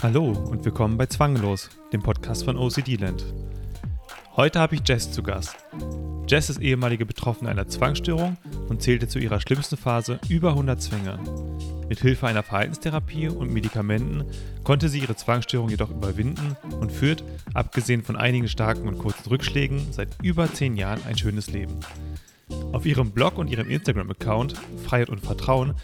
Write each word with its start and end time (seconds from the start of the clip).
Hallo 0.00 0.30
und 0.30 0.64
willkommen 0.64 0.96
bei 0.96 1.06
Zwanglos, 1.06 1.70
dem 1.92 2.02
Podcast 2.02 2.44
von 2.44 2.56
OCD 2.56 2.94
Land. 2.96 3.24
Heute 4.36 4.60
habe 4.60 4.76
ich 4.76 4.82
Jess 4.86 5.10
zu 5.10 5.24
Gast. 5.24 5.56
Jess 6.28 6.50
ist 6.50 6.60
ehemalige 6.60 7.04
Betroffene 7.04 7.50
einer 7.50 7.66
Zwangsstörung 7.66 8.36
und 8.68 8.80
zählte 8.80 9.08
zu 9.08 9.18
ihrer 9.18 9.40
schlimmsten 9.40 9.76
Phase 9.76 10.20
über 10.28 10.50
100 10.50 10.80
Zwänge. 10.80 11.18
Mit 11.88 12.00
Hilfe 12.00 12.26
einer 12.26 12.42
Verhaltenstherapie 12.42 13.28
und 13.28 13.52
Medikamenten 13.52 14.24
konnte 14.62 14.88
sie 14.88 14.98
ihre 14.98 15.16
Zwangsstörung 15.16 15.70
jedoch 15.70 15.90
überwinden 15.90 16.56
und 16.80 16.92
führt, 16.92 17.24
abgesehen 17.54 18.02
von 18.02 18.16
einigen 18.16 18.48
starken 18.48 18.86
und 18.86 18.98
kurzen 18.98 19.28
Rückschlägen, 19.28 19.86
seit 19.90 20.08
über 20.22 20.52
10 20.52 20.76
Jahren 20.76 21.00
ein 21.06 21.16
schönes 21.16 21.50
Leben. 21.50 21.80
Auf 22.72 22.84
ihrem 22.84 23.10
Blog 23.12 23.38
und 23.38 23.48
ihrem 23.48 23.70
Instagram-Account 23.70 24.54
Freiheit 24.84 25.08
und 25.08 25.20
Vertrauen 25.20 25.74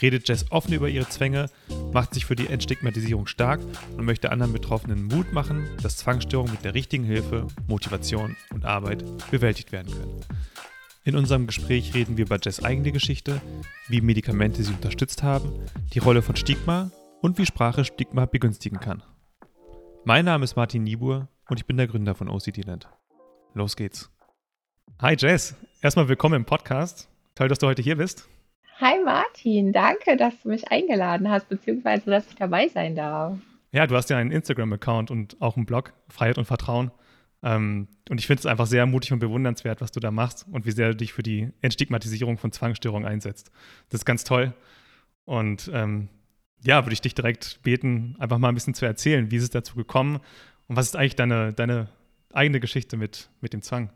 redet 0.00 0.28
Jess 0.28 0.46
offen 0.50 0.72
über 0.72 0.88
ihre 0.88 1.08
Zwänge, 1.08 1.48
macht 1.92 2.14
sich 2.14 2.24
für 2.24 2.34
die 2.34 2.48
Entstigmatisierung 2.48 3.28
stark 3.28 3.60
und 3.96 4.04
möchte 4.04 4.32
anderen 4.32 4.52
Betroffenen 4.52 5.04
Mut 5.04 5.32
machen, 5.32 5.68
dass 5.82 5.96
Zwangsstörungen 5.98 6.52
mit 6.52 6.64
der 6.64 6.74
richtigen 6.74 7.04
Hilfe, 7.04 7.46
Motivation 7.68 8.36
und 8.52 8.64
Arbeit 8.64 9.04
bewältigt 9.30 9.70
werden 9.70 9.92
können. 9.92 10.41
In 11.04 11.16
unserem 11.16 11.48
Gespräch 11.48 11.94
reden 11.94 12.16
wir 12.16 12.26
über 12.26 12.38
Jess 12.40 12.62
eigene 12.62 12.92
Geschichte, 12.92 13.40
wie 13.88 14.00
Medikamente 14.00 14.62
sie 14.62 14.72
unterstützt 14.72 15.24
haben, 15.24 15.50
die 15.92 15.98
Rolle 15.98 16.22
von 16.22 16.36
Stigma 16.36 16.92
und 17.20 17.38
wie 17.38 17.46
Sprache 17.46 17.84
Stigma 17.84 18.24
begünstigen 18.24 18.78
kann. 18.78 19.02
Mein 20.04 20.24
Name 20.24 20.44
ist 20.44 20.54
Martin 20.54 20.84
Niebuhr 20.84 21.26
und 21.48 21.58
ich 21.58 21.66
bin 21.66 21.76
der 21.76 21.88
Gründer 21.88 22.14
von 22.14 22.28
OCD-Land. 22.28 22.88
Los 23.52 23.74
geht's. 23.74 24.12
Hi 25.00 25.16
Jess, 25.18 25.56
erstmal 25.80 26.08
willkommen 26.08 26.36
im 26.36 26.44
Podcast. 26.44 27.08
Toll, 27.34 27.48
dass 27.48 27.58
du 27.58 27.66
heute 27.66 27.82
hier 27.82 27.96
bist. 27.96 28.28
Hi 28.78 29.02
Martin, 29.04 29.72
danke, 29.72 30.16
dass 30.16 30.38
du 30.42 30.50
mich 30.50 30.70
eingeladen 30.70 31.28
hast, 31.28 31.48
beziehungsweise 31.48 32.10
dass 32.10 32.28
ich 32.28 32.36
dabei 32.36 32.68
sein 32.68 32.94
darf. 32.94 33.38
Ja, 33.72 33.88
du 33.88 33.96
hast 33.96 34.08
ja 34.08 34.18
einen 34.18 34.30
Instagram-Account 34.30 35.10
und 35.10 35.42
auch 35.42 35.56
einen 35.56 35.66
Blog, 35.66 35.94
Freiheit 36.08 36.38
und 36.38 36.44
Vertrauen. 36.44 36.92
Ähm, 37.42 37.88
und 38.08 38.20
ich 38.20 38.26
finde 38.26 38.40
es 38.40 38.46
einfach 38.46 38.66
sehr 38.66 38.86
mutig 38.86 39.12
und 39.12 39.18
bewundernswert, 39.18 39.80
was 39.80 39.92
du 39.92 40.00
da 40.00 40.10
machst 40.10 40.46
und 40.50 40.64
wie 40.64 40.70
sehr 40.70 40.90
du 40.90 40.96
dich 40.96 41.12
für 41.12 41.22
die 41.22 41.50
Entstigmatisierung 41.60 42.38
von 42.38 42.52
Zwangsstörungen 42.52 43.08
einsetzt. 43.08 43.50
Das 43.88 44.00
ist 44.00 44.04
ganz 44.04 44.24
toll. 44.24 44.54
Und 45.24 45.70
ähm, 45.72 46.08
ja, 46.64 46.84
würde 46.84 46.92
ich 46.92 47.00
dich 47.00 47.14
direkt 47.14 47.60
beten, 47.62 48.16
einfach 48.18 48.38
mal 48.38 48.48
ein 48.48 48.54
bisschen 48.54 48.74
zu 48.74 48.86
erzählen, 48.86 49.30
wie 49.30 49.36
ist 49.36 49.42
es 49.42 49.50
dazu 49.50 49.74
gekommen 49.74 50.20
und 50.68 50.76
was 50.76 50.86
ist 50.86 50.96
eigentlich 50.96 51.16
deine, 51.16 51.52
deine 51.52 51.88
eigene 52.32 52.60
Geschichte 52.60 52.96
mit, 52.96 53.30
mit 53.40 53.52
dem 53.52 53.62
Zwang? 53.62 53.90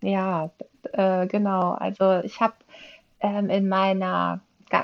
Ja, 0.00 0.50
äh, 0.92 1.26
genau. 1.26 1.72
Also 1.72 2.20
ich 2.22 2.40
habe 2.40 2.54
ähm, 3.20 3.50
in 3.50 3.68
meiner, 3.68 4.40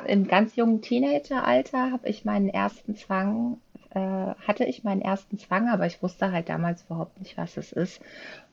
im 0.06 0.26
ganz 0.26 0.56
jungen 0.56 0.82
Teenageralter 0.82 1.92
habe 1.92 2.08
ich 2.08 2.24
meinen 2.24 2.48
ersten 2.48 2.96
Zwang, 2.96 3.58
äh, 3.94 4.34
hatte 4.46 4.64
ich 4.64 4.84
meinen 4.84 5.02
ersten 5.02 5.38
Zwang, 5.38 5.68
aber 5.68 5.86
ich 5.86 6.02
wusste 6.02 6.32
halt 6.32 6.48
damals 6.48 6.84
überhaupt 6.84 7.18
nicht, 7.20 7.36
was 7.36 7.56
es 7.56 7.72
ist. 7.72 8.00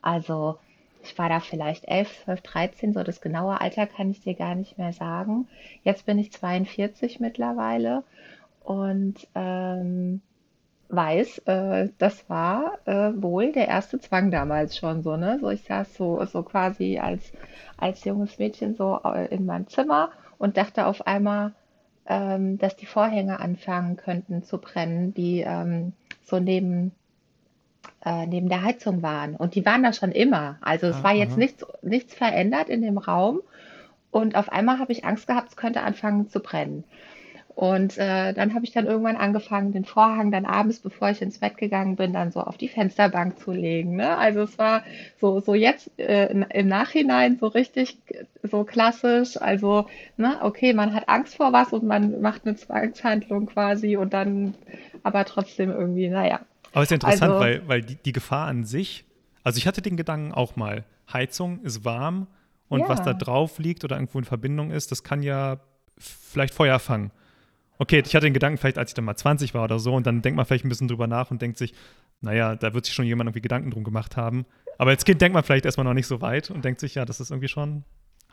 Also 0.02 0.58
ich 1.04 1.18
war 1.18 1.30
da 1.30 1.40
vielleicht 1.40 1.88
11, 1.88 2.24
12, 2.26 2.42
13, 2.42 2.94
so 2.94 3.04
das 3.04 3.22
genaue 3.22 3.60
Alter 3.60 3.88
kann 3.88 4.12
ich 4.12 4.22
dir 4.22 4.36
gar 4.36 4.56
nicht 4.56 4.78
mehr 4.78 4.94
sagen. 4.94 5.48
Jetzt 5.84 6.06
bin 6.06 6.20
ich 6.20 6.32
42 6.32 7.20
mittlerweile 7.20 8.04
und 8.64 9.28
ähm, 9.34 10.22
weiß, 10.90 11.40
äh, 11.46 11.90
das 11.98 12.30
war 12.30 12.78
äh, 12.86 13.12
wohl 13.16 13.52
der 13.52 13.68
erste 13.68 14.00
Zwang 14.00 14.30
damals 14.30 14.78
schon 14.78 15.02
so, 15.02 15.18
ne? 15.18 15.40
So 15.40 15.50
ich 15.50 15.64
saß 15.64 15.96
so, 15.96 16.24
so 16.26 16.44
quasi 16.44 17.00
als, 17.00 17.32
als 17.78 18.04
junges 18.04 18.38
Mädchen 18.38 18.76
so 18.76 19.00
äh, 19.04 19.34
in 19.34 19.46
meinem 19.46 19.68
Zimmer 19.68 20.12
und 20.38 20.58
dachte 20.58 20.86
auf 20.86 21.08
einmal, 21.08 21.54
ähm, 22.08 22.58
dass 22.58 22.76
die 22.76 22.86
Vorhänge 22.86 23.40
anfangen 23.40 23.98
könnten 23.98 24.44
zu 24.44 24.58
brennen, 24.58 25.14
die 25.14 25.42
ähm, 25.42 25.94
so 26.24 26.40
neben, 26.40 26.92
äh, 28.04 28.26
neben 28.26 28.50
der 28.50 28.64
Heizung 28.64 29.02
waren. 29.02 29.36
Und 29.36 29.56
die 29.56 29.66
waren 29.66 29.84
da 29.84 29.94
schon 29.94 30.12
immer. 30.12 30.58
Also 30.62 30.88
es 30.88 30.98
ah, 30.98 31.04
war 31.04 31.14
jetzt 31.14 31.38
nichts, 31.38 31.66
nichts 31.82 32.14
verändert 32.14 32.70
in 32.70 32.82
dem 32.82 32.98
Raum. 32.98 33.42
Und 34.12 34.36
auf 34.36 34.52
einmal 34.52 34.80
habe 34.80 34.92
ich 34.92 35.06
Angst 35.06 35.28
gehabt, 35.28 35.50
es 35.50 35.58
könnte 35.58 35.82
anfangen 35.82 36.30
zu 36.30 36.42
brennen. 36.42 36.84
Und 37.56 37.98
äh, 37.98 38.34
dann 38.34 38.54
habe 38.54 38.64
ich 38.64 38.72
dann 38.72 38.86
irgendwann 38.86 39.18
angefangen, 39.18 39.74
den 39.74 39.84
Vorhang 39.84 40.32
dann 40.32 40.46
abends, 40.46 40.80
bevor 40.80 41.10
ich 41.10 41.22
ins 41.22 41.40
Bett 41.40 41.58
gegangen 41.58 41.98
bin, 41.98 42.14
dann 42.14 42.32
so 42.32 42.40
auf 42.40 42.58
die 42.58 42.70
Fensterbank 42.70 43.40
zu 43.40 43.52
legen. 43.52 43.98
Ne? 43.98 44.18
Also 44.18 44.42
es 44.42 44.58
war 44.58 44.84
so, 45.20 45.42
so 45.42 45.54
jetzt 45.54 45.92
äh, 46.00 46.32
im 46.32 46.68
Nachhinein 46.68 47.38
so 47.40 47.48
richtig 47.48 47.98
so 48.44 48.64
klassisch. 48.64 49.40
Also, 49.40 49.88
ne, 50.18 50.40
okay, 50.42 50.74
man 50.74 50.94
hat 50.94 51.10
Angst 51.10 51.36
vor 51.36 51.52
was 51.52 51.74
und 51.74 51.84
man 51.84 52.22
macht 52.22 52.46
eine 52.46 52.56
Zwangshandlung 52.56 53.48
quasi 53.48 53.98
und 53.98 54.14
dann 54.14 54.56
aber 55.04 55.26
trotzdem 55.26 55.72
irgendwie, 55.72 56.08
naja. 56.08 56.40
Aber 56.72 56.84
es 56.84 56.92
ist 56.92 56.96
interessant, 56.96 57.34
also, 57.34 57.40
weil, 57.40 57.68
weil 57.68 57.82
die, 57.82 57.96
die 57.96 58.14
Gefahr 58.14 58.48
an 58.48 58.64
sich, 58.64 59.04
also 59.44 59.58
ich 59.58 59.68
hatte 59.68 59.82
den 59.82 59.98
Gedanken 59.98 60.34
auch 60.34 60.56
mal, 60.56 60.86
Heizung 61.12 61.60
ist 61.64 61.84
warm 61.84 62.28
und 62.70 62.80
ja. 62.82 62.90
was 62.90 63.04
da 63.04 63.14
drauf 63.14 63.60
liegt 63.60 63.84
oder 63.84 63.98
irgendwo 63.98 64.20
in 64.20 64.26
Verbindung 64.26 64.72
ist, 64.72 64.92
das 64.92 65.04
kann 65.04 65.22
ja 65.22 65.58
vielleicht 65.98 66.54
Feuer 66.54 66.80
fangen. 66.80 67.12
Okay, 67.82 68.04
ich 68.06 68.16
hatte 68.16 68.28
den 68.28 68.34
Gedanken 68.36 68.60
vielleicht, 68.60 68.78
als 68.78 68.92
ich 68.92 68.94
dann 68.94 69.06
mal 69.06 69.16
20 69.16 69.56
war 69.56 69.64
oder 69.64 69.80
so, 69.80 69.96
und 69.96 70.06
dann 70.06 70.22
denkt 70.22 70.38
man 70.38 70.46
vielleicht 70.46 70.64
ein 70.64 70.70
bisschen 70.70 70.88
drüber 70.88 71.08
nach 71.08 71.32
und 71.32 71.42
denkt 71.42 71.58
sich, 71.58 71.74
naja, 72.22 72.56
da 72.56 72.76
wird 72.76 72.86
sich 72.86 72.94
schon 72.94 73.06
jemand 73.06 73.28
irgendwie 73.28 73.42
Gedanken 73.42 73.72
drum 73.72 73.84
gemacht 73.84 74.18
haben. 74.18 74.46
Aber 74.78 74.92
als 74.92 75.04
Kind 75.04 75.20
denkt 75.20 75.34
man 75.34 75.42
vielleicht 75.42 75.66
erstmal 75.66 75.86
noch 75.86 75.96
nicht 75.96 76.06
so 76.06 76.22
weit 76.22 76.52
und 76.52 76.64
denkt 76.64 76.80
sich, 76.80 76.94
ja, 76.94 77.06
das 77.06 77.20
ist 77.20 77.32
irgendwie 77.32 77.48
schon 77.48 77.84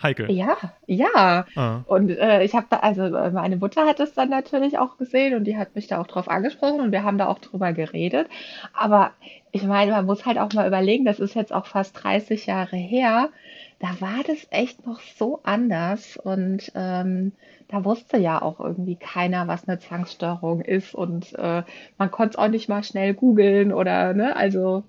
heikel. 0.02 0.30
Ja, 0.30 0.58
ja. 0.86 1.46
Ah. 1.56 1.80
Und 1.86 2.10
äh, 2.10 2.44
ich 2.44 2.54
habe 2.54 2.66
da, 2.68 2.80
also 2.80 3.04
äh, 3.04 3.30
meine 3.30 3.56
Mutter 3.56 3.86
hat 3.86 4.00
es 4.00 4.12
dann 4.12 4.28
natürlich 4.28 4.76
auch 4.76 4.98
gesehen 4.98 5.34
und 5.34 5.44
die 5.44 5.56
hat 5.56 5.74
mich 5.74 5.86
da 5.86 5.98
auch 5.98 6.06
drauf 6.06 6.28
angesprochen 6.28 6.80
und 6.80 6.92
wir 6.92 7.02
haben 7.02 7.16
da 7.16 7.26
auch 7.26 7.38
drüber 7.38 7.72
geredet. 7.72 8.28
Aber 8.74 9.12
ich 9.50 9.62
meine, 9.62 9.92
man 9.92 10.04
muss 10.04 10.26
halt 10.26 10.36
auch 10.36 10.52
mal 10.52 10.66
überlegen, 10.66 11.06
das 11.06 11.20
ist 11.20 11.34
jetzt 11.34 11.54
auch 11.54 11.64
fast 11.64 12.02
30 12.02 12.44
Jahre 12.44 12.76
her. 12.76 13.30
Da 13.80 14.00
war 14.00 14.24
das 14.26 14.46
echt 14.50 14.86
noch 14.86 15.00
so 15.00 15.40
anders 15.44 16.16
und 16.16 16.72
ähm, 16.74 17.32
da 17.68 17.84
wusste 17.84 18.16
ja 18.18 18.42
auch 18.42 18.58
irgendwie 18.58 18.96
keiner, 18.96 19.46
was 19.46 19.68
eine 19.68 19.78
Zwangsstörung 19.78 20.62
ist 20.62 20.94
und 20.94 21.32
äh, 21.38 21.62
man 21.96 22.10
konnte 22.10 22.32
es 22.32 22.38
auch 22.38 22.48
nicht 22.48 22.68
mal 22.68 22.82
schnell 22.82 23.14
googeln 23.14 23.72
oder, 23.72 24.14
ne, 24.14 24.34
also 24.34 24.82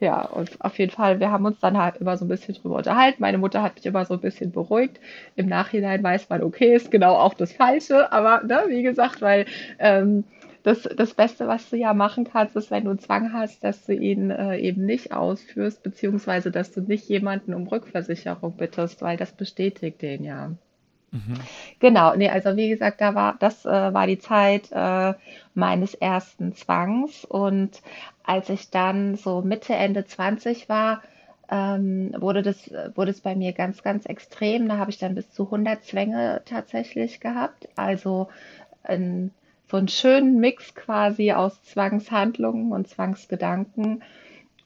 ja, 0.00 0.22
und 0.26 0.60
auf 0.60 0.78
jeden 0.78 0.92
Fall, 0.92 1.20
wir 1.20 1.30
haben 1.30 1.46
uns 1.46 1.60
dann 1.60 1.78
halt 1.78 1.96
immer 1.96 2.16
so 2.18 2.24
ein 2.26 2.28
bisschen 2.28 2.54
drüber 2.54 2.76
unterhalten. 2.76 3.22
Meine 3.22 3.38
Mutter 3.38 3.62
hat 3.62 3.76
mich 3.76 3.86
immer 3.86 4.04
so 4.04 4.14
ein 4.14 4.20
bisschen 4.20 4.52
beruhigt. 4.52 5.00
Im 5.36 5.46
Nachhinein 5.46 6.02
weiß 6.02 6.28
man, 6.28 6.42
okay, 6.42 6.74
ist 6.74 6.90
genau 6.90 7.14
auch 7.14 7.32
das 7.34 7.52
Falsche, 7.52 8.12
aber 8.12 8.42
ne, 8.44 8.64
wie 8.68 8.82
gesagt, 8.82 9.22
weil 9.22 9.46
ähm, 9.78 10.24
das, 10.64 10.82
das 10.82 11.14
Beste, 11.14 11.46
was 11.46 11.70
du 11.70 11.76
ja 11.76 11.94
machen 11.94 12.24
kannst, 12.24 12.56
ist, 12.56 12.70
wenn 12.70 12.84
du 12.84 12.90
einen 12.90 12.98
Zwang 12.98 13.32
hast, 13.34 13.62
dass 13.62 13.84
du 13.84 13.94
ihn 13.94 14.30
äh, 14.30 14.56
eben 14.58 14.84
nicht 14.86 15.12
ausführst, 15.12 15.82
beziehungsweise 15.82 16.50
dass 16.50 16.72
du 16.72 16.80
nicht 16.80 17.08
jemanden 17.08 17.54
um 17.54 17.68
Rückversicherung 17.68 18.56
bittest, 18.56 19.02
weil 19.02 19.16
das 19.18 19.32
bestätigt 19.32 20.00
den 20.02 20.24
ja. 20.24 20.52
Mhm. 21.12 21.34
Genau, 21.80 22.16
nee, 22.16 22.30
also 22.30 22.56
wie 22.56 22.70
gesagt, 22.70 23.00
da 23.02 23.14
war, 23.14 23.36
das 23.38 23.66
äh, 23.66 23.70
war 23.94 24.06
die 24.06 24.18
Zeit 24.18 24.72
äh, 24.72 25.14
meines 25.54 25.94
ersten 25.94 26.54
Zwangs 26.54 27.24
und 27.26 27.82
als 28.24 28.48
ich 28.48 28.70
dann 28.70 29.16
so 29.16 29.42
Mitte, 29.42 29.74
Ende 29.74 30.06
20 30.06 30.68
war, 30.70 31.02
ähm, 31.50 32.14
wurde 32.18 32.42
das, 32.42 32.70
wurde 32.94 33.10
es 33.10 33.20
bei 33.20 33.36
mir 33.36 33.52
ganz, 33.52 33.82
ganz 33.82 34.06
extrem. 34.06 34.66
Da 34.66 34.78
habe 34.78 34.90
ich 34.90 34.98
dann 34.98 35.14
bis 35.14 35.30
zu 35.30 35.44
100 35.50 35.84
Zwänge 35.84 36.40
tatsächlich 36.46 37.20
gehabt. 37.20 37.68
Also 37.76 38.28
ein, 38.82 39.30
so 39.74 39.78
einen 39.78 39.88
schönen 39.88 40.38
Mix 40.38 40.76
quasi 40.76 41.32
aus 41.32 41.60
Zwangshandlungen 41.64 42.70
und 42.70 42.86
Zwangsgedanken. 42.86 44.04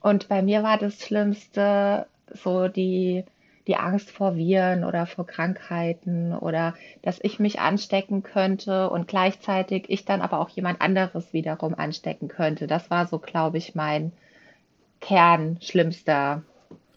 Und 0.01 0.27
bei 0.27 0.43
mir 0.43 0.61
war 0.61 0.77
das 0.77 1.01
Schlimmste 1.01 2.05
so 2.31 2.67
die, 2.67 3.23
die 3.65 3.75
Angst 3.75 4.11
vor 4.11 4.35
Viren 4.35 4.83
oder 4.83 5.07
vor 5.07 5.25
Krankheiten 5.25 6.31
oder 6.35 6.75
dass 7.01 7.17
ich 7.23 7.39
mich 7.39 7.59
anstecken 7.59 8.21
könnte 8.21 8.91
und 8.91 9.07
gleichzeitig 9.07 9.85
ich 9.87 10.05
dann 10.05 10.21
aber 10.21 10.39
auch 10.39 10.49
jemand 10.49 10.79
anderes 10.79 11.33
wiederum 11.33 11.73
anstecken 11.73 12.27
könnte. 12.27 12.67
Das 12.67 12.91
war 12.91 13.07
so, 13.07 13.17
glaube 13.17 13.57
ich, 13.57 13.73
mein 13.73 14.11
Kern 15.01 15.57
schlimmster. 15.59 16.43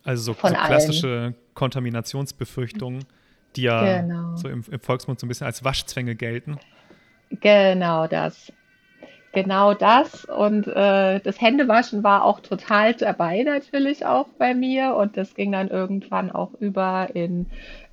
Also 0.04 0.34
so, 0.34 0.34
so 0.34 0.48
klassische 0.48 1.08
allen. 1.08 1.34
Kontaminationsbefürchtungen, 1.54 3.06
die 3.56 3.62
ja 3.62 4.02
genau. 4.02 4.36
so 4.36 4.50
im, 4.50 4.62
im 4.70 4.80
Volksmund 4.80 5.18
so 5.18 5.24
ein 5.24 5.28
bisschen 5.28 5.46
als 5.46 5.64
Waschzwänge 5.64 6.14
gelten. 6.14 6.58
Genau 7.40 8.06
das 8.06 8.52
genau 9.32 9.74
das. 9.74 10.24
Und 10.24 10.66
äh, 10.68 11.20
das 11.20 11.40
Händewaschen 11.40 12.04
war 12.04 12.24
auch 12.24 12.40
total 12.40 12.94
dabei 12.94 13.42
natürlich 13.42 14.06
auch 14.06 14.28
bei 14.38 14.54
mir. 14.54 14.94
Und 14.94 15.16
das 15.16 15.34
ging 15.34 15.52
dann 15.52 15.68
irgendwann 15.68 16.30
auch 16.30 16.52
über 16.60 17.08
in, 17.14 17.46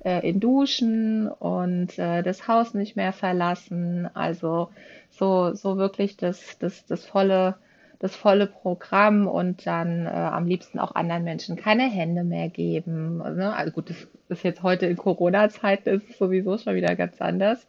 äh, 0.04 0.28
in 0.28 0.40
Duschen 0.40 1.28
und 1.28 1.98
äh, 1.98 2.22
das 2.22 2.46
Haus 2.46 2.74
nicht 2.74 2.96
mehr 2.96 3.12
verlassen. 3.12 4.08
Also 4.14 4.70
so, 5.10 5.54
so 5.54 5.76
wirklich 5.76 6.16
das, 6.16 6.58
das, 6.58 6.84
das 6.86 7.04
volle 7.04 7.56
das 8.00 8.16
volle 8.16 8.46
Programm 8.46 9.26
und 9.28 9.66
dann 9.66 10.06
äh, 10.06 10.08
am 10.08 10.46
liebsten 10.46 10.78
auch 10.78 10.94
anderen 10.94 11.22
Menschen 11.22 11.56
keine 11.56 11.82
Hände 11.82 12.24
mehr 12.24 12.48
geben. 12.48 13.18
Ne? 13.18 13.54
Also 13.54 13.72
gut, 13.72 13.90
das 13.90 14.08
ist 14.30 14.42
jetzt 14.42 14.62
heute 14.62 14.86
in 14.86 14.96
Corona-Zeiten 14.96 15.90
ist 15.90 16.08
es 16.08 16.16
sowieso 16.16 16.56
schon 16.56 16.74
wieder 16.76 16.96
ganz 16.96 17.20
anders. 17.20 17.66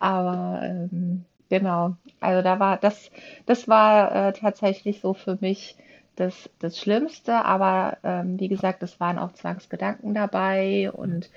Aber 0.00 0.60
ähm, 0.62 1.24
genau, 1.48 1.96
also 2.20 2.42
da 2.42 2.58
war 2.58 2.76
das, 2.76 3.10
das 3.46 3.68
war 3.68 4.28
äh, 4.28 4.32
tatsächlich 4.32 5.00
so 5.00 5.14
für 5.14 5.38
mich 5.40 5.76
das, 6.16 6.50
das 6.58 6.78
Schlimmste. 6.78 7.44
Aber 7.44 7.98
ähm, 8.04 8.38
wie 8.40 8.48
gesagt, 8.48 8.82
es 8.82 9.00
waren 9.00 9.18
auch 9.18 9.32
Zwangsgedanken 9.32 10.14
dabei 10.14 10.90
und 10.92 11.30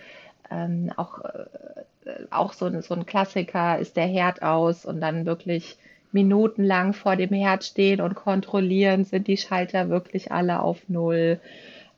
ähm, 0.49 0.91
auch, 0.97 1.19
äh, 1.23 2.25
auch 2.29 2.53
so, 2.53 2.81
so 2.81 2.93
ein 2.93 3.05
Klassiker 3.05 3.79
ist 3.79 3.95
der 3.95 4.07
Herd 4.07 4.41
aus 4.41 4.85
und 4.85 5.01
dann 5.01 5.25
wirklich 5.25 5.77
minutenlang 6.11 6.93
vor 6.93 7.15
dem 7.15 7.29
Herd 7.29 7.63
stehen 7.63 8.01
und 8.01 8.15
kontrollieren, 8.15 9.05
sind 9.05 9.27
die 9.27 9.37
Schalter 9.37 9.89
wirklich 9.89 10.31
alle 10.31 10.61
auf 10.61 10.77
Null. 10.89 11.39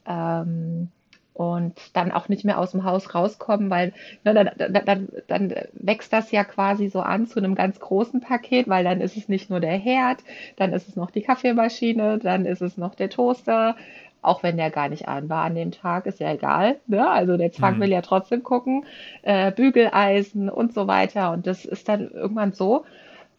Ähm, 0.06 0.90
und 1.34 1.74
dann 1.94 2.12
auch 2.12 2.30
nicht 2.30 2.46
mehr 2.46 2.60
aus 2.60 2.72
dem 2.72 2.84
Haus 2.84 3.16
rauskommen, 3.16 3.70
weil 3.70 3.94
ne, 4.24 4.34
dann, 4.34 4.86
dann, 4.86 5.10
dann 5.28 5.54
wächst 5.74 6.14
das 6.14 6.32
ja 6.32 6.44
quasi 6.44 6.90
so 6.90 7.00
an 7.02 7.26
zu 7.28 7.40
einem 7.40 7.56
ganz 7.56 7.80
großen 7.80 8.22
Paket, 8.22 8.68
weil 8.68 8.84
dann 8.84 9.02
ist 9.02 9.18
es 9.18 9.30
nicht 9.30 9.50
nur 9.50 9.60
der 9.60 9.78
Herd, 9.78 10.20
dann 10.58 10.74
ist 10.74 10.88
es 10.88 10.96
noch 10.96 11.12
die 11.12 11.22
Kaffeemaschine, 11.22 12.20
dann 12.20 12.46
ist 12.46 12.62
es 12.62 12.78
noch 12.78 12.96
der 12.96 13.10
Toaster, 13.10 13.76
auch 14.22 14.44
wenn 14.44 14.58
der 14.58 14.70
gar 14.70 14.90
nicht 14.90 15.08
an 15.08 15.28
war 15.28 15.44
an 15.44 15.56
dem 15.56 15.72
Tag, 15.72 16.06
ist 16.06 16.20
ja 16.20 16.32
egal. 16.32 16.78
Ne? 16.88 17.10
Also 17.10 17.36
der 17.36 17.52
Zwang 17.52 17.78
mhm. 17.78 17.82
will 17.82 17.90
ja 17.90 18.02
trotzdem 18.02 18.44
gucken, 18.44 18.86
äh, 19.24 19.52
Bügeleisen 19.52 20.50
und 20.50 20.74
so 20.74 20.88
weiter. 20.88 21.32
Und 21.32 21.46
das 21.46 21.66
ist 21.66 21.90
dann 21.90 22.10
irgendwann 22.10 22.54
so, 22.54 22.86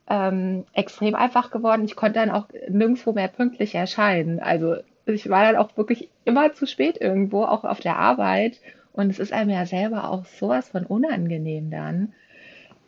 ähm, 0.08 0.64
extrem 0.72 1.14
einfach 1.14 1.50
geworden. 1.50 1.84
Ich 1.84 1.96
konnte 1.96 2.18
dann 2.18 2.30
auch 2.30 2.46
nirgendwo 2.68 3.12
mehr 3.12 3.28
pünktlich 3.28 3.74
erscheinen. 3.74 4.40
Also 4.40 4.76
ich 5.06 5.28
war 5.28 5.44
dann 5.44 5.56
auch 5.56 5.76
wirklich 5.76 6.08
immer 6.24 6.52
zu 6.54 6.66
spät 6.66 7.00
irgendwo, 7.00 7.44
auch 7.44 7.64
auf 7.64 7.80
der 7.80 7.96
Arbeit. 7.96 8.60
Und 8.92 9.10
es 9.10 9.18
ist 9.18 9.32
einem 9.32 9.50
ja 9.50 9.66
selber 9.66 10.10
auch 10.10 10.24
sowas 10.24 10.68
von 10.68 10.86
unangenehm 10.86 11.70
dann. 11.70 12.12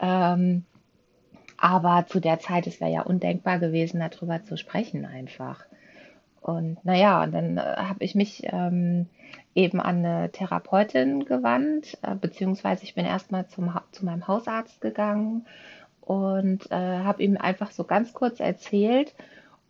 Ähm, 0.00 0.64
aber 1.58 2.06
zu 2.06 2.20
der 2.20 2.38
Zeit, 2.38 2.66
es 2.66 2.80
wäre 2.80 2.92
ja 2.92 3.02
undenkbar 3.02 3.58
gewesen, 3.58 4.00
darüber 4.00 4.42
zu 4.44 4.56
sprechen 4.56 5.04
einfach. 5.04 5.64
Und 6.40 6.84
naja, 6.84 7.22
und 7.22 7.32
dann 7.32 7.58
äh, 7.58 7.60
habe 7.60 8.04
ich 8.04 8.14
mich 8.14 8.42
ähm, 8.44 9.06
eben 9.54 9.80
an 9.80 10.04
eine 10.04 10.30
Therapeutin 10.30 11.24
gewandt, 11.24 11.98
äh, 12.02 12.14
beziehungsweise 12.14 12.84
ich 12.84 12.94
bin 12.94 13.04
erstmal 13.04 13.48
zu 13.48 13.62
meinem 14.04 14.28
Hausarzt 14.28 14.80
gegangen 14.80 15.46
und 16.02 16.70
äh, 16.70 16.74
habe 16.74 17.22
ihm 17.22 17.36
einfach 17.36 17.72
so 17.72 17.82
ganz 17.82 18.12
kurz 18.12 18.38
erzählt. 18.38 19.14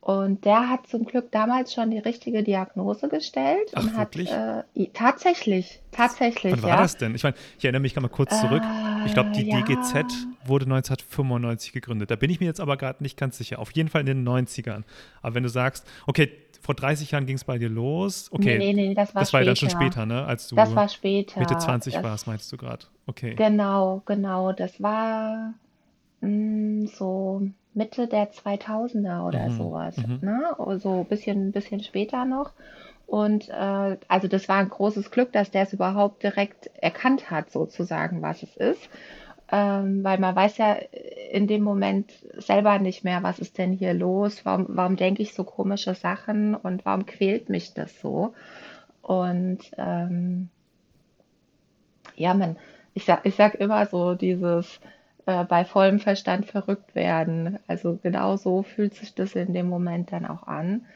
Und 0.07 0.45
der 0.45 0.69
hat 0.71 0.87
zum 0.87 1.05
Glück 1.05 1.33
damals 1.33 1.75
schon 1.75 1.91
die 1.91 1.99
richtige 1.99 2.45
Diagnose 2.45 3.09
gestellt 3.09 3.73
Ach, 3.75 3.83
und 3.83 3.97
wirklich? 3.97 4.31
hat 4.33 4.65
äh, 4.77 4.87
tatsächlich, 4.95 5.81
tatsächlich. 5.91 6.53
Wann 6.53 6.63
war 6.63 6.69
ja. 6.69 6.77
das 6.77 6.97
denn? 6.97 7.17
Ich 7.17 7.25
meine, 7.25 7.35
ich 7.59 7.65
erinnere 7.65 7.83
mich 7.83 7.97
mal 7.97 8.07
kurz 8.07 8.41
zurück. 8.41 8.63
Äh, 8.63 9.07
ich 9.07 9.15
glaube, 9.15 9.33
die 9.33 9.49
ja. 9.49 9.63
DGZ 9.63 10.05
wurde 10.45 10.67
1995 10.67 11.73
gegründet. 11.73 12.13
Da 12.13 12.15
bin 12.15 12.31
ich 12.31 12.39
mir 12.39 12.47
jetzt 12.47 12.61
aber 12.61 12.77
gerade 12.77 13.03
nicht 13.03 13.19
ganz 13.19 13.37
sicher. 13.37 13.59
Auf 13.59 13.73
jeden 13.73 13.89
Fall 13.89 14.03
in 14.03 14.07
den 14.07 14.29
90ern. 14.29 14.85
Aber 15.23 15.35
wenn 15.35 15.43
du 15.43 15.49
sagst, 15.49 15.85
okay, 16.07 16.31
vor 16.63 16.77
30 16.77 17.11
Jahren 17.11 17.27
ging 17.27 17.35
es 17.35 17.43
bei 17.43 17.59
dir 17.59 17.69
los. 17.69 18.29
Okay, 18.31 18.59
Nee, 18.59 18.75
nee, 18.75 18.89
nee, 18.91 18.95
das 18.95 19.13
war 19.13 19.23
das 19.23 19.33
war 19.33 19.41
ja 19.41 19.47
dann 19.47 19.57
schon 19.57 19.71
später. 19.71 20.07
ne? 20.07 20.25
Als 20.25 20.47
du 20.47 20.55
Das 20.55 20.73
war 20.73 20.89
später. 20.89 21.41
Mitte 21.41 21.59
20 21.59 21.95
Das- 21.95 22.05
warst, 22.05 22.29
meinst 22.29 22.53
du 22.53 22.57
gerade. 22.57 22.87
Okay. 23.09 23.35
Genau, 23.35 24.03
genau. 24.07 24.53
Das 24.53 24.81
war 24.81 25.53
mh, 26.21 26.87
so 26.97 27.43
Mitte 27.77 28.09
der 28.09 28.33
2000er 28.33 29.27
oder 29.27 29.49
Mhm, 29.49 29.51
sowas. 29.51 29.97
mhm. 29.97 30.21
Ne? 30.21 30.57
So 30.81 31.03
ein 31.03 31.07
bisschen, 31.09 31.53
bisschen 31.53 31.81
später 31.83 32.25
noch. 32.25 32.53
Und 33.07 33.49
äh, 33.51 33.99
also 34.09 34.29
das 34.29 34.49
war 34.49 34.57
ein 34.59 34.69
großes 34.69 35.11
Glück, 35.13 35.33
dass 35.33 35.51
der 35.53 35.63
es 35.63 35.73
überhaupt 35.73 36.23
direkt 36.25 36.69
erkannt 36.83 37.31
hat, 37.31 37.51
sozusagen, 37.51 38.23
was 38.23 38.43
es 38.43 38.57
ist. 38.57 38.91
Ähm, 39.53 40.03
weil 40.05 40.19
man 40.19 40.35
weiß 40.37 40.59
ja 40.59 40.75
in 41.31 41.47
dem 41.47 41.63
Moment 41.63 42.13
selber 42.37 42.79
nicht 42.81 43.05
mehr, 43.05 43.23
was 43.23 43.39
ist 43.39 43.59
denn 43.59 43.73
hier 43.73 43.95
los, 43.95 44.45
warum, 44.45 44.67
warum 44.71 44.97
denke 44.97 45.23
ich 45.23 45.35
so 45.35 45.45
komische 45.45 45.95
Sachen 45.95 46.55
und 46.57 46.85
warum 46.85 47.07
quält 47.07 47.49
mich 47.49 47.75
das 47.75 48.01
so. 48.01 48.35
Und 49.03 49.61
ähm, 49.79 50.51
ja, 52.17 52.35
man, 52.35 52.57
ich 52.95 53.05
sag, 53.05 53.25
ich 53.27 53.35
sag 53.37 53.55
immer 53.57 53.87
so 53.87 54.15
dieses 54.15 54.81
äh, 55.27 55.45
bei 55.45 55.65
vollem 55.65 55.99
Verstand 55.99 56.47
verrückt 56.47 56.95
werden. 56.95 57.59
Also 57.67 57.99
genau 58.03 58.37
so 58.37 58.63
fühlt 58.63 58.95
sich 58.95 59.15
das 59.15 59.35
in 59.35 59.53
dem 59.53 59.69
Moment 59.69 60.13
dann 60.13 60.25
auch 60.25 60.45
an. 60.45 60.87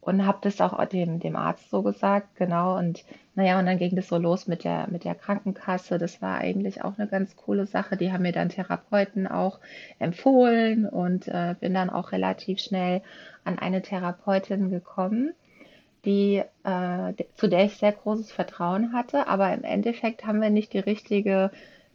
Und 0.00 0.26
habe 0.26 0.38
das 0.42 0.60
auch 0.60 0.84
dem, 0.84 1.18
dem 1.18 1.34
Arzt 1.34 1.70
so 1.70 1.82
gesagt, 1.82 2.36
genau. 2.36 2.76
Und 2.76 3.04
naja, 3.34 3.58
und 3.58 3.64
dann 3.66 3.78
ging 3.78 3.96
das 3.96 4.08
so 4.08 4.18
los 4.18 4.46
mit 4.46 4.62
der, 4.62 4.86
mit 4.90 5.04
der 5.04 5.14
Krankenkasse. 5.14 5.98
Das 5.98 6.20
war 6.20 6.38
eigentlich 6.38 6.84
auch 6.84 6.98
eine 6.98 7.08
ganz 7.08 7.36
coole 7.36 7.66
Sache. 7.66 7.96
Die 7.96 8.12
haben 8.12 8.22
mir 8.22 8.32
dann 8.32 8.50
Therapeuten 8.50 9.26
auch 9.26 9.60
empfohlen 9.98 10.86
und 10.86 11.26
äh, 11.28 11.54
bin 11.58 11.72
dann 11.72 11.88
auch 11.88 12.12
relativ 12.12 12.60
schnell 12.60 13.00
an 13.44 13.58
eine 13.58 13.80
Therapeutin 13.80 14.70
gekommen, 14.70 15.32
die, 16.04 16.42
äh, 16.64 17.14
zu 17.34 17.48
der 17.48 17.64
ich 17.64 17.78
sehr 17.78 17.92
großes 17.92 18.30
Vertrauen 18.30 18.92
hatte. 18.92 19.26
Aber 19.26 19.54
im 19.54 19.64
Endeffekt 19.64 20.26
haben 20.26 20.42
wir 20.42 20.50
nicht 20.50 20.74
die 20.74 20.80
richtige 20.80 21.50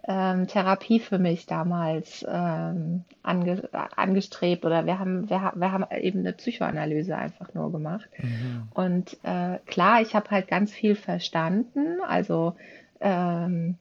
ähm, 0.10 0.48
Therapie 0.48 1.00
für 1.00 1.20
mich 1.20 1.46
damals 1.46 2.26
ähm, 2.28 3.04
ange 3.22 3.70
angestrebt 3.96 4.66
oder 4.66 4.88
wir 4.88 4.98
haben, 4.98 5.30
wir, 5.30 5.54
wir 5.56 5.72
haben 5.72 5.86
eben 6.02 6.22
eine 6.22 6.34
Psychoanalyse 6.34 7.16
einfach 7.16 7.54
nur 7.54 7.72
gemacht. 7.72 8.10
Mhm. 8.18 8.64
Und 8.74 9.18
äh, 9.22 9.60
klar, 9.68 10.02
ich 10.02 10.16
habe 10.16 10.32
halt 10.32 10.48
ganz 10.48 10.74
viel 10.74 10.96
verstanden. 10.96 12.00
Also 12.08 12.56
ähm, 13.00 13.76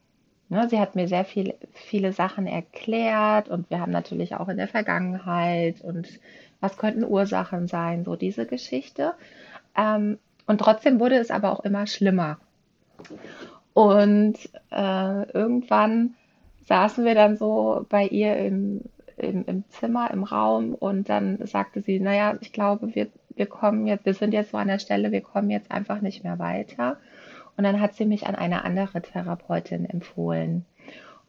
ne, 0.50 0.69
sie 0.69 0.78
hat 0.78 0.96
mir 0.96 1.08
sehr 1.08 1.25
viel, 1.25 1.54
viele 1.72 2.12
Sachen 2.12 2.46
erklärt 2.46 3.48
und 3.48 3.70
wir 3.70 3.80
haben 3.80 3.92
natürlich 3.92 4.34
auch 4.34 4.50
in 4.50 4.58
der 4.58 4.69
Vergangenheit 4.69 5.80
und 5.80 6.20
was 6.60 6.76
könnten 6.76 7.04
Ursachen 7.04 7.69
sein, 7.69 8.04
so 8.04 8.16
diese 8.16 8.44
Geschichte. 8.44 9.14
Ähm, 9.75 10.19
und 10.46 10.58
trotzdem 10.58 11.00
wurde 11.00 11.16
es 11.16 11.30
aber 11.30 11.52
auch 11.52 11.64
immer 11.64 11.86
schlimmer. 11.86 12.36
Und 13.78 14.34
äh, 14.72 15.30
irgendwann 15.30 16.16
saßen 16.64 17.04
wir 17.04 17.14
dann 17.14 17.36
so 17.36 17.86
bei 17.88 18.08
ihr 18.08 18.36
im, 18.36 18.80
im, 19.16 19.44
im 19.44 19.69
Zimmer, 19.69 20.10
im 20.10 20.25
Raum 20.25 20.75
und 20.75 21.08
dann 21.08 21.46
sagte 21.46 21.80
sie, 21.80 22.00
naja, 22.00 22.36
ich 22.40 22.52
glaube, 22.52 22.96
wir, 22.96 23.06
wir 23.36 23.46
kommen 23.46 23.86
jetzt, 23.86 24.04
wir 24.04 24.14
sind 24.14 24.34
jetzt 24.34 24.50
so 24.50 24.56
an 24.56 24.66
der 24.66 24.80
Stelle, 24.80 25.12
wir 25.12 25.20
kommen 25.20 25.48
jetzt 25.48 25.70
einfach 25.70 26.00
nicht 26.00 26.25
mehr 26.25 26.40
weiter. 26.40 26.96
Und 27.56 27.62
dann 27.62 27.80
hat 27.80 27.94
sie 27.94 28.04
mich 28.04 28.26
an 28.26 28.35
eine 28.35 28.64
andere 28.64 29.00
Therapeutin 29.00 29.88
empfohlen. 29.88 30.64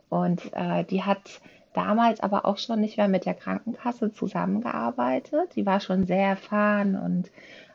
Und 0.10 0.52
äh, 0.54 0.84
die 0.86 1.04
hat 1.04 1.42
damals 1.74 2.20
aber 2.20 2.46
auch 2.46 2.58
schon 2.58 2.82
nicht 2.82 2.98
mehr 2.98 3.10
mit 3.10 3.28
der 3.28 3.36
Krankenkasse 3.36 4.12
zusammengearbeitet. 4.12 5.56
Die 5.56 5.68
war 5.68 5.82
schon 5.82 6.08
sehr 6.08 6.30
erfahren 6.30 6.96
und 6.96 7.30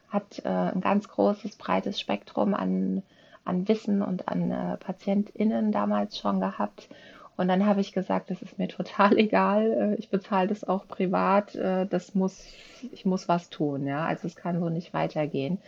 hat 0.08 0.42
äh, 0.44 0.48
ein 0.48 0.80
ganz 0.80 1.06
großes, 1.06 1.58
breites 1.58 2.00
Spektrum 2.00 2.54
an, 2.54 3.04
an 3.44 3.68
Wissen 3.68 4.02
und 4.02 4.28
an 4.28 4.50
äh, 4.50 4.76
PatientInnen 4.78 5.72
damals 5.72 6.18
schon 6.18 6.40
gehabt. 6.40 6.88
Und 7.36 7.48
dann 7.48 7.66
habe 7.66 7.80
ich 7.80 7.92
gesagt, 7.92 8.30
das 8.30 8.42
ist 8.42 8.58
mir 8.58 8.68
total 8.80 9.18
egal. 9.18 9.72
äh, 9.72 9.94
Ich 9.96 10.08
bezahle 10.10 10.48
das 10.48 10.64
auch 10.66 10.86
privat. 10.88 11.54
äh, 11.54 11.86
Das 11.86 12.14
muss, 12.14 12.44
ich 12.92 13.04
muss 13.06 13.28
was 13.28 13.50
tun. 13.50 13.86
Ja, 13.86 14.04
also 14.06 14.26
es 14.26 14.36
kann 14.36 14.60
so 14.60 14.68
nicht 14.68 14.92
weitergehen, 14.94 15.58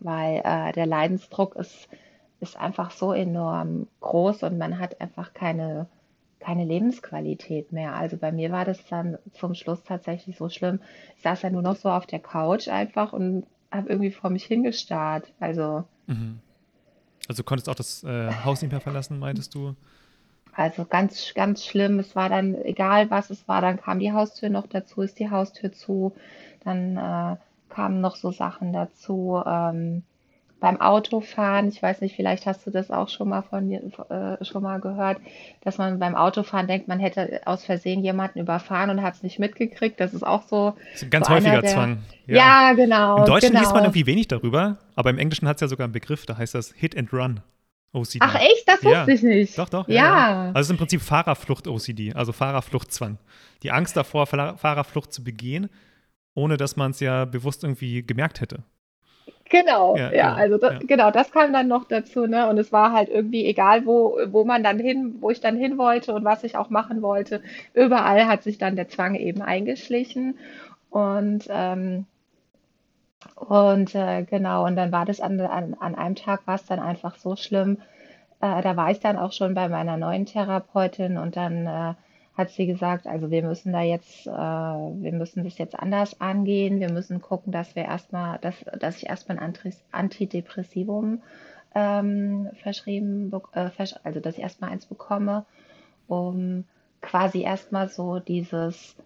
weil 0.00 0.40
äh, 0.44 0.72
der 0.72 0.86
Leidensdruck 0.86 1.56
ist, 1.56 1.88
ist 2.40 2.56
einfach 2.58 2.90
so 2.90 3.12
enorm 3.12 3.86
groß 4.00 4.42
und 4.44 4.58
man 4.58 4.78
hat 4.78 5.00
einfach 5.00 5.32
keine, 5.34 5.86
keine 6.40 6.64
Lebensqualität 6.64 7.72
mehr. 7.72 7.94
Also 7.94 8.16
bei 8.16 8.32
mir 8.32 8.50
war 8.52 8.64
das 8.64 8.84
dann 8.86 9.18
zum 9.32 9.54
Schluss 9.54 9.82
tatsächlich 9.84 10.36
so 10.36 10.48
schlimm. 10.48 10.80
Ich 11.16 11.22
saß 11.22 11.42
ja 11.42 11.50
nur 11.50 11.62
noch 11.62 11.76
so 11.76 11.88
auf 11.90 12.06
der 12.06 12.20
Couch 12.20 12.68
einfach 12.68 13.12
und 13.12 13.46
habe 13.70 13.88
irgendwie 13.88 14.10
vor 14.10 14.30
mich 14.30 14.44
hingestarrt. 14.44 15.32
Also, 15.40 15.84
Mhm. 16.06 16.40
Also 17.28 17.42
du 17.42 17.46
konntest 17.46 17.68
auch 17.68 17.74
das 17.74 18.04
äh, 18.04 18.30
Haus 18.44 18.62
nicht 18.62 18.70
mehr 18.70 18.80
verlassen, 18.80 19.18
meintest 19.18 19.54
du? 19.54 19.74
also 20.56 20.84
ganz, 20.84 21.34
ganz 21.34 21.64
schlimm. 21.64 21.98
Es 21.98 22.14
war 22.14 22.28
dann, 22.28 22.54
egal 22.54 23.10
was 23.10 23.30
es 23.30 23.46
war, 23.48 23.60
dann 23.60 23.80
kam 23.80 23.98
die 23.98 24.12
Haustür 24.12 24.48
noch 24.48 24.66
dazu, 24.66 25.02
ist 25.02 25.18
die 25.18 25.30
Haustür 25.30 25.72
zu. 25.72 26.14
Dann 26.62 26.96
äh, 26.96 27.36
kamen 27.68 28.00
noch 28.00 28.16
so 28.16 28.30
Sachen 28.30 28.72
dazu. 28.72 29.42
Ähm, 29.44 30.02
beim 30.64 30.80
Autofahren, 30.80 31.68
ich 31.68 31.82
weiß 31.82 32.00
nicht, 32.00 32.16
vielleicht 32.16 32.46
hast 32.46 32.66
du 32.66 32.70
das 32.70 32.90
auch 32.90 33.10
schon 33.10 33.28
mal 33.28 33.42
von 33.42 33.70
äh, 33.70 34.42
schon 34.42 34.62
mal 34.62 34.80
gehört, 34.80 35.18
dass 35.62 35.76
man 35.76 35.98
beim 35.98 36.14
Autofahren 36.14 36.66
denkt, 36.66 36.88
man 36.88 36.98
hätte 37.00 37.42
aus 37.44 37.66
Versehen 37.66 38.02
jemanden 38.02 38.38
überfahren 38.38 38.88
und 38.88 39.02
hat 39.02 39.12
es 39.16 39.22
nicht 39.22 39.38
mitgekriegt. 39.38 40.00
Das 40.00 40.14
ist 40.14 40.22
auch 40.22 40.48
so. 40.48 40.74
Das 40.92 41.02
ist 41.02 41.02
ein 41.04 41.10
ganz 41.10 41.26
so 41.26 41.34
häufiger 41.34 41.60
der- 41.60 41.70
Zwang. 41.70 41.98
Ja, 42.26 42.72
genau. 42.72 43.18
Im 43.18 43.24
Deutschen 43.26 43.50
genau. 43.50 43.60
liest 43.60 43.74
man 43.74 43.84
irgendwie 43.84 44.06
wenig 44.06 44.26
darüber, 44.28 44.78
aber 44.96 45.10
im 45.10 45.18
Englischen 45.18 45.46
hat 45.46 45.58
es 45.58 45.60
ja 45.60 45.68
sogar 45.68 45.84
einen 45.84 45.92
Begriff, 45.92 46.24
da 46.24 46.38
heißt 46.38 46.54
das 46.54 46.72
Hit 46.72 46.96
and 46.96 47.12
Run 47.12 47.40
OCD. 47.92 48.20
Ach 48.22 48.34
echt? 48.36 48.66
Das 48.66 48.80
Ja. 48.80 49.00
wusste 49.00 49.12
ich 49.12 49.22
nicht. 49.22 49.58
Doch, 49.58 49.68
doch. 49.68 49.86
Ja. 49.86 50.46
Also 50.54 50.60
es 50.60 50.66
ist 50.68 50.70
im 50.70 50.76
Prinzip 50.78 51.02
Fahrerflucht-OCD, 51.02 52.14
also 52.14 52.32
Fahrerfluchtzwang. 52.32 53.18
Die 53.62 53.70
Angst 53.70 53.98
davor, 53.98 54.26
Fahrerflucht 54.26 55.12
zu 55.12 55.22
begehen 55.22 55.68
ohne 56.34 56.56
dass 56.56 56.74
man 56.76 56.90
es 56.90 57.00
ja 57.00 57.24
bewusst 57.26 57.62
irgendwie 57.62 58.02
gemerkt 58.02 58.40
hätte. 58.40 58.64
Genau, 59.50 59.96
ja, 59.96 60.12
ja, 60.12 60.34
also 60.34 60.56
das, 60.58 60.72
ja. 60.72 60.78
genau, 60.86 61.10
das 61.10 61.30
kam 61.30 61.52
dann 61.52 61.68
noch 61.68 61.84
dazu, 61.84 62.26
ne? 62.26 62.48
Und 62.48 62.58
es 62.58 62.72
war 62.72 62.92
halt 62.92 63.08
irgendwie 63.10 63.44
egal, 63.44 63.84
wo, 63.86 64.18
wo 64.28 64.44
man 64.44 64.64
dann 64.64 64.78
hin, 64.78 65.16
wo 65.20 65.30
ich 65.30 65.40
dann 65.40 65.56
hin 65.56 65.76
wollte 65.76 66.14
und 66.14 66.24
was 66.24 66.44
ich 66.44 66.56
auch 66.56 66.70
machen 66.70 67.02
wollte. 67.02 67.42
Überall 67.74 68.26
hat 68.26 68.42
sich 68.42 68.58
dann 68.58 68.74
der 68.76 68.88
Zwang 68.88 69.14
eben 69.14 69.42
eingeschlichen. 69.42 70.38
Und 70.90 71.46
ähm, 71.50 72.06
und 73.36 73.94
äh, 73.94 74.24
genau, 74.24 74.64
und 74.66 74.76
dann 74.76 74.92
war 74.92 75.04
das 75.04 75.20
an, 75.20 75.40
an, 75.40 75.74
an 75.74 75.94
einem 75.94 76.14
Tag 76.14 76.46
war 76.46 76.56
es 76.56 76.66
dann 76.66 76.78
einfach 76.80 77.16
so 77.16 77.36
schlimm. 77.36 77.78
Äh, 78.40 78.62
da 78.62 78.76
war 78.76 78.90
ich 78.90 79.00
dann 79.00 79.16
auch 79.16 79.32
schon 79.32 79.54
bei 79.54 79.68
meiner 79.68 79.96
neuen 79.96 80.26
Therapeutin 80.26 81.18
und 81.18 81.36
dann 81.36 81.66
äh, 81.66 81.94
hat 82.36 82.50
sie 82.50 82.66
gesagt, 82.66 83.06
also 83.06 83.30
wir 83.30 83.44
müssen 83.44 83.72
da 83.72 83.82
jetzt, 83.82 84.26
äh, 84.26 84.30
wir 84.30 85.12
müssen 85.12 85.44
das 85.44 85.56
jetzt 85.58 85.78
anders 85.78 86.20
angehen. 86.20 86.80
Wir 86.80 86.90
müssen 86.90 87.20
gucken, 87.20 87.52
dass 87.52 87.76
wir 87.76 87.84
erstmal, 87.84 88.38
dass, 88.38 88.56
dass 88.78 88.96
ich 88.96 89.08
erstmal 89.08 89.38
ein 89.38 89.54
Antidepressivum 89.92 91.22
ähm, 91.74 92.50
verschrieben, 92.62 93.32
äh, 93.52 93.70
also 94.02 94.20
dass 94.20 94.36
ich 94.36 94.42
erstmal 94.42 94.70
eins 94.70 94.86
bekomme, 94.86 95.44
um 96.08 96.64
quasi 97.00 97.42
erstmal 97.42 97.88
so 97.88 98.18
dieses 98.18 98.96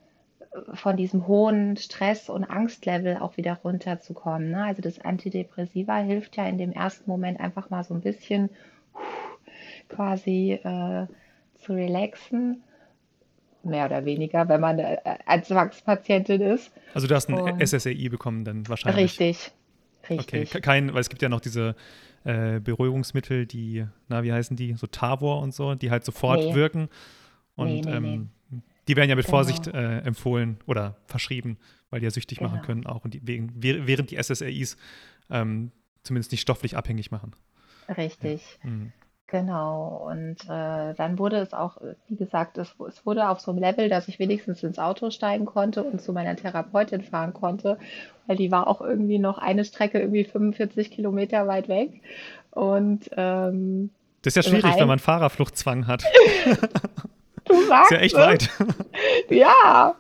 von 0.73 0.97
diesem 0.97 1.27
hohen 1.27 1.77
Stress- 1.77 2.31
und 2.31 2.45
Angstlevel 2.45 3.19
auch 3.19 3.37
wieder 3.37 3.59
runterzukommen. 3.63 4.51
Ne? 4.51 4.65
Also 4.65 4.83
das 4.83 5.01
Antidepressiva 5.01 5.99
hilft 5.99 6.37
ja 6.37 6.47
in 6.47 6.59
dem 6.59 6.73
ersten 6.73 7.11
Moment 7.11 7.39
einfach 7.41 7.71
mal 7.71 7.85
so 7.85 7.95
ein 7.95 8.01
bisschen 8.01 8.49
quasi 9.89 10.53
äh, 10.53 11.07
zu 11.61 11.75
relaxen 11.75 12.63
mehr 13.63 13.87
oder 13.87 14.05
weniger, 14.05 14.49
wenn 14.49 14.61
man 14.61 14.79
äh, 14.79 14.97
als 15.27 15.49
Zwangspatientin 15.49 16.41
ist. 16.41 16.71
Also 16.95 17.07
du 17.07 17.15
hast 17.15 17.29
ein 17.29 17.35
Und 17.35 17.67
SSRI 17.67 18.09
bekommen 18.09 18.45
dann 18.45 18.69
wahrscheinlich. 18.69 19.19
Richtig, 19.19 19.53
richtig. 20.09 20.51
Okay, 20.51 20.61
kein, 20.61 20.95
weil 20.95 21.01
es 21.01 21.09
gibt 21.09 21.23
ja 21.23 21.29
noch 21.29 21.41
diese 21.41 21.75
äh, 22.25 22.61
Beruhigungsmittel, 22.61 23.47
die, 23.47 23.87
na, 24.09 24.23
wie 24.23 24.33
heißen 24.33 24.57
die, 24.57 24.75
so 24.75 24.87
Tavor 24.87 25.41
und 25.41 25.55
so, 25.55 25.75
die 25.75 25.91
halt 25.91 26.05
sofort 26.05 26.41
nee. 26.41 26.55
wirken. 26.55 26.89
Und 27.57 27.69
nee, 27.69 27.81
nee, 27.81 27.91
ähm, 27.91 28.31
die 28.87 28.97
werden 28.97 29.11
ja 29.11 29.17
mit 29.17 29.27
genau. 29.27 29.37
Vorsicht 29.37 29.67
äh, 29.67 29.99
empfohlen 29.99 30.59
oder 30.67 30.97
verschrieben, 31.07 31.59
weil 31.91 32.01
die 32.01 32.05
ja 32.05 32.11
süchtig 32.11 32.39
genau. 32.39 32.51
machen 32.51 32.63
können 32.63 32.87
auch 32.87 33.05
und 33.05 33.15
die, 33.15 33.21
während 33.55 34.11
die 34.11 34.23
SSRIs 34.23 34.77
ähm, 35.31 35.73
zumindest 36.03 36.33
nicht 36.33 36.41
stofflich 36.41 36.77
abhängig 36.77 37.11
machen. 37.11 37.35
Richtig. 37.89 38.59
Ja. 38.63 38.71
Mhm. 38.71 38.93
Genau, 39.31 40.09
und 40.11 40.37
äh, 40.49 40.95
dann 40.95 41.19
wurde 41.19 41.37
es 41.37 41.53
auch, 41.53 41.77
wie 42.09 42.17
gesagt, 42.17 42.57
es, 42.57 42.75
es 42.89 43.05
wurde 43.05 43.29
auf 43.29 43.41
so 43.41 43.51
einem 43.51 43.61
Level, 43.61 43.91
dass 43.91 44.09
ich 44.09 44.19
wenigstens 44.19 44.63
ins 44.63 44.79
Auto 44.79 45.11
steigen 45.11 45.45
konnte 45.45 45.83
und 45.83 46.01
zu 46.01 46.15
meiner 46.15 46.35
Therapeutin 46.35 47.03
fahren 47.03 47.35
konnte, 47.35 47.79
weil 48.27 48.37
die 48.37 48.51
war 48.51 48.67
auch 48.67 48.81
irgendwie 48.81 49.19
noch 49.19 49.37
eine 49.37 49.67
Strecke 49.67 50.01
irgendwie 50.01 50.25
45 50.25 50.91
Kilometer 50.91 51.47
weit 51.47 51.69
weg. 51.69 52.01
Und 52.53 53.11
ähm, 53.19 53.91
das 54.23 54.35
ist 54.35 54.37
ja 54.37 54.51
schwierig, 54.51 54.65
Rhein 54.65 54.81
wenn 54.81 54.89
man 54.89 54.99
Fahrerfluchtzwang 54.99 55.87
hat. 55.87 56.05
Du 57.49 57.55
sagst 57.65 57.93
ist 57.93 57.97
ja 57.97 58.03
echt 58.03 58.15
es. 58.15 58.21
weit. 58.21 58.51
Ja, 59.31 59.95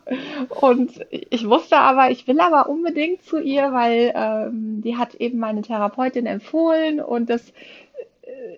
und 0.60 1.04
ich 1.10 1.46
wusste 1.46 1.78
aber, 1.78 2.10
ich 2.10 2.26
will 2.26 2.40
aber 2.40 2.68
unbedingt 2.68 3.22
zu 3.24 3.38
ihr, 3.38 3.72
weil 3.72 4.12
ähm, 4.14 4.80
die 4.82 4.96
hat 4.96 5.14
eben 5.14 5.38
meine 5.38 5.62
Therapeutin 5.62 6.26
empfohlen 6.26 7.00
und 7.00 7.28
das 7.28 7.52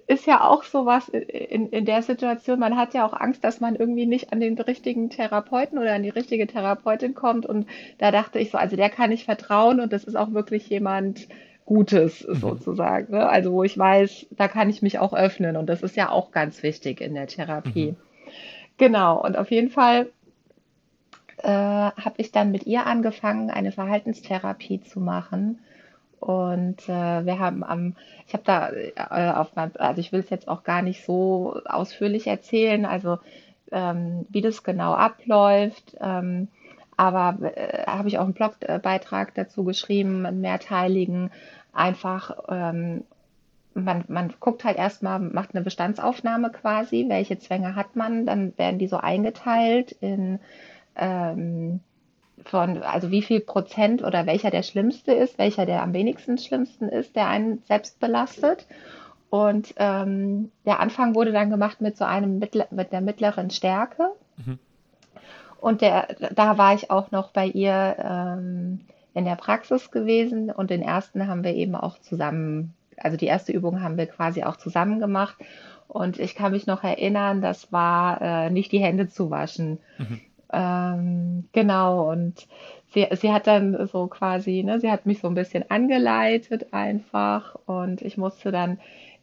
ist 0.07 0.27
ja 0.27 0.45
auch 0.45 0.65
sowas 0.65 1.09
in, 1.09 1.69
in 1.69 1.85
der 1.85 2.03
Situation, 2.03 2.59
man 2.59 2.77
hat 2.77 2.95
ja 2.95 3.07
auch 3.07 3.13
Angst, 3.13 3.45
dass 3.45 3.61
man 3.61 3.77
irgendwie 3.77 4.07
nicht 4.07 4.33
an 4.33 4.41
den 4.41 4.59
richtigen 4.59 5.11
Therapeuten 5.11 5.79
oder 5.79 5.95
an 5.95 6.03
die 6.03 6.09
richtige 6.09 6.47
Therapeutin 6.47 7.15
kommt. 7.15 7.47
Und 7.47 7.67
da 7.99 8.11
dachte 8.11 8.39
ich 8.39 8.51
so, 8.51 8.59
also 8.59 8.77
der 8.77 8.91
kann 8.91 9.13
ich 9.13 9.25
vertrauen 9.25 9.81
und 9.81 9.93
das 9.93 10.05
ist 10.05 10.17
auch 10.17 10.33
wirklich 10.33 10.69
jemand 10.69 11.29
Gutes 11.65 12.27
mhm. 12.27 12.35
sozusagen. 12.35 13.13
Ne? 13.13 13.29
Also 13.29 13.53
wo 13.53 13.63
ich 13.63 13.79
weiß, 13.79 14.27
da 14.31 14.49
kann 14.49 14.71
ich 14.71 14.83
mich 14.83 14.99
auch 14.99 15.15
öffnen 15.15 15.57
und 15.57 15.67
das 15.67 15.83
ist 15.83 15.97
ja 15.97 16.11
auch 16.11 16.33
ganz 16.33 16.63
wichtig 16.63 17.01
in 17.01 17.15
der 17.15 17.29
Therapie. 17.29 17.93
Mhm. 17.93 17.97
Genau, 18.77 19.23
und 19.23 19.37
auf 19.37 19.51
jeden 19.51 19.69
Fall 19.69 20.09
äh, 21.39 21.49
habe 21.49 22.15
ich 22.17 22.33
dann 22.33 22.51
mit 22.51 22.67
ihr 22.67 22.87
angefangen, 22.87 23.51
eine 23.51 23.71
Verhaltenstherapie 23.71 24.81
zu 24.81 24.99
machen 25.01 25.61
und 26.21 26.89
äh, 26.89 27.25
wir 27.25 27.39
haben 27.39 27.65
am, 27.65 27.97
ich 28.27 28.35
habe 28.35 28.45
da 28.45 28.71
äh, 28.71 29.33
auf 29.33 29.57
meinem, 29.57 29.73
also 29.79 30.01
ich 30.01 30.13
will 30.13 30.21
es 30.21 30.31
jetzt 30.31 30.49
auch 30.49 30.65
gar 30.65 30.83
nicht 30.83 31.05
so 31.05 31.61
ausführlich 31.65 32.27
erzählen, 32.27 32.85
also 32.85 33.19
ähm, 33.73 34.27
wie 34.29 34.43
das 34.43 34.63
genau 34.63 34.93
abläuft. 34.93 35.97
Ähm, 36.01 36.49
aber 36.97 37.39
äh, 37.57 37.85
habe 37.87 38.09
ich 38.09 38.19
auch 38.19 38.25
einen 38.25 38.35
Blogbeitrag 38.35 39.35
dazu 39.35 39.65
geschrieben, 39.65 40.27
einen 40.27 40.43
mehrteiligen, 40.43 41.31
einfach 41.73 42.33
ähm, 42.51 43.05
man, 43.73 44.05
man 44.09 44.35
guckt 44.41 44.65
halt 44.65 44.77
erstmal, 44.77 45.19
macht 45.21 45.55
eine 45.55 45.65
Bestandsaufnahme 45.65 46.51
quasi, 46.51 47.07
welche 47.09 47.39
Zwänge 47.39 47.77
hat 47.77 47.97
man, 47.97 48.27
dann 48.27 48.57
werden 48.59 48.79
die 48.79 48.89
so 48.89 48.97
eingeteilt 48.97 49.93
in 49.93 50.41
ähm, 50.97 51.81
von, 52.45 52.83
also 52.83 53.11
wie 53.11 53.23
viel 53.23 53.41
Prozent 53.41 54.03
oder 54.03 54.27
welcher 54.27 54.51
der 54.51 54.63
schlimmste 54.63 55.13
ist, 55.13 55.39
welcher 55.39 55.67
der 55.67 55.83
am 55.83 55.93
wenigsten 55.93 56.39
schlimmsten 56.39 56.89
ist, 56.89 57.17
der 57.17 57.29
einen 57.29 57.63
selbst 57.67 58.01
belastet. 58.01 58.67
Und 59.31 59.75
ähm, 59.77 60.51
der 60.67 60.81
Anfang 60.81 61.15
wurde 61.15 61.33
dann 61.33 61.51
gemacht 61.51 61.81
mit 61.81 61.97
so 61.97 62.05
einem 62.05 62.39
Mittler, 62.39 62.67
mit 62.71 62.93
der 62.93 63.01
mittleren 63.01 63.51
Stärke. 63.51 64.11
Mhm. 64.37 64.59
Und 65.61 65.83
der, 65.83 66.09
da 66.35 66.59
war 66.59 66.75
ich 66.75 66.91
auch 66.91 67.11
noch 67.11 67.31
bei 67.31 67.47
ihr 67.47 67.97
ähm, 67.99 68.81
in 69.15 69.25
der 69.25 69.37
Praxis 69.37 69.91
gewesen 69.91 70.51
und 70.51 70.71
den 70.71 70.83
ersten 70.83 71.29
haben 71.29 71.45
wir 71.45 71.55
eben 71.55 71.75
auch 71.75 71.99
zusammen, 71.99 72.75
also 72.97 73.17
die 73.17 73.27
erste 73.27 73.53
Übung 73.53 73.83
haben 73.83 73.99
wir 73.99 74.07
quasi 74.07 74.43
auch 74.43 74.57
zusammen 74.57 75.01
gemacht. 75.01 75.37
Und 75.87 76.21
ich 76.21 76.37
kann 76.37 76.53
mich 76.53 76.67
noch 76.69 76.85
erinnern, 76.85 77.43
das 77.43 77.73
war 77.73 78.23
äh, 78.23 78.51
nicht 78.51 78.71
die 78.71 78.79
Hände 78.79 79.09
zu 79.09 79.31
waschen. 79.31 79.79
Mhm. 79.99 80.21
Ähm, 80.53 81.49
genau, 81.53 82.11
und 82.11 82.47
sie, 82.93 83.07
sie 83.13 83.33
hat 83.33 83.47
dann 83.47 83.87
so 83.87 84.07
quasi, 84.09 84.63
ne, 84.63 84.81
sie 84.81 84.91
hat 84.91 85.07
mich 85.07 85.21
so 85.21 85.29
ein 85.29 85.35
bisschen 85.35 85.71
angeleitet 85.71 86.73
einfach 86.73 87.57
und 87.67 88.03
ich 88.03 88.17
musste 88.17 88.51
dann 88.51 88.79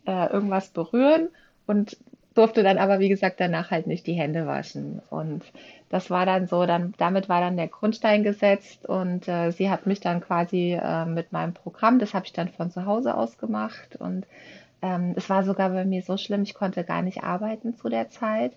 äh, 0.05 0.31
irgendwas 0.31 0.69
berühren 0.69 1.29
und 1.65 1.97
durfte 2.33 2.61
dann 2.63 2.77
aber, 2.77 2.99
wie 2.99 3.09
gesagt, 3.09 3.39
danach 3.39 3.71
halt 3.71 3.87
nicht 3.87 4.05
die 4.05 4.13
Hände 4.13 4.45
waschen. 4.45 5.01
Und 5.09 5.43
das 5.89 6.11
war 6.11 6.25
dann 6.25 6.45
so, 6.45 6.65
dann, 6.67 6.93
damit 6.97 7.29
war 7.29 7.41
dann 7.41 7.57
der 7.57 7.67
Grundstein 7.67 8.23
gesetzt 8.23 8.85
und 8.87 9.27
äh, 9.27 9.51
sie 9.51 9.69
hat 9.69 9.87
mich 9.87 10.01
dann 10.01 10.21
quasi 10.21 10.77
äh, 10.79 11.05
mit 11.05 11.31
meinem 11.31 11.53
Programm, 11.53 11.97
das 11.97 12.13
habe 12.13 12.25
ich 12.25 12.33
dann 12.33 12.49
von 12.49 12.69
zu 12.69 12.85
Hause 12.85 13.15
aus 13.15 13.37
gemacht 13.37 13.95
und 13.97 14.27
ähm, 14.83 15.13
es 15.15 15.29
war 15.29 15.43
sogar 15.43 15.71
bei 15.71 15.85
mir 15.85 16.03
so 16.03 16.17
schlimm, 16.17 16.43
ich 16.43 16.53
konnte 16.53 16.83
gar 16.83 17.01
nicht 17.01 17.23
arbeiten 17.23 17.75
zu 17.75 17.89
der 17.89 18.09
Zeit 18.11 18.53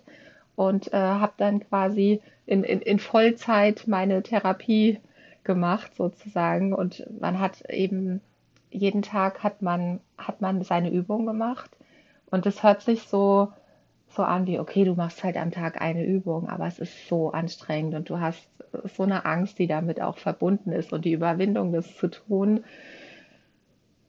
und 0.55 0.93
äh, 0.93 0.97
habe 0.97 1.33
dann 1.37 1.61
quasi 1.61 2.21
in, 2.45 2.63
in, 2.63 2.81
in 2.81 2.99
Vollzeit 2.99 3.87
meine 3.87 4.21
Therapie 4.23 4.99
gemacht 5.43 5.95
sozusagen. 5.95 6.73
Und 6.73 7.05
man 7.19 7.39
hat 7.39 7.69
eben 7.69 8.21
jeden 8.69 9.01
Tag 9.01 9.43
hat 9.43 9.61
man 9.61 9.99
hat 10.17 10.41
man 10.41 10.63
seine 10.63 10.91
Übung 10.91 11.25
gemacht. 11.25 11.71
Und 12.29 12.45
es 12.45 12.63
hört 12.63 12.81
sich 12.81 13.03
so 13.03 13.51
so 14.09 14.23
an 14.23 14.45
wie 14.45 14.59
okay 14.59 14.83
du 14.83 14.93
machst 14.95 15.23
halt 15.23 15.37
am 15.37 15.51
Tag 15.51 15.81
eine 15.81 16.05
Übung 16.05 16.49
aber 16.49 16.67
es 16.67 16.79
ist 16.79 17.07
so 17.07 17.31
anstrengend 17.31 17.95
und 17.95 18.09
du 18.09 18.19
hast 18.19 18.45
so 18.95 19.03
eine 19.03 19.23
Angst 19.25 19.57
die 19.57 19.67
damit 19.67 20.01
auch 20.01 20.17
verbunden 20.17 20.73
ist 20.73 20.91
und 20.91 21.05
die 21.05 21.13
Überwindung 21.13 21.71
das 21.71 21.95
zu 21.95 22.09
tun. 22.09 22.65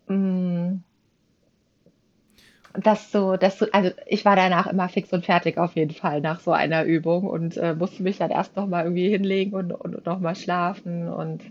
Mm, 0.09 0.79
dass 2.75 3.11
du, 3.11 3.37
dass 3.37 3.59
du, 3.59 3.67
also 3.73 3.91
ich 4.07 4.25
war 4.25 4.37
danach 4.37 4.67
immer 4.67 4.89
fix 4.89 5.13
und 5.13 5.25
fertig 5.25 5.59
auf 5.59 5.77
jeden 5.77 5.95
Fall 5.95 6.21
nach 6.21 6.41
so 6.41 6.53
einer 6.53 6.85
Übung 6.85 7.25
und 7.25 7.57
äh, 7.57 7.75
musste 7.75 8.03
mich 8.03 8.19
dann 8.19 8.31
erst 8.31 8.57
nochmal 8.57 8.85
irgendwie 8.85 9.11
hinlegen 9.11 9.55
und, 9.55 9.73
und 9.73 10.07
nochmal 10.07 10.37
schlafen. 10.37 11.09
Und 11.09 11.43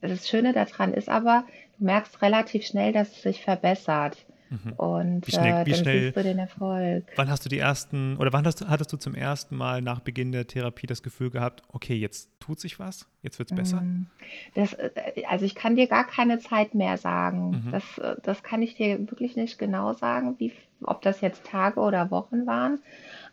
das 0.00 0.28
Schöne 0.28 0.52
daran 0.52 0.92
ist 0.92 1.08
aber, 1.08 1.44
du 1.78 1.84
merkst 1.84 2.20
relativ 2.22 2.66
schnell, 2.66 2.92
dass 2.92 3.12
es 3.12 3.22
sich 3.22 3.42
verbessert. 3.42 4.25
Mhm. 4.50 4.72
Und 4.74 5.26
wie 5.26 5.32
schnell, 5.32 5.62
äh, 5.62 5.66
wie 5.66 5.74
schnell, 5.74 6.02
siehst 6.04 6.16
du 6.16 6.22
den 6.22 6.38
Erfolg. 6.38 7.06
Wann 7.16 7.28
hast 7.28 7.44
du 7.44 7.48
die 7.48 7.58
ersten, 7.58 8.16
oder 8.16 8.32
wann 8.32 8.46
hast, 8.46 8.66
hattest 8.68 8.92
du 8.92 8.96
zum 8.96 9.14
ersten 9.14 9.56
Mal 9.56 9.82
nach 9.82 10.00
Beginn 10.00 10.32
der 10.32 10.46
Therapie 10.46 10.86
das 10.86 11.02
Gefühl 11.02 11.30
gehabt, 11.30 11.62
okay, 11.68 11.94
jetzt 11.94 12.30
tut 12.38 12.60
sich 12.60 12.78
was, 12.78 13.08
jetzt 13.22 13.38
wird 13.38 13.50
es 13.50 13.56
besser? 13.56 13.80
Mm, 13.80 14.06
das, 14.54 14.72
äh, 14.74 14.90
also 15.28 15.44
ich 15.44 15.54
kann 15.54 15.76
dir 15.76 15.88
gar 15.88 16.06
keine 16.06 16.38
Zeit 16.38 16.74
mehr 16.74 16.96
sagen. 16.96 17.64
Mhm. 17.66 17.72
Das, 17.72 17.98
äh, 17.98 18.16
das 18.22 18.42
kann 18.42 18.62
ich 18.62 18.76
dir 18.76 18.98
wirklich 19.10 19.36
nicht 19.36 19.58
genau 19.58 19.92
sagen, 19.92 20.36
wie, 20.38 20.52
ob 20.82 21.02
das 21.02 21.20
jetzt 21.20 21.44
Tage 21.44 21.80
oder 21.80 22.10
Wochen 22.10 22.46
waren. 22.46 22.78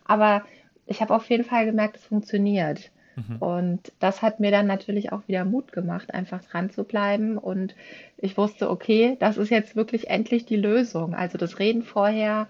Aber 0.04 0.44
ich 0.86 1.00
habe 1.00 1.14
auf 1.14 1.28
jeden 1.30 1.44
Fall 1.44 1.66
gemerkt, 1.66 1.96
es 1.96 2.04
funktioniert. 2.04 2.90
Mhm. 3.16 3.36
Und 3.36 3.92
das 4.00 4.22
hat 4.22 4.40
mir 4.40 4.50
dann 4.50 4.66
natürlich 4.66 5.12
auch 5.12 5.26
wieder 5.26 5.44
Mut 5.44 5.72
gemacht, 5.72 6.12
einfach 6.12 6.42
dran 6.44 6.70
zu 6.70 6.84
bleiben. 6.84 7.38
Und 7.38 7.74
ich 8.18 8.36
wusste, 8.36 8.70
okay, 8.70 9.16
das 9.20 9.36
ist 9.36 9.50
jetzt 9.50 9.76
wirklich 9.76 10.08
endlich 10.08 10.46
die 10.46 10.56
Lösung. 10.56 11.14
Also 11.14 11.38
das 11.38 11.58
Reden 11.58 11.82
vorher, 11.82 12.48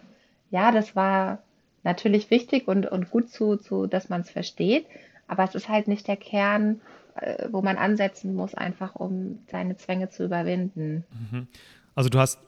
ja, 0.51 0.73
das 0.73 0.97
war 0.97 1.39
natürlich 1.83 2.31
wichtig 2.31 2.69
und, 2.69 2.87
und 2.87 3.11
gut 3.11 3.31
zu, 3.31 3.57
zu 3.57 3.87
dass 3.87 4.09
man 4.09 4.23
es 4.23 4.31
versteht. 4.31 4.87
Aber 5.27 5.45
es 5.45 5.55
ist 5.55 5.69
halt 5.69 5.89
nicht 5.89 6.09
der 6.09 6.17
Kern 6.17 6.81
äh, 7.17 7.49
wo 7.53 7.63
man 7.63 7.77
ansetzen 7.77 8.35
muss, 8.35 8.55
einfach 8.55 8.97
um 8.97 9.39
seine 9.49 9.77
Zwänge 9.77 10.11
zu 10.11 10.25
überwinden. 10.25 11.05
Mhm. 11.31 11.47
Also 11.95 12.11
du 12.11 12.19
hast 12.19 12.41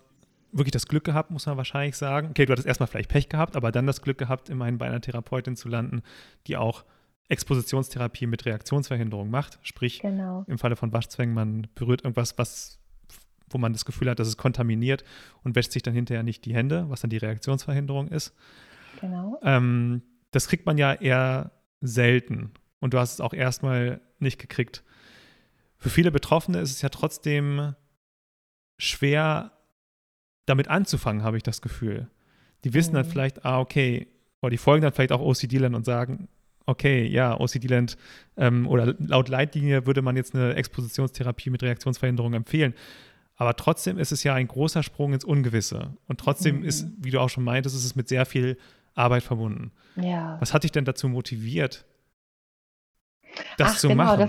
wirklich 0.50 0.72
das 0.72 0.88
Glück 0.88 1.04
gehabt, 1.04 1.30
muss 1.30 1.46
man 1.46 1.56
wahrscheinlich 1.56 1.96
sagen. 1.96 2.30
Okay, 2.30 2.46
du 2.46 2.52
hattest 2.52 2.66
erstmal 2.66 2.88
vielleicht 2.88 3.10
Pech 3.10 3.28
gehabt, 3.28 3.54
aber 3.54 3.70
dann 3.70 3.86
das 3.86 4.02
Glück 4.02 4.18
gehabt, 4.18 4.48
immerhin 4.48 4.78
bei 4.78 4.86
einer 4.86 5.00
Therapeutin 5.00 5.54
zu 5.54 5.68
landen, 5.68 6.02
die 6.48 6.56
auch 6.56 6.84
Expositionstherapie 7.28 8.26
mit 8.26 8.44
Reaktionsverhinderung 8.44 9.30
macht. 9.30 9.58
Sprich, 9.62 10.00
genau. 10.00 10.44
im 10.46 10.58
Falle 10.58 10.76
von 10.76 10.92
Waschzwängen, 10.92 11.34
man 11.34 11.66
berührt 11.74 12.02
irgendwas, 12.02 12.38
was, 12.38 12.78
wo 13.50 13.58
man 13.58 13.72
das 13.72 13.84
Gefühl 13.84 14.10
hat, 14.10 14.18
dass 14.18 14.28
es 14.28 14.36
kontaminiert 14.36 15.04
und 15.42 15.56
wäscht 15.56 15.72
sich 15.72 15.82
dann 15.82 15.94
hinterher 15.94 16.22
nicht 16.22 16.44
die 16.44 16.54
Hände, 16.54 16.86
was 16.88 17.00
dann 17.00 17.10
die 17.10 17.16
Reaktionsverhinderung 17.16 18.08
ist. 18.08 18.34
Genau. 19.00 19.40
Ähm, 19.42 20.02
das 20.30 20.48
kriegt 20.48 20.66
man 20.66 20.78
ja 20.78 20.92
eher 20.92 21.52
selten. 21.80 22.52
Und 22.80 22.94
du 22.94 22.98
hast 22.98 23.14
es 23.14 23.20
auch 23.20 23.32
erstmal 23.32 24.00
nicht 24.18 24.38
gekriegt. 24.38 24.84
Für 25.78 25.90
viele 25.90 26.10
Betroffene 26.10 26.60
ist 26.60 26.70
es 26.70 26.82
ja 26.82 26.88
trotzdem 26.88 27.74
schwer, 28.78 29.52
damit 30.46 30.68
anzufangen, 30.68 31.22
habe 31.22 31.36
ich 31.36 31.42
das 31.42 31.60
Gefühl. 31.60 32.08
Die 32.64 32.74
wissen 32.74 32.92
mhm. 32.92 32.96
dann 32.96 33.04
vielleicht, 33.04 33.44
ah, 33.44 33.60
okay, 33.60 34.06
oder 34.40 34.50
die 34.50 34.58
folgen 34.58 34.82
dann 34.82 34.92
vielleicht 34.92 35.12
auch 35.12 35.20
OCD-Land 35.20 35.74
und 35.74 35.84
sagen, 35.84 36.28
okay, 36.66 37.06
ja, 37.06 37.38
OCD-Land 37.38 37.96
ähm, 38.36 38.66
oder 38.66 38.94
laut 38.98 39.28
Leitlinie 39.28 39.86
würde 39.86 40.02
man 40.02 40.16
jetzt 40.16 40.34
eine 40.34 40.54
Expositionstherapie 40.54 41.50
mit 41.50 41.62
Reaktionsverhinderung 41.62 42.34
empfehlen. 42.34 42.74
Aber 43.36 43.54
trotzdem 43.54 43.98
ist 43.98 44.12
es 44.12 44.24
ja 44.24 44.34
ein 44.34 44.48
großer 44.48 44.82
Sprung 44.82 45.12
ins 45.12 45.24
Ungewisse. 45.24 45.94
Und 46.08 46.18
trotzdem 46.18 46.60
mhm. 46.60 46.64
ist, 46.64 46.86
wie 46.98 47.10
du 47.10 47.20
auch 47.20 47.28
schon 47.28 47.44
meintest, 47.44 47.76
ist 47.76 47.84
es 47.84 47.94
mit 47.94 48.08
sehr 48.08 48.26
viel 48.26 48.58
Arbeit 48.94 49.22
verbunden. 49.22 49.72
Ja. 49.96 50.36
Was 50.40 50.52
hat 50.54 50.64
dich 50.64 50.72
denn 50.72 50.84
dazu 50.84 51.08
motiviert, 51.08 51.84
das 53.58 53.72
Ach, 53.72 53.78
zu 53.78 53.88
genau, 53.88 54.04
machen? 54.04 54.20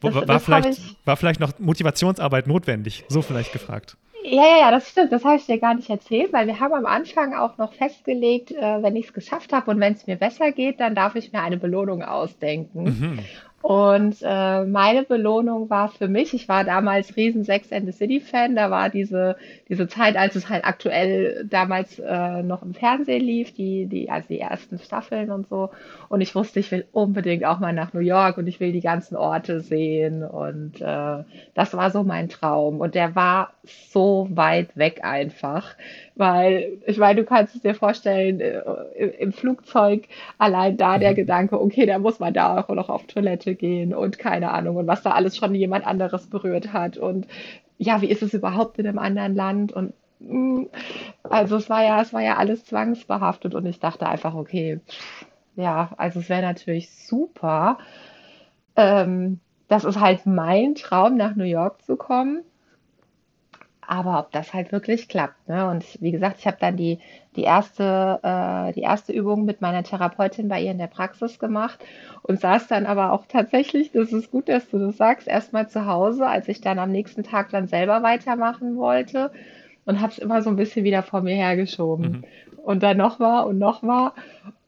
Das, 0.00 0.12
das, 0.12 0.14
war, 0.14 0.26
das 0.26 0.44
vielleicht, 0.44 1.06
war 1.06 1.16
vielleicht 1.16 1.40
noch 1.40 1.58
Motivationsarbeit 1.58 2.46
notwendig? 2.46 3.04
So 3.08 3.22
vielleicht 3.22 3.52
gefragt. 3.52 3.96
Ja, 4.24 4.44
ja, 4.44 4.58
ja, 4.58 4.70
das 4.70 4.88
stimmt. 4.88 5.12
Das 5.12 5.24
habe 5.24 5.36
ich 5.36 5.46
dir 5.46 5.58
gar 5.58 5.74
nicht 5.74 5.88
erzählt, 5.88 6.32
weil 6.32 6.46
wir 6.46 6.60
haben 6.60 6.74
am 6.74 6.86
Anfang 6.86 7.34
auch 7.34 7.56
noch 7.58 7.72
festgelegt, 7.72 8.50
äh, 8.50 8.82
wenn 8.82 8.96
ich 8.96 9.06
es 9.06 9.12
geschafft 9.12 9.52
habe 9.52 9.70
und 9.70 9.80
wenn 9.80 9.94
es 9.94 10.06
mir 10.06 10.16
besser 10.16 10.52
geht, 10.52 10.80
dann 10.80 10.94
darf 10.94 11.14
ich 11.14 11.32
mir 11.32 11.42
eine 11.42 11.56
Belohnung 11.56 12.02
ausdenken. 12.02 12.84
Mhm. 12.84 13.18
Und 13.62 14.16
äh, 14.22 14.64
meine 14.64 15.02
Belohnung 15.02 15.68
war 15.68 15.90
für 15.90 16.08
mich, 16.08 16.32
ich 16.32 16.48
war 16.48 16.64
damals 16.64 17.14
riesen 17.16 17.44
Sex 17.44 17.70
and 17.72 17.84
the 17.84 17.92
City 17.92 18.18
Fan, 18.18 18.56
da 18.56 18.70
war 18.70 18.88
diese, 18.88 19.36
diese 19.68 19.86
Zeit, 19.86 20.16
als 20.16 20.34
es 20.34 20.48
halt 20.48 20.64
aktuell 20.64 21.44
damals 21.44 21.98
äh, 21.98 22.42
noch 22.42 22.62
im 22.62 22.72
Fernsehen 22.72 23.22
lief, 23.22 23.52
die, 23.52 23.84
die, 23.84 24.08
also 24.08 24.28
die 24.28 24.40
ersten 24.40 24.78
Staffeln 24.78 25.30
und 25.30 25.48
so. 25.48 25.70
Und 26.08 26.22
ich 26.22 26.34
wusste, 26.34 26.58
ich 26.58 26.70
will 26.70 26.86
unbedingt 26.92 27.44
auch 27.44 27.58
mal 27.58 27.74
nach 27.74 27.92
New 27.92 28.00
York 28.00 28.38
und 28.38 28.46
ich 28.46 28.60
will 28.60 28.72
die 28.72 28.80
ganzen 28.80 29.14
Orte 29.14 29.60
sehen. 29.60 30.24
Und 30.24 30.80
äh, 30.80 31.24
das 31.54 31.74
war 31.74 31.90
so 31.90 32.02
mein 32.02 32.30
Traum. 32.30 32.80
Und 32.80 32.94
der 32.94 33.14
war 33.14 33.52
so 33.92 34.26
weit 34.30 34.74
weg 34.76 35.04
einfach. 35.04 35.76
Weil, 36.20 36.82
ich 36.84 36.98
meine, 36.98 37.22
du 37.22 37.24
kannst 37.26 37.54
es 37.54 37.62
dir 37.62 37.74
vorstellen, 37.74 38.40
äh, 38.42 39.06
im 39.20 39.32
Flugzeug 39.32 40.06
allein 40.36 40.76
da 40.76 40.98
der 40.98 41.12
mhm. 41.12 41.14
Gedanke, 41.14 41.58
okay, 41.58 41.86
da 41.86 41.98
muss 41.98 42.20
man 42.20 42.34
da 42.34 42.60
auch 42.60 42.68
noch 42.68 42.90
auf 42.90 43.06
Toilette 43.06 43.54
gehen 43.54 43.94
und 43.94 44.18
keine 44.18 44.50
Ahnung 44.50 44.76
und 44.76 44.86
was 44.86 45.00
da 45.00 45.12
alles 45.12 45.38
schon 45.38 45.54
jemand 45.54 45.86
anderes 45.86 46.26
berührt 46.26 46.74
hat 46.74 46.98
und 46.98 47.26
ja, 47.78 48.02
wie 48.02 48.10
ist 48.10 48.22
es 48.22 48.34
überhaupt 48.34 48.78
in 48.78 48.86
einem 48.86 48.98
anderen 48.98 49.34
Land 49.34 49.72
und 49.72 49.94
mm, 50.18 50.64
also 51.22 51.56
es 51.56 51.70
war 51.70 51.82
ja, 51.82 52.02
es 52.02 52.12
war 52.12 52.20
ja 52.20 52.36
alles 52.36 52.66
zwangsbehaftet 52.66 53.54
und 53.54 53.64
ich 53.64 53.80
dachte 53.80 54.06
einfach, 54.06 54.34
okay, 54.34 54.80
ja, 55.56 55.90
also 55.96 56.20
es 56.20 56.28
wäre 56.28 56.42
natürlich 56.42 56.90
super. 56.90 57.78
Ähm, 58.76 59.40
das 59.68 59.84
ist 59.84 59.98
halt 59.98 60.26
mein 60.26 60.74
Traum, 60.74 61.16
nach 61.16 61.34
New 61.34 61.44
York 61.44 61.80
zu 61.82 61.96
kommen 61.96 62.42
aber 63.90 64.20
ob 64.20 64.30
das 64.30 64.54
halt 64.54 64.70
wirklich 64.70 65.08
klappt. 65.08 65.48
Ne? 65.48 65.68
Und 65.68 65.82
ich, 65.82 66.00
wie 66.00 66.12
gesagt, 66.12 66.36
ich 66.38 66.46
habe 66.46 66.58
dann 66.60 66.76
die, 66.76 67.00
die, 67.34 67.42
erste, 67.42 68.20
äh, 68.22 68.72
die 68.72 68.82
erste 68.82 69.12
Übung 69.12 69.44
mit 69.44 69.60
meiner 69.60 69.82
Therapeutin 69.82 70.48
bei 70.48 70.62
ihr 70.62 70.70
in 70.70 70.78
der 70.78 70.86
Praxis 70.86 71.40
gemacht 71.40 71.80
und 72.22 72.38
saß 72.38 72.68
dann 72.68 72.86
aber 72.86 73.10
auch 73.10 73.26
tatsächlich, 73.26 73.90
das 73.90 74.12
ist 74.12 74.30
gut, 74.30 74.48
dass 74.48 74.70
du 74.70 74.78
das 74.78 74.96
sagst, 74.96 75.26
erstmal 75.26 75.68
zu 75.68 75.86
Hause, 75.86 76.24
als 76.28 76.46
ich 76.46 76.60
dann 76.60 76.78
am 76.78 76.92
nächsten 76.92 77.24
Tag 77.24 77.50
dann 77.50 77.66
selber 77.66 78.04
weitermachen 78.04 78.76
wollte 78.76 79.32
und 79.86 80.00
habe 80.00 80.12
es 80.12 80.18
immer 80.18 80.40
so 80.42 80.50
ein 80.50 80.56
bisschen 80.56 80.84
wieder 80.84 81.02
vor 81.02 81.22
mir 81.22 81.34
hergeschoben. 81.34 82.12
Mhm. 82.12 82.24
Und 82.62 82.84
dann 82.84 82.96
nochmal 82.96 83.44
und 83.48 83.58
nochmal. 83.58 84.12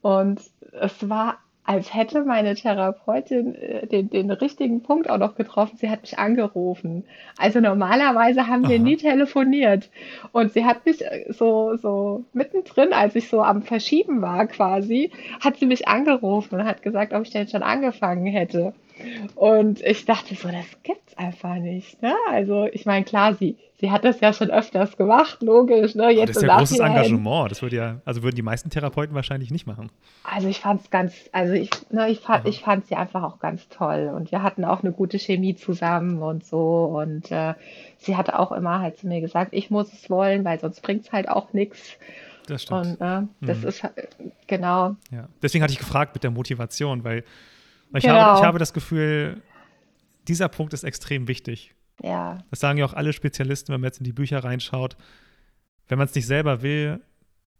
Und 0.00 0.40
es 0.80 1.08
war 1.08 1.38
als 1.64 1.94
hätte 1.94 2.24
meine 2.24 2.54
Therapeutin 2.54 3.54
äh, 3.54 3.86
den, 3.86 4.10
den 4.10 4.30
richtigen 4.30 4.82
Punkt 4.82 5.08
auch 5.08 5.18
noch 5.18 5.36
getroffen. 5.36 5.76
Sie 5.76 5.88
hat 5.88 6.02
mich 6.02 6.18
angerufen. 6.18 7.04
Also 7.38 7.60
normalerweise 7.60 8.48
haben 8.48 8.68
wir 8.68 8.76
Aha. 8.76 8.82
nie 8.82 8.96
telefoniert. 8.96 9.88
Und 10.32 10.52
sie 10.52 10.64
hat 10.64 10.84
mich 10.84 11.04
äh, 11.04 11.26
so, 11.32 11.76
so 11.76 12.24
mittendrin, 12.32 12.92
als 12.92 13.14
ich 13.14 13.28
so 13.28 13.42
am 13.42 13.62
Verschieben 13.62 14.22
war 14.22 14.46
quasi, 14.46 15.12
hat 15.40 15.56
sie 15.56 15.66
mich 15.66 15.86
angerufen 15.86 16.56
und 16.56 16.64
hat 16.64 16.82
gesagt, 16.82 17.12
ob 17.12 17.22
ich 17.22 17.30
denn 17.30 17.48
schon 17.48 17.62
angefangen 17.62 18.26
hätte. 18.26 18.74
Und 19.34 19.80
ich 19.82 20.04
dachte 20.04 20.34
so, 20.34 20.48
das 20.48 20.82
gibt's 20.82 21.16
einfach 21.16 21.56
nicht. 21.56 22.02
Ne? 22.02 22.14
Also 22.28 22.68
ich 22.72 22.86
meine, 22.86 23.04
klar, 23.04 23.34
sie, 23.34 23.56
sie 23.82 23.90
hat 23.90 24.04
das 24.04 24.20
ja 24.20 24.32
schon 24.32 24.50
öfters 24.50 24.96
gemacht, 24.96 25.42
logisch. 25.42 25.96
Ne? 25.96 26.10
Jetzt 26.10 26.30
das 26.30 26.36
ist 26.36 26.42
ja 26.44 26.56
großes 26.56 26.78
Engagement. 26.78 27.50
Das 27.50 27.62
würde 27.62 27.76
ja, 27.76 28.00
also 28.04 28.22
würden 28.22 28.36
die 28.36 28.42
meisten 28.42 28.70
Therapeuten 28.70 29.14
wahrscheinlich 29.14 29.50
nicht 29.50 29.66
machen. 29.66 29.90
Also 30.22 30.46
ich 30.46 30.60
fand 30.60 30.82
es 30.82 30.90
ganz, 30.90 31.12
also 31.32 31.52
ich, 31.52 31.68
ne, 31.90 32.08
ich 32.08 32.20
fand, 32.20 32.46
ich 32.46 32.60
fand 32.60 32.86
sie 32.86 32.94
einfach 32.94 33.24
auch 33.24 33.40
ganz 33.40 33.68
toll. 33.68 34.12
Und 34.14 34.30
wir 34.30 34.44
hatten 34.44 34.64
auch 34.64 34.84
eine 34.84 34.92
gute 34.92 35.18
Chemie 35.18 35.56
zusammen 35.56 36.22
und 36.22 36.46
so. 36.46 36.84
Und 36.84 37.32
äh, 37.32 37.54
sie 37.98 38.16
hat 38.16 38.32
auch 38.32 38.52
immer 38.52 38.78
halt 38.78 38.98
zu 38.98 39.08
mir 39.08 39.20
gesagt, 39.20 39.52
ich 39.52 39.68
muss 39.68 39.92
es 39.92 40.08
wollen, 40.08 40.44
weil 40.44 40.60
sonst 40.60 40.80
bringt 40.82 41.04
es 41.04 41.12
halt 41.12 41.28
auch 41.28 41.52
nichts. 41.52 41.98
Das 42.46 42.62
stimmt. 42.62 43.00
Und 43.00 43.00
äh, 43.00 43.22
das 43.40 43.62
mhm. 43.62 43.68
ist 43.68 43.88
genau. 44.46 44.94
Ja. 45.10 45.28
Deswegen 45.42 45.64
hatte 45.64 45.72
ich 45.72 45.80
gefragt 45.80 46.14
mit 46.14 46.22
der 46.22 46.30
Motivation, 46.30 47.02
weil 47.02 47.24
ich, 47.94 48.04
genau. 48.04 48.14
habe, 48.14 48.38
ich 48.38 48.44
habe 48.44 48.58
das 48.60 48.72
Gefühl, 48.72 49.42
dieser 50.28 50.48
Punkt 50.48 50.72
ist 50.72 50.84
extrem 50.84 51.26
wichtig. 51.26 51.74
Ja. 52.00 52.38
Das 52.50 52.60
sagen 52.60 52.78
ja 52.78 52.84
auch 52.84 52.94
alle 52.94 53.12
Spezialisten, 53.12 53.72
wenn 53.72 53.80
man 53.80 53.88
jetzt 53.88 53.98
in 53.98 54.04
die 54.04 54.12
Bücher 54.12 54.42
reinschaut. 54.42 54.96
Wenn 55.88 55.98
man 55.98 56.06
es 56.06 56.14
nicht 56.14 56.26
selber 56.26 56.62
will, 56.62 57.00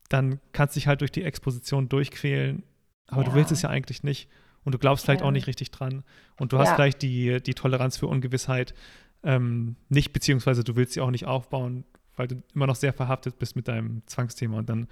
dann 0.08 0.40
kannst 0.52 0.76
du 0.76 0.80
dich 0.80 0.86
halt 0.86 1.00
durch 1.00 1.12
die 1.12 1.24
Exposition 1.24 1.88
durchquälen, 1.88 2.62
aber 3.08 3.22
ja. 3.22 3.28
du 3.28 3.34
willst 3.34 3.52
es 3.52 3.62
ja 3.62 3.68
eigentlich 3.68 4.02
nicht 4.02 4.28
und 4.64 4.74
du 4.74 4.78
glaubst 4.78 5.04
vielleicht 5.04 5.20
ja. 5.20 5.26
auch 5.26 5.32
nicht 5.32 5.46
richtig 5.46 5.70
dran 5.70 6.04
und 6.38 6.52
du 6.52 6.58
hast 6.58 6.74
vielleicht 6.74 7.02
die, 7.02 7.42
die 7.42 7.54
Toleranz 7.54 7.96
für 7.96 8.06
Ungewissheit 8.06 8.74
ähm, 9.22 9.76
nicht, 9.88 10.12
beziehungsweise 10.12 10.64
du 10.64 10.76
willst 10.76 10.94
sie 10.94 11.00
auch 11.00 11.10
nicht 11.10 11.26
aufbauen, 11.26 11.84
weil 12.16 12.28
du 12.28 12.42
immer 12.54 12.66
noch 12.66 12.76
sehr 12.76 12.92
verhaftet 12.92 13.38
bist 13.38 13.56
mit 13.56 13.68
deinem 13.68 14.02
Zwangsthema 14.06 14.58
und 14.58 14.68
dann 14.68 14.88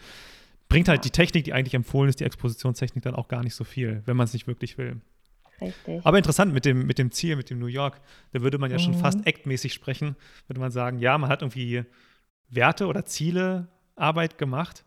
bringt 0.69 0.89
halt 0.89 1.05
die 1.05 1.11
Technik, 1.11 1.45
die 1.45 1.53
eigentlich 1.53 1.75
empfohlen 1.75 2.09
ist, 2.09 2.21
die 2.21 2.25
Expositionstechnik 2.25 3.03
dann 3.03 3.15
auch 3.15 3.29
gar 3.29 3.43
nicht 3.43 3.55
so 3.55 3.65
viel, 3.65 4.03
wenn 4.07 4.17
man 4.17 4.25
es 4.25 4.33
nicht 4.33 4.47
wirklich 4.47 4.79
will. 4.79 5.01
Richtig. 5.61 6.05
Aber 6.05 6.17
interessant 6.17 6.53
mit 6.53 6.65
dem, 6.65 6.87
mit 6.87 6.99
dem 6.99 7.11
Ziel, 7.11 7.37
mit 7.37 7.51
dem 7.51 7.59
New 7.59 7.67
York, 7.67 8.01
da 8.33 8.41
würde 8.41 8.59
man 8.59 8.71
ja 8.71 8.79
mhm. 8.79 8.83
schon 8.83 8.95
fast 8.95 9.27
aktmäßig 9.27 9.73
sprechen, 9.73 10.17
würde 10.47 10.61
man 10.61 10.71
sagen, 10.71 10.99
ja, 10.99 11.17
man 11.19 11.31
hat 11.31 11.43
irgendwie 11.43 11.85
Werte 12.49 12.87
oder 12.87 13.05
Ziele, 13.05 13.69
Arbeit 13.97 14.39
gemacht 14.39 14.85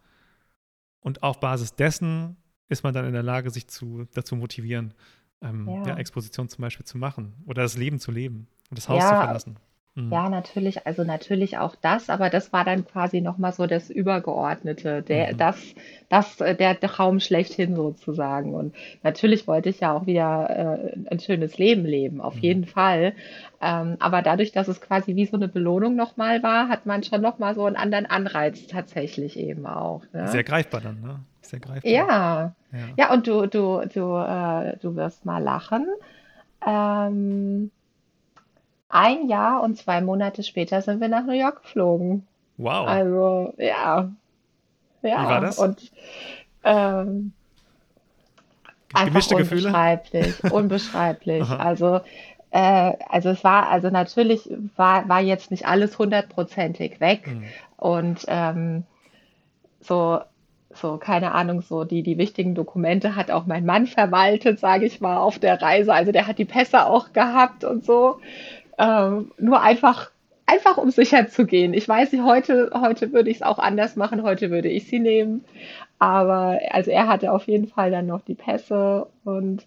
und 0.99 1.23
auf 1.23 1.39
Basis 1.39 1.75
dessen 1.75 2.37
ist 2.69 2.83
man 2.83 2.93
dann 2.93 3.05
in 3.05 3.13
der 3.13 3.23
Lage, 3.23 3.49
sich 3.51 3.67
zu, 3.67 4.07
dazu 4.13 4.35
motivieren, 4.35 4.93
ähm, 5.41 5.67
ja. 5.67 5.89
ja. 5.89 5.97
Exposition 5.97 6.49
zum 6.49 6.61
Beispiel 6.61 6.85
zu 6.85 6.97
machen 6.97 7.33
oder 7.45 7.61
das 7.61 7.77
Leben 7.77 7.99
zu 7.99 8.11
leben 8.11 8.47
und 8.69 8.77
das 8.77 8.89
Haus 8.89 9.03
ja, 9.03 9.09
zu 9.09 9.15
verlassen. 9.15 9.57
Mhm. 9.95 10.11
Ja, 10.11 10.27
natürlich, 10.27 10.87
also 10.87 11.03
natürlich 11.03 11.59
auch 11.59 11.75
das, 11.75 12.09
aber 12.09 12.31
das 12.31 12.51
war 12.51 12.65
dann 12.65 12.85
quasi 12.85 13.21
nochmal 13.21 13.51
so 13.53 13.67
das 13.67 13.91
Übergeordnete, 13.91 15.03
der, 15.03 15.33
mhm. 15.33 15.37
das, 15.37 15.75
das, 16.09 16.41
äh, 16.41 16.55
der 16.55 16.79
Traum 16.79 17.19
schlechthin 17.19 17.75
sozusagen. 17.75 18.55
Und 18.55 18.73
natürlich 19.03 19.47
wollte 19.47 19.69
ich 19.69 19.81
ja 19.81 19.93
auch 19.93 20.07
wieder 20.07 20.49
äh, 20.49 20.97
ein 21.11 21.19
schönes 21.19 21.59
Leben 21.59 21.85
leben, 21.85 22.21
auf 22.21 22.35
mhm. 22.35 22.41
jeden 22.41 22.65
Fall. 22.65 23.13
Ähm, 23.61 23.97
aber 23.99 24.23
dadurch, 24.23 24.51
dass 24.51 24.67
es 24.67 24.81
quasi 24.81 25.15
wie 25.15 25.27
so 25.27 25.37
eine 25.37 25.47
Belohnung 25.47 25.95
nochmal 25.95 26.41
war, 26.41 26.69
hat 26.69 26.87
man 26.87 27.03
schon 27.03 27.21
nochmal 27.21 27.53
so 27.53 27.65
einen 27.65 27.75
anderen 27.75 28.07
Anreiz 28.07 28.65
tatsächlich 28.65 29.37
eben 29.37 29.67
auch. 29.67 30.01
Ne? 30.11 30.27
Sehr 30.27 30.43
greifbar 30.43 30.81
dann, 30.81 31.01
ne? 31.01 31.19
Sehr 31.41 31.59
greifbar. 31.59 31.91
Ja. 31.91 32.55
Ja, 32.71 32.79
ja 32.97 33.13
und 33.13 33.27
du, 33.27 33.45
du, 33.45 33.83
du, 33.93 34.17
äh, 34.17 34.77
du 34.77 34.95
wirst 34.95 35.23
mal 35.23 35.43
lachen. 35.43 35.85
Ähm, 36.65 37.69
ein 38.93 39.27
Jahr 39.29 39.61
und 39.61 39.77
zwei 39.77 40.01
Monate 40.01 40.43
später 40.43 40.81
sind 40.81 41.01
wir 41.01 41.07
nach 41.07 41.25
New 41.25 41.33
York 41.33 41.63
geflogen. 41.63 42.27
Wow. 42.57 42.87
Also, 42.87 43.53
ja. 43.57 44.11
Ja. 45.01 45.23
Wie 45.23 45.29
war 45.29 45.41
das? 45.41 45.59
Und 45.59 45.91
ähm, 46.63 47.33
einfach 48.93 49.31
unbeschreiblich. 49.31 50.37
Gefühle? 50.37 50.53
Unbeschreiblich. 50.53 51.49
also, 51.49 52.01
äh, 52.51 52.93
also 53.09 53.29
es 53.29 53.43
war, 53.43 53.69
also 53.69 53.89
natürlich 53.89 54.49
war, 54.75 55.09
war 55.09 55.21
jetzt 55.21 55.51
nicht 55.51 55.67
alles 55.67 55.97
hundertprozentig 55.97 56.99
weg. 56.99 57.27
Mhm. 57.27 57.43
Und 57.77 58.25
ähm, 58.27 58.83
so 59.81 60.21
so, 60.75 60.97
keine 60.97 61.33
Ahnung, 61.33 61.61
so 61.61 61.83
die, 61.83 62.03
die 62.03 62.17
wichtigen 62.17 62.55
Dokumente 62.55 63.15
hat 63.15 63.31
auch 63.31 63.45
mein 63.45 63.65
Mann 63.65 63.87
verwaltet, 63.87 64.59
sage 64.59 64.85
ich 64.85 65.01
mal, 65.01 65.17
auf 65.17 65.39
der 65.39 65.61
Reise. 65.61 65.93
Also 65.93 66.11
der 66.11 66.27
hat 66.27 66.39
die 66.39 66.45
Pässe 66.45 66.85
auch 66.85 67.13
gehabt 67.13 67.63
und 67.63 67.85
so. 67.85 68.19
Ähm, 68.77 69.31
nur 69.37 69.61
einfach, 69.61 70.11
einfach 70.45 70.77
um 70.77 70.91
sicher 70.91 71.27
zu 71.27 71.45
gehen. 71.45 71.73
Ich 71.73 71.87
weiß 71.87 72.11
heute, 72.23 72.71
heute 72.73 73.13
würde 73.13 73.29
ich 73.29 73.37
es 73.37 73.43
auch 73.43 73.59
anders 73.59 73.95
machen, 73.95 74.23
heute 74.23 74.51
würde 74.51 74.69
ich 74.69 74.87
sie 74.87 74.99
nehmen. 74.99 75.45
Aber 75.99 76.59
also 76.71 76.91
er 76.91 77.07
hatte 77.07 77.31
auf 77.31 77.47
jeden 77.47 77.67
Fall 77.67 77.91
dann 77.91 78.07
noch 78.07 78.21
die 78.21 78.35
Pässe 78.35 79.07
und 79.23 79.65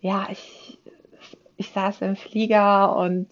ja, 0.00 0.26
ich, 0.30 0.78
ich 1.56 1.70
saß 1.70 2.02
im 2.02 2.16
Flieger 2.16 2.96
und 2.96 3.28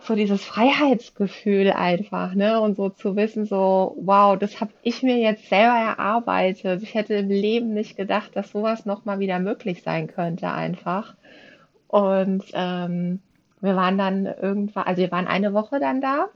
so 0.00 0.14
dieses 0.14 0.44
Freiheitsgefühl 0.44 1.72
einfach, 1.72 2.34
ne? 2.34 2.60
Und 2.60 2.76
so 2.76 2.88
zu 2.88 3.16
wissen, 3.16 3.46
so, 3.46 3.96
wow, 4.00 4.38
das 4.38 4.60
habe 4.60 4.70
ich 4.82 5.02
mir 5.02 5.18
jetzt 5.18 5.48
selber 5.48 5.76
erarbeitet. 5.76 6.82
Ich 6.82 6.94
hätte 6.94 7.14
im 7.14 7.28
Leben 7.28 7.74
nicht 7.74 7.96
gedacht, 7.96 8.30
dass 8.34 8.50
sowas 8.50 8.86
nochmal 8.86 9.18
wieder 9.18 9.38
möglich 9.38 9.82
sein 9.82 10.06
könnte, 10.06 10.50
einfach. 10.50 11.14
Und 11.88 12.44
ähm, 12.54 13.20
wir 13.60 13.76
waren 13.76 13.98
dann 13.98 14.26
irgendwann, 14.26 14.84
also 14.84 15.02
wir 15.02 15.10
waren 15.10 15.26
eine 15.26 15.52
Woche 15.52 15.80
dann 15.80 16.00
da 16.00 16.28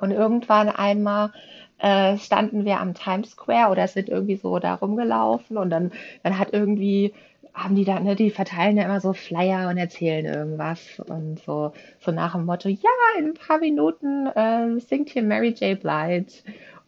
und 0.00 0.10
irgendwann 0.10 0.68
einmal 0.68 1.32
äh, 1.78 2.16
standen 2.18 2.64
wir 2.64 2.80
am 2.80 2.94
Times 2.94 3.30
Square 3.30 3.70
oder 3.70 3.88
sind 3.88 4.08
irgendwie 4.08 4.36
so 4.36 4.58
da 4.58 4.74
rumgelaufen 4.74 5.56
und 5.56 5.70
dann, 5.70 5.92
dann 6.22 6.38
hat 6.38 6.52
irgendwie 6.52 7.14
haben 7.52 7.74
die 7.74 7.84
da, 7.84 7.98
ne, 7.98 8.14
die 8.14 8.30
verteilen 8.30 8.76
ja 8.76 8.84
immer 8.84 9.00
so 9.00 9.12
Flyer 9.12 9.68
und 9.68 9.76
erzählen 9.76 10.24
irgendwas 10.24 11.00
und 11.00 11.40
so, 11.40 11.72
so 11.98 12.12
nach 12.12 12.32
dem 12.32 12.44
Motto, 12.44 12.68
ja, 12.68 12.90
in 13.18 13.26
ein 13.26 13.34
paar 13.34 13.58
Minuten 13.58 14.26
äh, 14.28 14.78
singt 14.80 15.10
hier 15.10 15.22
Mary 15.22 15.50
J. 15.50 15.80
Blige. 15.80 16.32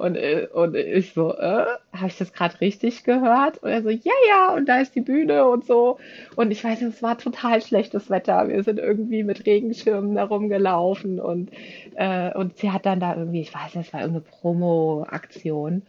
Und, 0.03 0.17
äh, 0.17 0.49
und 0.53 0.75
ich 0.75 1.13
so, 1.13 1.33
äh, 1.33 1.65
habe 1.93 2.09
ich 2.09 2.19
das 2.19 2.33
gerade 2.33 2.61
richtig 2.61 3.05
gehört? 3.05 3.59
Und 3.59 3.71
er 3.71 3.83
so, 3.83 3.89
ja, 3.89 4.13
ja, 4.29 4.53
und 4.53 4.69
da 4.69 4.81
ist 4.81 4.97
die 4.97 5.01
Bühne 5.01 5.47
und 5.47 5.65
so. 5.65 5.99
Und 6.35 6.51
ich 6.51 6.65
weiß 6.65 6.83
es 6.83 7.05
war 7.05 7.17
total 7.19 7.63
schlechtes 7.63 8.11
Wetter. 8.11 8.49
Wir 8.49 8.65
sind 8.65 8.81
irgendwie 8.81 9.23
mit 9.23 9.47
Regenschirmen 9.47 10.17
da 10.17 10.25
rumgelaufen 10.25 11.21
und, 11.21 11.53
äh, 11.95 12.35
und 12.35 12.59
sie 12.59 12.73
hat 12.73 12.85
dann 12.85 12.99
da 12.99 13.15
irgendwie, 13.15 13.43
ich 13.43 13.55
weiß 13.55 13.77
nicht, 13.77 13.87
es 13.87 13.93
war 13.93 14.01
irgendeine 14.01 14.25
Promo-Aktion 14.29 15.83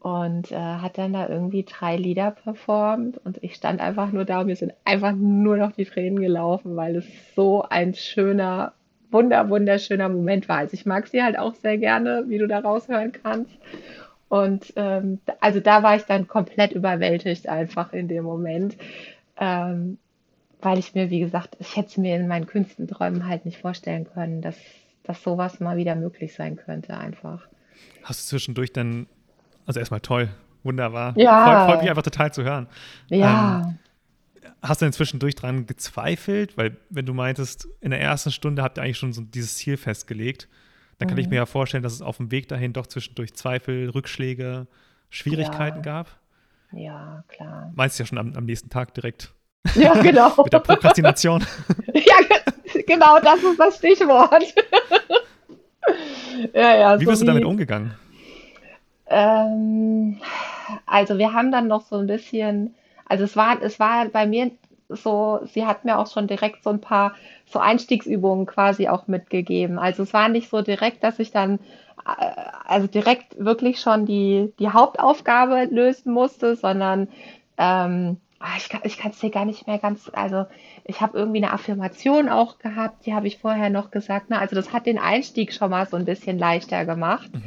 und 0.00 0.52
äh, 0.52 0.56
hat 0.56 0.98
dann 0.98 1.14
da 1.14 1.26
irgendwie 1.26 1.64
drei 1.64 1.96
Lieder 1.96 2.32
performt 2.32 3.18
und 3.24 3.42
ich 3.42 3.54
stand 3.54 3.80
einfach 3.80 4.12
nur 4.12 4.26
da 4.26 4.40
und 4.40 4.46
mir 4.48 4.56
sind 4.56 4.74
einfach 4.84 5.12
nur 5.12 5.56
noch 5.56 5.72
die 5.72 5.86
Tränen 5.86 6.20
gelaufen, 6.20 6.76
weil 6.76 6.96
es 6.96 7.06
so 7.34 7.62
ein 7.62 7.94
schöner, 7.94 8.74
wunder, 9.10 9.48
wunderschöner 9.48 10.08
Moment 10.08 10.48
war. 10.48 10.58
Also 10.58 10.74
ich 10.74 10.86
mag 10.86 11.08
sie 11.08 11.22
halt 11.22 11.38
auch 11.38 11.54
sehr 11.54 11.78
gerne, 11.78 12.24
wie 12.28 12.38
du 12.38 12.46
da 12.46 12.60
raushören 12.60 13.12
kannst. 13.12 13.52
Und 14.28 14.72
ähm, 14.76 15.20
also 15.40 15.60
da 15.60 15.82
war 15.82 15.96
ich 15.96 16.02
dann 16.02 16.28
komplett 16.28 16.72
überwältigt 16.72 17.48
einfach 17.48 17.92
in 17.92 18.08
dem 18.08 18.24
Moment, 18.24 18.76
ähm, 19.38 19.98
weil 20.60 20.78
ich 20.78 20.94
mir, 20.94 21.10
wie 21.10 21.20
gesagt, 21.20 21.56
ich 21.60 21.76
hätte 21.76 21.88
es 21.88 21.96
mir 21.96 22.16
in 22.16 22.28
meinen 22.28 22.46
kühnsten 22.46 22.88
Träumen 22.88 23.26
halt 23.26 23.46
nicht 23.46 23.58
vorstellen 23.58 24.06
können, 24.12 24.42
dass, 24.42 24.56
dass 25.04 25.22
sowas 25.22 25.60
mal 25.60 25.76
wieder 25.76 25.94
möglich 25.94 26.34
sein 26.34 26.56
könnte 26.56 26.96
einfach. 26.96 27.46
Hast 28.02 28.20
du 28.20 28.36
zwischendurch 28.36 28.72
dann 28.72 29.06
also 29.68 29.80
erstmal 29.80 30.00
toll, 30.00 30.30
wunderbar. 30.62 31.12
Ja. 31.16 31.44
Freut, 31.44 31.70
freut 31.70 31.80
mich 31.82 31.90
einfach 31.90 32.02
total 32.02 32.32
zu 32.32 32.42
hören. 32.42 32.68
Ja. 33.08 33.62
Ähm, 33.66 33.78
hast 34.62 34.80
du 34.80 34.86
denn 34.86 34.92
zwischendurch 34.92 35.34
dran 35.34 35.66
gezweifelt? 35.66 36.56
Weil, 36.56 36.76
wenn 36.90 37.06
du 37.06 37.14
meintest, 37.14 37.68
in 37.80 37.90
der 37.90 38.00
ersten 38.00 38.30
Stunde 38.30 38.62
habt 38.62 38.78
ihr 38.78 38.82
eigentlich 38.82 38.98
schon 38.98 39.12
so 39.12 39.22
dieses 39.22 39.56
Ziel 39.56 39.76
festgelegt, 39.76 40.48
dann 40.98 41.08
kann 41.08 41.16
mhm. 41.16 41.22
ich 41.22 41.28
mir 41.28 41.36
ja 41.36 41.46
vorstellen, 41.46 41.82
dass 41.82 41.92
es 41.92 42.02
auf 42.02 42.16
dem 42.16 42.30
Weg 42.30 42.48
dahin 42.48 42.72
doch 42.72 42.86
zwischendurch 42.86 43.34
Zweifel, 43.34 43.88
Rückschläge, 43.90 44.66
Schwierigkeiten 45.10 45.78
ja. 45.78 45.82
gab. 45.82 46.18
Ja, 46.72 47.24
klar. 47.28 47.72
Meinst 47.74 47.98
du 47.98 48.02
ja 48.02 48.06
schon 48.06 48.18
am, 48.18 48.34
am 48.34 48.44
nächsten 48.44 48.70
Tag 48.70 48.94
direkt? 48.94 49.32
Ja, 49.74 49.92
genau. 50.00 50.32
Mit 50.44 50.52
der 50.52 50.60
Prokrastination. 50.60 51.44
ja, 51.92 52.16
genau, 52.86 53.18
das 53.20 53.42
ist 53.42 53.58
das 53.58 53.76
Stichwort. 53.76 54.54
ja, 56.54 56.76
ja, 56.76 57.00
wie 57.00 57.04
so 57.04 57.10
bist 57.10 57.22
du 57.22 57.26
damit 57.26 57.44
umgegangen? 57.44 57.94
Ähm, 59.08 60.20
also 60.86 61.18
wir 61.18 61.32
haben 61.32 61.50
dann 61.50 61.66
noch 61.66 61.86
so 61.86 61.96
ein 61.96 62.06
bisschen, 62.06 62.74
also 63.08 63.24
es 63.24 63.36
war, 63.36 63.60
es 63.62 63.78
war 63.80 64.06
bei 64.06 64.26
mir 64.26 64.50
so, 64.88 65.40
sie 65.52 65.66
hat 65.66 65.84
mir 65.84 65.98
auch 65.98 66.10
schon 66.10 66.26
direkt 66.26 66.64
so 66.64 66.70
ein 66.70 66.80
paar 66.80 67.14
so 67.46 67.58
Einstiegsübungen 67.58 68.46
quasi 68.46 68.88
auch 68.88 69.06
mitgegeben. 69.06 69.78
Also 69.78 70.02
es 70.02 70.14
war 70.14 70.28
nicht 70.28 70.48
so 70.48 70.62
direkt, 70.62 71.04
dass 71.04 71.18
ich 71.18 71.30
dann 71.30 71.58
äh, 72.06 72.34
also 72.64 72.86
direkt 72.86 73.42
wirklich 73.42 73.80
schon 73.80 74.06
die, 74.06 74.52
die 74.58 74.70
Hauptaufgabe 74.70 75.68
lösen 75.70 76.12
musste, 76.12 76.56
sondern 76.56 77.08
ähm, 77.58 78.18
ah, 78.38 78.56
ich 78.56 78.68
kann 78.68 78.80
ich 78.84 78.98
es 79.04 79.18
dir 79.18 79.30
gar 79.30 79.44
nicht 79.44 79.66
mehr 79.66 79.78
ganz, 79.78 80.10
also 80.12 80.46
ich 80.84 81.00
habe 81.00 81.18
irgendwie 81.18 81.42
eine 81.42 81.52
Affirmation 81.52 82.28
auch 82.28 82.58
gehabt, 82.58 83.04
die 83.04 83.14
habe 83.14 83.26
ich 83.26 83.38
vorher 83.38 83.70
noch 83.70 83.90
gesagt. 83.90 84.30
Ne? 84.30 84.38
Also 84.38 84.56
das 84.56 84.72
hat 84.72 84.86
den 84.86 84.98
Einstieg 84.98 85.52
schon 85.52 85.70
mal 85.70 85.86
so 85.86 85.96
ein 85.96 86.04
bisschen 86.04 86.38
leichter 86.38 86.84
gemacht. 86.84 87.30
Mhm. 87.32 87.42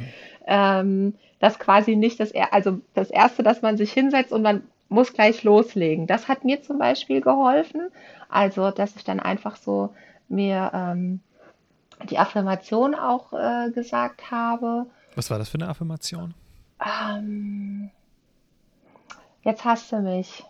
Ähm, 0.46 1.14
dass 1.38 1.58
quasi 1.58 1.96
nicht 1.96 2.20
das, 2.20 2.32
also 2.52 2.80
das 2.94 3.10
Erste, 3.10 3.42
dass 3.42 3.62
man 3.62 3.76
sich 3.76 3.92
hinsetzt 3.92 4.32
und 4.32 4.42
man 4.42 4.62
muss 4.92 5.12
gleich 5.12 5.42
loslegen. 5.42 6.06
Das 6.06 6.28
hat 6.28 6.44
mir 6.44 6.62
zum 6.62 6.78
Beispiel 6.78 7.20
geholfen. 7.20 7.88
Also, 8.28 8.70
dass 8.70 8.96
ich 8.96 9.04
dann 9.04 9.20
einfach 9.20 9.56
so 9.56 9.94
mir 10.28 10.70
ähm, 10.74 11.20
die 12.08 12.18
Affirmation 12.18 12.94
auch 12.94 13.32
äh, 13.32 13.70
gesagt 13.70 14.30
habe. 14.30 14.86
Was 15.14 15.30
war 15.30 15.38
das 15.38 15.48
für 15.48 15.58
eine 15.58 15.68
Affirmation? 15.68 16.34
Ähm, 16.80 17.90
jetzt 19.42 19.64
hast 19.64 19.92
du 19.92 20.00
mich. 20.00 20.44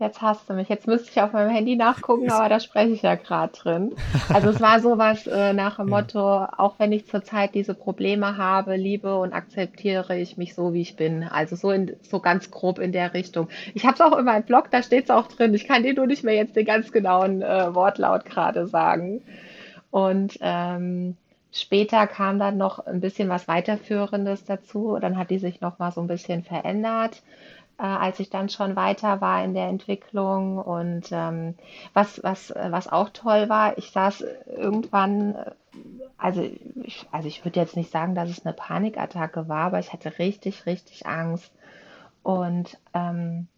Jetzt 0.00 0.20
hast 0.20 0.50
du 0.50 0.54
mich. 0.54 0.68
Jetzt 0.68 0.88
müsste 0.88 1.08
ich 1.08 1.20
auf 1.22 1.32
meinem 1.32 1.50
Handy 1.50 1.76
nachgucken, 1.76 2.28
aber 2.32 2.48
da 2.48 2.58
spreche 2.58 2.92
ich 2.92 3.02
ja 3.02 3.14
gerade 3.14 3.52
drin. 3.52 3.92
Also 4.28 4.48
es 4.48 4.60
war 4.60 4.80
sowas 4.80 5.26
äh, 5.28 5.52
nach 5.52 5.76
dem 5.76 5.88
Motto, 5.88 6.18
auch 6.18 6.74
wenn 6.78 6.90
ich 6.90 7.06
zurzeit 7.06 7.54
diese 7.54 7.74
Probleme 7.74 8.36
habe, 8.36 8.74
liebe 8.74 9.16
und 9.16 9.32
akzeptiere 9.32 10.18
ich 10.18 10.36
mich 10.36 10.54
so, 10.54 10.74
wie 10.74 10.80
ich 10.80 10.96
bin. 10.96 11.22
Also 11.22 11.54
so, 11.54 11.70
in, 11.70 11.94
so 12.02 12.18
ganz 12.18 12.50
grob 12.50 12.80
in 12.80 12.90
der 12.90 13.14
Richtung. 13.14 13.48
Ich 13.74 13.84
habe 13.84 13.94
es 13.94 14.00
auch 14.00 14.18
in 14.18 14.24
meinem 14.24 14.42
Blog, 14.42 14.68
da 14.72 14.82
steht 14.82 15.04
es 15.04 15.10
auch 15.10 15.28
drin. 15.28 15.54
Ich 15.54 15.68
kann 15.68 15.84
dir 15.84 15.94
nur 15.94 16.08
nicht 16.08 16.24
mehr 16.24 16.34
jetzt 16.34 16.56
den 16.56 16.66
ganz 16.66 16.90
genauen 16.90 17.42
äh, 17.42 17.72
Wortlaut 17.72 18.24
gerade 18.24 18.66
sagen. 18.66 19.22
Und 19.92 20.38
ähm, 20.40 21.16
später 21.52 22.08
kam 22.08 22.40
dann 22.40 22.56
noch 22.56 22.84
ein 22.84 23.00
bisschen 23.00 23.28
was 23.28 23.46
weiterführendes 23.46 24.44
dazu. 24.44 24.98
Dann 25.00 25.16
hat 25.16 25.30
die 25.30 25.38
sich 25.38 25.60
noch 25.60 25.78
mal 25.78 25.92
so 25.92 26.00
ein 26.00 26.08
bisschen 26.08 26.42
verändert 26.42 27.22
äh, 27.78 27.82
als 27.82 28.20
ich 28.20 28.30
dann 28.30 28.48
schon 28.48 28.76
weiter 28.76 29.20
war 29.20 29.44
in 29.44 29.54
der 29.54 29.68
Entwicklung. 29.68 30.58
Und 30.58 31.08
ähm, 31.10 31.54
was, 31.92 32.22
was, 32.22 32.52
was 32.54 32.88
auch 32.88 33.10
toll 33.10 33.48
war, 33.48 33.78
ich 33.78 33.90
saß 33.90 34.24
irgendwann, 34.46 35.34
äh, 35.34 35.50
also 36.16 36.48
ich, 36.82 37.06
also 37.10 37.28
ich 37.28 37.44
würde 37.44 37.60
jetzt 37.60 37.76
nicht 37.76 37.90
sagen, 37.90 38.14
dass 38.14 38.30
es 38.30 38.44
eine 38.44 38.54
Panikattacke 38.54 39.48
war, 39.48 39.66
aber 39.66 39.78
ich 39.78 39.92
hatte 39.92 40.18
richtig, 40.18 40.66
richtig 40.66 41.06
Angst. 41.06 41.52
Und 42.22 42.78
ähm, 42.94 43.48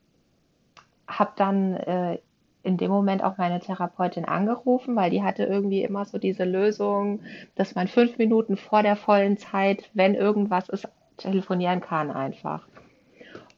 habe 1.07 1.33
dann 1.37 1.75
äh, 1.75 2.19
in 2.65 2.79
dem 2.79 2.91
Moment 2.91 3.23
auch 3.23 3.39
meine 3.39 3.61
Therapeutin 3.61 4.25
angerufen, 4.25 4.97
weil 4.97 5.11
die 5.11 5.23
hatte 5.23 5.45
irgendwie 5.45 5.85
immer 5.85 6.05
so 6.05 6.19
diese 6.19 6.45
Lösung, 6.45 7.21
dass 7.55 7.77
man 7.77 7.87
fünf 7.87 8.19
Minuten 8.19 8.57
vor 8.57 8.83
der 8.83 8.97
vollen 8.97 9.37
Zeit, 9.37 9.89
wenn 9.95 10.15
irgendwas 10.15 10.69
ist, 10.69 10.89
telefonieren 11.17 11.81
kann 11.81 12.11
einfach 12.11 12.67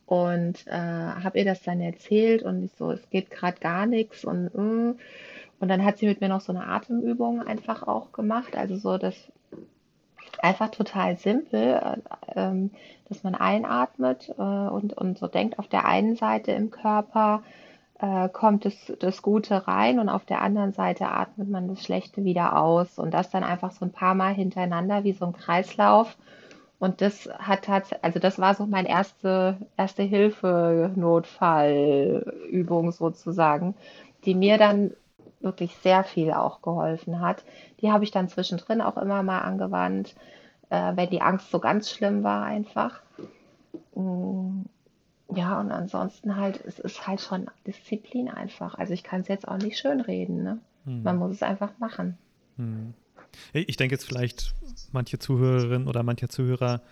und 0.08 0.66
äh, 0.66 0.72
habe 0.72 1.38
ihr 1.38 1.44
das 1.44 1.62
dann 1.62 1.80
erzählt 1.80 2.42
und 2.42 2.64
ich 2.64 2.72
so, 2.72 2.90
es 2.92 3.10
geht 3.10 3.30
gerade 3.30 3.60
gar 3.60 3.86
nichts 3.86 4.24
und 4.24 4.46
äh. 4.54 4.94
und 5.60 5.68
dann 5.68 5.84
hat 5.84 5.98
sie 5.98 6.06
mit 6.06 6.20
mir 6.20 6.28
noch 6.28 6.40
so 6.40 6.52
eine 6.52 6.66
Atemübung 6.66 7.42
einfach 7.42 7.82
auch 7.82 8.12
gemacht, 8.12 8.56
also 8.56 8.76
so 8.76 8.96
das 8.96 9.14
einfach 10.40 10.70
total 10.70 11.16
simpel, 11.16 11.80
äh, 11.82 11.96
ähm, 12.36 12.70
dass 13.08 13.22
man 13.22 13.34
einatmet 13.34 14.30
äh, 14.38 14.42
und 14.42 14.94
und 14.94 15.18
so 15.18 15.26
denkt, 15.26 15.58
auf 15.58 15.68
der 15.68 15.84
einen 15.84 16.16
Seite 16.16 16.52
im 16.52 16.70
Körper 16.70 17.42
äh, 17.98 18.28
kommt 18.28 18.64
das, 18.64 18.92
das 19.00 19.22
Gute 19.22 19.66
rein 19.66 19.98
und 19.98 20.08
auf 20.08 20.24
der 20.24 20.40
anderen 20.40 20.72
Seite 20.72 21.08
atmet 21.08 21.48
man 21.48 21.68
das 21.68 21.82
Schlechte 21.82 22.24
wieder 22.24 22.56
aus. 22.56 22.98
Und 22.98 23.12
das 23.12 23.30
dann 23.30 23.44
einfach 23.44 23.72
so 23.72 23.84
ein 23.84 23.92
paar 23.92 24.14
Mal 24.14 24.34
hintereinander 24.34 25.04
wie 25.04 25.12
so 25.12 25.26
ein 25.26 25.32
Kreislauf 25.32 26.16
und 26.78 27.00
das 27.00 27.28
hat 27.38 27.64
tatsächlich, 27.64 28.04
also 28.04 28.20
das 28.20 28.38
war 28.38 28.54
so 28.54 28.66
meine 28.66 28.88
erste, 28.88 29.56
erste 29.76 30.04
Hilfe-Notfallübung 30.04 32.92
sozusagen, 32.92 33.74
die 34.24 34.34
mir 34.34 34.58
dann 34.58 34.92
wirklich 35.40 35.74
sehr 35.76 36.04
viel 36.04 36.32
auch 36.32 36.62
geholfen 36.62 37.20
hat. 37.20 37.44
Die 37.80 37.90
habe 37.90 38.04
ich 38.04 38.12
dann 38.12 38.28
zwischendrin 38.28 38.80
auch 38.80 38.96
immer 38.96 39.22
mal 39.22 39.40
angewandt, 39.40 40.14
äh, 40.70 40.92
wenn 40.94 41.10
die 41.10 41.22
Angst 41.22 41.50
so 41.50 41.58
ganz 41.58 41.90
schlimm 41.90 42.22
war 42.22 42.44
einfach. 42.44 43.00
Mm, 43.94 44.62
ja, 45.34 45.60
und 45.60 45.72
ansonsten 45.72 46.36
halt, 46.36 46.64
es 46.64 46.78
ist 46.78 47.06
halt 47.06 47.20
schon 47.20 47.50
Disziplin 47.66 48.28
einfach. 48.28 48.76
Also 48.76 48.94
ich 48.94 49.02
kann 49.02 49.22
es 49.22 49.28
jetzt 49.28 49.46
auch 49.46 49.58
nicht 49.58 49.78
schönreden. 49.78 50.42
Ne? 50.42 50.58
Hm. 50.84 51.02
Man 51.02 51.18
muss 51.18 51.32
es 51.32 51.42
einfach 51.42 51.72
machen. 51.78 52.16
Hm. 52.56 52.94
Ich 53.52 53.76
denke 53.76 53.94
jetzt 53.94 54.04
vielleicht, 54.04 54.54
manche 54.92 55.18
Zuhörerinnen 55.18 55.88
oder 55.88 56.02
manche 56.02 56.28
Zuhörer 56.28 56.82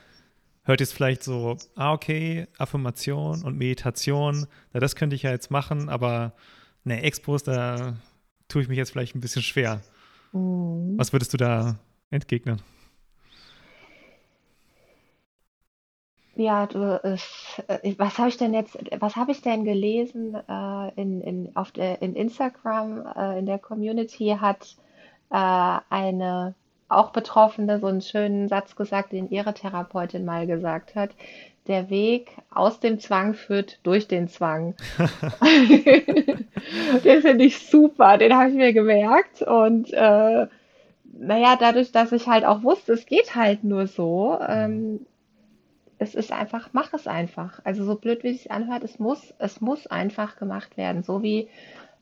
hört 0.63 0.81
jetzt 0.81 0.93
vielleicht 0.93 1.23
so, 1.23 1.57
ah, 1.77 1.93
okay, 1.93 2.49
Affirmation 2.59 3.45
und 3.45 3.57
Meditation, 3.57 4.47
na, 4.73 4.81
das 4.81 4.97
könnte 4.97 5.17
ich 5.17 5.23
ja 5.23 5.31
jetzt 5.31 5.51
machen, 5.51 5.89
aber 5.89 6.33
ne, 6.85 7.03
Expos, 7.03 7.45
da 7.45 7.97
tue 8.49 8.63
ich 8.63 8.69
mich 8.69 8.77
jetzt 8.77 8.91
vielleicht 8.91 9.15
ein 9.15 9.21
bisschen 9.21 9.43
schwer. 9.43 9.81
Mhm. 10.33 10.99
Was 10.99 11.13
würdest 11.13 11.33
du 11.33 11.37
da 11.37 11.79
entgegnen? 12.11 12.61
Ja, 16.35 16.67
du, 16.67 17.01
äh, 17.03 17.17
was 17.97 18.19
habe 18.19 18.29
ich 18.29 18.37
denn 18.37 18.53
jetzt, 18.53 18.77
was 18.99 19.17
habe 19.17 19.33
ich 19.33 19.41
denn 19.41 19.65
gelesen 19.65 20.35
äh, 20.35 21.01
in, 21.01 21.23
in, 21.23 21.57
auf 21.57 21.73
der, 21.73 22.03
in 22.03 22.15
Instagram, 22.15 23.07
äh, 23.07 23.39
in 23.39 23.47
der 23.47 23.59
Community 23.59 24.37
hat 24.39 24.77
äh, 25.31 25.79
eine 25.91 26.55
auch 26.89 27.11
Betroffene 27.11 27.81
so 27.81 27.87
einen 27.89 28.01
schönen 28.01 28.49
Satz 28.49 28.77
gesagt, 28.77 29.13
den 29.13 29.31
ihre 29.31 29.55
Therapeutin 29.55 30.25
mal 30.25 30.47
gesagt 30.47 30.95
hat. 30.95 31.11
Der 31.67 31.91
Weg 31.91 32.31
aus 32.49 32.79
dem 32.79 33.01
Zwang 33.01 33.35
führt 33.35 33.81
durch 33.83 34.07
den 34.07 34.29
Zwang. 34.29 34.75
den 37.05 37.23
finde 37.23 37.45
ich 37.45 37.59
super, 37.69 38.19
den 38.19 38.37
habe 38.37 38.51
ich 38.51 38.55
mir 38.55 38.73
gemerkt. 38.73 39.43
Und 39.43 39.93
äh, 39.93 40.47
naja, 41.19 41.57
dadurch, 41.59 41.91
dass 41.93 42.13
ich 42.13 42.29
halt 42.29 42.45
auch 42.45 42.63
wusste, 42.63 42.93
es 42.93 43.07
geht 43.07 43.35
halt 43.35 43.65
nur 43.65 43.87
so, 43.89 44.39
ähm, 44.47 45.07
es 45.99 46.15
ist 46.15 46.31
einfach, 46.31 46.69
mach 46.73 46.93
es 46.93 47.07
einfach. 47.07 47.61
Also 47.65 47.85
so 47.85 47.97
blöd 47.97 48.23
wie 48.23 48.29
es 48.29 48.43
sich 48.43 48.51
anhört, 48.53 48.85
es 48.85 48.99
muss, 48.99 49.35
es 49.39 49.61
muss 49.61 49.87
einfach 49.87 50.37
gemacht 50.37 50.77
werden. 50.77 51.03
So 51.03 51.23
wie 51.23 51.49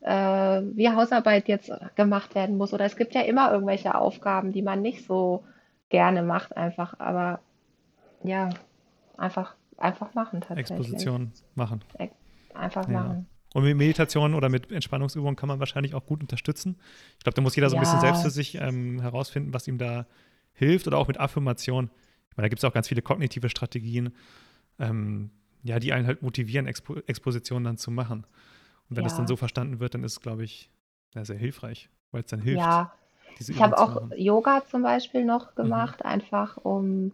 äh, 0.05 0.61
wie 0.75 0.89
Hausarbeit 0.89 1.47
jetzt 1.47 1.71
gemacht 1.95 2.35
werden 2.35 2.57
muss. 2.57 2.73
Oder 2.73 2.85
es 2.85 2.95
gibt 2.95 3.15
ja 3.15 3.21
immer 3.21 3.51
irgendwelche 3.51 3.95
Aufgaben, 3.95 4.51
die 4.51 4.61
man 4.61 4.81
nicht 4.81 5.05
so 5.05 5.43
gerne 5.89 6.21
macht, 6.21 6.55
einfach. 6.55 6.99
Aber 6.99 7.39
ja, 8.23 8.49
einfach, 9.17 9.55
einfach 9.77 10.13
machen 10.13 10.41
tatsächlich. 10.41 10.77
Exposition 10.77 11.31
machen. 11.55 11.83
Einfach 12.53 12.87
ja. 12.87 12.93
machen. 12.93 13.25
Und 13.55 13.63
mit 13.63 13.75
Meditation 13.77 14.35
oder 14.35 14.49
mit 14.49 14.71
Entspannungsübungen 14.71 15.35
kann 15.35 15.47
man 15.47 15.59
wahrscheinlich 15.59 15.95
auch 15.95 16.05
gut 16.05 16.21
unterstützen. 16.21 16.77
Ich 17.17 17.23
glaube, 17.23 17.35
da 17.35 17.41
muss 17.41 17.55
jeder 17.55 17.69
so 17.69 17.75
ein 17.77 17.81
ja. 17.81 17.89
bisschen 17.89 18.01
selbst 18.01 18.21
für 18.21 18.29
sich 18.29 18.55
ähm, 18.55 19.01
herausfinden, 19.01 19.53
was 19.53 19.67
ihm 19.67 19.79
da 19.79 20.05
hilft. 20.53 20.85
Oder 20.87 20.97
auch 20.97 21.07
mit 21.07 21.19
Affirmation. 21.19 21.89
Ich 22.29 22.37
meine, 22.37 22.45
da 22.45 22.49
gibt 22.49 22.59
es 22.59 22.65
auch 22.65 22.73
ganz 22.73 22.89
viele 22.89 23.01
kognitive 23.01 23.49
Strategien, 23.49 24.13
ähm, 24.77 25.31
ja, 25.63 25.79
die 25.79 25.93
einen 25.93 26.05
halt 26.05 26.21
motivieren, 26.21 26.67
Expo 26.67 26.97
Expositionen 27.07 27.63
dann 27.63 27.77
zu 27.77 27.89
machen. 27.89 28.27
Und 28.89 28.97
wenn 28.97 29.03
ja. 29.03 29.09
das 29.09 29.17
dann 29.17 29.27
so 29.27 29.35
verstanden 29.35 29.79
wird, 29.79 29.93
dann 29.93 30.03
ist 30.03 30.13
es, 30.13 30.21
glaube 30.21 30.43
ich, 30.43 30.69
sehr, 31.13 31.37
hilfreich, 31.37 31.89
weil 32.11 32.21
es 32.21 32.27
dann 32.27 32.41
hilft. 32.41 32.59
Ja, 32.59 32.91
ich 33.39 33.61
habe 33.61 33.77
auch 33.77 33.95
machen. 33.95 34.13
Yoga 34.17 34.63
zum 34.69 34.83
Beispiel 34.83 35.25
noch 35.25 35.51
mhm. 35.51 35.63
gemacht, 35.63 36.03
mhm. 36.03 36.09
einfach 36.09 36.57
um, 36.57 37.11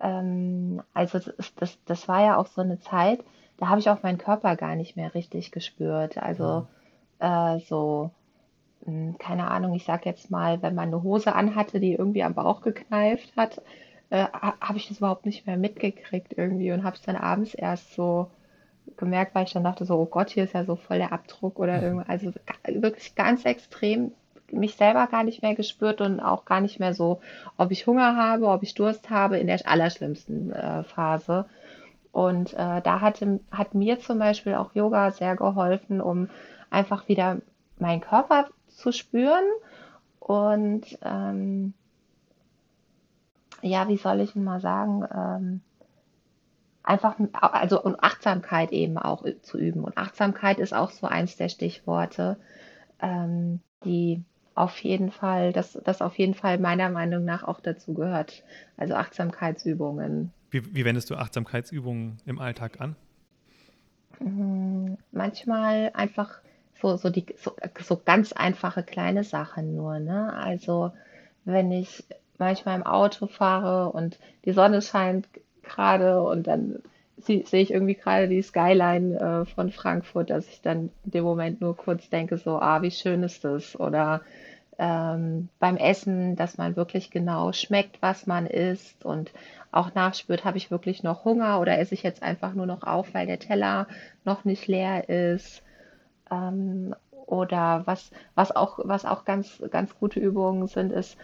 ähm, 0.00 0.82
also 0.94 1.18
das, 1.18 1.54
das, 1.54 1.78
das 1.84 2.08
war 2.08 2.22
ja 2.22 2.36
auch 2.36 2.46
so 2.46 2.60
eine 2.60 2.80
Zeit, 2.80 3.24
da 3.58 3.68
habe 3.68 3.80
ich 3.80 3.88
auch 3.88 4.02
meinen 4.02 4.18
Körper 4.18 4.56
gar 4.56 4.76
nicht 4.76 4.96
mehr 4.96 5.14
richtig 5.14 5.50
gespürt. 5.50 6.18
Also 6.18 6.66
mhm. 7.20 7.26
äh, 7.26 7.60
so, 7.60 8.10
mh, 8.84 8.92
hm, 8.92 9.18
keine 9.18 9.50
Ahnung, 9.50 9.74
ich 9.74 9.84
sag 9.84 10.06
jetzt 10.06 10.30
mal, 10.30 10.62
wenn 10.62 10.74
man 10.74 10.88
eine 10.88 11.02
Hose 11.02 11.34
anhatte, 11.34 11.80
die 11.80 11.92
irgendwie 11.92 12.22
am 12.22 12.34
Bauch 12.34 12.60
gekneift 12.60 13.34
hat, 13.36 13.62
äh, 14.10 14.26
habe 14.32 14.78
ich 14.78 14.88
das 14.88 14.98
überhaupt 14.98 15.26
nicht 15.26 15.46
mehr 15.46 15.56
mitgekriegt 15.56 16.34
irgendwie 16.36 16.72
und 16.72 16.84
habe 16.84 16.96
es 16.96 17.02
dann 17.02 17.16
abends 17.16 17.54
erst 17.54 17.94
so 17.94 18.30
gemerkt, 18.96 19.34
weil 19.34 19.44
ich 19.44 19.52
dann 19.52 19.64
dachte 19.64 19.84
so, 19.84 19.96
oh 19.96 20.06
Gott, 20.06 20.30
hier 20.30 20.44
ist 20.44 20.54
ja 20.54 20.64
so 20.64 20.76
voll 20.76 20.98
der 20.98 21.12
Abdruck 21.12 21.58
oder 21.58 21.78
mhm. 21.78 21.84
irgendwie, 21.84 22.08
also 22.08 22.32
wirklich 22.66 23.14
ganz 23.14 23.44
extrem 23.44 24.12
mich 24.52 24.76
selber 24.76 25.06
gar 25.08 25.24
nicht 25.24 25.42
mehr 25.42 25.54
gespürt 25.54 26.00
und 26.00 26.20
auch 26.20 26.44
gar 26.44 26.60
nicht 26.60 26.78
mehr 26.78 26.94
so, 26.94 27.20
ob 27.56 27.70
ich 27.72 27.86
Hunger 27.86 28.16
habe, 28.16 28.46
ob 28.46 28.62
ich 28.62 28.74
Durst 28.74 29.10
habe, 29.10 29.38
in 29.38 29.48
der 29.48 29.60
allerschlimmsten 29.66 30.52
äh, 30.52 30.84
Phase. 30.84 31.46
Und 32.12 32.54
äh, 32.54 32.80
da 32.80 33.00
hatte, 33.00 33.40
hat 33.50 33.74
mir 33.74 33.98
zum 33.98 34.18
Beispiel 34.18 34.54
auch 34.54 34.74
Yoga 34.74 35.10
sehr 35.10 35.36
geholfen, 35.36 36.00
um 36.00 36.30
einfach 36.70 37.08
wieder 37.08 37.38
meinen 37.78 38.00
Körper 38.00 38.48
zu 38.68 38.92
spüren 38.92 39.44
und 40.20 40.98
ähm, 41.02 41.74
ja, 43.62 43.88
wie 43.88 43.96
soll 43.96 44.20
ich 44.20 44.34
mal 44.34 44.60
sagen, 44.60 45.04
ähm, 45.14 45.60
einfach, 46.86 47.16
also 47.32 47.82
und 47.82 48.02
Achtsamkeit 48.02 48.72
eben 48.72 48.96
auch 48.96 49.24
zu 49.42 49.58
üben. 49.58 49.84
Und 49.84 49.98
Achtsamkeit 49.98 50.58
ist 50.58 50.72
auch 50.72 50.90
so 50.90 51.06
eins 51.06 51.36
der 51.36 51.48
Stichworte, 51.48 52.38
ähm, 53.02 53.60
die 53.84 54.22
auf 54.54 54.78
jeden 54.78 55.10
Fall, 55.10 55.52
das, 55.52 55.78
das 55.84 56.00
auf 56.00 56.16
jeden 56.16 56.34
Fall 56.34 56.58
meiner 56.58 56.88
Meinung 56.88 57.24
nach 57.24 57.42
auch 57.42 57.60
dazu 57.60 57.92
gehört. 57.92 58.42
Also 58.76 58.94
Achtsamkeitsübungen. 58.94 60.32
Wie, 60.50 60.74
wie 60.74 60.84
wendest 60.84 61.10
du 61.10 61.16
Achtsamkeitsübungen 61.16 62.18
im 62.24 62.38
Alltag 62.38 62.80
an? 62.80 62.96
Mhm, 64.20 64.96
manchmal 65.12 65.90
einfach 65.92 66.40
so, 66.80 66.96
so, 66.96 67.10
die, 67.10 67.26
so, 67.36 67.54
so 67.80 68.00
ganz 68.02 68.32
einfache 68.32 68.82
kleine 68.82 69.24
Sachen 69.24 69.74
nur. 69.74 69.98
Ne? 69.98 70.32
Also 70.32 70.92
wenn 71.44 71.70
ich 71.72 72.04
manchmal 72.38 72.76
im 72.76 72.86
Auto 72.86 73.26
fahre 73.26 73.90
und 73.90 74.18
die 74.44 74.52
Sonne 74.52 74.80
scheint 74.82 75.26
gerade 75.66 76.22
und 76.22 76.46
dann 76.46 76.82
sehe 77.18 77.42
ich 77.42 77.72
irgendwie 77.72 77.94
gerade 77.94 78.28
die 78.28 78.42
Skyline 78.42 79.18
äh, 79.18 79.44
von 79.46 79.70
Frankfurt, 79.70 80.30
dass 80.30 80.46
ich 80.48 80.60
dann 80.60 80.90
in 81.04 81.10
dem 81.12 81.24
Moment 81.24 81.60
nur 81.60 81.76
kurz 81.76 82.08
denke, 82.10 82.38
so, 82.38 82.58
ah, 82.60 82.82
wie 82.82 82.90
schön 82.90 83.22
ist 83.22 83.44
das? 83.44 83.78
Oder 83.78 84.20
ähm, 84.78 85.48
beim 85.58 85.76
Essen, 85.76 86.36
dass 86.36 86.58
man 86.58 86.76
wirklich 86.76 87.10
genau 87.10 87.52
schmeckt, 87.52 88.02
was 88.02 88.26
man 88.26 88.46
isst 88.46 89.04
und 89.04 89.32
auch 89.72 89.94
nachspürt, 89.94 90.44
habe 90.44 90.58
ich 90.58 90.70
wirklich 90.70 91.02
noch 91.02 91.24
Hunger 91.24 91.60
oder 91.60 91.78
esse 91.78 91.94
ich 91.94 92.02
jetzt 92.02 92.22
einfach 92.22 92.54
nur 92.54 92.66
noch 92.66 92.82
auf, 92.82 93.14
weil 93.14 93.26
der 93.26 93.38
Teller 93.38 93.86
noch 94.24 94.44
nicht 94.44 94.66
leer 94.66 95.08
ist. 95.08 95.62
Ähm, 96.30 96.94
oder 97.10 97.82
was, 97.86 98.10
was 98.34 98.54
auch, 98.54 98.78
was 98.84 99.04
auch 99.04 99.24
ganz, 99.24 99.60
ganz 99.70 99.98
gute 99.98 100.20
Übungen 100.20 100.68
sind, 100.68 100.92
ist, 100.92 101.16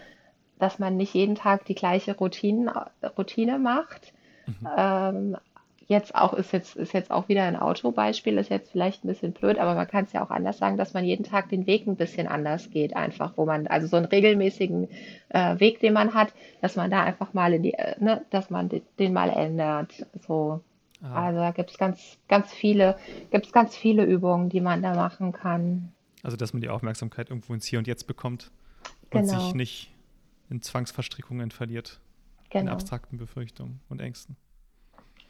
dass 0.59 0.79
man 0.79 0.97
nicht 0.97 1.13
jeden 1.13 1.35
Tag 1.35 1.65
die 1.65 1.75
gleiche 1.75 2.17
Routine, 2.17 2.91
Routine 3.17 3.59
macht, 3.59 4.13
Mhm. 4.45 4.67
Ähm, 4.77 5.37
jetzt 5.87 6.15
auch 6.15 6.33
ist 6.33 6.51
jetzt 6.51 6.75
ist 6.75 6.93
jetzt 6.93 7.11
auch 7.11 7.27
wieder 7.27 7.43
ein 7.43 7.55
Autobeispiel, 7.55 8.37
ist 8.37 8.49
jetzt 8.49 8.71
vielleicht 8.71 9.03
ein 9.03 9.07
bisschen 9.07 9.33
blöd, 9.33 9.57
aber 9.57 9.75
man 9.75 9.87
kann 9.87 10.05
es 10.05 10.13
ja 10.13 10.23
auch 10.23 10.29
anders 10.29 10.57
sagen, 10.57 10.77
dass 10.77 10.93
man 10.93 11.05
jeden 11.05 11.23
Tag 11.23 11.49
den 11.49 11.67
Weg 11.67 11.87
ein 11.87 11.95
bisschen 11.95 12.27
anders 12.27 12.69
geht, 12.69 12.95
einfach, 12.95 13.33
wo 13.35 13.45
man 13.45 13.67
also 13.67 13.87
so 13.87 13.97
einen 13.97 14.05
regelmäßigen 14.05 14.87
äh, 15.29 15.59
Weg, 15.59 15.79
den 15.79 15.93
man 15.93 16.13
hat, 16.13 16.33
dass 16.61 16.75
man 16.75 16.89
da 16.89 17.03
einfach 17.03 17.33
mal 17.33 17.53
in 17.53 17.63
die, 17.63 17.73
äh, 17.73 17.95
ne, 18.03 18.25
dass 18.29 18.49
man 18.49 18.69
den, 18.69 18.81
den 18.99 19.13
mal 19.13 19.29
ändert, 19.29 20.05
so. 20.25 20.61
Ah. 21.01 21.27
Also 21.27 21.39
da 21.39 21.51
gibt 21.51 21.71
es 21.71 21.77
ganz 21.77 22.17
ganz 22.27 22.51
viele 22.53 22.97
gibt 23.31 23.47
es 23.47 23.51
ganz 23.51 23.75
viele 23.75 24.05
Übungen, 24.05 24.49
die 24.49 24.61
man 24.61 24.81
da 24.81 24.95
machen 24.95 25.33
kann. 25.33 25.91
Also 26.23 26.37
dass 26.37 26.53
man 26.53 26.61
die 26.61 26.69
Aufmerksamkeit 26.69 27.29
irgendwo 27.29 27.53
ins 27.53 27.65
Hier 27.65 27.79
und 27.79 27.87
Jetzt 27.87 28.07
bekommt 28.07 28.51
und 29.11 29.27
genau. 29.27 29.39
sich 29.39 29.53
nicht 29.53 29.91
in 30.49 30.61
Zwangsverstrickungen 30.61 31.51
verliert 31.51 31.99
genau. 32.53 32.71
in 32.71 32.73
abstrakten 32.75 33.17
Befürchtungen 33.17 33.81
und 33.89 34.01
Ängsten. 34.01 34.37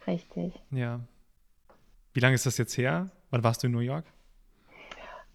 Richtig. 0.05 0.53
Ja. 0.71 0.99
Wie 2.13 2.19
lange 2.19 2.35
ist 2.35 2.45
das 2.45 2.57
jetzt 2.57 2.77
her? 2.77 3.09
Wann 3.31 3.43
warst 3.43 3.63
du 3.63 3.67
in 3.67 3.73
New 3.73 3.79
York? 3.79 4.05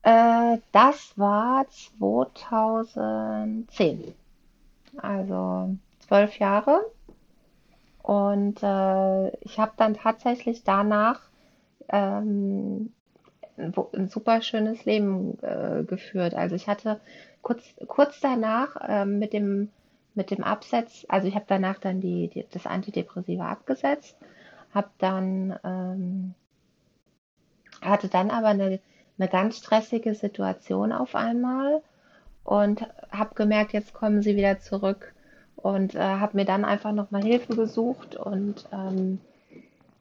Äh, 0.03 0.59
das 0.73 1.15
war 1.17 1.67
2010. 1.69 4.15
Also 4.99 5.75
zwölf 6.01 6.39
Jahre. 6.39 6.85
Und 8.03 8.63
äh, 8.63 9.29
ich 9.39 9.59
habe 9.59 9.73
dann 9.77 9.95
tatsächlich 9.95 10.65
danach 10.65 11.23
ähm, 11.89 12.93
ein, 13.57 14.09
super 14.09 14.43
schönes 14.43 14.85
Leben 14.85 15.39
äh, 15.43 15.85
geführt. 15.85 16.35
Also 16.35 16.55
ich 16.55 16.69
hatte 16.69 17.01
kurz, 17.43 17.65
kurz 17.87 18.21
danach 18.21 18.77
äh, 18.77 19.05
mit 19.05 19.33
dem 19.33 19.71
mit 20.19 20.31
dem 20.31 20.45
Absetz, 20.45 21.07
also 21.09 21.27
ich 21.29 21.35
habe 21.35 21.47
danach 21.49 21.79
dann 21.79 22.01
die, 22.03 22.29
die, 22.29 22.45
das 22.51 22.67
Antidepressiva 22.67 23.49
abgesetzt, 23.49 24.17
habe 24.75 24.91
dann 24.99 25.59
ähm, 25.65 26.35
hatte 27.81 28.09
dann 28.09 28.31
aber 28.31 28.49
eine, 28.49 28.81
eine 29.19 29.29
ganz 29.29 29.59
stressige 29.59 30.15
Situation 30.15 30.93
auf 30.93 31.15
einmal 31.15 31.83
und 32.45 32.87
habe 33.11 33.35
gemerkt, 33.35 33.73
jetzt 33.73 33.95
kommen 33.95 34.21
sie 34.21 34.37
wieder 34.37 34.59
zurück 34.59 35.15
und 35.57 35.95
äh, 35.95 36.01
habe 36.01 36.37
mir 36.37 36.45
dann 36.45 36.65
einfach 36.65 36.93
nochmal 36.93 37.23
Hilfe 37.23 37.55
gesucht 37.55 38.17
und 38.17 38.67
ähm, 38.73 39.21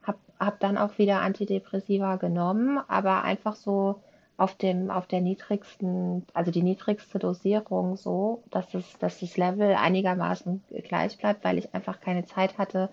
habe 0.04 0.18
hab 0.40 0.60
dann 0.60 0.78
auch 0.78 0.98
wieder 0.98 1.22
Antidepressiva 1.22 2.16
genommen, 2.16 2.80
aber 2.88 3.24
einfach 3.24 3.56
so 3.56 4.02
auf 4.38 4.56
dem, 4.56 4.92
auf 4.92 5.08
der 5.08 5.22
niedrigsten, 5.22 6.26
also 6.34 6.52
die 6.52 6.62
niedrigste 6.62 7.18
Dosierung 7.18 7.98
so, 7.98 8.44
dass 8.52 8.72
es, 8.76 8.98
dass 9.00 9.20
das 9.20 9.36
Level 9.36 9.74
einigermaßen 9.74 10.64
gleich 10.84 11.18
bleibt, 11.18 11.44
weil 11.44 11.58
ich 11.58 11.74
einfach 11.74 12.00
keine 12.00 12.26
Zeit 12.26 12.60
hatte, 12.60 12.90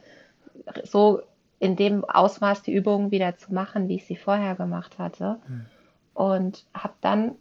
so 0.84 1.20
in 1.58 1.76
dem 1.76 2.04
Ausmaß 2.04 2.62
die 2.62 2.72
Übungen 2.72 3.10
wieder 3.10 3.36
zu 3.36 3.52
machen, 3.52 3.88
wie 3.88 3.96
ich 3.96 4.06
sie 4.06 4.16
vorher 4.16 4.54
gemacht 4.54 4.98
hatte. 4.98 5.38
Mhm. 5.46 5.66
Und 6.14 6.64
habe 6.72 6.94
dann 7.00 7.32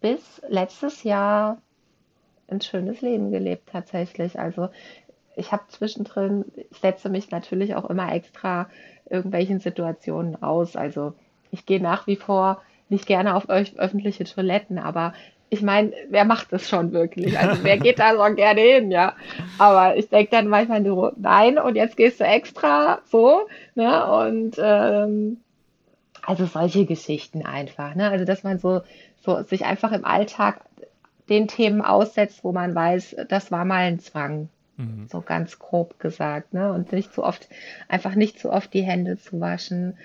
bis 0.00 0.40
letztes 0.48 1.02
Jahr 1.02 1.58
ein 2.48 2.60
schönes 2.60 3.00
Leben 3.00 3.30
gelebt 3.30 3.68
tatsächlich. 3.70 4.38
Also 4.38 4.68
ich 5.36 5.52
habe 5.52 5.64
zwischendrin, 5.68 6.44
ich 6.70 6.78
setze 6.78 7.08
mich 7.08 7.30
natürlich 7.30 7.74
auch 7.74 7.90
immer 7.90 8.12
extra 8.12 8.68
irgendwelchen 9.08 9.60
Situationen 9.60 10.42
aus. 10.42 10.76
Also 10.76 11.14
ich 11.50 11.66
gehe 11.66 11.80
nach 11.82 12.06
wie 12.06 12.16
vor 12.16 12.62
nicht 12.88 13.06
gerne 13.06 13.34
auf 13.34 13.48
öffentliche 13.48 14.24
Toiletten, 14.24 14.78
aber 14.78 15.14
ich 15.50 15.62
meine, 15.62 15.92
wer 16.08 16.24
macht 16.24 16.52
das 16.52 16.68
schon 16.68 16.92
wirklich? 16.92 17.38
Also 17.38 17.62
wer 17.62 17.78
geht 17.78 17.98
da 17.98 18.16
so 18.16 18.34
gerne 18.34 18.60
hin, 18.60 18.90
ja? 18.90 19.14
Aber 19.58 19.96
ich 19.96 20.08
denke 20.08 20.30
dann 20.32 20.48
manchmal 20.48 20.80
nur, 20.80 21.12
nein, 21.16 21.58
und 21.58 21.76
jetzt 21.76 21.96
gehst 21.96 22.20
du 22.20 22.24
extra 22.24 23.00
so, 23.04 23.46
ne? 23.74 24.06
Und 24.06 24.56
ähm, 24.58 25.38
also 26.22 26.46
solche 26.46 26.86
Geschichten 26.86 27.44
einfach, 27.44 27.94
ne? 27.94 28.10
Also 28.10 28.24
dass 28.24 28.42
man 28.42 28.58
so, 28.58 28.82
so 29.22 29.42
sich 29.42 29.64
einfach 29.64 29.92
im 29.92 30.04
Alltag 30.04 30.60
den 31.28 31.48
Themen 31.48 31.82
aussetzt, 31.82 32.42
wo 32.42 32.52
man 32.52 32.74
weiß, 32.74 33.16
das 33.28 33.50
war 33.52 33.64
mal 33.64 33.84
ein 33.84 34.00
Zwang. 34.00 34.48
Mhm. 34.76 35.06
So 35.08 35.20
ganz 35.20 35.58
grob 35.58 36.00
gesagt, 36.00 36.52
ne? 36.52 36.72
Und 36.72 36.92
nicht 36.92 37.14
zu 37.14 37.22
oft, 37.22 37.48
einfach 37.88 38.14
nicht 38.14 38.40
zu 38.40 38.50
oft 38.50 38.74
die 38.74 38.82
Hände 38.82 39.18
zu 39.18 39.40
waschen. 39.40 39.96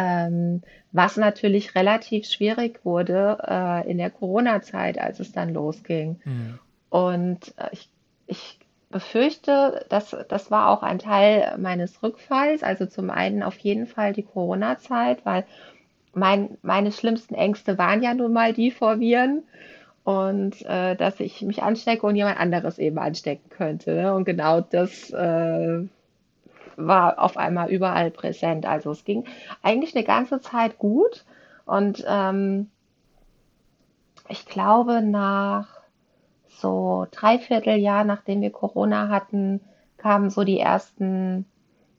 Ähm, 0.00 0.62
was 0.92 1.16
natürlich 1.16 1.74
relativ 1.74 2.26
schwierig 2.26 2.84
wurde 2.84 3.38
äh, 3.44 3.90
in 3.90 3.98
der 3.98 4.10
Corona-Zeit, 4.10 4.96
als 5.00 5.18
es 5.18 5.32
dann 5.32 5.52
losging. 5.52 6.20
Mhm. 6.24 6.58
Und 6.88 7.52
äh, 7.58 7.68
ich, 7.72 7.90
ich 8.28 8.58
befürchte, 8.90 9.84
dass 9.88 10.16
das 10.28 10.52
war 10.52 10.68
auch 10.68 10.84
ein 10.84 11.00
Teil 11.00 11.58
meines 11.58 12.00
Rückfalls. 12.00 12.62
Also 12.62 12.86
zum 12.86 13.10
einen 13.10 13.42
auf 13.42 13.58
jeden 13.58 13.88
Fall 13.88 14.12
die 14.12 14.22
Corona-Zeit, 14.22 15.26
weil 15.26 15.44
mein, 16.14 16.58
meine 16.62 16.92
schlimmsten 16.92 17.34
Ängste 17.34 17.76
waren 17.76 18.00
ja 18.00 18.14
nun 18.14 18.32
mal 18.32 18.52
die 18.52 18.70
vor 18.70 19.00
Viren 19.00 19.42
und 20.04 20.64
äh, 20.64 20.94
dass 20.94 21.18
ich 21.18 21.42
mich 21.42 21.64
anstecke 21.64 22.06
und 22.06 22.14
jemand 22.14 22.38
anderes 22.38 22.78
eben 22.78 22.98
anstecken 22.98 23.50
könnte. 23.50 23.94
Ne? 23.94 24.14
Und 24.14 24.24
genau 24.24 24.60
das 24.60 25.10
äh, 25.10 25.80
war 26.78 27.18
auf 27.18 27.36
einmal 27.36 27.70
überall 27.70 28.10
präsent. 28.10 28.64
Also 28.64 28.92
es 28.92 29.04
ging 29.04 29.24
eigentlich 29.62 29.94
eine 29.94 30.04
ganze 30.04 30.40
Zeit 30.40 30.78
gut 30.78 31.24
und 31.66 32.04
ähm, 32.08 32.70
ich 34.28 34.46
glaube 34.46 35.02
nach 35.02 35.66
so 36.48 37.06
dreiviertel 37.10 37.76
Jahr, 37.76 38.04
nachdem 38.04 38.40
wir 38.40 38.50
Corona 38.50 39.08
hatten, 39.08 39.60
kamen 39.96 40.30
so 40.30 40.44
die 40.44 40.58
ersten, 40.58 41.44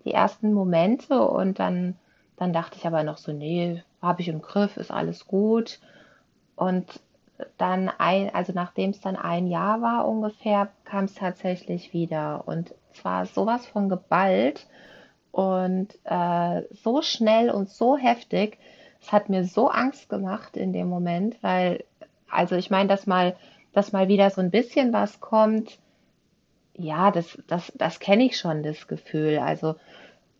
die 0.05 0.13
ersten 0.13 0.53
Momente 0.53 1.21
und 1.21 1.59
dann, 1.59 1.95
dann 2.37 2.53
dachte 2.53 2.77
ich 2.77 2.87
aber 2.87 3.03
noch 3.03 3.17
so, 3.17 3.31
nee, 3.31 3.83
habe 4.01 4.21
ich 4.21 4.29
im 4.29 4.41
Griff, 4.41 4.77
ist 4.77 4.91
alles 4.91 5.27
gut. 5.27 5.79
Und 6.55 7.01
dann 7.57 7.89
ein, 7.97 8.33
also 8.33 8.53
nachdem 8.53 8.91
es 8.91 9.01
dann 9.01 9.15
ein 9.15 9.47
Jahr 9.47 9.81
war 9.81 10.07
ungefähr, 10.07 10.69
kam 10.85 11.05
es 11.05 11.15
tatsächlich 11.15 11.93
wieder. 11.93 12.43
Und 12.45 12.73
zwar 12.93 13.25
sowas 13.25 13.65
von 13.67 13.89
geballt 13.89 14.67
und 15.31 15.87
äh, 16.03 16.63
so 16.71 17.01
schnell 17.01 17.49
und 17.49 17.69
so 17.69 17.97
heftig. 17.97 18.57
Es 19.01 19.11
hat 19.11 19.29
mir 19.29 19.45
so 19.45 19.69
Angst 19.69 20.09
gemacht 20.09 20.57
in 20.57 20.73
dem 20.73 20.89
Moment, 20.89 21.41
weil, 21.41 21.85
also 22.29 22.55
ich 22.55 22.69
meine, 22.69 22.89
dass 22.89 23.07
mal, 23.07 23.35
dass 23.73 23.91
mal 23.91 24.07
wieder 24.07 24.29
so 24.29 24.41
ein 24.41 24.51
bisschen 24.51 24.91
was 24.91 25.19
kommt, 25.19 25.79
ja, 26.75 27.11
das, 27.11 27.37
das, 27.47 27.71
das 27.75 27.99
kenne 27.99 28.25
ich 28.25 28.37
schon, 28.37 28.63
das 28.63 28.87
Gefühl. 28.87 29.39
Also 29.39 29.75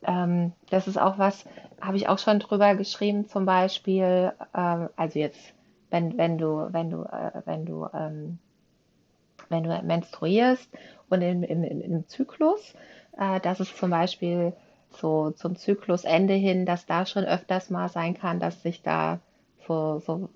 ähm, 0.04 0.54
das 0.70 0.88
ist 0.88 0.98
auch 0.98 1.18
was, 1.18 1.46
habe 1.82 1.98
ich 1.98 2.08
auch 2.08 2.20
schon 2.20 2.40
drüber 2.40 2.76
geschrieben, 2.76 3.28
zum 3.28 3.46
Beispiel, 3.46 4.34
ähm, 4.56 4.90
also 4.96 5.20
jetzt 5.20 5.54
wenn, 5.90 6.18
wenn 6.18 6.38
du, 6.38 6.68
wenn 6.72 6.90
du, 6.90 7.04
äh, 7.04 7.42
wenn 7.46 7.66
du, 7.66 7.88
ähm, 7.94 8.40
wenn 9.50 9.64
du 9.64 9.82
menstruierst 9.84 10.70
und 11.10 11.22
im, 11.22 11.44
im, 11.44 11.64
im 11.64 12.08
Zyklus, 12.08 12.74
äh, 13.18 13.40
dass 13.40 13.60
es 13.60 13.76
zum 13.76 13.90
Beispiel 13.90 14.54
so 14.92 15.32
zum 15.32 15.56
Zyklusende 15.56 16.34
hin, 16.34 16.66
dass 16.66 16.86
da 16.86 17.06
schon 17.06 17.26
öfters 17.26 17.70
mal 17.70 17.90
sein 17.90 18.16
kann, 18.16 18.40
dass 18.40 18.62
sich 18.62 18.82
da 18.82 19.20
so, 19.68 20.00
so, 20.00 20.30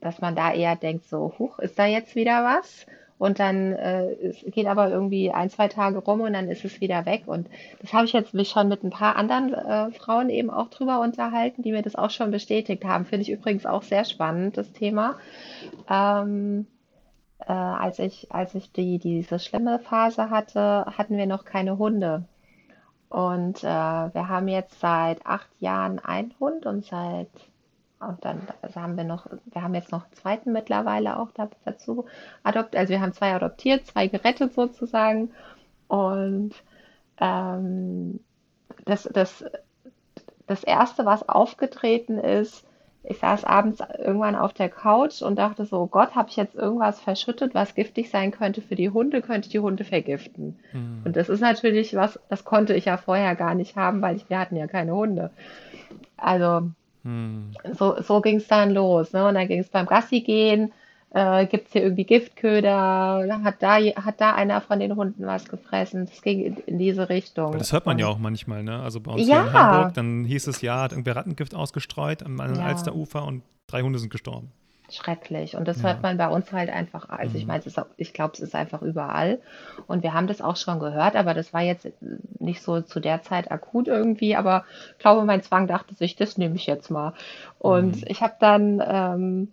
dass 0.00 0.20
man 0.20 0.36
da 0.36 0.52
eher 0.52 0.76
denkt, 0.76 1.06
so, 1.06 1.34
huch, 1.38 1.58
ist 1.58 1.78
da 1.78 1.86
jetzt 1.86 2.14
wieder 2.14 2.44
was? 2.44 2.86
Und 3.18 3.40
dann 3.40 3.72
äh, 3.72 4.12
es 4.12 4.44
geht 4.46 4.66
aber 4.66 4.90
irgendwie 4.90 5.30
ein, 5.32 5.50
zwei 5.50 5.68
Tage 5.68 5.98
rum 5.98 6.20
und 6.20 6.32
dann 6.32 6.48
ist 6.48 6.64
es 6.64 6.80
wieder 6.80 7.04
weg. 7.04 7.24
Und 7.26 7.48
das 7.80 7.92
habe 7.92 8.04
ich 8.04 8.12
jetzt 8.12 8.32
mich 8.32 8.48
schon 8.48 8.68
mit 8.68 8.84
ein 8.84 8.90
paar 8.90 9.16
anderen 9.16 9.52
äh, 9.54 9.90
Frauen 9.92 10.30
eben 10.30 10.50
auch 10.50 10.70
drüber 10.70 11.00
unterhalten, 11.00 11.62
die 11.62 11.72
mir 11.72 11.82
das 11.82 11.96
auch 11.96 12.10
schon 12.10 12.30
bestätigt 12.30 12.84
haben. 12.84 13.04
Finde 13.04 13.22
ich 13.22 13.30
übrigens 13.30 13.66
auch 13.66 13.82
sehr 13.82 14.04
spannend, 14.04 14.56
das 14.56 14.72
Thema. 14.72 15.16
Ähm, 15.90 16.66
äh, 17.40 17.52
als 17.52 17.98
ich, 17.98 18.30
als 18.30 18.54
ich 18.54 18.72
die, 18.72 18.98
diese 18.98 19.38
schlimme 19.38 19.78
Phase 19.80 20.30
hatte, 20.30 20.86
hatten 20.96 21.16
wir 21.16 21.26
noch 21.26 21.44
keine 21.44 21.78
Hunde. 21.78 22.24
Und 23.08 23.64
äh, 23.64 23.66
wir 23.66 24.28
haben 24.28 24.48
jetzt 24.48 24.80
seit 24.80 25.24
acht 25.26 25.48
Jahren 25.60 25.98
einen 25.98 26.34
Hund 26.38 26.66
und 26.66 26.84
seit 26.84 27.30
und 28.00 28.24
dann 28.24 28.40
also 28.62 28.80
haben 28.80 28.96
wir 28.96 29.04
noch, 29.04 29.26
wir 29.46 29.62
haben 29.62 29.74
jetzt 29.74 29.90
noch 29.90 30.04
einen 30.04 30.12
zweiten 30.12 30.52
mittlerweile 30.52 31.18
auch 31.18 31.30
dazu 31.64 32.06
adoptiert. 32.44 32.80
Also 32.80 32.92
wir 32.92 33.00
haben 33.00 33.12
zwei 33.12 33.34
adoptiert, 33.34 33.86
zwei 33.86 34.06
gerettet 34.06 34.54
sozusagen. 34.54 35.30
Und 35.88 36.52
ähm, 37.20 38.20
das, 38.84 39.08
das, 39.12 39.44
das 40.46 40.62
erste, 40.62 41.06
was 41.06 41.28
aufgetreten 41.28 42.18
ist, 42.18 42.64
ich 43.02 43.18
saß 43.18 43.44
abends 43.44 43.80
irgendwann 43.98 44.36
auf 44.36 44.52
der 44.52 44.68
Couch 44.68 45.22
und 45.22 45.36
dachte 45.36 45.64
so, 45.64 45.78
oh 45.78 45.86
Gott, 45.86 46.14
habe 46.14 46.28
ich 46.28 46.36
jetzt 46.36 46.54
irgendwas 46.54 47.00
verschüttet, 47.00 47.54
was 47.54 47.74
giftig 47.74 48.10
sein 48.10 48.32
könnte 48.32 48.60
für 48.60 48.76
die 48.76 48.90
Hunde, 48.90 49.22
könnte 49.22 49.46
ich 49.46 49.52
die 49.52 49.60
Hunde 49.60 49.84
vergiften. 49.84 50.58
Mhm. 50.72 51.02
Und 51.04 51.16
das 51.16 51.28
ist 51.28 51.40
natürlich 51.40 51.96
was, 51.96 52.20
das 52.28 52.44
konnte 52.44 52.74
ich 52.74 52.84
ja 52.84 52.96
vorher 52.96 53.34
gar 53.34 53.54
nicht 53.54 53.76
haben, 53.76 54.02
weil 54.02 54.16
ich, 54.16 54.28
wir 54.28 54.38
hatten 54.38 54.56
ja 54.56 54.66
keine 54.66 54.94
Hunde. 54.94 55.30
Also 56.16 56.70
hm. 57.04 57.52
So, 57.72 58.00
so 58.02 58.20
ging 58.20 58.36
es 58.36 58.48
dann 58.48 58.72
los. 58.72 59.12
Ne? 59.12 59.26
Und 59.26 59.34
dann 59.34 59.48
ging 59.48 59.60
es 59.60 59.68
beim 59.68 59.86
Gassi 59.86 60.20
gehen. 60.20 60.72
Äh, 61.10 61.46
Gibt 61.46 61.68
es 61.68 61.72
hier 61.72 61.82
irgendwie 61.82 62.04
Giftköder? 62.04 63.40
Hat 63.42 63.62
da, 63.62 63.76
hat 63.78 64.20
da 64.20 64.34
einer 64.34 64.60
von 64.60 64.78
den 64.78 64.94
Hunden 64.94 65.26
was 65.26 65.48
gefressen? 65.48 66.06
Das 66.06 66.20
ging 66.20 66.56
in, 66.66 66.78
diese 66.78 67.08
Richtung. 67.08 67.56
das 67.56 67.72
hört 67.72 67.86
man 67.86 67.94
und, 67.94 68.00
ja 68.00 68.08
auch 68.08 68.18
manchmal, 68.18 68.62
ne? 68.62 68.80
Also 68.80 69.00
bei 69.00 69.12
uns 69.12 69.26
ja. 69.26 69.46
in 69.46 69.52
Hamburg, 69.52 69.94
dann 69.94 70.24
hieß 70.24 70.46
es 70.48 70.60
ja, 70.60 70.82
hat 70.82 70.92
irgendwer 70.92 71.16
Rattengift 71.16 71.54
ausgestreut 71.54 72.22
am 72.22 72.38
ja. 72.38 72.62
Alsterufer 72.62 73.24
und 73.24 73.42
drei 73.68 73.80
Hunde 73.80 73.98
sind 73.98 74.10
gestorben 74.10 74.52
schrecklich. 74.90 75.56
Und 75.56 75.68
das 75.68 75.82
ja. 75.82 75.88
hört 75.88 76.02
man 76.02 76.16
bei 76.16 76.28
uns 76.28 76.52
halt 76.52 76.70
einfach. 76.70 77.08
Also 77.08 77.32
mhm. 77.32 77.36
ich 77.36 77.46
meine, 77.46 77.62
ich 77.96 78.12
glaube, 78.12 78.34
es 78.34 78.40
ist 78.40 78.54
einfach 78.54 78.82
überall. 78.82 79.40
Und 79.86 80.02
wir 80.02 80.14
haben 80.14 80.26
das 80.26 80.40
auch 80.40 80.56
schon 80.56 80.80
gehört, 80.80 81.16
aber 81.16 81.34
das 81.34 81.52
war 81.52 81.62
jetzt 81.62 81.88
nicht 82.38 82.62
so 82.62 82.80
zu 82.80 83.00
der 83.00 83.22
Zeit 83.22 83.50
akut 83.50 83.88
irgendwie. 83.88 84.36
Aber 84.36 84.64
ich 84.92 84.98
glaube, 84.98 85.24
mein 85.24 85.42
Zwang 85.42 85.66
dachte 85.66 85.94
sich, 85.94 86.16
das 86.16 86.38
nehme 86.38 86.56
ich 86.56 86.66
jetzt 86.66 86.90
mal. 86.90 87.14
Und 87.58 87.96
mhm. 87.96 88.04
ich 88.06 88.22
habe 88.22 88.34
dann 88.40 88.82
ähm, 88.86 89.52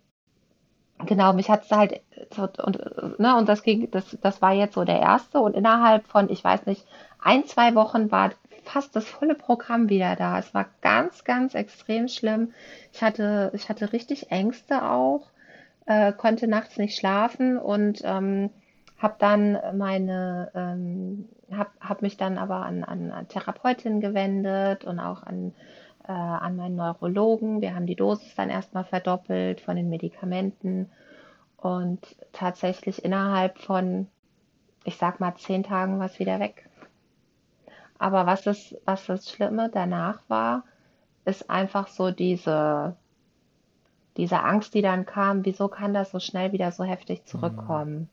genau, 1.05 1.33
mich 1.33 1.49
hat 1.49 1.63
es 1.63 1.71
halt 1.71 2.01
und 2.37 3.19
ne 3.19 3.35
und 3.37 3.49
das 3.49 3.63
ging, 3.63 3.91
das 3.91 4.17
das 4.21 4.41
war 4.41 4.53
jetzt 4.53 4.75
so 4.75 4.83
der 4.83 4.99
erste 4.99 5.39
und 5.39 5.55
innerhalb 5.55 6.07
von, 6.07 6.29
ich 6.29 6.43
weiß 6.43 6.65
nicht, 6.65 6.85
ein 7.21 7.45
zwei 7.45 7.75
Wochen 7.75 8.11
war 8.11 8.31
fast 8.65 8.95
das 8.95 9.05
volle 9.05 9.35
Programm 9.35 9.89
wieder 9.89 10.15
da. 10.15 10.39
Es 10.39 10.53
war 10.53 10.67
ganz, 10.81 11.23
ganz 11.23 11.55
extrem 11.55 12.07
schlimm. 12.07 12.53
Ich 12.93 13.01
hatte, 13.01 13.51
ich 13.53 13.69
hatte 13.69 13.93
richtig 13.93 14.31
Ängste 14.31 14.89
auch, 14.89 15.29
äh, 15.85 16.11
konnte 16.13 16.47
nachts 16.47 16.77
nicht 16.77 16.97
schlafen 16.97 17.57
und 17.57 18.01
ähm, 18.03 18.49
habe 18.97 19.15
dann 19.19 19.57
meine, 19.77 20.51
ähm, 20.55 21.29
habe 21.51 21.69
hab 21.79 22.01
mich 22.01 22.17
dann 22.17 22.37
aber 22.37 22.65
an, 22.65 22.83
an, 22.83 23.11
an 23.11 23.27
Therapeutin 23.27 23.99
gewendet 23.99 24.85
und 24.85 24.99
auch 24.99 25.23
an, 25.23 25.53
äh, 26.07 26.11
an 26.11 26.55
meinen 26.55 26.75
Neurologen. 26.75 27.61
Wir 27.61 27.75
haben 27.75 27.85
die 27.85 27.95
Dosis 27.95 28.35
dann 28.35 28.49
erstmal 28.49 28.85
verdoppelt 28.85 29.61
von 29.61 29.75
den 29.75 29.89
Medikamenten 29.89 30.89
und 31.57 31.99
tatsächlich 32.31 33.03
innerhalb 33.03 33.57
von, 33.59 34.07
ich 34.83 34.97
sag 34.97 35.19
mal, 35.19 35.35
zehn 35.35 35.63
Tagen 35.63 35.99
war 35.99 36.05
es 36.05 36.19
wieder 36.19 36.39
weg. 36.39 36.69
Aber 37.97 38.25
was 38.25 38.43
das, 38.43 38.75
was 38.85 39.05
das 39.05 39.29
Schlimme 39.29 39.69
danach 39.71 40.21
war, 40.27 40.63
ist 41.23 41.49
einfach 41.49 41.87
so 41.87 42.11
diese, 42.11 42.95
diese 44.17 44.43
Angst, 44.43 44.73
die 44.73 44.81
dann 44.81 45.05
kam, 45.05 45.45
wieso 45.45 45.67
kann 45.67 45.93
das 45.93 46.11
so 46.11 46.19
schnell 46.19 46.51
wieder 46.51 46.71
so 46.71 46.83
heftig 46.83 47.21
mhm. 47.21 47.25
zurückkommen? 47.25 47.93
Mhm. 47.93 48.09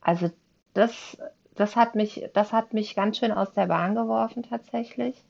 Also 0.00 0.30
das, 0.74 1.18
das 1.54 1.76
hat 1.76 1.94
mich, 1.94 2.28
das 2.34 2.52
hat 2.52 2.72
mich 2.72 2.94
ganz 2.94 3.18
schön 3.18 3.32
aus 3.32 3.52
der 3.52 3.66
Bahn 3.66 3.94
geworfen 3.94 4.44
tatsächlich. 4.44 5.22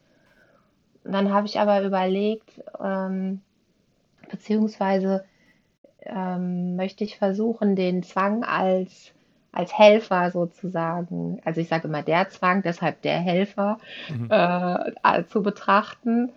Und 1.04 1.12
dann 1.12 1.32
habe 1.32 1.46
ich 1.46 1.58
aber 1.58 1.82
überlegt, 1.82 2.62
ähm, 2.82 3.40
beziehungsweise 4.30 5.24
ähm, 6.02 6.76
möchte 6.76 7.04
ich 7.04 7.18
versuchen, 7.18 7.76
den 7.76 8.02
Zwang 8.02 8.44
als 8.44 9.12
als 9.52 9.76
Helfer 9.76 10.30
sozusagen, 10.30 11.40
also 11.44 11.60
ich 11.60 11.68
sage 11.68 11.88
immer 11.88 12.02
der 12.02 12.28
Zwang, 12.28 12.62
deshalb 12.62 13.02
der 13.02 13.18
Helfer, 13.18 13.78
mhm. 14.08 14.28
äh, 14.30 15.24
zu 15.26 15.42
betrachten, 15.42 16.30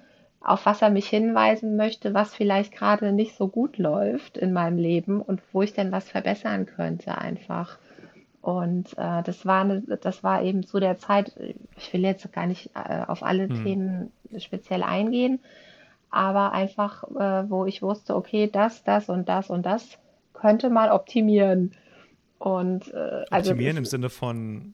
auf 0.43 0.66
was 0.66 0.82
er 0.82 0.89
mich 0.89 1.07
hinweisen 1.07 1.76
möchte, 1.76 2.14
was 2.14 2.34
vielleicht 2.34 2.74
gerade 2.74 3.12
nicht 3.12 3.36
so 3.36 3.47
gut 3.47 3.78
läuft 3.78 4.38
in 4.38 4.53
meinem 4.53 4.78
Leben 4.78 5.22
und 5.22 5.41
wo 5.51 5.62
ich 5.62 5.74
denn 5.74 5.91
was 5.91 6.09
verbessern 6.09 6.66
könnte 6.66 7.18
einfach. 7.18 7.78
Und 8.41 8.97
äh, 8.97 9.22
das, 9.22 9.45
war 9.45 9.62
eine, 9.62 9.82
das 9.82 10.24
war 10.24 10.41
eben 10.41 10.64
zu 10.64 10.80
der 10.80 10.97
Zeit, 10.97 11.34
ich 11.78 11.93
will 11.93 12.01
jetzt 12.01 12.32
gar 12.34 12.47
nicht 12.47 12.72
äh, 12.76 13.03
auf 13.05 13.22
alle 13.22 13.47
hm. 13.47 13.64
Themen 13.64 14.12
speziell 14.39 14.82
eingehen, 14.82 15.39
aber 16.09 16.51
einfach, 16.53 17.03
äh, 17.03 17.49
wo 17.49 17.66
ich 17.66 17.84
wusste, 17.84 18.16
okay, 18.16 18.49
das, 18.51 18.84
das 18.84 19.09
und 19.09 19.30
das 19.30 19.51
und 19.51 19.66
das 19.66 19.99
könnte 20.34 20.72
mal 20.72 20.89
optimieren. 20.89 21.74
Und, 22.42 22.92
äh, 22.92 23.24
also 23.30 23.52
optimieren 23.52 23.78
im 23.78 23.86
Sinne 23.86 24.10
von 24.10 24.74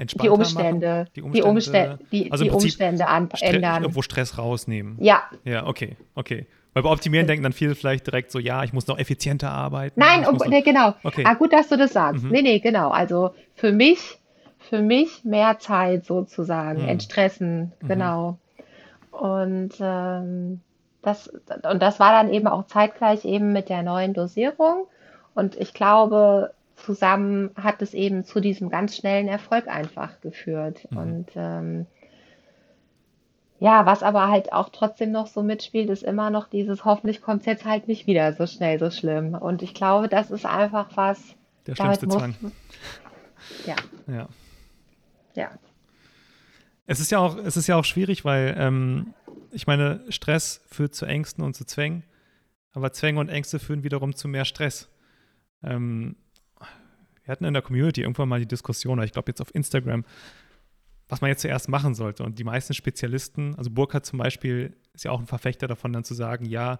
die 0.00 0.28
Umstände, 0.28 1.06
die 1.14 1.22
Umstände, 1.22 1.32
die 1.32 1.42
Umstände, 1.42 1.98
die, 2.10 2.32
also 2.32 2.42
die 2.42 2.50
Umstände 2.50 3.06
an, 3.06 3.28
ändern. 3.40 3.82
Irgendwo 3.82 4.02
Stress 4.02 4.36
rausnehmen. 4.36 4.96
Ja. 4.98 5.22
Ja, 5.44 5.64
okay, 5.66 5.96
okay. 6.16 6.48
Weil 6.74 6.82
bei 6.82 6.90
Optimieren 6.90 7.28
denken 7.28 7.44
dann 7.44 7.52
viele 7.52 7.76
vielleicht 7.76 8.08
direkt 8.08 8.32
so, 8.32 8.40
ja, 8.40 8.64
ich 8.64 8.72
muss 8.72 8.88
noch 8.88 8.98
effizienter 8.98 9.52
arbeiten. 9.52 10.00
Nein, 10.00 10.26
um, 10.26 10.38
nee, 10.48 10.62
genau. 10.62 10.94
Okay. 11.04 11.22
Ah, 11.24 11.34
gut, 11.34 11.52
dass 11.52 11.68
du 11.68 11.76
das 11.76 11.92
sagst. 11.92 12.24
Mhm. 12.24 12.30
Nee, 12.32 12.42
nee, 12.42 12.58
genau. 12.58 12.90
Also 12.90 13.32
für 13.54 13.70
mich, 13.70 14.18
für 14.58 14.82
mich 14.82 15.24
mehr 15.24 15.60
Zeit 15.60 16.04
sozusagen, 16.04 16.82
mhm. 16.82 16.88
entstressen, 16.88 17.70
mhm. 17.80 17.88
genau. 17.88 18.38
Und 19.12 19.74
ähm, 19.78 20.60
das, 21.02 21.28
und 21.28 21.80
das 21.80 22.00
war 22.00 22.10
dann 22.10 22.32
eben 22.32 22.48
auch 22.48 22.66
zeitgleich 22.66 23.24
eben 23.24 23.52
mit 23.52 23.68
der 23.68 23.84
neuen 23.84 24.14
Dosierung. 24.14 24.88
Und 25.34 25.54
ich 25.56 25.74
glaube, 25.74 26.52
zusammen 26.76 27.50
hat 27.56 27.82
es 27.82 27.94
eben 27.94 28.24
zu 28.24 28.40
diesem 28.40 28.70
ganz 28.70 28.96
schnellen 28.96 29.28
Erfolg 29.28 29.68
einfach 29.68 30.20
geführt. 30.20 30.88
Mhm. 30.90 30.96
Und 30.98 31.26
ähm, 31.36 31.86
ja, 33.60 33.86
was 33.86 34.02
aber 34.02 34.28
halt 34.28 34.52
auch 34.52 34.70
trotzdem 34.70 35.12
noch 35.12 35.28
so 35.28 35.42
mitspielt, 35.42 35.88
ist 35.88 36.02
immer 36.02 36.30
noch 36.30 36.48
dieses, 36.48 36.84
hoffentlich 36.84 37.22
kommt 37.22 37.42
es 37.42 37.46
jetzt 37.46 37.64
halt 37.64 37.86
nicht 37.86 38.08
wieder 38.08 38.32
so 38.32 38.46
schnell 38.46 38.78
so 38.80 38.90
schlimm. 38.90 39.34
Und 39.34 39.62
ich 39.62 39.72
glaube, 39.72 40.08
das 40.08 40.30
ist 40.32 40.44
einfach 40.44 40.88
was. 40.96 41.36
Der 41.66 41.76
schlimmste 41.76 42.06
muss, 42.06 42.16
Zwang. 42.16 42.34
Ja. 43.64 43.76
Ja. 44.08 44.28
Ja. 45.34 45.50
Es 46.86 46.98
ist 46.98 47.12
ja 47.12 47.18
auch, 47.20 47.36
es 47.36 47.56
ist 47.56 47.68
ja 47.68 47.76
auch 47.76 47.84
schwierig, 47.84 48.24
weil 48.24 48.54
ähm, 48.58 49.14
ich 49.52 49.66
meine, 49.66 50.00
Stress 50.08 50.60
führt 50.68 50.94
zu 50.94 51.06
Ängsten 51.06 51.44
und 51.44 51.54
zu 51.54 51.64
Zwängen, 51.64 52.02
aber 52.72 52.92
Zwänge 52.92 53.20
und 53.20 53.28
Ängste 53.28 53.58
führen 53.58 53.84
wiederum 53.84 54.16
zu 54.16 54.26
mehr 54.26 54.44
Stress. 54.44 54.88
Ähm, 55.62 56.16
wir 57.24 57.32
hatten 57.32 57.44
in 57.44 57.54
der 57.54 57.62
Community 57.62 58.02
irgendwann 58.02 58.28
mal 58.28 58.40
die 58.40 58.46
Diskussion, 58.46 59.02
ich 59.02 59.12
glaube 59.12 59.30
jetzt 59.30 59.40
auf 59.40 59.54
Instagram, 59.54 60.04
was 61.08 61.20
man 61.20 61.28
jetzt 61.28 61.42
zuerst 61.42 61.68
machen 61.68 61.94
sollte. 61.94 62.22
Und 62.24 62.38
die 62.38 62.44
meisten 62.44 62.74
Spezialisten, 62.74 63.54
also 63.56 63.70
Burkhardt 63.70 64.06
zum 64.06 64.18
Beispiel, 64.18 64.74
ist 64.94 65.04
ja 65.04 65.10
auch 65.10 65.20
ein 65.20 65.26
Verfechter 65.26 65.68
davon, 65.68 65.92
dann 65.92 66.04
zu 66.04 66.14
sagen, 66.14 66.46
ja, 66.46 66.78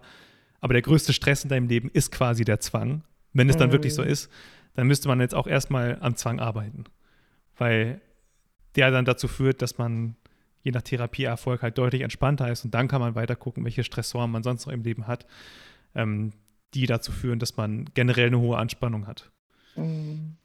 aber 0.59 0.73
der 0.73 0.81
größte 0.81 1.13
Stress 1.13 1.43
in 1.43 1.49
deinem 1.49 1.67
Leben 1.67 1.89
ist 1.91 2.11
quasi 2.11 2.45
der 2.45 2.59
Zwang. 2.59 3.03
Wenn 3.33 3.49
es 3.49 3.57
dann 3.57 3.69
mhm. 3.69 3.73
wirklich 3.73 3.93
so 3.93 4.01
ist, 4.01 4.31
dann 4.75 4.87
müsste 4.87 5.07
man 5.07 5.19
jetzt 5.19 5.35
auch 5.35 5.47
erstmal 5.47 5.97
am 6.01 6.15
Zwang 6.15 6.39
arbeiten. 6.39 6.85
Weil 7.57 8.01
der 8.75 8.91
dann 8.91 9.05
dazu 9.05 9.27
führt, 9.27 9.61
dass 9.61 9.77
man 9.77 10.15
je 10.61 10.71
nach 10.71 10.81
Therapieerfolg 10.81 11.61
halt 11.61 11.77
deutlich 11.77 12.01
entspannter 12.01 12.49
ist 12.49 12.65
und 12.65 12.73
dann 12.73 12.87
kann 12.87 13.01
man 13.01 13.15
weiter 13.15 13.35
gucken, 13.35 13.65
welche 13.65 13.83
Stressoren 13.83 14.31
man 14.31 14.43
sonst 14.43 14.65
noch 14.65 14.73
im 14.73 14.81
Leben 14.81 15.07
hat, 15.07 15.27
ähm, 15.93 16.31
die 16.73 16.85
dazu 16.85 17.11
führen, 17.11 17.39
dass 17.39 17.57
man 17.57 17.85
generell 17.93 18.27
eine 18.27 18.39
hohe 18.39 18.57
Anspannung 18.57 19.05
hat. 19.05 19.31
Mhm. 19.75 20.37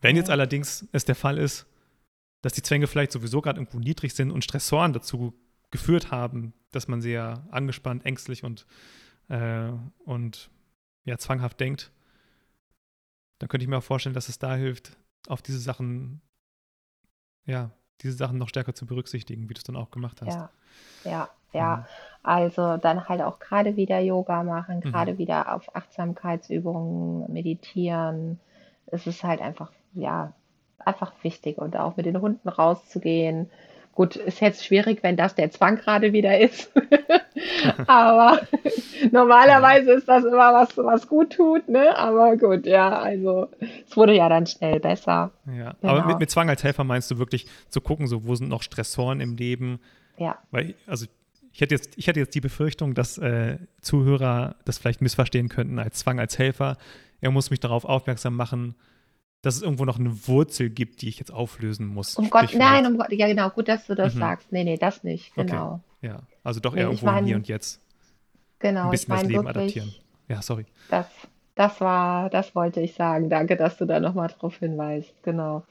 Wenn 0.00 0.16
jetzt 0.16 0.30
allerdings 0.30 0.86
es 0.92 1.04
der 1.04 1.14
Fall 1.14 1.38
ist, 1.38 1.66
dass 2.42 2.52
die 2.52 2.62
Zwänge 2.62 2.86
vielleicht 2.86 3.12
sowieso 3.12 3.40
gerade 3.40 3.58
irgendwo 3.58 3.78
niedrig 3.78 4.14
sind 4.14 4.30
und 4.30 4.44
Stressoren 4.44 4.92
dazu 4.92 5.32
geführt 5.70 6.10
haben, 6.10 6.52
dass 6.72 6.88
man 6.88 7.00
sehr 7.00 7.46
angespannt, 7.50 8.04
ängstlich 8.04 8.44
und, 8.44 8.66
äh, 9.28 9.70
und 10.04 10.50
ja, 11.04 11.16
zwanghaft 11.16 11.58
denkt, 11.58 11.90
dann 13.38 13.48
könnte 13.48 13.64
ich 13.64 13.68
mir 13.68 13.78
auch 13.78 13.82
vorstellen, 13.84 14.14
dass 14.14 14.28
es 14.28 14.38
da 14.38 14.54
hilft, 14.56 14.96
auf 15.26 15.42
diese 15.42 15.58
Sachen, 15.58 16.20
ja, 17.46 17.72
diese 18.02 18.16
Sachen 18.16 18.38
noch 18.38 18.48
stärker 18.48 18.74
zu 18.74 18.86
berücksichtigen, 18.86 19.48
wie 19.48 19.54
du 19.54 19.58
es 19.58 19.64
dann 19.64 19.76
auch 19.76 19.90
gemacht 19.90 20.20
hast. 20.22 20.34
Ja, 20.34 20.50
ja, 21.04 21.28
ja. 21.52 21.76
Mhm. 21.76 21.84
Also 22.22 22.76
dann 22.78 23.08
halt 23.08 23.20
auch 23.20 23.38
gerade 23.38 23.76
wieder 23.76 24.00
Yoga 24.00 24.42
machen, 24.42 24.80
gerade 24.80 25.14
mhm. 25.14 25.18
wieder 25.18 25.54
auf 25.54 25.74
Achtsamkeitsübungen 25.76 27.30
meditieren. 27.32 28.40
Es 28.86 29.06
ist 29.06 29.22
halt 29.22 29.40
einfach, 29.40 29.70
ja, 29.92 30.32
einfach 30.78 31.12
wichtig 31.22 31.58
und 31.58 31.76
auch 31.76 31.96
mit 31.96 32.06
den 32.06 32.20
Hunden 32.20 32.48
rauszugehen. 32.48 33.50
Gut, 33.94 34.16
ist 34.16 34.40
jetzt 34.40 34.64
schwierig, 34.64 35.02
wenn 35.02 35.16
das 35.16 35.36
der 35.36 35.50
Zwang 35.52 35.76
gerade 35.76 36.12
wieder 36.12 36.38
ist. 36.38 36.72
Aber 37.86 38.40
normalerweise 39.12 39.92
ist 39.92 40.08
das 40.08 40.24
immer 40.24 40.52
was, 40.52 40.76
was 40.76 41.06
gut 41.06 41.34
tut, 41.34 41.68
ne? 41.68 41.96
Aber 41.96 42.36
gut, 42.36 42.66
ja, 42.66 42.98
also 42.98 43.48
es 43.60 43.96
wurde 43.96 44.14
ja 44.14 44.28
dann 44.28 44.46
schnell 44.46 44.80
besser. 44.80 45.30
Ja, 45.46 45.74
genau. 45.80 45.92
aber 45.94 46.06
mit, 46.06 46.18
mit 46.18 46.30
Zwang 46.30 46.48
als 46.48 46.64
Helfer 46.64 46.84
meinst 46.84 47.10
du 47.10 47.18
wirklich 47.18 47.46
zu 47.68 47.80
gucken, 47.80 48.06
so 48.06 48.26
wo 48.26 48.34
sind 48.34 48.48
noch 48.48 48.62
Stressoren 48.62 49.20
im 49.20 49.36
Leben? 49.36 49.80
Ja. 50.18 50.38
Weil, 50.50 50.74
also 50.86 51.06
ich 51.52 51.60
hätte 51.60 51.74
jetzt, 51.74 51.96
ich 51.96 52.08
hätte 52.08 52.18
jetzt 52.18 52.34
die 52.34 52.40
Befürchtung, 52.40 52.94
dass 52.94 53.16
äh, 53.18 53.58
Zuhörer 53.80 54.56
das 54.64 54.78
vielleicht 54.78 55.00
missverstehen 55.00 55.48
könnten 55.48 55.78
als 55.78 56.00
Zwang 56.00 56.18
als 56.18 56.38
Helfer. 56.38 56.76
Er 57.20 57.30
muss 57.30 57.50
mich 57.50 57.60
darauf 57.60 57.84
aufmerksam 57.84 58.34
machen, 58.34 58.74
dass 59.44 59.56
es 59.56 59.62
irgendwo 59.62 59.84
noch 59.84 59.98
eine 59.98 60.26
Wurzel 60.26 60.70
gibt, 60.70 61.02
die 61.02 61.08
ich 61.08 61.18
jetzt 61.18 61.30
auflösen 61.30 61.86
muss. 61.86 62.16
Um 62.16 62.30
Gott, 62.30 62.54
nein, 62.54 62.86
um 62.86 62.96
Gott, 62.96 63.12
ja 63.12 63.26
genau, 63.26 63.50
gut, 63.50 63.68
dass 63.68 63.86
du 63.86 63.94
das 63.94 64.14
mhm. 64.14 64.20
sagst. 64.20 64.50
Nee, 64.52 64.64
nee, 64.64 64.78
das 64.78 65.04
nicht, 65.04 65.34
genau. 65.34 65.80
Okay. 66.00 66.08
Ja, 66.08 66.20
also 66.42 66.60
doch 66.60 66.74
eher 66.74 66.84
nee, 66.84 66.92
irgendwo 66.92 67.06
mein, 67.06 67.26
hier 67.26 67.36
und 67.36 67.46
jetzt. 67.46 67.80
Genau, 68.58 68.84
ein 68.84 68.90
bisschen 68.90 69.04
ich 69.04 69.08
mein, 69.08 69.18
das 69.24 69.28
Leben 69.28 69.46
adaptieren. 69.46 69.94
Ja, 70.28 70.40
sorry. 70.40 70.64
Das, 70.88 71.06
das 71.56 71.78
war, 71.82 72.30
das 72.30 72.54
wollte 72.54 72.80
ich 72.80 72.94
sagen. 72.94 73.28
Danke, 73.28 73.56
dass 73.56 73.76
du 73.76 73.84
da 73.84 74.00
nochmal 74.00 74.28
drauf 74.28 74.56
hinweist. 74.56 75.12
Genau. 75.22 75.62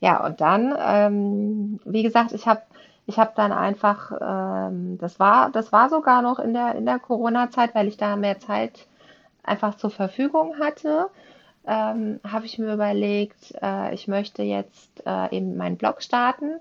Ja, 0.00 0.26
und 0.26 0.40
dann, 0.40 0.74
ähm, 0.84 1.80
wie 1.84 2.02
gesagt, 2.02 2.32
ich 2.32 2.46
habe 2.46 2.62
ich 3.06 3.18
habe 3.18 3.32
dann 3.36 3.52
einfach, 3.52 4.12
ähm, 4.20 4.98
das 4.98 5.20
war, 5.20 5.50
das 5.50 5.70
war 5.72 5.88
sogar 5.88 6.22
noch 6.22 6.38
in 6.40 6.52
der, 6.52 6.74
in 6.74 6.86
der 6.86 6.98
Corona-Zeit, 6.98 7.74
weil 7.74 7.86
ich 7.86 7.96
da 7.96 8.16
mehr 8.16 8.40
Zeit 8.40 8.86
einfach 9.42 9.76
zur 9.76 9.90
Verfügung 9.90 10.54
hatte 10.58 11.10
ähm, 11.66 12.20
habe 12.24 12.46
ich 12.46 12.58
mir 12.58 12.72
überlegt, 12.74 13.54
äh, 13.62 13.94
ich 13.94 14.08
möchte 14.08 14.42
jetzt 14.42 15.02
äh, 15.06 15.34
eben 15.36 15.56
meinen 15.56 15.76
Blog 15.76 16.02
starten. 16.02 16.60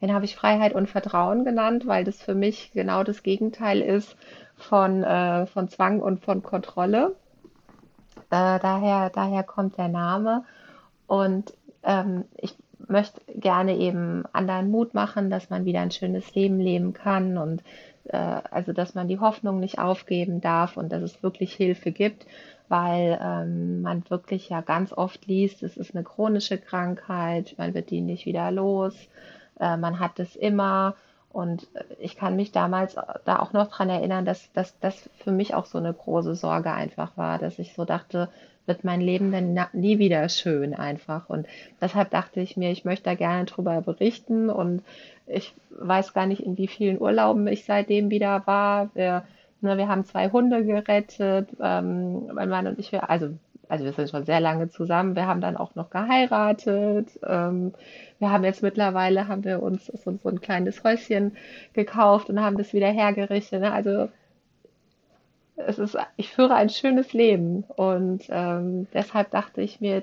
Den 0.00 0.12
habe 0.12 0.24
ich 0.24 0.36
Freiheit 0.36 0.74
und 0.74 0.88
Vertrauen 0.88 1.44
genannt, 1.44 1.86
weil 1.86 2.04
das 2.04 2.22
für 2.22 2.34
mich 2.34 2.72
genau 2.72 3.02
das 3.04 3.22
Gegenteil 3.22 3.80
ist 3.80 4.16
von, 4.56 5.02
äh, 5.02 5.46
von 5.46 5.68
Zwang 5.68 6.00
und 6.00 6.24
von 6.24 6.42
Kontrolle. 6.42 7.16
Äh, 8.30 8.58
daher, 8.60 9.10
daher 9.10 9.42
kommt 9.42 9.78
der 9.78 9.88
Name. 9.88 10.44
Und 11.06 11.54
ähm, 11.82 12.24
ich 12.36 12.54
möchte 12.86 13.20
gerne 13.34 13.76
eben 13.76 14.24
anderen 14.32 14.70
Mut 14.70 14.94
machen, 14.94 15.30
dass 15.30 15.50
man 15.50 15.64
wieder 15.64 15.80
ein 15.80 15.90
schönes 15.90 16.34
Leben 16.34 16.60
leben 16.60 16.92
kann 16.92 17.38
und 17.38 17.62
äh, 18.04 18.16
also 18.16 18.72
dass 18.72 18.94
man 18.94 19.08
die 19.08 19.20
Hoffnung 19.20 19.60
nicht 19.60 19.78
aufgeben 19.78 20.40
darf 20.40 20.76
und 20.76 20.92
dass 20.92 21.02
es 21.02 21.22
wirklich 21.22 21.54
Hilfe 21.54 21.92
gibt 21.92 22.26
weil 22.68 23.18
ähm, 23.22 23.82
man 23.82 24.02
wirklich 24.08 24.48
ja 24.48 24.60
ganz 24.60 24.92
oft 24.92 25.26
liest, 25.26 25.62
es 25.62 25.76
ist 25.76 25.94
eine 25.94 26.04
chronische 26.04 26.58
Krankheit, 26.58 27.54
man 27.58 27.74
wird 27.74 27.90
die 27.90 28.00
nicht 28.00 28.26
wieder 28.26 28.50
los, 28.50 28.94
äh, 29.60 29.76
man 29.76 30.00
hat 30.00 30.18
es 30.18 30.36
immer. 30.36 30.94
Und 31.32 31.68
äh, 31.74 31.84
ich 31.98 32.16
kann 32.16 32.36
mich 32.36 32.52
damals 32.52 32.96
da 33.24 33.38
auch 33.38 33.52
noch 33.52 33.68
dran 33.68 33.90
erinnern, 33.90 34.24
dass, 34.24 34.50
dass 34.52 34.78
das 34.80 35.10
für 35.18 35.32
mich 35.32 35.54
auch 35.54 35.66
so 35.66 35.78
eine 35.78 35.92
große 35.92 36.34
Sorge 36.34 36.72
einfach 36.72 37.16
war, 37.16 37.38
dass 37.38 37.58
ich 37.58 37.74
so 37.74 37.84
dachte, 37.84 38.28
wird 38.66 38.84
mein 38.84 39.00
Leben 39.00 39.30
denn 39.30 39.58
nie 39.72 39.98
wieder 39.98 40.28
schön 40.28 40.74
einfach. 40.74 41.28
Und 41.28 41.46
deshalb 41.80 42.10
dachte 42.10 42.40
ich 42.40 42.56
mir, 42.56 42.70
ich 42.70 42.84
möchte 42.84 43.04
da 43.04 43.14
gerne 43.14 43.44
drüber 43.44 43.80
berichten. 43.82 44.48
Und 44.48 44.82
ich 45.26 45.54
weiß 45.70 46.14
gar 46.14 46.26
nicht, 46.26 46.40
in 46.40 46.56
wie 46.56 46.68
vielen 46.68 47.00
Urlauben 47.00 47.46
ich 47.46 47.64
seitdem 47.64 48.10
wieder 48.10 48.46
war. 48.46 48.90
Wir 48.94 49.24
Ne, 49.64 49.78
wir 49.78 49.88
haben 49.88 50.04
zwei 50.04 50.30
Hunde 50.30 50.62
gerettet, 50.64 51.48
ähm, 51.58 52.26
mein 52.34 52.50
Mann 52.50 52.66
und 52.66 52.78
ich, 52.78 52.92
wir, 52.92 53.08
also, 53.08 53.30
also 53.66 53.84
wir 53.84 53.92
sind 53.94 54.10
schon 54.10 54.26
sehr 54.26 54.40
lange 54.40 54.68
zusammen. 54.68 55.16
Wir 55.16 55.26
haben 55.26 55.40
dann 55.40 55.56
auch 55.56 55.74
noch 55.74 55.88
geheiratet. 55.88 57.08
Ähm, 57.26 57.72
wir 58.18 58.30
haben 58.30 58.44
jetzt 58.44 58.62
mittlerweile, 58.62 59.26
haben 59.26 59.42
wir 59.42 59.62
uns 59.62 59.86
so, 59.86 60.18
so 60.22 60.28
ein 60.28 60.40
kleines 60.42 60.84
Häuschen 60.84 61.36
gekauft 61.72 62.28
und 62.28 62.42
haben 62.42 62.58
das 62.58 62.74
wieder 62.74 62.88
hergerichtet. 62.88 63.62
Ne? 63.62 63.72
Also 63.72 64.10
es 65.56 65.78
ist, 65.78 65.96
ich 66.16 66.30
führe 66.30 66.54
ein 66.54 66.68
schönes 66.68 67.14
Leben 67.14 67.64
und 67.76 68.24
ähm, 68.28 68.86
deshalb 68.92 69.30
dachte 69.30 69.62
ich 69.62 69.80
mir, 69.80 70.02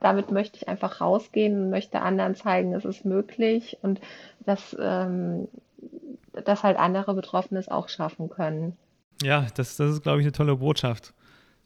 damit 0.00 0.30
möchte 0.30 0.56
ich 0.56 0.68
einfach 0.68 1.02
rausgehen 1.02 1.64
und 1.64 1.70
möchte 1.70 2.00
anderen 2.00 2.34
zeigen, 2.36 2.72
es 2.72 2.86
ist 2.86 3.04
möglich 3.04 3.76
und 3.82 4.00
dass, 4.46 4.74
ähm, 4.80 5.48
dass 6.44 6.62
halt 6.62 6.78
andere 6.78 7.12
Betroffene 7.12 7.60
es 7.60 7.68
auch 7.68 7.90
schaffen 7.90 8.30
können. 8.30 8.78
Ja, 9.22 9.46
das, 9.54 9.76
das 9.76 9.94
ist, 9.94 10.02
glaube 10.02 10.20
ich, 10.20 10.24
eine 10.24 10.32
tolle 10.32 10.56
Botschaft. 10.56 11.14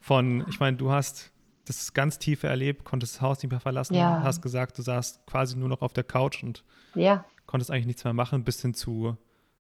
Von, 0.01 0.45
ich 0.49 0.61
meine, 0.61 0.77
du 0.77 0.91
hast 0.91 1.33
das 1.65 1.93
ganz 1.93 2.19
tiefe 2.19 2.47
erlebt, 2.47 2.85
konntest 2.85 3.17
das 3.17 3.21
Haus 3.21 3.43
nicht 3.43 3.51
mehr 3.51 3.61
verlassen, 3.61 3.95
ja. 3.95 4.23
hast 4.23 4.41
gesagt, 4.41 4.79
du 4.79 4.83
saßt 4.83 5.27
quasi 5.27 5.57
nur 5.57 5.69
noch 5.69 5.83
auf 5.83 5.93
der 5.93 6.05
Couch 6.05 6.43
und 6.43 6.65
ja. 6.95 7.25
konntest 7.47 7.71
eigentlich 7.71 7.87
nichts 7.87 8.05
mehr 8.05 8.15
machen, 8.15 8.45
bis 8.45 8.63
hin 8.63 8.75
zu, 8.75 9.17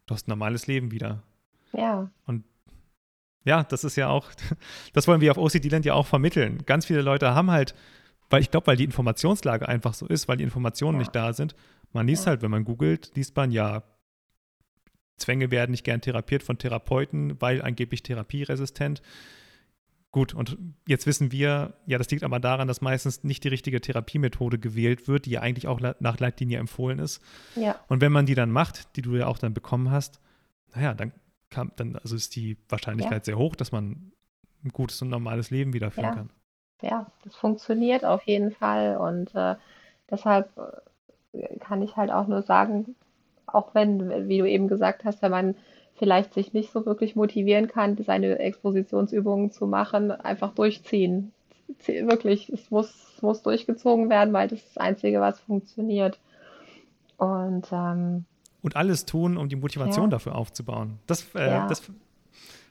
du 0.06 0.14
hast 0.14 0.26
ein 0.26 0.30
normales 0.30 0.66
Leben 0.66 0.90
wieder. 0.90 1.22
Ja. 1.72 2.10
Und 2.24 2.44
ja, 3.44 3.64
das 3.64 3.84
ist 3.84 3.96
ja 3.96 4.08
auch, 4.08 4.30
das 4.92 5.06
wollen 5.06 5.20
wir 5.20 5.32
auf 5.32 5.38
OCD 5.38 5.68
Land 5.68 5.84
ja 5.84 5.94
auch 5.94 6.06
vermitteln. 6.06 6.64
Ganz 6.64 6.86
viele 6.86 7.02
Leute 7.02 7.34
haben 7.34 7.50
halt 7.50 7.74
weil 8.30 8.42
ich 8.42 8.50
glaube, 8.50 8.66
weil 8.66 8.76
die 8.76 8.84
Informationslage 8.84 9.68
einfach 9.68 9.94
so 9.94 10.06
ist, 10.06 10.28
weil 10.28 10.36
die 10.36 10.44
Informationen 10.44 10.96
ja. 10.96 10.98
nicht 11.00 11.14
da 11.14 11.32
sind. 11.32 11.54
Man 11.92 12.06
liest 12.06 12.26
halt, 12.26 12.42
wenn 12.42 12.50
man 12.50 12.64
googelt, 12.64 13.12
liest 13.14 13.34
man 13.36 13.50
ja, 13.50 13.82
Zwänge 15.18 15.50
werden 15.50 15.72
nicht 15.72 15.84
gern 15.84 16.00
therapiert 16.00 16.42
von 16.42 16.58
Therapeuten, 16.58 17.40
weil 17.40 17.62
angeblich 17.62 18.02
therapieresistent. 18.02 19.02
Gut, 20.10 20.32
und 20.32 20.56
jetzt 20.86 21.06
wissen 21.06 21.32
wir, 21.32 21.74
ja, 21.86 21.98
das 21.98 22.10
liegt 22.10 22.24
aber 22.24 22.40
daran, 22.40 22.66
dass 22.66 22.80
meistens 22.80 23.24
nicht 23.24 23.44
die 23.44 23.48
richtige 23.48 23.80
Therapiemethode 23.80 24.58
gewählt 24.58 25.06
wird, 25.06 25.26
die 25.26 25.32
ja 25.32 25.40
eigentlich 25.42 25.68
auch 25.68 25.80
nach 25.80 26.18
Leitlinie 26.18 26.58
empfohlen 26.58 26.98
ist. 26.98 27.22
Ja. 27.56 27.78
Und 27.88 28.00
wenn 28.00 28.12
man 28.12 28.24
die 28.24 28.34
dann 28.34 28.50
macht, 28.50 28.96
die 28.96 29.02
du 29.02 29.16
ja 29.16 29.26
auch 29.26 29.38
dann 29.38 29.52
bekommen 29.52 29.90
hast, 29.90 30.20
naja, 30.74 30.94
dann 30.94 31.12
kann, 31.50 31.72
dann 31.76 31.96
also 31.96 32.16
ist 32.16 32.36
die 32.36 32.56
Wahrscheinlichkeit 32.68 33.18
ja. 33.18 33.24
sehr 33.24 33.38
hoch, 33.38 33.54
dass 33.54 33.70
man 33.70 34.12
ein 34.64 34.70
gutes 34.70 35.00
und 35.02 35.08
normales 35.08 35.50
Leben 35.50 35.74
wiederführen 35.74 36.08
ja. 36.08 36.14
kann. 36.14 36.30
Ja, 36.80 37.06
das 37.24 37.34
funktioniert 37.34 38.04
auf 38.04 38.22
jeden 38.22 38.52
Fall 38.52 38.96
und 38.96 39.34
äh, 39.34 39.56
deshalb 40.10 40.50
äh, 41.32 41.58
kann 41.58 41.82
ich 41.82 41.96
halt 41.96 42.10
auch 42.10 42.26
nur 42.28 42.42
sagen, 42.42 42.94
auch 43.54 43.74
wenn, 43.74 44.28
wie 44.28 44.38
du 44.38 44.48
eben 44.48 44.68
gesagt 44.68 45.04
hast, 45.04 45.22
wenn 45.22 45.30
man 45.30 45.54
vielleicht 45.98 46.34
sich 46.34 46.52
nicht 46.52 46.70
so 46.72 46.86
wirklich 46.86 47.16
motivieren 47.16 47.68
kann, 47.68 47.96
seine 47.96 48.38
Expositionsübungen 48.38 49.50
zu 49.50 49.66
machen, 49.66 50.10
einfach 50.10 50.54
durchziehen. 50.54 51.32
Wirklich, 51.86 52.48
es 52.48 52.70
muss, 52.70 53.14
es 53.14 53.22
muss 53.22 53.42
durchgezogen 53.42 54.08
werden, 54.08 54.32
weil 54.32 54.48
das 54.48 54.60
ist 54.60 54.76
das 54.76 54.78
Einzige, 54.78 55.20
was 55.20 55.40
funktioniert. 55.40 56.18
Und, 57.16 57.66
ähm, 57.72 58.24
und 58.62 58.76
alles 58.76 59.04
tun, 59.04 59.36
um 59.36 59.48
die 59.48 59.56
Motivation 59.56 60.06
ja. 60.06 60.10
dafür 60.10 60.36
aufzubauen. 60.36 60.98
Das, 61.06 61.34
äh, 61.34 61.46
ja. 61.46 61.66
das 61.66 61.82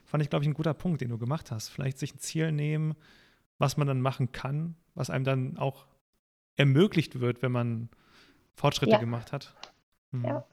fand 0.04 0.22
ich, 0.22 0.30
glaube 0.30 0.44
ich, 0.44 0.48
ein 0.48 0.54
guter 0.54 0.74
Punkt, 0.74 1.00
den 1.00 1.10
du 1.10 1.18
gemacht 1.18 1.50
hast. 1.50 1.68
Vielleicht 1.68 1.98
sich 1.98 2.14
ein 2.14 2.18
Ziel 2.18 2.50
nehmen, 2.50 2.94
was 3.58 3.76
man 3.76 3.86
dann 3.86 4.00
machen 4.00 4.32
kann, 4.32 4.74
was 4.94 5.10
einem 5.10 5.24
dann 5.24 5.58
auch 5.58 5.86
ermöglicht 6.56 7.20
wird, 7.20 7.42
wenn 7.42 7.52
man 7.52 7.88
Fortschritte 8.54 8.92
ja. 8.92 8.98
gemacht 8.98 9.32
hat. 9.32 9.54
Mhm. 10.10 10.24
Ja. 10.24 10.44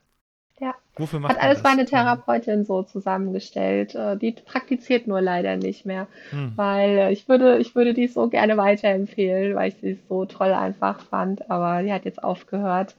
Ja. 0.60 0.74
Wofür 0.96 1.20
macht 1.20 1.36
Hat 1.36 1.44
alles 1.44 1.64
meine 1.64 1.84
mhm. 1.84 1.88
Therapeutin 1.88 2.64
so 2.64 2.84
zusammengestellt. 2.84 3.96
Äh, 3.96 4.18
die 4.18 4.32
praktiziert 4.32 5.08
nur 5.08 5.22
leider 5.22 5.58
nicht 5.58 5.86
mehr, 5.86 6.08
hm. 6.30 6.54
weil 6.56 6.98
äh, 6.98 7.12
ich 7.12 7.28
würde, 7.28 7.58
ich 7.58 7.76
würde 7.76 7.94
die 7.94 8.08
so 8.08 8.30
gerne 8.30 8.56
weiterempfehlen, 8.56 9.56
weil 9.56 9.70
ich 9.70 9.76
sie 9.82 10.00
so 10.08 10.26
toll 10.26 10.54
einfach 10.54 11.02
fand, 11.02 11.52
aber 11.52 11.84
die 11.84 11.92
hat 11.92 12.06
jetzt 12.06 12.24
aufgehört. 12.24 12.96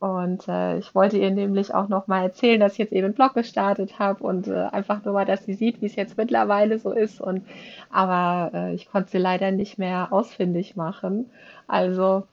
Und 0.00 0.48
äh, 0.48 0.78
ich 0.78 0.94
wollte 0.94 1.16
ihr 1.16 1.30
nämlich 1.30 1.72
auch 1.72 1.88
noch 1.88 2.08
mal 2.08 2.24
erzählen, 2.24 2.60
dass 2.60 2.72
ich 2.72 2.78
jetzt 2.78 2.92
eben 2.92 3.06
einen 3.06 3.14
Blog 3.14 3.32
gestartet 3.32 3.98
habe 3.98 4.22
und 4.22 4.48
äh, 4.48 4.66
einfach 4.70 5.02
nur 5.04 5.14
mal, 5.14 5.24
dass 5.24 5.46
sie 5.46 5.54
sieht, 5.54 5.80
wie 5.80 5.86
es 5.86 5.96
jetzt 5.96 6.18
mittlerweile 6.18 6.78
so 6.78 6.90
ist. 6.90 7.20
Und 7.20 7.46
aber 7.90 8.50
äh, 8.52 8.74
ich 8.74 8.90
konnte 8.90 9.12
sie 9.12 9.18
leider 9.18 9.50
nicht 9.50 9.78
mehr 9.78 10.12
ausfindig 10.12 10.76
machen. 10.76 11.30
Also 11.68 12.24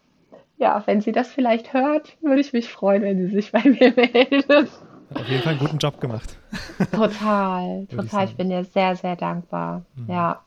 ja, 0.61 0.83
wenn 0.85 1.01
sie 1.01 1.11
das 1.11 1.31
vielleicht 1.31 1.73
hört, 1.73 2.15
würde 2.21 2.39
ich 2.39 2.53
mich 2.53 2.69
freuen, 2.69 3.01
wenn 3.01 3.17
sie 3.17 3.33
sich 3.33 3.51
bei 3.51 3.63
mir 3.63 3.93
meldet. 3.95 4.69
Hat 5.09 5.21
auf 5.21 5.27
jeden 5.27 5.41
Fall 5.41 5.53
einen 5.53 5.59
guten 5.59 5.79
Job 5.79 5.99
gemacht. 5.99 6.37
Total, 6.91 7.85
total. 7.87 8.25
Ich, 8.25 8.31
ich, 8.31 8.37
bin 8.37 8.49
dir 8.49 8.63
sehr, 8.63 8.95
sehr 8.95 9.15
dankbar. 9.15 9.85
Mhm. 9.95 10.09
Ja. 10.09 10.45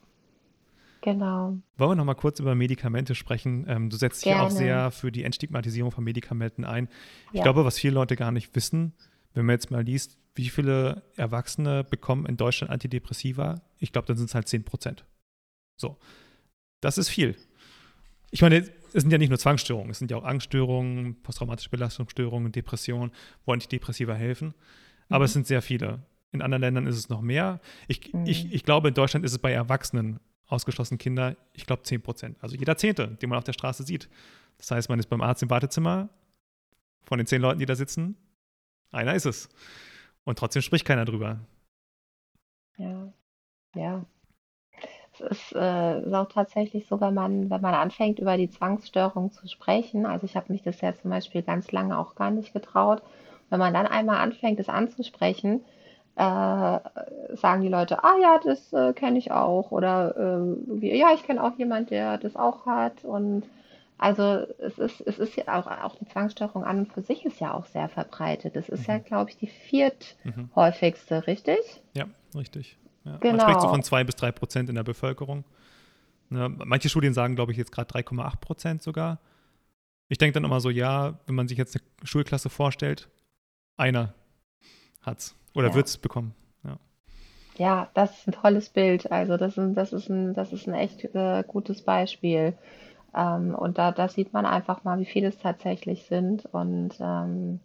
Genau. 1.03 1.59
Wollen 1.77 1.91
wir 1.91 1.95
noch 1.97 2.05
mal 2.07 2.15
kurz 2.15 2.41
über 2.41 2.55
Medikamente 2.55 3.15
sprechen? 3.15 3.67
Ähm, 3.69 3.91
du 3.91 3.97
setzt 3.97 4.25
dich 4.25 4.35
auch 4.35 4.51
sehr 4.51 4.91
für 4.91 5.12
die 5.12 5.23
Entstigmatisierung 5.23 5.91
von 5.91 6.03
Medikamenten 6.03 6.65
ein. 6.65 6.89
Ich 7.33 7.39
ja. 7.39 7.43
glaube, 7.43 7.67
was 7.67 7.79
viele 7.79 7.93
Leute 7.93 8.17
gar 8.17 8.33
nicht 8.33 8.57
wissen, 8.57 8.95
wenn 9.35 9.45
man 9.45 9.55
jetzt 9.55 9.71
mal 9.71 9.83
liest, 9.83 10.17
wie 10.35 10.49
viele 10.49 11.03
Erwachsene 11.17 11.85
bekommen 11.85 12.25
in 12.25 12.39
Deutschland 12.39 12.73
Antidepressiva, 12.73 13.61
ich 13.81 13.93
glaube, 13.93 14.07
dann 14.07 14.17
sind 14.17 14.31
es 14.31 14.35
halt 14.35 14.49
10 14.49 14.65
Prozent. 14.65 15.05
So. 15.77 15.99
Das 16.81 16.97
ist 16.97 17.11
viel. 17.11 17.37
Ich 18.31 18.41
meine, 18.41 18.65
es 18.95 19.03
sind 19.03 19.11
ja 19.11 19.19
nicht 19.19 19.29
nur 19.29 19.39
Zwangsstörungen, 19.39 19.91
es 19.91 19.99
sind 19.99 20.11
ja 20.11 20.17
auch 20.17 20.25
Angststörungen, 20.25 21.21
posttraumatische 21.23 21.69
Belastungsstörungen, 21.69 22.53
Depressionen, 22.53 23.11
wo 23.45 23.53
Antidepressiva 23.53 24.15
helfen. 24.15 24.55
Aber 25.09 25.21
mhm. 25.21 25.25
es 25.25 25.33
sind 25.33 25.47
sehr 25.47 25.63
viele. 25.63 26.03
In 26.31 26.43
anderen 26.43 26.63
Ländern 26.63 26.87
ist 26.87 26.97
es 26.97 27.09
noch 27.09 27.21
mehr. 27.21 27.61
Ich, 27.89 28.13
mhm. 28.15 28.25
ich, 28.25 28.53
ich 28.53 28.63
glaube, 28.63 28.89
in 28.89 28.95
Deutschland 28.95 29.25
ist 29.25 29.33
es 29.33 29.39
bei 29.39 29.53
Erwachsenen, 29.53 30.21
ausgeschlossen 30.47 30.99
Kinder, 30.99 31.37
ich 31.53 31.67
glaube 31.67 31.83
10 31.83 32.03
Prozent. 32.03 32.37
Also 32.41 32.57
jeder 32.57 32.77
Zehnte, 32.77 33.09
den 33.09 33.29
man 33.31 33.39
auf 33.39 33.45
der 33.45 33.53
Straße 33.53 33.83
sieht. 33.83 34.09
Das 34.59 34.71
heißt, 34.71 34.89
man 34.89 35.01
ist 35.01 35.09
beim 35.09 35.21
Arzt 35.21 35.43
im 35.43 35.51
Wartezimmer, 35.51 36.09
von 37.03 37.19
den 37.19 37.27
zehn 37.27 37.43
Leuten, 37.43 37.59
die 37.59 37.67
da 37.67 37.75
sitzen, 37.75 38.17
einer 38.91 39.15
ist 39.15 39.27
es. 39.27 39.49
Und 40.23 40.39
trotzdem 40.39 40.63
spricht 40.63 40.87
keiner 40.87 41.05
drüber. 41.05 41.41
Ja, 42.79 43.13
ja. 43.75 44.07
Es 45.15 45.21
ist, 45.21 45.55
äh, 45.55 46.01
ist 46.01 46.12
auch 46.12 46.29
tatsächlich 46.29 46.87
so, 46.87 47.01
wenn 47.01 47.15
man, 47.15 47.51
wenn 47.51 47.61
man 47.61 47.75
anfängt, 47.75 48.19
über 48.19 48.37
die 48.37 48.51
Zwangsstörung 48.51 49.31
zu 49.31 49.49
sprechen. 49.49 50.07
Also 50.07 50.27
ich 50.27 50.37
habe 50.37 50.53
mich 50.53 50.62
das 50.62 50.81
ja 50.81 50.95
zum 50.95 51.11
Beispiel 51.11 51.43
ganz 51.43 51.71
lange 51.73 51.99
auch 51.99 52.15
gar 52.15 52.31
nicht 52.31 52.53
getraut. 52.53 53.03
Wenn 53.51 53.59
man 53.59 53.75
dann 53.75 53.87
einmal 53.87 54.19
anfängt, 54.19 54.59
es 54.59 54.69
anzusprechen, 54.69 55.61
äh, 56.17 56.79
sagen 57.37 57.62
die 57.62 57.69
Leute, 57.69 58.03
ah 58.03 58.17
ja, 58.21 58.41
das 58.43 58.73
äh, 58.73 58.93
kenne 58.93 59.19
ich 59.19 59.31
auch. 59.31 59.71
Oder 59.71 60.17
äh, 60.81 60.97
ja, 60.97 61.12
ich 61.15 61.25
kenne 61.25 61.43
auch 61.43 61.57
jemand, 61.59 61.91
der 61.91 62.19
das 62.19 62.37
auch 62.37 62.67
hat. 62.67 63.05
Und 63.05 63.45
also 63.99 64.47
es 64.59 64.79
ist, 64.79 65.01
es 65.01 65.19
ist 65.19 65.37
ja 65.37 65.45
auch, 65.59 65.67
auch 65.67 65.97
die 65.97 66.07
Zwangsstörung 66.07 66.65
an 66.65 66.81
und 66.81 66.93
für 66.93 67.03
sich 67.03 67.25
ist 67.25 67.41
ja 67.41 67.55
auch 67.55 67.67
sehr 67.67 67.89
verbreitet. 67.89 68.57
Das 68.57 68.69
ist 68.69 68.89
mhm. 68.89 68.95
ja, 68.95 68.99
glaube 68.99 69.31
ich, 69.31 69.37
die 69.37 69.47
vierthäufigste, 69.47 71.17
mhm. 71.17 71.23
richtig? 71.23 71.83
Ja, 71.95 72.07
richtig. 72.35 72.77
Ja, 73.05 73.17
genau. 73.19 73.37
Man 73.37 73.41
spricht 73.41 73.61
so 73.61 73.69
von 73.69 73.83
zwei 73.83 74.05
bis 74.05 74.17
drei 74.17 74.33
Prozent 74.33 74.69
in 74.69 74.75
der 74.75 74.83
Bevölkerung. 74.83 75.45
Ja, 76.31 76.49
manche 76.49 76.89
Studien 76.89 77.15
sagen, 77.15 77.37
glaube 77.37 77.53
ich, 77.53 77.59
jetzt 77.59 77.73
gerade 77.73 77.93
3,8 77.93 78.37
Prozent 78.41 78.83
sogar. 78.83 79.19
Ich 80.09 80.19
denke 80.19 80.35
dann 80.35 80.45
immer 80.45 80.61
so, 80.61 80.71
ja, 80.71 81.19
wenn 81.27 81.35
man 81.35 81.49
sich 81.49 81.59
jetzt 81.59 81.77
eine 81.77 82.07
Schulklasse 82.07 82.51
vorstellt, 82.51 83.09
einer 83.77 84.15
hat's 85.03 85.35
oder 85.55 85.69
ja. 85.69 85.75
wird's 85.75 85.99
bekommen. 85.99 86.35
Ja. 86.65 86.79
ja, 87.57 87.89
das 87.95 88.19
ist 88.19 88.29
ein 88.29 88.33
tolles 88.33 88.69
Bild. 88.71 89.11
Also 89.13 89.37
das 89.37 89.57
ist, 89.59 89.75
das 89.75 89.93
ist, 89.93 90.09
ein, 90.09 90.35
das 90.35 90.53
ist 90.53 90.67
ein 90.67 90.75
echt 90.75 91.05
äh, 91.15 91.45
gutes 91.47 91.83
Beispiel. 91.83 92.55
Ähm, 93.15 93.55
und 93.55 93.79
da, 93.79 93.93
da 93.93 94.09
sieht 94.09 94.33
man 94.33 94.47
einfach 94.47 94.85
mal, 94.85 94.99
wie 94.99 95.05
viele 95.05 95.29
es 95.29 95.39
tatsächlich 95.39 96.05
sind. 96.07 96.47
Und 96.47 96.95
ähm, 97.01 97.61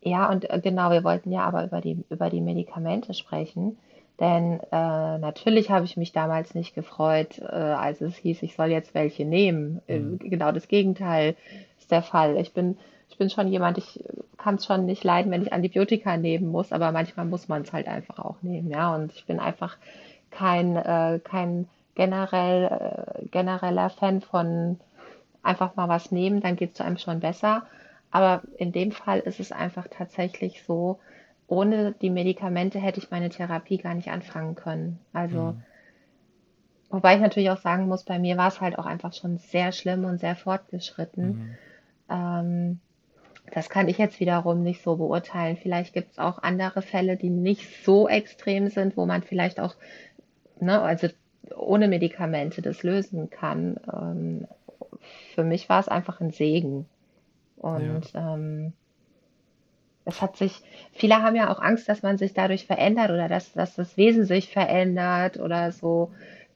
ja, 0.00 0.30
und 0.30 0.48
äh, 0.50 0.60
genau, 0.60 0.90
wir 0.90 1.04
wollten 1.04 1.32
ja 1.32 1.44
aber 1.44 1.64
über 1.64 1.80
die, 1.80 2.04
über 2.10 2.30
die 2.30 2.40
Medikamente 2.40 3.14
sprechen. 3.14 3.78
Denn 4.20 4.60
äh, 4.70 5.18
natürlich 5.18 5.70
habe 5.70 5.84
ich 5.86 5.96
mich 5.96 6.12
damals 6.12 6.54
nicht 6.54 6.74
gefreut, 6.74 7.40
äh, 7.40 7.46
als 7.46 8.00
es 8.00 8.16
hieß, 8.16 8.42
ich 8.42 8.54
soll 8.54 8.68
jetzt 8.68 8.94
welche 8.94 9.24
nehmen. 9.24 9.82
Äh, 9.88 9.98
mhm. 9.98 10.18
Genau 10.18 10.52
das 10.52 10.68
Gegenteil 10.68 11.34
ist 11.78 11.90
der 11.90 12.02
Fall. 12.02 12.36
Ich 12.36 12.52
bin, 12.52 12.78
ich 13.08 13.18
bin 13.18 13.28
schon 13.28 13.48
jemand, 13.48 13.76
ich 13.78 14.04
kann 14.36 14.54
es 14.54 14.66
schon 14.66 14.86
nicht 14.86 15.02
leiden, 15.02 15.32
wenn 15.32 15.42
ich 15.42 15.52
Antibiotika 15.52 16.16
nehmen 16.16 16.48
muss, 16.48 16.70
aber 16.70 16.92
manchmal 16.92 17.26
muss 17.26 17.48
man 17.48 17.62
es 17.62 17.72
halt 17.72 17.88
einfach 17.88 18.20
auch 18.20 18.36
nehmen. 18.42 18.70
Ja, 18.70 18.94
und 18.94 19.12
ich 19.12 19.24
bin 19.24 19.40
einfach 19.40 19.76
kein, 20.30 20.76
äh, 20.76 21.18
kein 21.22 21.68
generell, 21.96 22.66
äh, 23.20 23.26
genereller 23.28 23.90
Fan 23.90 24.20
von 24.20 24.78
einfach 25.42 25.74
mal 25.74 25.88
was 25.88 26.12
nehmen, 26.12 26.40
dann 26.40 26.56
geht 26.56 26.74
es 26.74 26.80
einem 26.80 26.98
schon 26.98 27.20
besser. 27.20 27.64
Aber 28.10 28.42
in 28.58 28.70
dem 28.70 28.92
Fall 28.92 29.18
ist 29.18 29.40
es 29.40 29.50
einfach 29.50 29.88
tatsächlich 29.90 30.62
so, 30.62 31.00
ohne 31.54 31.92
die 31.92 32.10
Medikamente 32.10 32.78
hätte 32.78 33.00
ich 33.00 33.10
meine 33.10 33.28
Therapie 33.28 33.78
gar 33.78 33.94
nicht 33.94 34.10
anfangen 34.10 34.54
können. 34.54 34.98
Also, 35.12 35.52
mhm. 35.52 35.62
wobei 36.90 37.14
ich 37.14 37.20
natürlich 37.20 37.50
auch 37.50 37.60
sagen 37.60 37.86
muss, 37.88 38.04
bei 38.04 38.18
mir 38.18 38.36
war 38.36 38.48
es 38.48 38.60
halt 38.60 38.78
auch 38.78 38.86
einfach 38.86 39.12
schon 39.12 39.38
sehr 39.38 39.72
schlimm 39.72 40.04
und 40.04 40.18
sehr 40.18 40.36
fortgeschritten. 40.36 41.26
Mhm. 41.26 41.54
Ähm, 42.10 42.80
das 43.52 43.68
kann 43.68 43.88
ich 43.88 43.98
jetzt 43.98 44.20
wiederum 44.20 44.62
nicht 44.62 44.82
so 44.82 44.96
beurteilen. 44.96 45.56
Vielleicht 45.56 45.92
gibt 45.92 46.12
es 46.12 46.18
auch 46.18 46.42
andere 46.42 46.82
Fälle, 46.82 47.16
die 47.16 47.30
nicht 47.30 47.84
so 47.84 48.08
extrem 48.08 48.68
sind, 48.68 48.96
wo 48.96 49.06
man 49.06 49.22
vielleicht 49.22 49.60
auch, 49.60 49.76
ne, 50.60 50.80
also 50.80 51.08
ohne 51.54 51.88
Medikamente 51.88 52.62
das 52.62 52.82
lösen 52.82 53.30
kann. 53.30 53.76
Ähm, 53.92 54.46
für 55.34 55.44
mich 55.44 55.68
war 55.68 55.80
es 55.80 55.88
einfach 55.88 56.20
ein 56.20 56.30
Segen. 56.30 56.86
Und 57.56 58.12
ja. 58.12 58.34
ähm, 58.34 58.72
es 60.04 60.20
hat 60.20 60.36
sich, 60.36 60.62
viele 60.92 61.22
haben 61.22 61.36
ja 61.36 61.52
auch 61.52 61.60
Angst, 61.60 61.88
dass 61.88 62.02
man 62.02 62.18
sich 62.18 62.34
dadurch 62.34 62.66
verändert 62.66 63.10
oder 63.10 63.28
dass, 63.28 63.52
dass 63.52 63.74
das 63.74 63.96
Wesen 63.96 64.24
sich 64.24 64.52
verändert 64.52 65.38
oder 65.38 65.72
so. 65.72 66.12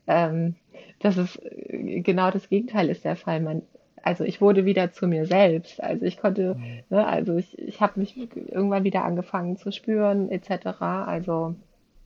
Ähm, 0.06 0.54
das 1.00 1.16
ist 1.16 1.40
äh, 1.42 2.00
genau 2.00 2.30
das 2.30 2.48
Gegenteil 2.48 2.88
ist 2.90 3.04
der 3.04 3.16
Fall. 3.16 3.40
Man, 3.40 3.62
also 4.02 4.24
ich 4.24 4.40
wurde 4.40 4.64
wieder 4.64 4.92
zu 4.92 5.06
mir 5.06 5.26
selbst. 5.26 5.82
Also 5.82 6.04
ich 6.04 6.18
konnte, 6.18 6.56
ne, 6.90 7.06
also 7.06 7.36
ich, 7.36 7.58
ich 7.58 7.80
habe 7.80 8.00
mich 8.00 8.16
irgendwann 8.16 8.84
wieder 8.84 9.04
angefangen 9.04 9.56
zu 9.56 9.72
spüren, 9.72 10.30
etc. 10.30 10.80
Also 10.80 11.54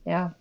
ja. 0.05 0.35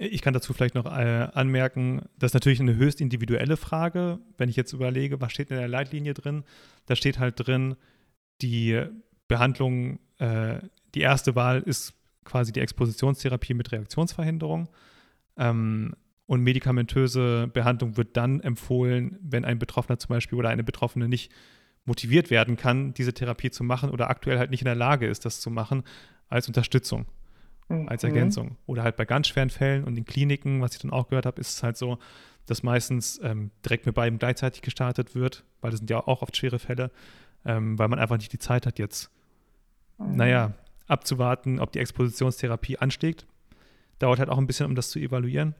Ich 0.00 0.22
kann 0.22 0.34
dazu 0.34 0.52
vielleicht 0.52 0.76
noch 0.76 0.86
äh, 0.86 1.28
anmerken, 1.34 2.02
das 2.18 2.30
ist 2.30 2.34
natürlich 2.34 2.60
eine 2.60 2.76
höchst 2.76 3.00
individuelle 3.00 3.56
Frage. 3.56 4.20
Wenn 4.36 4.48
ich 4.48 4.54
jetzt 4.54 4.72
überlege, 4.72 5.20
was 5.20 5.32
steht 5.32 5.50
in 5.50 5.56
der 5.56 5.66
Leitlinie 5.66 6.14
drin, 6.14 6.44
da 6.86 6.94
steht 6.94 7.18
halt 7.18 7.34
drin, 7.36 7.74
die 8.40 8.80
Behandlung, 9.26 9.98
äh, 10.18 10.60
die 10.94 11.00
erste 11.00 11.34
Wahl 11.34 11.62
ist 11.62 11.94
quasi 12.24 12.52
die 12.52 12.60
Expositionstherapie 12.60 13.54
mit 13.54 13.72
Reaktionsverhinderung. 13.72 14.68
Ähm, 15.36 15.94
Und 16.26 16.42
medikamentöse 16.42 17.48
Behandlung 17.48 17.96
wird 17.96 18.16
dann 18.16 18.40
empfohlen, 18.40 19.16
wenn 19.22 19.46
ein 19.46 19.58
Betroffener 19.58 19.98
zum 19.98 20.10
Beispiel 20.10 20.38
oder 20.38 20.50
eine 20.50 20.62
Betroffene 20.62 21.08
nicht 21.08 21.32
motiviert 21.86 22.28
werden 22.28 22.56
kann, 22.56 22.92
diese 22.92 23.14
Therapie 23.14 23.50
zu 23.50 23.64
machen 23.64 23.88
oder 23.88 24.10
aktuell 24.10 24.38
halt 24.38 24.50
nicht 24.50 24.60
in 24.60 24.66
der 24.66 24.74
Lage 24.74 25.06
ist, 25.06 25.24
das 25.24 25.40
zu 25.40 25.48
machen, 25.48 25.84
als 26.28 26.46
Unterstützung, 26.46 27.06
mhm. 27.70 27.88
als 27.88 28.04
Ergänzung. 28.04 28.58
Oder 28.66 28.82
halt 28.82 28.96
bei 28.96 29.06
ganz 29.06 29.28
schweren 29.28 29.48
Fällen 29.48 29.84
und 29.84 29.96
in 29.96 30.04
Kliniken, 30.04 30.60
was 30.60 30.74
ich 30.74 30.82
dann 30.82 30.90
auch 30.90 31.08
gehört 31.08 31.24
habe, 31.24 31.40
ist 31.40 31.54
es 31.54 31.62
halt 31.62 31.78
so, 31.78 31.98
dass 32.44 32.62
meistens 32.62 33.18
ähm, 33.22 33.50
direkt 33.64 33.86
mit 33.86 33.94
beiden 33.94 34.18
gleichzeitig 34.18 34.60
gestartet 34.60 35.14
wird, 35.14 35.44
weil 35.62 35.70
das 35.70 35.80
sind 35.80 35.88
ja 35.88 36.06
auch 36.06 36.20
oft 36.20 36.36
schwere 36.36 36.58
Fälle, 36.58 36.90
ähm, 37.46 37.78
weil 37.78 37.88
man 37.88 37.98
einfach 37.98 38.18
nicht 38.18 38.34
die 38.34 38.38
Zeit 38.38 38.66
hat, 38.66 38.78
jetzt. 38.78 39.10
Naja, 39.98 40.52
abzuwarten, 40.86 41.60
ob 41.60 41.72
die 41.72 41.78
Expositionstherapie 41.78 42.78
ansteigt. 42.78 43.26
Dauert 43.98 44.18
halt 44.18 44.28
auch 44.28 44.38
ein 44.38 44.46
bisschen, 44.46 44.66
um 44.66 44.74
das 44.74 44.90
zu 44.90 44.98
evaluieren. 44.98 45.54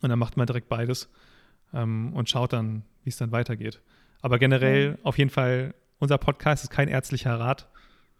Und 0.00 0.10
dann 0.10 0.18
macht 0.18 0.36
man 0.36 0.46
direkt 0.46 0.68
beides 0.68 1.08
ähm, 1.74 2.12
und 2.14 2.28
schaut 2.30 2.52
dann, 2.52 2.84
wie 3.04 3.10
es 3.10 3.16
dann 3.16 3.32
weitergeht. 3.32 3.80
Aber 4.22 4.38
generell 4.38 4.92
mhm. 4.92 4.98
auf 5.02 5.18
jeden 5.18 5.30
Fall, 5.30 5.74
unser 5.98 6.18
Podcast 6.18 6.64
ist 6.64 6.70
kein 6.70 6.88
ärztlicher 6.88 7.38
Rat. 7.38 7.68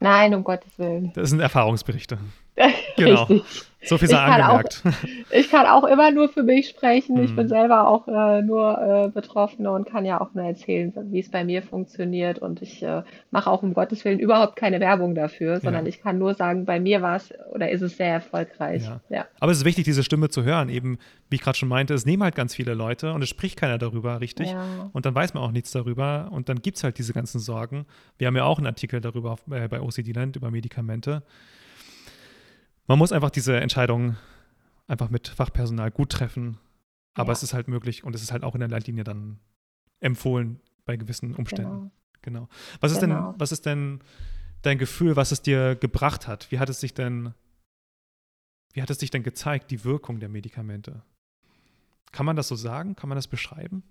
Nein, 0.00 0.34
um 0.34 0.44
Gottes 0.44 0.78
Willen. 0.78 1.12
Das 1.14 1.30
sind 1.30 1.40
Erfahrungsberichte. 1.40 2.18
genau. 2.98 3.24
Richtig. 3.24 3.68
So 3.84 3.96
viel 3.96 4.08
sei 4.08 4.18
angemerkt. 4.18 4.82
Auch, 4.84 4.92
ich 5.32 5.50
kann 5.50 5.66
auch 5.66 5.84
immer 5.84 6.10
nur 6.10 6.28
für 6.28 6.42
mich 6.42 6.68
sprechen. 6.68 7.16
Mhm. 7.16 7.22
Ich 7.22 7.36
bin 7.36 7.44
mhm. 7.44 7.48
selber 7.48 7.88
auch 7.88 8.08
äh, 8.08 8.42
nur 8.42 9.06
äh, 9.06 9.08
Betroffene 9.08 9.70
und 9.70 9.88
kann 9.88 10.04
ja 10.04 10.20
auch 10.20 10.34
nur 10.34 10.44
erzählen, 10.44 10.92
wie 11.10 11.20
es 11.20 11.30
bei 11.30 11.44
mir 11.44 11.62
funktioniert. 11.62 12.40
Und 12.40 12.60
ich 12.60 12.82
äh, 12.82 13.02
mache 13.30 13.48
auch 13.48 13.62
um 13.62 13.74
Gottes 13.74 14.04
Willen 14.04 14.18
überhaupt 14.18 14.56
keine 14.56 14.80
Werbung 14.80 15.14
dafür, 15.14 15.60
sondern 15.60 15.84
ja. 15.84 15.88
ich 15.88 16.02
kann 16.02 16.18
nur 16.18 16.34
sagen, 16.34 16.64
bei 16.64 16.80
mir 16.80 17.02
war 17.02 17.16
es 17.16 17.32
oder 17.52 17.70
ist 17.70 17.82
es 17.82 17.96
sehr 17.96 18.14
erfolgreich. 18.14 18.84
Ja. 18.84 19.00
ja. 19.08 19.26
Aber 19.38 19.52
es 19.52 19.58
ist 19.58 19.64
wichtig, 19.64 19.84
diese 19.84 20.02
Stimme 20.02 20.28
zu 20.28 20.42
hören. 20.42 20.70
Eben, 20.70 20.98
wie 21.30 21.36
ich 21.36 21.42
gerade 21.42 21.56
schon 21.56 21.68
meinte, 21.68 21.94
es 21.94 22.04
nehmen 22.04 22.24
halt 22.24 22.34
ganz 22.34 22.56
viele 22.56 22.74
Leute 22.74 23.12
und 23.12 23.22
es 23.22 23.28
spricht 23.28 23.58
keiner 23.58 23.78
darüber, 23.78 24.20
richtig? 24.20 24.54
Und 24.92 25.06
dann 25.06 25.14
weiß 25.14 25.34
man 25.34 25.42
auch 25.42 25.52
nichts 25.52 25.70
darüber 25.70 26.28
und 26.32 26.48
dann 26.48 26.62
gibt 26.62 26.78
es 26.78 26.84
halt 26.84 26.98
diese 26.98 27.12
ganzen 27.12 27.38
Sorgen. 27.38 27.86
Wir 28.16 28.26
haben 28.26 28.36
ja 28.36 28.44
auch 28.44 28.58
einen 28.58 28.66
Artikel 28.66 29.00
darüber 29.00 29.32
auf, 29.32 29.40
äh, 29.50 29.68
bei 29.68 29.80
OCD 29.80 30.12
Land 30.12 30.36
über 30.36 30.50
Medikamente 30.50 31.22
man 32.88 32.98
muss 32.98 33.12
einfach 33.12 33.30
diese 33.30 33.60
Entscheidung 33.60 34.16
einfach 34.88 35.10
mit 35.10 35.28
Fachpersonal 35.28 35.90
gut 35.90 36.10
treffen. 36.10 36.58
Aber 37.14 37.28
ja. 37.28 37.32
es 37.32 37.42
ist 37.42 37.54
halt 37.54 37.68
möglich 37.68 38.02
und 38.04 38.14
es 38.14 38.22
ist 38.22 38.32
halt 38.32 38.42
auch 38.42 38.54
in 38.54 38.60
der 38.60 38.68
Leitlinie 38.68 39.04
dann 39.04 39.38
empfohlen 40.00 40.60
bei 40.84 40.96
gewissen 40.96 41.34
Umständen. 41.34 41.92
Genau. 42.22 42.46
genau. 42.46 42.48
Was 42.80 42.92
ist 42.92 43.00
genau. 43.00 43.32
denn, 43.32 43.40
was 43.40 43.52
ist 43.52 43.66
denn 43.66 44.00
dein 44.62 44.78
Gefühl, 44.78 45.16
was 45.16 45.32
es 45.32 45.42
dir 45.42 45.76
gebracht 45.76 46.26
hat? 46.26 46.50
Wie 46.50 46.58
hat 46.58 46.68
es 46.68 46.80
sich 46.80 46.94
denn, 46.94 47.34
wie 48.72 48.82
hat 48.82 48.90
es 48.90 48.98
sich 48.98 49.10
denn 49.10 49.22
gezeigt, 49.22 49.70
die 49.70 49.84
Wirkung 49.84 50.20
der 50.20 50.28
Medikamente? 50.28 51.02
Kann 52.12 52.24
man 52.24 52.36
das 52.36 52.48
so 52.48 52.56
sagen? 52.56 52.96
Kann 52.96 53.08
man 53.08 53.16
das 53.16 53.28
beschreiben? 53.28 53.82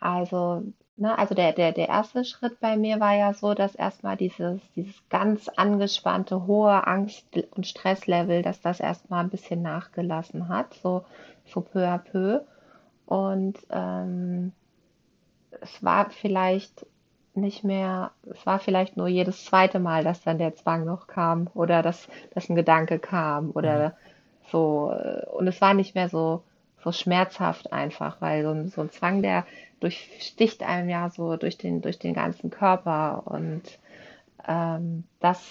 Also 0.00 0.64
Ne, 1.00 1.16
also 1.16 1.34
der, 1.34 1.54
der, 1.54 1.72
der 1.72 1.88
erste 1.88 2.26
Schritt 2.26 2.60
bei 2.60 2.76
mir 2.76 3.00
war 3.00 3.14
ja 3.14 3.32
so, 3.32 3.54
dass 3.54 3.74
erstmal 3.74 4.18
dieses, 4.18 4.60
dieses 4.76 4.96
ganz 5.08 5.48
angespannte, 5.48 6.46
hohe 6.46 6.86
Angst- 6.86 7.24
und 7.56 7.66
Stresslevel, 7.66 8.42
dass 8.42 8.60
das 8.60 8.80
erstmal 8.80 9.24
ein 9.24 9.30
bisschen 9.30 9.62
nachgelassen 9.62 10.50
hat, 10.50 10.74
so, 10.74 11.06
so 11.46 11.62
peu 11.62 11.88
à 11.88 11.96
peu. 11.96 12.42
Und 13.06 13.56
ähm, 13.70 14.52
es 15.62 15.82
war 15.82 16.10
vielleicht 16.10 16.84
nicht 17.32 17.64
mehr, 17.64 18.10
es 18.30 18.44
war 18.44 18.58
vielleicht 18.58 18.98
nur 18.98 19.08
jedes 19.08 19.46
zweite 19.46 19.80
Mal, 19.80 20.04
dass 20.04 20.20
dann 20.22 20.36
der 20.36 20.54
Zwang 20.54 20.84
noch 20.84 21.06
kam 21.06 21.48
oder 21.54 21.80
dass, 21.80 22.08
dass 22.34 22.50
ein 22.50 22.56
Gedanke 22.56 22.98
kam 22.98 23.52
oder 23.52 23.88
mhm. 23.88 23.92
so. 24.50 24.94
Und 25.32 25.48
es 25.48 25.62
war 25.62 25.72
nicht 25.72 25.94
mehr 25.94 26.10
so, 26.10 26.42
so 26.82 26.92
schmerzhaft 26.92 27.72
einfach, 27.72 28.20
weil 28.20 28.42
so 28.42 28.50
ein, 28.50 28.68
so 28.68 28.80
ein 28.80 28.90
Zwang, 28.90 29.22
der 29.22 29.46
durchsticht 29.80 30.62
einem 30.62 30.88
ja 30.88 31.10
so 31.10 31.36
durch 31.36 31.58
den, 31.58 31.82
durch 31.82 31.98
den 31.98 32.14
ganzen 32.14 32.50
Körper 32.50 33.22
und 33.26 33.62
ähm, 34.46 35.04
das, 35.20 35.42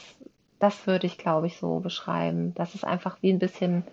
das 0.60 0.88
würde 0.88 1.08
ich, 1.08 1.18
glaube 1.18 1.48
ich, 1.48 1.58
so 1.58 1.80
beschreiben, 1.80 2.54
dass 2.56 2.76
es 2.76 2.84
einfach 2.84 3.18
wie 3.22 3.32
ein 3.32 3.40
bisschen 3.40 3.84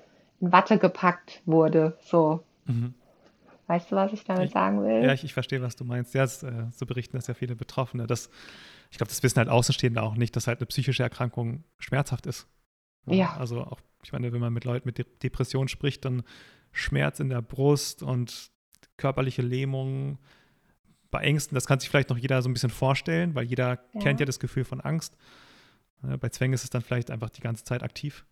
in 0.40 0.52
Watte 0.52 0.78
gepackt 0.78 1.42
wurde, 1.46 1.96
so. 2.00 2.42
Mhm. 2.66 2.94
Weißt 3.68 3.90
du, 3.90 3.96
was 3.96 4.12
ich 4.12 4.22
damit 4.24 4.46
ich, 4.46 4.52
sagen 4.52 4.82
will? 4.84 5.04
Ja, 5.04 5.12
ich, 5.12 5.24
ich 5.24 5.34
verstehe, 5.34 5.60
was 5.60 5.74
du 5.74 5.84
meinst. 5.84 6.14
Ja, 6.14 6.22
das, 6.22 6.42
äh, 6.42 6.66
so 6.70 6.86
berichten 6.86 7.16
das 7.16 7.26
ja 7.26 7.34
viele 7.34 7.56
Betroffene. 7.56 8.06
Das, 8.06 8.30
ich 8.90 8.98
glaube, 8.98 9.08
das 9.08 9.22
wissen 9.24 9.38
halt 9.38 9.48
Außenstehende 9.48 10.02
auch 10.02 10.14
nicht, 10.14 10.36
dass 10.36 10.46
halt 10.46 10.60
eine 10.60 10.66
psychische 10.66 11.02
Erkrankung 11.02 11.64
schmerzhaft 11.78 12.26
ist. 12.26 12.46
Ja. 13.06 13.14
ja. 13.14 13.36
Also 13.36 13.62
auch, 13.62 13.80
ich 14.04 14.12
meine, 14.12 14.32
wenn 14.32 14.40
man 14.40 14.52
mit 14.52 14.64
Leuten 14.64 14.86
mit 14.86 14.98
De 14.98 15.06
Depressionen 15.22 15.68
spricht, 15.68 16.04
dann 16.04 16.22
Schmerz 16.76 17.20
in 17.20 17.28
der 17.28 17.42
Brust 17.42 18.02
und 18.02 18.50
körperliche 18.96 19.42
Lähmung, 19.42 20.18
bei 21.10 21.22
Ängsten, 21.22 21.54
das 21.54 21.66
kann 21.66 21.80
sich 21.80 21.88
vielleicht 21.88 22.10
noch 22.10 22.18
jeder 22.18 22.42
so 22.42 22.48
ein 22.48 22.52
bisschen 22.52 22.70
vorstellen, 22.70 23.34
weil 23.34 23.44
jeder 23.44 23.80
ja. 23.94 24.00
kennt 24.00 24.20
ja 24.20 24.26
das 24.26 24.38
Gefühl 24.38 24.64
von 24.64 24.80
Angst. 24.80 25.16
Bei 26.02 26.28
Zwängen 26.28 26.52
ist 26.52 26.64
es 26.64 26.70
dann 26.70 26.82
vielleicht 26.82 27.10
einfach 27.10 27.30
die 27.30 27.40
ganze 27.40 27.64
Zeit 27.64 27.82
aktiv. 27.82 28.26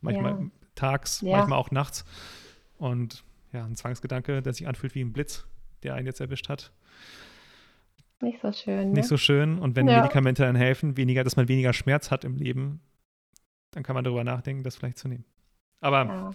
Manchmal 0.00 0.32
ja. 0.32 0.50
tags, 0.74 1.20
ja. 1.22 1.36
manchmal 1.36 1.58
auch 1.58 1.70
nachts. 1.70 2.04
Und 2.76 3.24
ja, 3.52 3.64
ein 3.64 3.76
Zwangsgedanke, 3.76 4.42
der 4.42 4.52
sich 4.52 4.68
anfühlt 4.68 4.94
wie 4.94 5.00
ein 5.00 5.12
Blitz, 5.12 5.46
der 5.82 5.94
einen 5.94 6.06
jetzt 6.06 6.20
erwischt 6.20 6.48
hat. 6.48 6.72
Nicht 8.20 8.40
so 8.42 8.52
schön. 8.52 8.92
Nicht 8.92 9.04
ne? 9.04 9.08
so 9.08 9.16
schön. 9.16 9.58
Und 9.58 9.76
wenn 9.76 9.86
Medikamente 9.86 10.42
dann 10.42 10.56
helfen, 10.56 10.96
weniger, 10.96 11.24
dass 11.24 11.36
man 11.36 11.48
weniger 11.48 11.72
Schmerz 11.72 12.10
hat 12.10 12.24
im 12.24 12.36
Leben, 12.36 12.80
dann 13.70 13.82
kann 13.82 13.94
man 13.94 14.04
darüber 14.04 14.24
nachdenken, 14.24 14.64
das 14.64 14.76
vielleicht 14.76 14.98
zu 14.98 15.08
nehmen. 15.08 15.24
Aber 15.80 16.34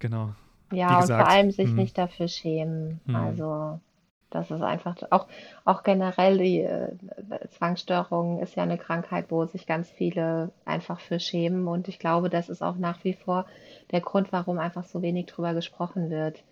genau. 0.00 0.34
Ja, 0.72 1.00
gesagt, 1.00 1.20
und 1.20 1.26
vor 1.26 1.28
allem 1.28 1.50
sich 1.52 1.70
mh. 1.70 1.80
nicht 1.80 1.98
dafür 1.98 2.28
schämen. 2.28 3.00
Mh. 3.06 3.26
Also 3.26 3.80
das 4.30 4.50
ist 4.50 4.62
einfach 4.62 4.96
auch, 5.10 5.26
auch 5.64 5.82
generell 5.82 6.38
die 6.38 6.60
äh, 6.60 6.92
Zwangsstörung 7.50 8.40
ist 8.40 8.54
ja 8.54 8.62
eine 8.62 8.78
Krankheit, 8.78 9.26
wo 9.30 9.44
sich 9.44 9.66
ganz 9.66 9.90
viele 9.90 10.52
einfach 10.64 11.00
für 11.00 11.18
schämen. 11.18 11.66
Und 11.66 11.88
ich 11.88 11.98
glaube, 11.98 12.30
das 12.30 12.48
ist 12.48 12.62
auch 12.62 12.76
nach 12.76 13.02
wie 13.04 13.14
vor 13.14 13.46
der 13.90 14.00
Grund, 14.00 14.32
warum 14.32 14.58
einfach 14.58 14.84
so 14.84 15.02
wenig 15.02 15.26
drüber 15.26 15.52
gesprochen 15.52 16.10
wird. 16.10 16.44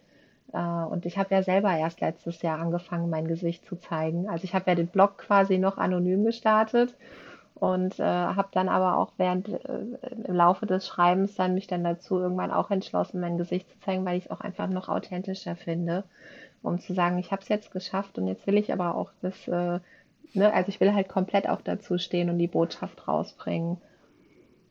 Äh, 0.52 0.58
und 0.58 1.06
ich 1.06 1.18
habe 1.18 1.34
ja 1.34 1.42
selber 1.42 1.70
erst 1.76 2.00
letztes 2.00 2.42
Jahr 2.42 2.58
angefangen, 2.58 3.10
mein 3.10 3.28
Gesicht 3.28 3.64
zu 3.64 3.76
zeigen. 3.76 4.28
Also 4.28 4.44
ich 4.44 4.54
habe 4.54 4.68
ja 4.68 4.74
den 4.74 4.88
Blog 4.88 5.18
quasi 5.18 5.58
noch 5.58 5.78
anonym 5.78 6.24
gestartet 6.24 6.94
und 7.60 7.98
äh, 7.98 8.04
habe 8.04 8.48
dann 8.52 8.68
aber 8.68 8.96
auch 8.96 9.12
während 9.16 9.48
äh, 9.48 9.86
im 10.24 10.34
Laufe 10.34 10.66
des 10.66 10.86
Schreibens 10.86 11.34
dann 11.34 11.54
mich 11.54 11.66
dann 11.66 11.84
dazu 11.84 12.18
irgendwann 12.18 12.50
auch 12.50 12.70
entschlossen, 12.70 13.20
mein 13.20 13.38
Gesicht 13.38 13.70
zu 13.70 13.80
zeigen, 13.80 14.04
weil 14.04 14.18
ich 14.18 14.24
es 14.26 14.30
auch 14.30 14.40
einfach 14.40 14.68
noch 14.68 14.88
authentischer 14.88 15.56
finde 15.56 16.04
um 16.62 16.78
zu 16.78 16.94
sagen, 16.94 17.18
ich 17.18 17.30
habe 17.30 17.42
es 17.42 17.48
jetzt 17.48 17.70
geschafft 17.70 18.18
und 18.18 18.26
jetzt 18.26 18.46
will 18.46 18.56
ich 18.56 18.72
aber 18.72 18.94
auch 18.94 19.10
das, 19.22 19.46
äh, 19.48 19.80
ne, 20.34 20.52
also 20.52 20.68
ich 20.68 20.80
will 20.80 20.94
halt 20.94 21.08
komplett 21.08 21.48
auch 21.48 21.60
dazu 21.62 21.98
stehen 21.98 22.30
und 22.30 22.38
die 22.38 22.48
Botschaft 22.48 23.06
rausbringen. 23.06 23.78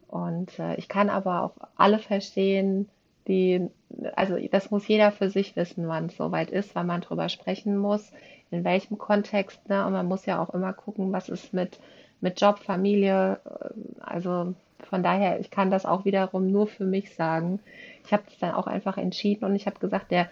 Und 0.07 0.57
äh, 0.59 0.75
ich 0.75 0.87
kann 0.87 1.09
aber 1.09 1.43
auch 1.43 1.53
alle 1.75 1.99
verstehen, 1.99 2.89
die, 3.27 3.67
also 4.15 4.37
das 4.51 4.71
muss 4.71 4.87
jeder 4.87 5.11
für 5.11 5.29
sich 5.29 5.55
wissen, 5.55 5.87
wann 5.87 6.05
es 6.05 6.17
soweit 6.17 6.49
ist, 6.49 6.75
wann 6.75 6.87
man 6.87 7.01
drüber 7.01 7.27
sprechen 7.27 7.77
muss, 7.77 8.11
in 8.51 8.63
welchem 8.63 8.97
Kontext, 8.97 9.67
ne? 9.67 9.85
Und 9.85 9.91
man 9.91 10.05
muss 10.05 10.25
ja 10.25 10.41
auch 10.41 10.53
immer 10.53 10.71
gucken, 10.71 11.11
was 11.11 11.27
ist 11.27 11.53
mit, 11.53 11.77
mit 12.21 12.39
Job, 12.39 12.59
Familie, 12.59 13.39
äh, 13.45 14.01
also 14.01 14.55
von 14.89 15.03
daher, 15.03 15.39
ich 15.39 15.51
kann 15.51 15.71
das 15.71 15.85
auch 15.85 16.05
wiederum 16.05 16.51
nur 16.51 16.67
für 16.67 16.85
mich 16.85 17.13
sagen. 17.15 17.59
Ich 18.05 18.13
habe 18.13 18.23
es 18.27 18.37
dann 18.39 18.51
auch 18.51 18.67
einfach 18.67 18.97
entschieden 18.97 19.45
und 19.45 19.55
ich 19.55 19.65
habe 19.65 19.79
gesagt, 19.79 20.11
der 20.11 20.29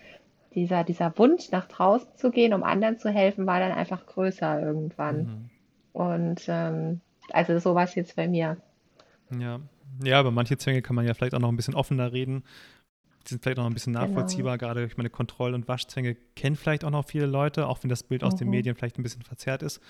dieser, 0.53 0.85
dieser 0.85 1.17
Wunsch, 1.17 1.51
nach 1.51 1.67
draußen 1.67 2.07
zu 2.15 2.31
gehen, 2.31 2.53
um 2.53 2.63
anderen 2.63 2.97
zu 2.97 3.09
helfen, 3.09 3.45
war 3.45 3.59
dann 3.59 3.73
einfach 3.73 4.05
größer 4.05 4.61
irgendwann. 4.61 5.17
Mhm. 5.17 5.49
Und 5.91 6.41
ähm, 6.47 7.01
also 7.31 7.59
so 7.59 7.75
war 7.75 7.83
es 7.83 7.95
jetzt 7.95 8.15
bei 8.15 8.27
mir. 8.27 8.57
Ja. 9.37 9.59
Ja, 10.03 10.19
aber 10.19 10.31
manche 10.31 10.57
Zwänge 10.57 10.81
kann 10.81 10.95
man 10.95 11.05
ja 11.05 11.13
vielleicht 11.13 11.35
auch 11.35 11.39
noch 11.39 11.49
ein 11.49 11.55
bisschen 11.55 11.75
offener 11.75 12.11
reden. 12.11 12.43
Die 13.25 13.29
sind 13.29 13.43
vielleicht 13.43 13.59
auch 13.59 13.63
noch 13.63 13.69
ein 13.69 13.73
bisschen 13.73 13.93
genau. 13.93 14.07
nachvollziehbar. 14.07 14.57
Genau. 14.57 14.73
Gerade, 14.73 14.85
ich 14.85 14.97
meine, 14.97 15.09
Kontroll- 15.09 15.53
und 15.53 15.67
Waschzwänge 15.67 16.15
kennen 16.35 16.55
vielleicht 16.55 16.83
auch 16.83 16.89
noch 16.89 17.05
viele 17.05 17.25
Leute, 17.25 17.67
auch 17.67 17.81
wenn 17.83 17.89
das 17.89 18.03
Bild 18.03 18.21
mhm. 18.21 18.27
aus 18.27 18.35
den 18.35 18.47
mhm. 18.47 18.51
Medien 18.51 18.75
vielleicht 18.75 18.97
ein 18.97 19.03
bisschen 19.03 19.21
verzerrt 19.21 19.63
ist. 19.63 19.81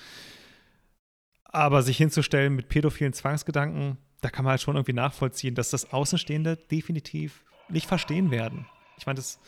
Aber 1.55 1.81
sich 1.81 1.97
hinzustellen 1.97 2.55
mit 2.55 2.69
pädophilen 2.69 3.13
Zwangsgedanken, 3.13 3.97
da 4.21 4.29
kann 4.29 4.43
man 4.43 4.51
halt 4.51 4.61
schon 4.61 4.75
irgendwie 4.75 4.93
nachvollziehen, 4.93 5.55
dass 5.55 5.69
das 5.69 5.93
Außenstehende 5.93 6.57
definitiv 6.57 7.45
nicht 7.69 7.87
verstehen 7.87 8.31
werden. 8.31 8.65
Ich 8.97 9.05
meine, 9.05 9.17
das 9.17 9.39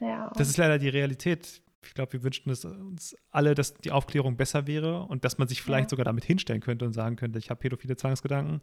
ja. 0.00 0.32
Das 0.36 0.48
ist 0.48 0.56
leider 0.56 0.78
die 0.78 0.88
Realität. 0.88 1.62
Ich 1.82 1.94
glaube, 1.94 2.14
wir 2.14 2.22
wünschten 2.22 2.52
es 2.52 2.64
uns 2.64 3.16
alle, 3.30 3.54
dass 3.54 3.74
die 3.74 3.90
Aufklärung 3.90 4.36
besser 4.36 4.66
wäre 4.66 5.02
und 5.04 5.24
dass 5.24 5.38
man 5.38 5.48
sich 5.48 5.62
vielleicht 5.62 5.86
ja. 5.86 5.90
sogar 5.90 6.04
damit 6.04 6.24
hinstellen 6.24 6.60
könnte 6.60 6.84
und 6.84 6.92
sagen 6.92 7.16
könnte, 7.16 7.38
ich 7.38 7.50
habe 7.50 7.60
pädophile 7.60 7.96
Zwangsgedanken. 7.96 8.60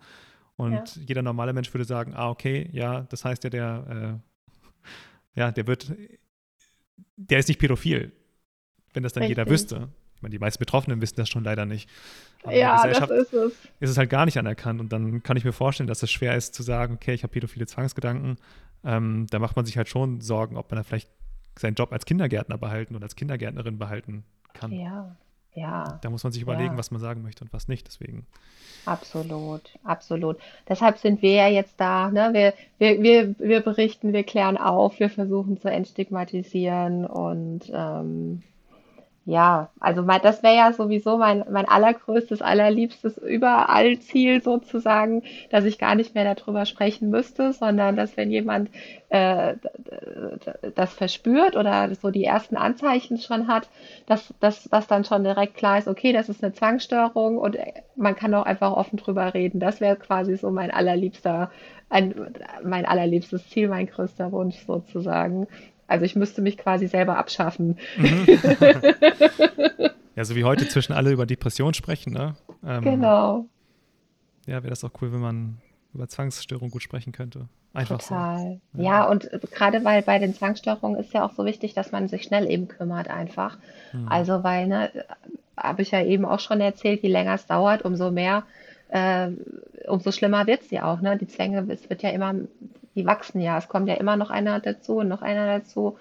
Und 0.55 0.73
ja. 0.73 1.01
jeder 1.07 1.21
normale 1.21 1.53
Mensch 1.53 1.73
würde 1.73 1.85
sagen, 1.85 2.13
ah, 2.15 2.29
okay, 2.29 2.69
ja, 2.73 3.01
das 3.01 3.23
heißt 3.25 3.43
ja, 3.43 3.49
der, 3.49 4.21
äh, 5.35 5.39
ja, 5.39 5.51
der 5.51 5.67
wird, 5.67 5.93
der 7.15 7.39
ist 7.39 7.47
nicht 7.47 7.59
pädophil, 7.59 8.11
wenn 8.93 9.03
das 9.03 9.13
dann 9.13 9.23
Richtig. 9.23 9.37
jeder 9.37 9.49
wüsste. 9.49 9.89
Ich 10.17 10.23
meine, 10.23 10.31
die 10.31 10.39
meisten 10.39 10.59
Betroffenen 10.59 10.99
wissen 10.99 11.15
das 11.17 11.29
schon 11.29 11.43
leider 11.43 11.65
nicht. 11.67 11.87
Aber 12.43 12.55
ja, 12.55 12.87
das 12.87 13.09
ist 13.09 13.33
es. 13.33 13.53
Ist 13.79 13.89
es 13.91 13.97
halt 13.97 14.09
gar 14.09 14.25
nicht 14.25 14.37
anerkannt. 14.37 14.81
Und 14.81 14.91
dann 14.91 15.21
kann 15.21 15.37
ich 15.37 15.45
mir 15.45 15.53
vorstellen, 15.53 15.87
dass 15.87 16.01
es 16.01 16.11
schwer 16.11 16.35
ist 16.35 16.55
zu 16.55 16.63
sagen, 16.63 16.95
okay, 16.95 17.13
ich 17.13 17.21
habe 17.21 17.31
pädophile 17.31 17.67
Zwangsgedanken. 17.67 18.37
ähm, 18.83 19.27
da 19.29 19.37
macht 19.37 19.55
man 19.55 19.65
sich 19.65 19.77
halt 19.77 19.89
schon 19.89 20.21
Sorgen, 20.21 20.57
ob 20.57 20.71
man 20.71 20.77
da 20.77 20.83
vielleicht 20.83 21.09
seinen 21.59 21.75
Job 21.75 21.91
als 21.91 22.05
Kindergärtner 22.05 22.57
behalten 22.57 22.95
oder 22.95 23.03
als 23.03 23.15
Kindergärtnerin 23.15 23.77
behalten 23.77 24.23
kann. 24.53 24.71
Ja, 24.71 25.15
ja. 25.53 25.99
Da 26.01 26.09
muss 26.09 26.23
man 26.23 26.33
sich 26.33 26.41
überlegen, 26.41 26.73
ja. 26.73 26.77
was 26.77 26.89
man 26.89 26.99
sagen 26.99 27.21
möchte 27.21 27.43
und 27.43 27.53
was 27.53 27.67
nicht. 27.67 27.87
Deswegen. 27.87 28.25
Absolut, 28.85 29.61
absolut. 29.83 30.37
Deshalb 30.67 30.97
sind 30.97 31.21
wir 31.21 31.33
ja 31.33 31.47
jetzt 31.47 31.79
da. 31.79 32.09
Ne? 32.09 32.29
Wir, 32.33 32.53
wir, 32.79 33.03
wir, 33.03 33.35
wir 33.39 33.61
berichten, 33.61 34.13
wir 34.13 34.23
klären 34.23 34.57
auf, 34.57 34.99
wir 34.99 35.09
versuchen 35.09 35.59
zu 35.59 35.69
entstigmatisieren 35.69 37.05
und 37.05 37.71
ähm, 37.71 38.41
ja, 39.27 39.71
also 39.81 40.03
mein, 40.03 40.21
das 40.21 40.41
wäre 40.41 40.55
ja 40.55 40.71
sowieso 40.71 41.17
mein, 41.17 41.43
mein 41.51 41.67
allergrößtes, 41.67 42.41
allerliebstes 42.41 43.17
Überall-Ziel 43.17 44.41
sozusagen, 44.41 45.21
dass 45.49 45.65
ich 45.65 45.77
gar 45.77 45.95
nicht 45.95 46.15
mehr 46.15 46.33
darüber 46.33 46.65
sprechen 46.65 47.09
müsste, 47.09 47.51
sondern 47.51 47.97
dass 47.97 48.15
wenn 48.15 48.31
jemand 48.31 48.69
äh, 49.09 49.55
das 50.75 50.93
verspürt 50.93 51.57
oder 51.57 51.93
so 51.95 52.09
die 52.09 52.23
ersten 52.23 52.55
Anzeichen 52.55 53.17
schon 53.17 53.49
hat, 53.49 53.67
dass, 54.05 54.33
dass, 54.39 54.63
dass 54.63 54.87
dann 54.87 55.03
schon 55.03 55.25
direkt 55.25 55.55
klar 55.55 55.77
ist, 55.77 55.89
okay, 55.89 56.13
das 56.13 56.29
ist 56.29 56.41
eine 56.41 56.53
Zwangsstörung 56.53 57.37
und 57.37 57.57
man 57.97 58.15
kann 58.15 58.33
auch 58.33 58.45
einfach 58.45 58.71
offen 58.71 58.95
drüber 58.95 59.33
reden. 59.33 59.59
Das 59.59 59.81
wäre 59.81 59.97
quasi 59.97 60.37
so 60.37 60.51
mein 60.51 60.71
allerliebster, 60.71 61.51
ein, 61.89 62.15
mein 62.63 62.85
allerliebstes 62.85 63.49
Ziel, 63.49 63.67
mein 63.67 63.87
größter 63.87 64.31
Wunsch 64.31 64.65
sozusagen. 64.65 65.47
Also 65.87 66.05
ich 66.05 66.15
müsste 66.15 66.41
mich 66.41 66.57
quasi 66.57 66.87
selber 66.87 67.17
abschaffen. 67.17 67.77
Mhm. 67.97 68.25
ja, 70.15 70.25
so 70.25 70.35
wie 70.35 70.43
heute 70.43 70.67
zwischen 70.67 70.93
alle 70.93 71.11
über 71.11 71.25
Depression 71.25 71.73
sprechen, 71.73 72.13
ne? 72.13 72.35
Ähm, 72.65 72.83
genau. 72.83 73.45
Ja, 74.45 74.63
wäre 74.63 74.69
das 74.69 74.83
auch 74.83 74.91
cool, 75.01 75.11
wenn 75.11 75.21
man 75.21 75.57
über 75.93 76.07
Zwangsstörungen 76.07 76.71
gut 76.71 76.83
sprechen 76.83 77.11
könnte. 77.11 77.47
Einfach 77.73 77.99
Total. 77.99 78.59
So. 78.73 78.81
Ja. 78.81 78.83
ja, 78.83 79.09
und 79.09 79.29
gerade 79.51 79.83
weil 79.83 80.01
bei 80.01 80.19
den 80.19 80.33
Zwangsstörungen 80.33 80.99
ist 80.99 81.13
ja 81.13 81.25
auch 81.25 81.33
so 81.33 81.45
wichtig, 81.45 81.73
dass 81.73 81.91
man 81.91 82.07
sich 82.07 82.23
schnell 82.23 82.49
eben 82.49 82.67
kümmert 82.67 83.09
einfach. 83.09 83.57
Mhm. 83.93 84.07
Also 84.07 84.43
weil, 84.43 84.67
ne, 84.67 84.91
habe 85.55 85.81
ich 85.81 85.91
ja 85.91 86.03
eben 86.03 86.25
auch 86.25 86.39
schon 86.39 86.61
erzählt, 86.61 87.03
je 87.03 87.09
länger 87.09 87.35
es 87.35 87.45
dauert, 87.45 87.83
umso 87.83 88.11
mehr, 88.11 88.43
äh, 88.89 89.29
umso 89.87 90.11
schlimmer 90.11 90.47
wird 90.47 90.69
ja 90.71 90.91
auch. 90.91 91.01
Ne? 91.01 91.17
Die 91.17 91.27
Zwänge, 91.27 91.65
es 91.69 91.89
wird 91.89 92.03
ja 92.03 92.09
immer 92.09 92.33
die 92.97 93.05
wachsen 93.05 93.39
ja. 93.39 93.57
Es 93.57 93.69
kommt 93.69 93.87
ja 93.87 93.93
immer 93.95 94.17
noch 94.17 94.29
einer 94.29 94.59
dazu 94.59 94.97
und 94.97 95.07
noch 95.07 95.21
einer 95.21 95.59
dazu. 95.59 95.97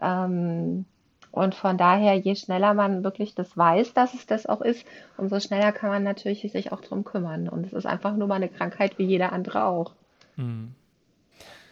Ähm, 0.00 0.84
und 1.32 1.56
von 1.56 1.76
daher, 1.76 2.14
je 2.14 2.36
schneller 2.36 2.74
man 2.74 3.02
wirklich 3.02 3.34
das 3.34 3.56
weiß, 3.56 3.92
dass 3.94 4.14
es 4.14 4.26
das 4.26 4.46
auch 4.46 4.60
ist, 4.60 4.86
umso 5.16 5.40
schneller 5.40 5.72
kann 5.72 5.90
man 5.90 6.04
natürlich 6.04 6.42
sich 6.52 6.70
auch 6.70 6.80
darum 6.80 7.02
kümmern. 7.02 7.48
Und 7.48 7.66
es 7.66 7.72
ist 7.72 7.86
einfach 7.86 8.14
nur 8.14 8.28
mal 8.28 8.36
eine 8.36 8.48
Krankheit 8.48 8.98
wie 8.98 9.04
jeder 9.04 9.32
andere 9.32 9.64
auch. 9.64 9.94
Mhm. 10.36 10.74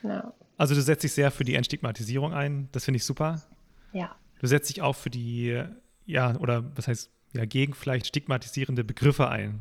Ja. 0.03 0.33
Also 0.57 0.75
du 0.75 0.81
setzt 0.81 1.05
dich 1.05 1.13
sehr 1.13 1.31
für 1.31 1.45
die 1.45 1.55
Entstigmatisierung 1.55 2.33
ein. 2.33 2.69
Das 2.73 2.87
finde 2.87 2.97
ich 2.97 3.05
super. 3.05 3.41
Ja. 3.93 4.17
Du 4.41 4.49
setzt 4.49 4.69
dich 4.69 4.83
auch 4.83 4.97
für 4.97 5.11
die, 5.11 5.63
ja, 6.07 6.35
oder 6.39 6.65
was 6.75 6.89
heißt, 6.89 7.11
ja, 7.35 7.45
gegen 7.45 7.75
vielleicht 7.75 8.07
stigmatisierende 8.07 8.83
Begriffe 8.83 9.29
ein. 9.29 9.61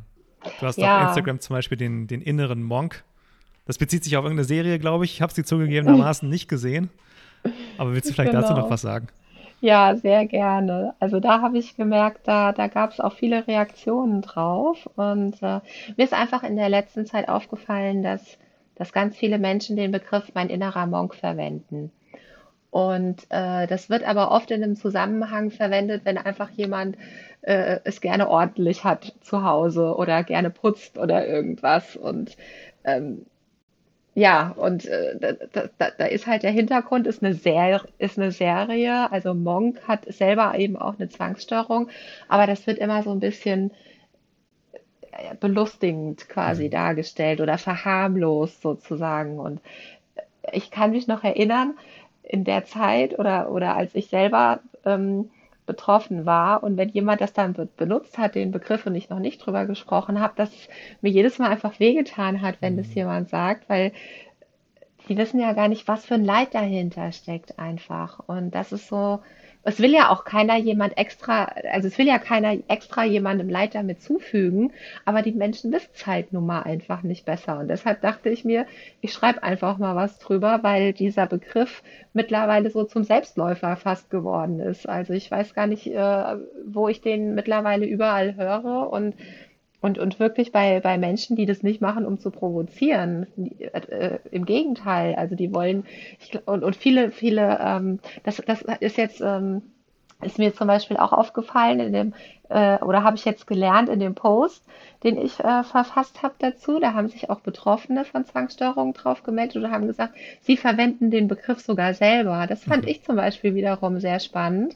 Du 0.59 0.65
hast 0.65 0.77
ja. 0.77 1.01
auf 1.01 1.07
Instagram 1.09 1.39
zum 1.41 1.55
Beispiel 1.55 1.77
den, 1.77 2.07
den 2.07 2.21
inneren 2.21 2.63
Monk 2.63 3.03
das 3.65 3.77
bezieht 3.77 4.03
sich 4.03 4.17
auf 4.17 4.23
irgendeine 4.23 4.45
Serie, 4.45 4.79
glaube 4.79 5.05
ich. 5.05 5.13
Ich 5.13 5.21
habe 5.21 5.33
sie 5.33 5.43
zugegebenermaßen 5.43 6.27
nicht 6.27 6.47
gesehen. 6.47 6.89
Aber 7.77 7.93
willst 7.93 8.09
du 8.09 8.13
vielleicht 8.13 8.31
genau. 8.31 8.41
dazu 8.41 8.53
noch 8.53 8.69
was 8.69 8.81
sagen? 8.81 9.07
Ja, 9.61 9.95
sehr 9.95 10.25
gerne. 10.25 10.95
Also 10.99 11.19
da 11.19 11.41
habe 11.41 11.59
ich 11.59 11.77
gemerkt, 11.77 12.27
da, 12.27 12.51
da 12.51 12.67
gab 12.67 12.91
es 12.91 12.99
auch 12.99 13.13
viele 13.13 13.47
Reaktionen 13.47 14.21
drauf. 14.21 14.89
Und 14.95 15.35
äh, 15.43 15.59
mir 15.95 16.03
ist 16.03 16.13
einfach 16.13 16.43
in 16.43 16.55
der 16.55 16.69
letzten 16.69 17.05
Zeit 17.05 17.29
aufgefallen, 17.29 18.01
dass, 18.01 18.39
dass 18.75 18.91
ganz 18.91 19.15
viele 19.15 19.37
Menschen 19.37 19.75
den 19.75 19.91
Begriff 19.91 20.31
mein 20.33 20.49
innerer 20.49 20.87
Monk 20.87 21.13
verwenden. 21.13 21.91
Und 22.71 23.23
äh, 23.29 23.67
das 23.67 23.89
wird 23.89 24.03
aber 24.03 24.31
oft 24.31 24.49
in 24.49 24.63
einem 24.63 24.75
Zusammenhang 24.77 25.51
verwendet, 25.51 26.05
wenn 26.05 26.17
einfach 26.17 26.49
jemand 26.51 26.97
äh, 27.41 27.79
es 27.83 28.01
gerne 28.01 28.29
ordentlich 28.29 28.83
hat 28.83 29.13
zu 29.21 29.43
Hause 29.43 29.95
oder 29.95 30.23
gerne 30.23 30.49
putzt 30.49 30.97
oder 30.97 31.27
irgendwas. 31.27 31.95
Und 31.95 32.35
ähm, 32.83 33.25
ja, 34.13 34.53
und 34.57 34.85
äh, 34.85 35.37
da, 35.53 35.63
da, 35.77 35.89
da 35.97 36.05
ist 36.05 36.27
halt 36.27 36.43
der 36.43 36.51
Hintergrund, 36.51 37.07
ist 37.07 37.23
eine, 37.23 37.33
Ser 37.33 37.81
ist 37.97 38.17
eine 38.17 38.31
Serie. 38.31 39.09
Also 39.11 39.33
Monk 39.33 39.87
hat 39.87 40.05
selber 40.11 40.57
eben 40.57 40.75
auch 40.75 40.95
eine 40.99 41.07
Zwangsstörung, 41.07 41.89
aber 42.27 42.45
das 42.45 42.67
wird 42.67 42.77
immer 42.77 43.03
so 43.03 43.11
ein 43.11 43.21
bisschen 43.21 43.71
äh, 45.11 45.35
belustigend 45.39 46.27
quasi 46.27 46.65
mhm. 46.65 46.71
dargestellt 46.71 47.39
oder 47.39 47.57
verharmlost 47.57 48.61
sozusagen. 48.61 49.39
Und 49.39 49.61
ich 50.51 50.71
kann 50.71 50.91
mich 50.91 51.07
noch 51.07 51.23
erinnern, 51.23 51.77
in 52.23 52.43
der 52.43 52.65
Zeit 52.65 53.17
oder, 53.17 53.51
oder 53.51 53.75
als 53.75 53.95
ich 53.95 54.07
selber 54.07 54.59
ähm, 54.85 55.29
betroffen 55.71 56.25
war. 56.25 56.63
Und 56.63 56.77
wenn 56.77 56.89
jemand 56.89 57.21
das 57.21 57.33
dann 57.33 57.55
benutzt 57.77 58.17
hat, 58.17 58.35
den 58.35 58.51
Begriff 58.51 58.85
und 58.85 58.95
ich 58.95 59.09
noch 59.09 59.19
nicht 59.19 59.45
drüber 59.45 59.65
gesprochen 59.65 60.19
habe, 60.19 60.33
dass 60.35 60.49
es 60.49 60.67
mir 61.01 61.09
jedes 61.09 61.39
Mal 61.39 61.49
einfach 61.49 61.79
wehgetan 61.79 62.41
hat, 62.41 62.57
wenn 62.59 62.75
das 62.77 62.87
mhm. 62.87 62.95
jemand 62.95 63.29
sagt, 63.29 63.69
weil 63.69 63.93
die 65.07 65.17
wissen 65.17 65.39
ja 65.39 65.53
gar 65.53 65.67
nicht, 65.67 65.87
was 65.87 66.05
für 66.05 66.15
ein 66.15 66.25
Leid 66.25 66.53
dahinter 66.53 67.11
steckt 67.11 67.57
einfach. 67.57 68.19
Und 68.27 68.51
das 68.51 68.71
ist 68.71 68.87
so, 68.87 69.21
es 69.63 69.79
will 69.79 69.91
ja 69.91 70.09
auch 70.09 70.23
keiner 70.23 70.57
jemand 70.57 70.97
extra, 70.97 71.45
also 71.71 71.87
es 71.87 71.97
will 71.97 72.07
ja 72.07 72.17
keiner 72.17 72.57
extra 72.67 73.03
jemandem 73.05 73.49
Leid 73.49 73.75
damit 73.75 74.01
zufügen, 74.01 74.73
aber 75.05 75.21
die 75.21 75.31
Menschen 75.31 75.71
wissen 75.71 75.91
es 75.93 76.07
halt 76.07 76.33
nun 76.33 76.45
mal 76.45 76.61
einfach 76.63 77.03
nicht 77.03 77.25
besser. 77.25 77.59
Und 77.59 77.67
deshalb 77.67 78.01
dachte 78.01 78.29
ich 78.29 78.43
mir, 78.43 78.65
ich 79.01 79.13
schreibe 79.13 79.43
einfach 79.43 79.77
mal 79.77 79.95
was 79.95 80.17
drüber, 80.19 80.59
weil 80.63 80.93
dieser 80.93 81.27
Begriff 81.27 81.83
mittlerweile 82.13 82.69
so 82.71 82.83
zum 82.85 83.03
Selbstläufer 83.03 83.75
fast 83.75 84.09
geworden 84.09 84.59
ist. 84.59 84.89
Also 84.89 85.13
ich 85.13 85.29
weiß 85.29 85.53
gar 85.53 85.67
nicht, 85.67 85.87
äh, 85.87 86.37
wo 86.65 86.87
ich 86.87 87.01
den 87.01 87.35
mittlerweile 87.35 87.85
überall 87.85 88.35
höre 88.35 88.91
und 88.91 89.15
und, 89.81 89.97
und 89.97 90.19
wirklich 90.19 90.51
bei, 90.51 90.79
bei 90.79 90.97
Menschen, 90.97 91.35
die 91.35 91.45
das 91.45 91.63
nicht 91.63 91.81
machen, 91.81 92.05
um 92.05 92.19
zu 92.19 92.31
provozieren. 92.31 93.27
Äh, 93.57 94.19
Im 94.31 94.45
Gegenteil, 94.45 95.15
also 95.15 95.35
die 95.35 95.53
wollen, 95.53 95.85
ich, 96.19 96.47
und, 96.47 96.63
und 96.63 96.75
viele, 96.75 97.11
viele, 97.11 97.59
ähm, 97.59 97.99
das, 98.23 98.41
das 98.45 98.63
ist 98.79 98.97
jetzt, 98.97 99.21
ähm, 99.21 99.63
ist 100.21 100.37
mir 100.37 100.53
zum 100.53 100.67
Beispiel 100.67 100.97
auch 100.97 101.13
aufgefallen 101.13 101.79
in 101.79 101.93
dem, 101.93 102.13
äh, 102.51 102.77
oder 102.83 103.03
habe 103.03 103.15
ich 103.15 103.25
jetzt 103.25 103.47
gelernt 103.47 103.89
in 103.89 103.99
dem 103.99 104.13
Post, 104.13 104.63
den 105.03 105.17
ich 105.17 105.39
äh, 105.39 105.63
verfasst 105.63 106.21
habe 106.21 106.35
dazu. 106.39 106.79
Da 106.79 106.93
haben 106.93 107.07
sich 107.07 107.29
auch 107.29 107.39
Betroffene 107.39 108.05
von 108.05 108.25
Zwangsstörungen 108.25 108.93
drauf 108.93 109.23
gemeldet 109.23 109.57
oder 109.57 109.71
haben 109.71 109.87
gesagt, 109.87 110.13
sie 110.41 110.57
verwenden 110.57 111.11
den 111.11 111.27
Begriff 111.27 111.59
sogar 111.59 111.93
selber. 111.93 112.45
Das 112.47 112.63
fand 112.63 112.83
mhm. 112.83 112.89
ich 112.89 113.03
zum 113.03 113.15
Beispiel 113.15 113.55
wiederum 113.55 113.99
sehr 113.99 114.19
spannend. 114.19 114.75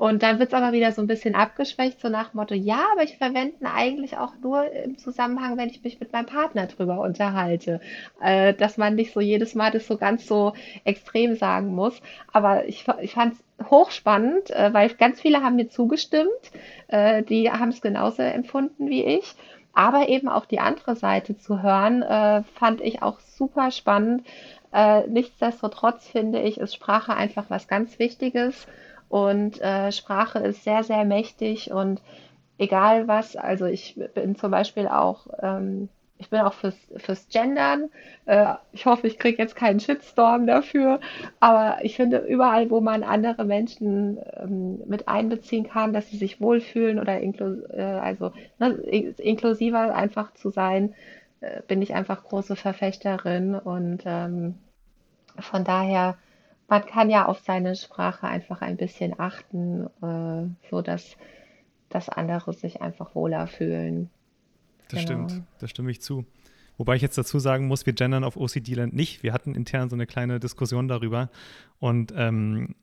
Und 0.00 0.22
dann 0.22 0.38
wird 0.38 0.48
es 0.48 0.54
aber 0.54 0.72
wieder 0.72 0.92
so 0.92 1.02
ein 1.02 1.06
bisschen 1.06 1.34
abgeschwächt, 1.34 2.00
so 2.00 2.08
nach 2.08 2.32
Motto, 2.32 2.54
ja, 2.54 2.86
aber 2.92 3.02
ich 3.02 3.18
verwende 3.18 3.66
eigentlich 3.74 4.16
auch 4.16 4.32
nur 4.42 4.72
im 4.72 4.96
Zusammenhang, 4.96 5.58
wenn 5.58 5.68
ich 5.68 5.84
mich 5.84 6.00
mit 6.00 6.10
meinem 6.10 6.24
Partner 6.24 6.66
drüber 6.68 7.00
unterhalte. 7.00 7.82
Äh, 8.22 8.54
dass 8.54 8.78
man 8.78 8.94
nicht 8.94 9.12
so 9.12 9.20
jedes 9.20 9.54
Mal 9.54 9.70
das 9.70 9.86
so 9.86 9.98
ganz 9.98 10.26
so 10.26 10.54
extrem 10.84 11.36
sagen 11.36 11.74
muss. 11.74 12.00
Aber 12.32 12.66
ich, 12.66 12.86
ich 13.02 13.12
fand 13.12 13.34
es 13.34 13.70
hochspannend, 13.70 14.50
äh, 14.50 14.72
weil 14.72 14.88
ganz 14.90 15.20
viele 15.20 15.42
haben 15.42 15.56
mir 15.56 15.68
zugestimmt. 15.68 16.30
Äh, 17.10 17.22
die 17.22 17.50
haben 17.50 17.70
es 17.70 17.80
genauso 17.80 18.22
empfunden 18.22 18.88
wie 18.88 19.04
ich. 19.04 19.34
Aber 19.72 20.08
eben 20.08 20.28
auch 20.28 20.46
die 20.46 20.60
andere 20.60 20.96
Seite 20.96 21.36
zu 21.38 21.62
hören, 21.62 22.02
äh, 22.02 22.42
fand 22.54 22.80
ich 22.80 23.02
auch 23.02 23.20
super 23.20 23.70
spannend. 23.70 24.26
Äh, 24.72 25.06
nichtsdestotrotz 25.06 26.08
finde 26.08 26.40
ich, 26.40 26.58
ist 26.58 26.74
Sprache 26.74 27.14
einfach 27.14 27.44
was 27.48 27.68
ganz 27.68 27.98
Wichtiges. 27.98 28.66
Und 29.08 29.60
äh, 29.60 29.92
Sprache 29.92 30.40
ist 30.40 30.64
sehr, 30.64 30.84
sehr 30.84 31.04
mächtig 31.04 31.72
und 31.72 32.00
egal 32.58 33.08
was, 33.08 33.34
also 33.36 33.64
ich 33.64 33.98
bin 34.14 34.36
zum 34.36 34.52
Beispiel 34.52 34.86
auch, 34.86 35.26
ähm, 35.42 35.88
ich 36.20 36.28
bin 36.28 36.40
auch 36.40 36.52
fürs, 36.52 36.76
fürs 36.98 37.28
Gendern. 37.28 37.88
Äh, 38.26 38.54
ich 38.72 38.84
hoffe, 38.84 39.06
ich 39.06 39.18
kriege 39.18 39.38
jetzt 39.38 39.56
keinen 39.56 39.80
Shitstorm 39.80 40.46
dafür, 40.46 41.00
aber 41.40 41.78
ich 41.82 41.96
finde 41.96 42.18
überall, 42.18 42.70
wo 42.70 42.80
man 42.80 43.02
andere 43.02 43.44
Menschen 43.44 44.18
ähm, 44.36 44.82
mit 44.86 45.08
einbeziehen 45.08 45.66
kann, 45.66 45.94
dass 45.94 46.10
sie 46.10 46.18
sich 46.18 46.40
wohlfühlen 46.40 47.00
oder 47.00 47.18
inklu 47.20 47.62
äh, 47.70 47.80
also 47.82 48.32
ne, 48.58 48.68
inklusiver 48.68 49.94
einfach 49.94 50.34
zu 50.34 50.50
sein, 50.50 50.94
äh, 51.40 51.62
bin 51.66 51.80
ich 51.80 51.94
einfach 51.94 52.22
große 52.22 52.54
Verfechterin 52.54 53.54
und 53.54 54.02
ähm, 54.04 54.56
von 55.38 55.64
daher 55.64 56.18
man 56.68 56.84
kann 56.84 57.08
ja 57.08 57.26
auf 57.26 57.40
seine 57.40 57.74
Sprache 57.74 58.28
einfach 58.28 58.60
ein 58.60 58.76
bisschen 58.76 59.18
achten, 59.18 59.86
äh, 60.02 60.68
so 60.70 60.82
dass, 60.82 61.16
dass 61.88 62.10
andere 62.10 62.52
sich 62.52 62.82
einfach 62.82 63.14
wohler 63.14 63.46
fühlen. 63.46 64.10
Das 64.90 65.04
genau. 65.04 65.28
stimmt, 65.28 65.46
da 65.58 65.68
stimme 65.68 65.90
ich 65.90 66.00
zu. 66.00 66.24
Wobei 66.76 66.96
ich 66.96 67.02
jetzt 67.02 67.18
dazu 67.18 67.38
sagen 67.38 67.66
muss, 67.66 67.84
wir 67.84 67.92
gendern 67.92 68.24
auf 68.24 68.36
OCD-Land 68.36 68.94
nicht. 68.94 69.22
Wir 69.22 69.32
hatten 69.34 69.54
intern 69.54 69.90
so 69.90 69.96
eine 69.96 70.06
kleine 70.06 70.40
Diskussion 70.40 70.88
darüber. 70.88 71.30
Und 71.78 72.12
ähm, 72.16 72.74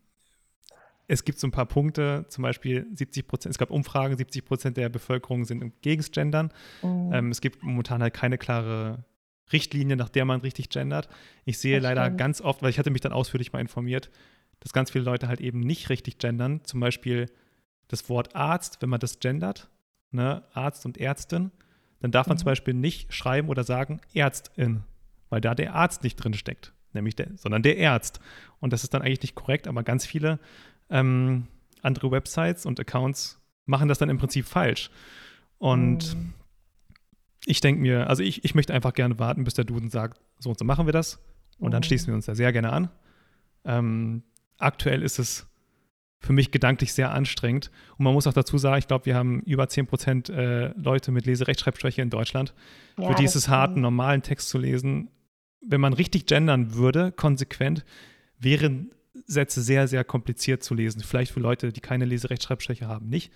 es 1.08 1.24
gibt 1.24 1.40
so 1.40 1.48
ein 1.48 1.52
paar 1.52 1.66
Punkte, 1.66 2.26
zum 2.30 2.44
Beispiel 2.44 2.86
70 2.94 3.28
Prozent, 3.28 3.52
es 3.52 3.58
gab 3.58 3.72
Umfragen, 3.72 4.18
70 4.18 4.46
Prozent 4.46 4.78
der 4.78 4.90
Bevölkerung 4.90 5.46
sind 5.46 5.82
gegen 5.82 6.04
Gendern. 6.12 6.52
Mhm. 6.84 7.12
Ähm, 7.14 7.32
es 7.32 7.42
gibt 7.42 7.64
momentan 7.64 8.02
halt 8.02 8.14
keine 8.14 8.38
klare 8.38 9.06
Richtlinie, 9.52 9.96
nach 9.96 10.10
der 10.10 10.26
man 10.26 10.42
richtig 10.42 10.70
gendert. 10.70 11.08
Ich 11.46 11.58
sehe 11.58 11.78
das 11.78 11.84
leider 11.84 12.04
stimmt. 12.04 12.18
ganz 12.18 12.42
oft, 12.42 12.62
weil 12.62 12.70
ich 12.70 12.80
hatte 12.80 12.92
mich 12.92 13.02
dann 13.02 13.14
ausführlich 13.14 13.54
mal 13.54 13.62
informiert, 13.62 14.12
dass 14.60 14.74
ganz 14.74 14.92
viele 14.92 15.06
Leute 15.06 15.28
halt 15.28 15.40
eben 15.40 15.62
nicht 15.62 15.90
richtig 15.90 16.18
gendern. 16.18 16.62
Zum 16.66 16.80
Beispiel 16.82 17.28
das 17.88 18.10
Wort 18.10 18.36
Arzt, 18.36 18.82
wenn 18.82 18.90
man 18.90 19.00
das 19.00 19.20
gendert, 19.20 19.70
ne, 20.12 20.44
Arzt 20.54 20.86
und 20.86 20.98
Ärztin, 20.98 21.52
dann 22.00 22.12
darf 22.12 22.28
man 22.28 22.36
mhm. 22.36 22.40
zum 22.40 22.46
Beispiel 22.46 22.74
nicht 22.74 23.14
schreiben 23.14 23.50
oder 23.50 23.64
sagen 23.64 24.02
Ärztin, 24.14 24.84
weil 25.30 25.42
da 25.42 25.56
der 25.56 25.74
Arzt 25.74 26.04
nicht 26.04 26.16
drin 26.16 26.34
steckt, 26.34 26.74
nämlich 26.94 27.16
der, 27.16 27.30
sondern 27.36 27.64
der 27.64 27.78
Ärzt. 27.80 28.20
Und 28.60 28.74
das 28.74 28.84
ist 28.84 28.94
dann 28.94 29.02
eigentlich 29.02 29.22
nicht 29.22 29.36
korrekt, 29.36 29.68
aber 29.68 29.84
ganz 29.84 30.06
viele 30.06 30.40
ähm, 30.90 31.48
andere 31.82 32.12
Websites 32.12 32.66
und 32.66 32.80
Accounts 32.80 33.42
machen 33.66 33.88
das 33.88 33.98
dann 33.98 34.10
im 34.10 34.18
Prinzip 34.18 34.46
falsch. 34.46 34.90
Und 35.58 36.16
mhm. 36.16 36.34
ich 37.46 37.62
denke 37.62 37.82
mir, 37.82 38.10
also 38.10 38.24
ich, 38.24 38.46
ich 38.46 38.56
möchte 38.56 38.74
einfach 38.74 38.94
gerne 38.94 39.20
warten, 39.20 39.44
bis 39.44 39.56
der 39.56 39.66
Duden 39.66 39.90
sagt, 39.90 40.20
so 40.40 40.50
und 40.50 40.60
so 40.60 40.66
machen 40.66 40.86
wir 40.86 40.94
das. 40.94 41.20
Und 41.60 41.70
mhm. 41.70 41.72
dann 41.72 41.84
schließen 41.84 42.08
wir 42.08 42.16
uns 42.16 42.26
da 42.26 42.36
sehr 42.36 42.54
gerne 42.54 42.72
an. 42.72 42.90
Ähm, 43.66 44.24
aktuell 44.58 45.02
ist 45.02 45.20
es 45.20 45.48
für 46.20 46.34
mich 46.34 46.52
gedanklich 46.52 46.94
sehr 46.94 47.12
anstrengend. 47.12 47.72
Und 47.98 48.06
man 48.06 48.14
muss 48.14 48.28
auch 48.28 48.34
dazu 48.34 48.58
sagen, 48.58 48.80
ich 48.80 48.88
glaube, 48.88 49.06
wir 49.06 49.16
haben 49.16 49.42
über 49.42 49.68
10 49.70 49.88
Prozent 49.88 50.30
äh, 50.30 50.70
Leute 50.70 51.12
mit 51.12 51.26
Leserechtschreibschwäche 51.26 52.02
in 52.02 52.10
Deutschland. 52.10 52.54
Ja, 52.98 53.10
für 53.10 53.16
die 53.16 53.24
ist 53.24 53.36
es 53.36 53.50
hart, 53.50 53.72
einen 53.72 53.82
normalen 53.82 54.24
Text 54.24 54.50
zu 54.50 54.58
lesen. 54.58 55.10
Wenn 55.62 55.82
man 55.82 55.94
richtig 55.94 56.26
gendern 56.26 56.74
würde, 56.74 57.12
konsequent, 57.12 57.86
wären 58.40 58.92
Sätze 59.26 59.62
sehr, 59.62 59.88
sehr 59.88 60.04
kompliziert 60.04 60.64
zu 60.64 60.74
lesen. 60.74 61.02
Vielleicht 61.02 61.32
für 61.32 61.40
Leute, 61.40 61.72
die 61.72 61.82
keine 61.82 62.06
Leserechtschreibschwäche 62.06 62.88
haben, 62.88 63.10
nicht, 63.10 63.32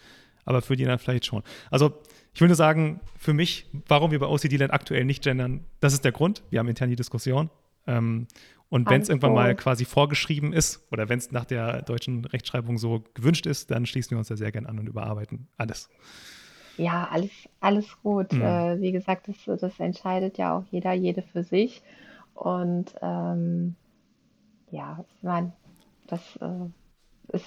aber 0.45 0.61
für 0.61 0.75
die 0.75 0.85
dann 0.85 0.99
vielleicht 0.99 1.25
schon. 1.25 1.43
Also 1.69 2.01
ich 2.33 2.41
nur 2.41 2.55
sagen, 2.55 3.01
für 3.17 3.33
mich, 3.33 3.65
warum 3.87 4.11
wir 4.11 4.19
bei 4.19 4.27
OCD 4.27 4.57
Land 4.57 4.73
aktuell 4.73 5.05
nicht 5.05 5.23
gendern, 5.23 5.65
das 5.79 5.93
ist 5.93 6.05
der 6.05 6.11
Grund. 6.11 6.43
Wir 6.49 6.59
haben 6.59 6.67
intern 6.67 6.89
die 6.89 6.95
Diskussion. 6.95 7.49
Ähm, 7.87 8.27
und 8.71 8.89
wenn 8.89 9.01
es 9.01 9.09
irgendwann 9.09 9.33
mal 9.33 9.53
quasi 9.53 9.83
vorgeschrieben 9.83 10.53
ist 10.53 10.87
oder 10.93 11.09
wenn 11.09 11.19
es 11.19 11.29
nach 11.33 11.43
der 11.43 11.81
deutschen 11.81 12.23
Rechtschreibung 12.23 12.77
so 12.77 13.03
gewünscht 13.13 13.45
ist, 13.45 13.69
dann 13.69 13.85
schließen 13.85 14.11
wir 14.11 14.17
uns 14.17 14.29
da 14.29 14.37
sehr 14.37 14.53
gern 14.53 14.65
an 14.65 14.79
und 14.79 14.87
überarbeiten 14.87 15.49
alles. 15.57 15.89
Ja, 16.77 17.05
alles, 17.11 17.31
alles 17.59 17.85
gut. 18.01 18.31
Mhm. 18.31 18.41
Äh, 18.41 18.79
wie 18.79 18.93
gesagt, 18.93 19.27
das, 19.27 19.59
das 19.59 19.77
entscheidet 19.77 20.37
ja 20.37 20.57
auch 20.57 20.63
jeder, 20.71 20.93
jede 20.93 21.21
für 21.21 21.43
sich. 21.43 21.81
Und 22.33 22.95
ähm, 23.01 23.75
ja, 24.71 25.03
ich 25.17 25.23
meine, 25.23 25.51
das 26.07 26.21
äh, 26.37 27.35
ist 27.35 27.45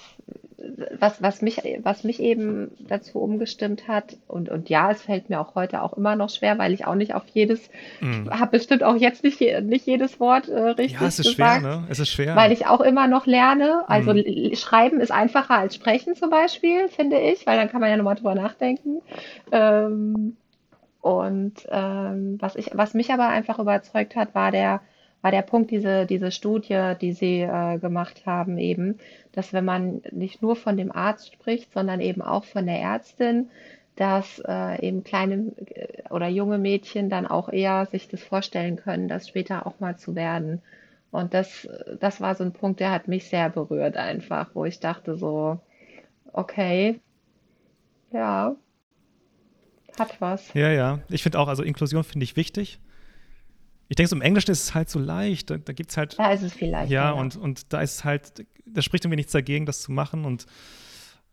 was, 0.99 1.21
was, 1.21 1.41
mich, 1.41 1.61
was 1.83 2.03
mich 2.03 2.19
eben 2.19 2.71
dazu 2.79 3.19
umgestimmt 3.19 3.87
hat. 3.87 4.17
Und, 4.27 4.49
und 4.49 4.69
ja, 4.69 4.91
es 4.91 5.01
fällt 5.01 5.29
mir 5.29 5.39
auch 5.39 5.55
heute 5.55 5.81
auch 5.81 5.93
immer 5.93 6.15
noch 6.15 6.29
schwer, 6.29 6.57
weil 6.57 6.73
ich 6.73 6.85
auch 6.85 6.95
nicht 6.95 7.13
auf 7.13 7.23
jedes, 7.33 7.69
mm. 7.99 8.29
habe 8.29 8.57
bestimmt 8.57 8.83
auch 8.83 8.95
jetzt 8.95 9.23
nicht, 9.23 9.41
nicht 9.63 9.85
jedes 9.85 10.19
Wort 10.19 10.47
äh, 10.47 10.69
richtig 10.69 10.99
Ja, 10.99 11.07
es 11.07 11.19
ist 11.19 11.35
gesagt, 11.35 11.61
schwer, 11.61 11.77
ne? 11.77 11.87
Es 11.89 11.99
ist 11.99 12.09
schwer. 12.09 12.35
Weil 12.35 12.51
ich 12.51 12.67
auch 12.67 12.81
immer 12.81 13.07
noch 13.07 13.25
lerne. 13.25 13.83
Also 13.87 14.13
mm. 14.13 14.55
Schreiben 14.55 15.01
ist 15.01 15.11
einfacher 15.11 15.57
als 15.57 15.75
Sprechen 15.75 16.15
zum 16.15 16.29
Beispiel, 16.29 16.87
finde 16.87 17.19
ich, 17.19 17.45
weil 17.45 17.57
dann 17.57 17.69
kann 17.69 17.81
man 17.81 17.89
ja 17.89 17.97
nochmal 17.97 18.15
drüber 18.15 18.35
nachdenken. 18.35 19.01
Ähm, 19.51 20.37
und 21.01 21.67
ähm, 21.69 22.37
was, 22.39 22.55
ich, 22.55 22.71
was 22.73 22.93
mich 22.93 23.11
aber 23.11 23.27
einfach 23.27 23.59
überzeugt 23.59 24.15
hat, 24.15 24.33
war 24.33 24.51
der, 24.51 24.81
war 25.25 25.31
der 25.31 25.41
Punkt, 25.41 25.71
diese, 25.71 26.05
diese 26.05 26.29
Studie, 26.29 26.93
die 27.01 27.11
Sie 27.11 27.41
äh, 27.41 27.79
gemacht 27.79 28.27
haben, 28.27 28.59
eben, 28.59 28.99
dass 29.31 29.53
wenn 29.53 29.65
man 29.65 30.03
nicht 30.11 30.43
nur 30.43 30.55
von 30.55 30.77
dem 30.77 30.91
Arzt 30.91 31.33
spricht, 31.33 31.73
sondern 31.73 31.99
eben 31.99 32.21
auch 32.21 32.43
von 32.43 32.67
der 32.67 32.79
Ärztin, 32.79 33.49
dass 33.95 34.39
äh, 34.47 34.87
eben 34.87 35.03
kleine 35.03 35.51
äh, 35.65 36.03
oder 36.11 36.27
junge 36.27 36.59
Mädchen 36.59 37.09
dann 37.09 37.25
auch 37.25 37.49
eher 37.49 37.87
sich 37.87 38.07
das 38.07 38.21
vorstellen 38.21 38.75
können, 38.75 39.07
das 39.07 39.27
später 39.27 39.65
auch 39.65 39.79
mal 39.79 39.97
zu 39.97 40.13
werden. 40.13 40.61
Und 41.09 41.33
das, 41.33 41.67
das 41.99 42.21
war 42.21 42.35
so 42.35 42.43
ein 42.43 42.53
Punkt, 42.53 42.79
der 42.79 42.91
hat 42.91 43.07
mich 43.07 43.27
sehr 43.27 43.49
berührt 43.49 43.97
einfach, 43.97 44.51
wo 44.53 44.63
ich 44.65 44.79
dachte 44.79 45.17
so, 45.17 45.59
okay, 46.33 46.99
ja, 48.11 48.55
hat 49.97 50.21
was. 50.21 50.53
Ja, 50.53 50.69
ja. 50.69 50.99
Ich 51.09 51.23
finde 51.23 51.39
auch, 51.39 51.47
also 51.47 51.63
Inklusion 51.63 52.03
finde 52.03 52.25
ich 52.25 52.35
wichtig. 52.35 52.79
Ich 53.87 53.95
denke, 53.95 54.09
so 54.09 54.15
im 54.15 54.21
Englischen 54.21 54.51
ist 54.51 54.63
es 54.63 54.75
halt 54.75 54.89
so 54.89 54.99
leicht. 54.99 55.49
Da, 55.49 55.57
da 55.57 55.73
gibt 55.73 55.91
es 55.91 55.97
halt. 55.97 56.17
Da 56.17 56.31
ist 56.31 56.41
es 56.41 56.53
viel 56.53 56.69
leichter. 56.69 56.93
Ja, 56.93 57.05
ja, 57.05 57.11
Und, 57.11 57.35
und 57.35 57.71
da 57.73 57.81
ist 57.81 57.95
es 57.95 58.03
halt, 58.03 58.45
da 58.65 58.81
spricht 58.81 59.05
irgendwie 59.05 59.17
nichts 59.17 59.31
dagegen, 59.31 59.65
das 59.65 59.81
zu 59.81 59.91
machen. 59.91 60.25
Und 60.25 60.45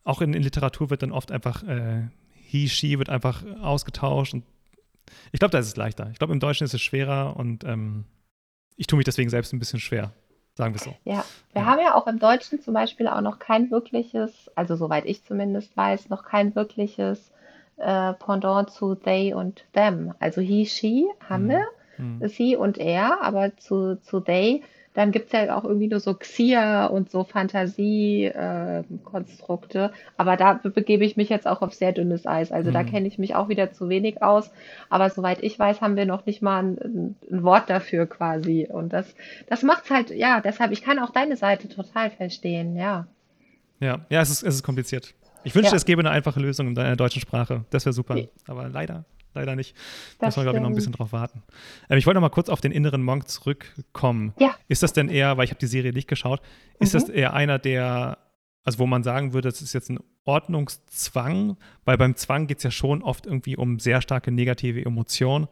auch 0.05 0.21
in, 0.21 0.35
in 0.35 0.43
Literatur 0.43 0.91
wird 0.91 1.03
dann 1.03 1.13
oft 1.13 1.33
einfach 1.33 1.63
äh, 1.63 2.09
he, 2.53 2.69
she 2.69 2.99
wird 2.99 3.09
einfach 3.09 3.43
ausgetauscht. 3.63 4.35
Und 4.35 4.45
ich 5.33 5.41
glaube, 5.41 5.53
da 5.53 5.59
ist 5.59 5.67
es 5.67 5.77
leichter. 5.77 6.09
Ich 6.13 6.19
glaube, 6.19 6.33
im 6.33 6.41
Deutschen 6.41 6.65
ist 6.65 6.75
es 6.75 6.83
schwerer 6.83 7.37
und 7.37 7.65
ähm, 7.65 8.05
ich 8.77 8.87
tue 8.87 8.99
mich 8.99 9.05
deswegen 9.05 9.31
selbst 9.31 9.53
ein 9.53 9.59
bisschen 9.59 9.81
schwer. 9.81 10.13
Sagen 10.55 10.75
wir 10.75 10.81
so. 10.81 10.95
Ja, 11.05 11.25
wir 11.55 11.63
ja. 11.63 11.67
haben 11.67 11.81
ja 11.81 11.95
auch 11.95 12.07
im 12.07 12.19
Deutschen 12.19 12.61
zum 12.61 12.75
Beispiel 12.75 13.09
auch 13.09 13.23
noch 13.23 13.39
kein 13.39 13.71
wirkliches, 13.71 14.51
also 14.55 14.77
soweit 14.77 15.07
ich 15.07 15.25
zumindest 15.25 15.75
weiß, 15.77 16.11
noch 16.11 16.25
kein 16.25 16.55
wirkliches 16.55 17.33
äh, 17.79 18.13
Pendant 18.13 18.71
zu 18.71 18.95
they 18.95 19.33
und 19.33 19.65
them. 19.73 20.13
Also 20.21 20.43
he, 20.43 20.67
she 20.67 21.07
haben 21.27 21.45
mhm. 21.45 21.51
wir 21.51 21.67
mhm. 22.03 22.29
sie 22.29 22.57
und 22.57 22.79
er, 22.79 23.23
aber 23.23 23.57
zu, 23.57 24.01
zu 24.01 24.21
they, 24.21 24.63
dann 24.95 25.11
gibt 25.11 25.27
es 25.27 25.33
ja 25.33 25.57
auch 25.57 25.65
irgendwie 25.65 25.89
nur 25.89 25.99
so 26.01 26.15
Xia 26.15 26.87
und 26.87 27.11
so 27.11 27.25
Fantasiekonstrukte. 27.25 29.85
Äh, 29.85 29.91
aber 30.19 30.37
da 30.37 30.61
begebe 30.63 31.05
ich 31.05 31.17
mich 31.17 31.31
jetzt 31.31 31.47
auch 31.47 31.63
auf 31.63 31.73
sehr 31.73 31.93
dünnes 31.93 32.27
Eis. 32.27 32.53
Also 32.53 32.69
mhm. 32.71 32.75
da 32.75 32.85
kenne 32.85 33.09
ich 33.09 33.19
mich 33.19 33.35
auch 33.35 33.49
wieder 33.49 33.73
zu 33.73 33.89
wenig 33.89 34.23
aus. 34.23 34.51
Aber 34.91 35.09
soweit 35.09 35.43
ich 35.43 35.59
weiß, 35.59 35.81
haben 35.81 35.97
wir 35.97 36.05
noch 36.05 36.27
nicht 36.27 36.43
mal 36.43 36.63
ein, 36.63 37.17
ein 37.31 37.43
Wort 37.43 37.71
dafür 37.71 38.05
quasi. 38.07 38.69
Und 38.71 38.93
das, 38.93 39.15
das 39.47 39.63
macht's 39.63 39.89
halt, 39.91 40.11
ja, 40.11 40.43
deshalb, 40.43 40.73
ich 40.73 40.83
kann 40.83 40.99
auch 40.99 41.09
deine 41.11 41.37
Seite 41.37 41.71
total 41.71 42.11
verstehen, 42.11 42.77
ja. 42.77 43.07
Ja, 43.81 44.01
ja, 44.11 44.21
es 44.21 44.29
ist, 44.31 44.43
es 44.43 44.57
ist 44.57 44.63
kompliziert. 44.63 45.15
Ich 45.43 45.55
wünschte, 45.55 45.73
ja. 45.73 45.77
es 45.77 45.87
gäbe 45.87 46.01
eine 46.01 46.11
einfache 46.11 46.39
Lösung 46.39 46.67
in 46.69 46.75
der 46.75 46.97
deutschen 46.97 47.23
Sprache. 47.23 47.65
Das 47.71 47.87
wäre 47.87 47.95
super. 47.95 48.17
Aber 48.47 48.69
leider 48.69 49.07
leider 49.35 49.57
nicht. 49.57 49.77
Da 50.19 50.27
muss 50.27 50.37
man, 50.37 50.45
glaube 50.45 50.59
ich, 50.59 50.63
noch 50.63 50.71
ein 50.71 50.75
bisschen 50.75 50.93
drauf 50.93 51.13
warten. 51.13 51.43
Ähm, 51.89 51.99
ich 51.99 52.07
wollte 52.07 52.17
noch 52.17 52.23
mal 52.23 52.35
kurz 52.35 52.49
auf 52.49 52.61
den 52.61 52.73
inneren 52.73 53.03
Monk 53.03 53.29
zurückkommen. 53.29 54.35
Ja. 54.39 54.55
Ist 54.69 54.83
das 54.83 54.93
denn 54.93 55.09
eher, 55.09 55.37
weil 55.37 55.45
ich 55.45 55.51
habe 55.51 55.61
die 55.61 55.67
Serie 55.67 55.93
nicht 55.93 56.09
geschaut, 56.09 56.41
ist 56.79 56.95
mhm. 56.95 56.99
das 56.99 57.09
eher 57.09 57.35
einer 57.35 57.59
der, 57.59 58.19
also 58.65 58.79
wo 58.79 58.87
man 58.87 59.03
sagen 59.03 59.33
würde, 59.33 59.49
das 59.49 59.63
ist 59.63 59.73
jetzt 59.73 59.91
ein 59.91 60.01
Ordnungszwang, 60.25 61.57
weil 61.85 61.97
beim 61.99 62.17
Zwang 62.17 62.47
geht 62.47 62.59
es 62.59 62.65
ja 62.65 62.71
schon 62.71 63.03
oft 63.03 63.27
irgendwie 63.27 63.57
um 63.57 63.79
sehr 63.79 64.01
starke 64.01 64.31
negative 64.31 64.85
Emotionen, 64.85 65.49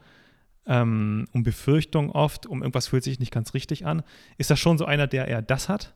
ähm, 0.67 1.27
um 1.33 1.43
Befürchtung 1.43 2.11
oft, 2.13 2.47
um 2.47 2.63
irgendwas 2.63 2.89
fühlt 2.89 3.03
sich 3.03 3.19
nicht 3.19 3.33
ganz 3.33 3.55
richtig 3.55 3.87
an. 3.87 4.03
Ist 4.39 4.51
das 4.51 4.61
schon 4.61 4.79
so 4.79 4.85
einer, 4.85 5.07
der 5.07 5.27
eher 5.27 5.43
das 5.43 5.69
hat? 5.69 5.95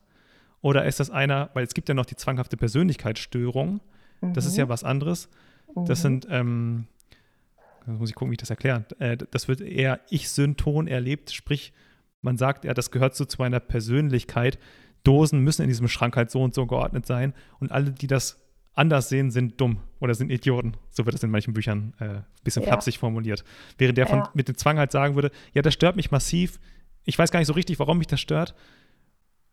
Oder 0.61 0.85
ist 0.85 0.99
das 0.99 1.11
einer, 1.11 1.51
weil 1.53 1.63
es 1.63 1.73
gibt 1.73 1.89
ja 1.89 1.95
noch 1.95 2.05
die 2.05 2.15
zwanghafte 2.15 2.57
Persönlichkeitsstörung, 2.57 3.81
mhm. 4.21 4.33
das 4.33 4.45
ist 4.45 4.57
ja 4.57 4.65
mhm. 4.65 4.69
was 4.69 4.83
anderes. 4.83 5.29
Das 5.75 5.99
mhm. 5.99 6.01
sind 6.01 6.27
ähm, 6.29 6.87
das 7.85 7.99
muss 7.99 8.09
ich 8.09 8.15
gucken, 8.15 8.31
wie 8.31 8.35
ich 8.35 8.39
das 8.39 8.49
erkläre. 8.49 8.85
Äh, 8.99 9.17
das 9.31 9.47
wird 9.47 9.61
eher 9.61 9.99
Ich-Synton 10.09 10.87
erlebt, 10.87 11.31
sprich, 11.31 11.73
man 12.21 12.37
sagt 12.37 12.65
ja, 12.65 12.73
das 12.73 12.91
gehört 12.91 13.15
so 13.15 13.25
zu 13.25 13.37
meiner 13.39 13.59
Persönlichkeit. 13.59 14.57
Dosen 15.03 15.39
müssen 15.41 15.61
in 15.61 15.67
diesem 15.67 15.87
Schrank 15.87 16.17
halt 16.17 16.31
so 16.31 16.41
und 16.41 16.55
so 16.55 16.65
geordnet 16.65 17.05
sein 17.05 17.33
und 17.59 17.71
alle, 17.71 17.91
die 17.91 18.07
das 18.07 18.41
anders 18.73 19.09
sehen, 19.09 19.31
sind 19.31 19.59
dumm 19.61 19.79
oder 19.99 20.13
sind 20.13 20.31
Idioten. 20.31 20.75
So 20.89 21.05
wird 21.05 21.13
das 21.13 21.23
in 21.23 21.31
manchen 21.31 21.53
Büchern 21.53 21.93
ein 21.99 22.09
äh, 22.09 22.21
bisschen 22.43 22.63
ja. 22.63 22.69
flapsig 22.69 22.97
formuliert. 22.97 23.43
Während 23.77 23.97
der 23.97 24.07
von, 24.07 24.19
ja. 24.19 24.29
mit 24.33 24.47
dem 24.47 24.57
Zwang 24.57 24.77
halt 24.77 24.91
sagen 24.91 25.15
würde, 25.15 25.31
ja, 25.53 25.61
das 25.61 25.73
stört 25.73 25.95
mich 25.95 26.11
massiv. 26.11 26.59
Ich 27.05 27.17
weiß 27.17 27.31
gar 27.31 27.39
nicht 27.39 27.47
so 27.47 27.53
richtig, 27.53 27.79
warum 27.79 27.97
mich 27.97 28.07
das 28.07 28.19
stört. 28.19 28.55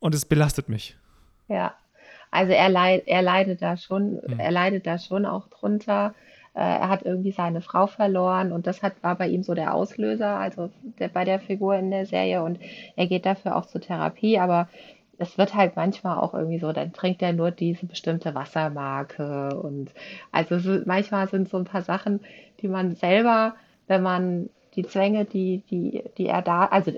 Und 0.01 0.15
es 0.15 0.25
belastet 0.25 0.69
mich. 0.69 0.97
Ja, 1.49 1.77
also 2.31 2.53
er, 2.53 2.69
leid, 2.71 3.05
er 3.07 3.23
leidet 3.23 3.63
da 3.63 3.77
schon, 3.77 4.21
hm. 4.25 4.41
er 4.41 4.51
leidet 4.51 4.87
da 4.87 4.99
schon 4.99 5.27
auch 5.27 5.49
drunter. 5.49 6.15
Äh, 6.55 6.61
er 6.61 6.89
hat 6.89 7.03
irgendwie 7.05 7.33
seine 7.33 7.63
Frau 7.63 7.87
verloren 7.87 8.53
und 8.53 8.67
das 8.67 8.83
hat, 8.83 8.95
war 9.03 9.17
bei 9.17 9.29
ihm 9.29 9.43
so 9.43 9.55
der 9.55 9.75
Auslöser, 9.75 10.39
also 10.39 10.71
der, 10.99 11.09
bei 11.09 11.25
der 11.25 11.41
Figur 11.41 11.77
in 11.77 11.91
der 11.91 12.07
Serie 12.07 12.43
und 12.43 12.59
er 12.97 13.07
geht 13.07 13.25
dafür 13.25 13.57
auch 13.57 13.67
zur 13.67 13.81
Therapie, 13.81 14.39
aber 14.39 14.69
es 15.19 15.39
wird 15.39 15.55
halt 15.55 15.77
manchmal 15.77 16.19
auch 16.19 16.35
irgendwie 16.35 16.59
so, 16.59 16.73
dann 16.73 16.93
trinkt 16.93 17.23
er 17.23 17.33
nur 17.33 17.51
diese 17.51 17.87
bestimmte 17.87 18.35
Wassermarke 18.35 19.57
und 19.63 19.93
also 20.31 20.59
so, 20.59 20.81
manchmal 20.85 21.29
sind 21.29 21.49
so 21.49 21.57
ein 21.57 21.65
paar 21.65 21.83
Sachen, 21.83 22.21
die 22.61 22.69
man 22.69 22.97
selber, 22.97 23.55
wenn 23.87 24.03
man 24.03 24.51
die 24.75 24.85
Zwänge, 24.85 25.25
die, 25.25 25.63
die, 25.71 26.03
die 26.19 26.27
er 26.27 26.43
da, 26.43 26.67
also 26.67 26.93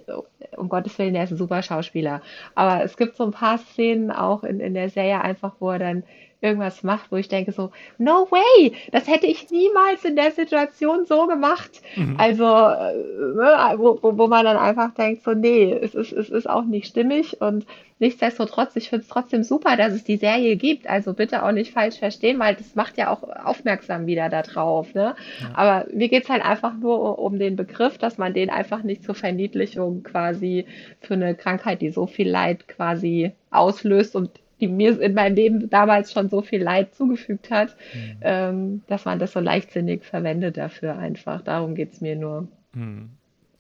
um 0.57 0.69
Gottes 0.69 0.99
Willen, 0.99 1.15
er 1.15 1.25
ist 1.25 1.33
ein 1.33 1.37
super 1.37 1.63
Schauspieler, 1.63 2.23
aber 2.55 2.85
es 2.85 2.97
gibt 2.97 3.17
so 3.17 3.25
ein 3.25 3.33
paar 3.33 3.59
Szenen 3.59 4.11
auch 4.11 4.43
in, 4.43 4.61
in 4.61 4.75
der 4.75 4.89
Serie 4.89 5.21
einfach, 5.21 5.55
wo 5.61 5.71
er 5.71 5.79
dann 5.79 6.05
irgendwas 6.45 6.83
macht, 6.83 7.11
wo 7.11 7.17
ich 7.17 7.29
denke 7.29 7.53
so, 7.53 7.71
no 7.99 8.29
way, 8.31 8.73
das 8.93 9.09
hätte 9.09 9.27
ich 9.27 9.51
niemals 9.51 10.05
in 10.05 10.15
der 10.15 10.31
Situation 10.31 11.07
so 11.07 11.27
gemacht. 11.27 11.81
Mhm. 11.97 12.17
Also, 12.19 12.45
äh, 12.45 12.95
ne, 13.35 13.75
wo, 13.79 13.99
wo, 14.03 14.19
wo 14.19 14.27
man 14.29 14.45
dann 14.45 14.57
einfach 14.57 14.95
denkt 14.95 15.25
so, 15.25 15.33
nee, 15.33 15.73
es 15.73 15.95
ist, 15.95 16.13
es 16.13 16.29
ist 16.29 16.49
auch 16.49 16.65
nicht 16.65 16.87
stimmig 16.87 17.41
und 17.41 17.67
nichtsdestotrotz, 17.99 18.77
ich 18.77 18.91
finde 18.91 19.03
es 19.05 19.09
trotzdem 19.09 19.43
super, 19.43 19.77
dass 19.77 19.93
es 19.93 20.05
die 20.05 20.17
Serie 20.17 20.57
gibt. 20.57 20.89
Also 20.89 21.15
bitte 21.15 21.43
auch 21.43 21.53
nicht 21.53 21.73
falsch 21.73 21.99
verstehen, 21.99 22.39
weil 22.39 22.55
das 22.55 22.75
macht 22.75 22.99
ja 22.99 23.11
auch 23.11 23.23
aufmerksam 23.23 24.07
wieder 24.07 24.29
darauf. 24.29 24.95
Ne? 24.95 25.15
Ja. 25.41 25.51
Aber 25.55 25.87
mir 25.93 26.09
geht 26.09 26.25
es 26.25 26.29
halt 26.29 26.45
einfach 26.45 26.75
nur 26.75 27.19
um 27.19 27.39
den 27.39 27.57
Begriff, 27.57 27.97
dass 27.97 28.19
man 28.19 28.35
den 28.35 28.51
einfach 28.51 28.83
nicht 28.83 29.05
zur 29.05 29.15
Verniedlichung 29.15 30.03
quasi 30.03 30.67
für 31.01 31.15
eine 31.15 31.35
Krankheit, 31.35 31.81
die 31.81 31.91
so 31.91 32.07
viel 32.07 32.29
Leid 32.29 32.69
quasi 32.69 33.33
auslöst 33.51 34.17
und 34.17 34.31
die 34.65 34.73
mir 34.73 35.01
in 35.01 35.15
meinem 35.15 35.35
Leben 35.35 35.71
damals 35.71 36.13
schon 36.13 36.29
so 36.31 36.43
viel 36.43 36.63
Leid 36.63 36.95
zugefügt 36.95 37.51
hat, 37.51 37.77
mhm. 37.93 38.17
ähm, 38.23 38.83
dass 38.87 39.05
man 39.05 39.19
das 39.19 39.33
so 39.33 39.41
leichtsinnig 39.41 40.05
verwendet 40.05 40.57
dafür 40.57 40.97
einfach. 40.97 41.43
Darum 41.43 41.75
geht 41.75 41.93
es 41.93 42.01
mir 42.01 42.17
nur. 42.17 42.49
Mhm. 42.73 43.11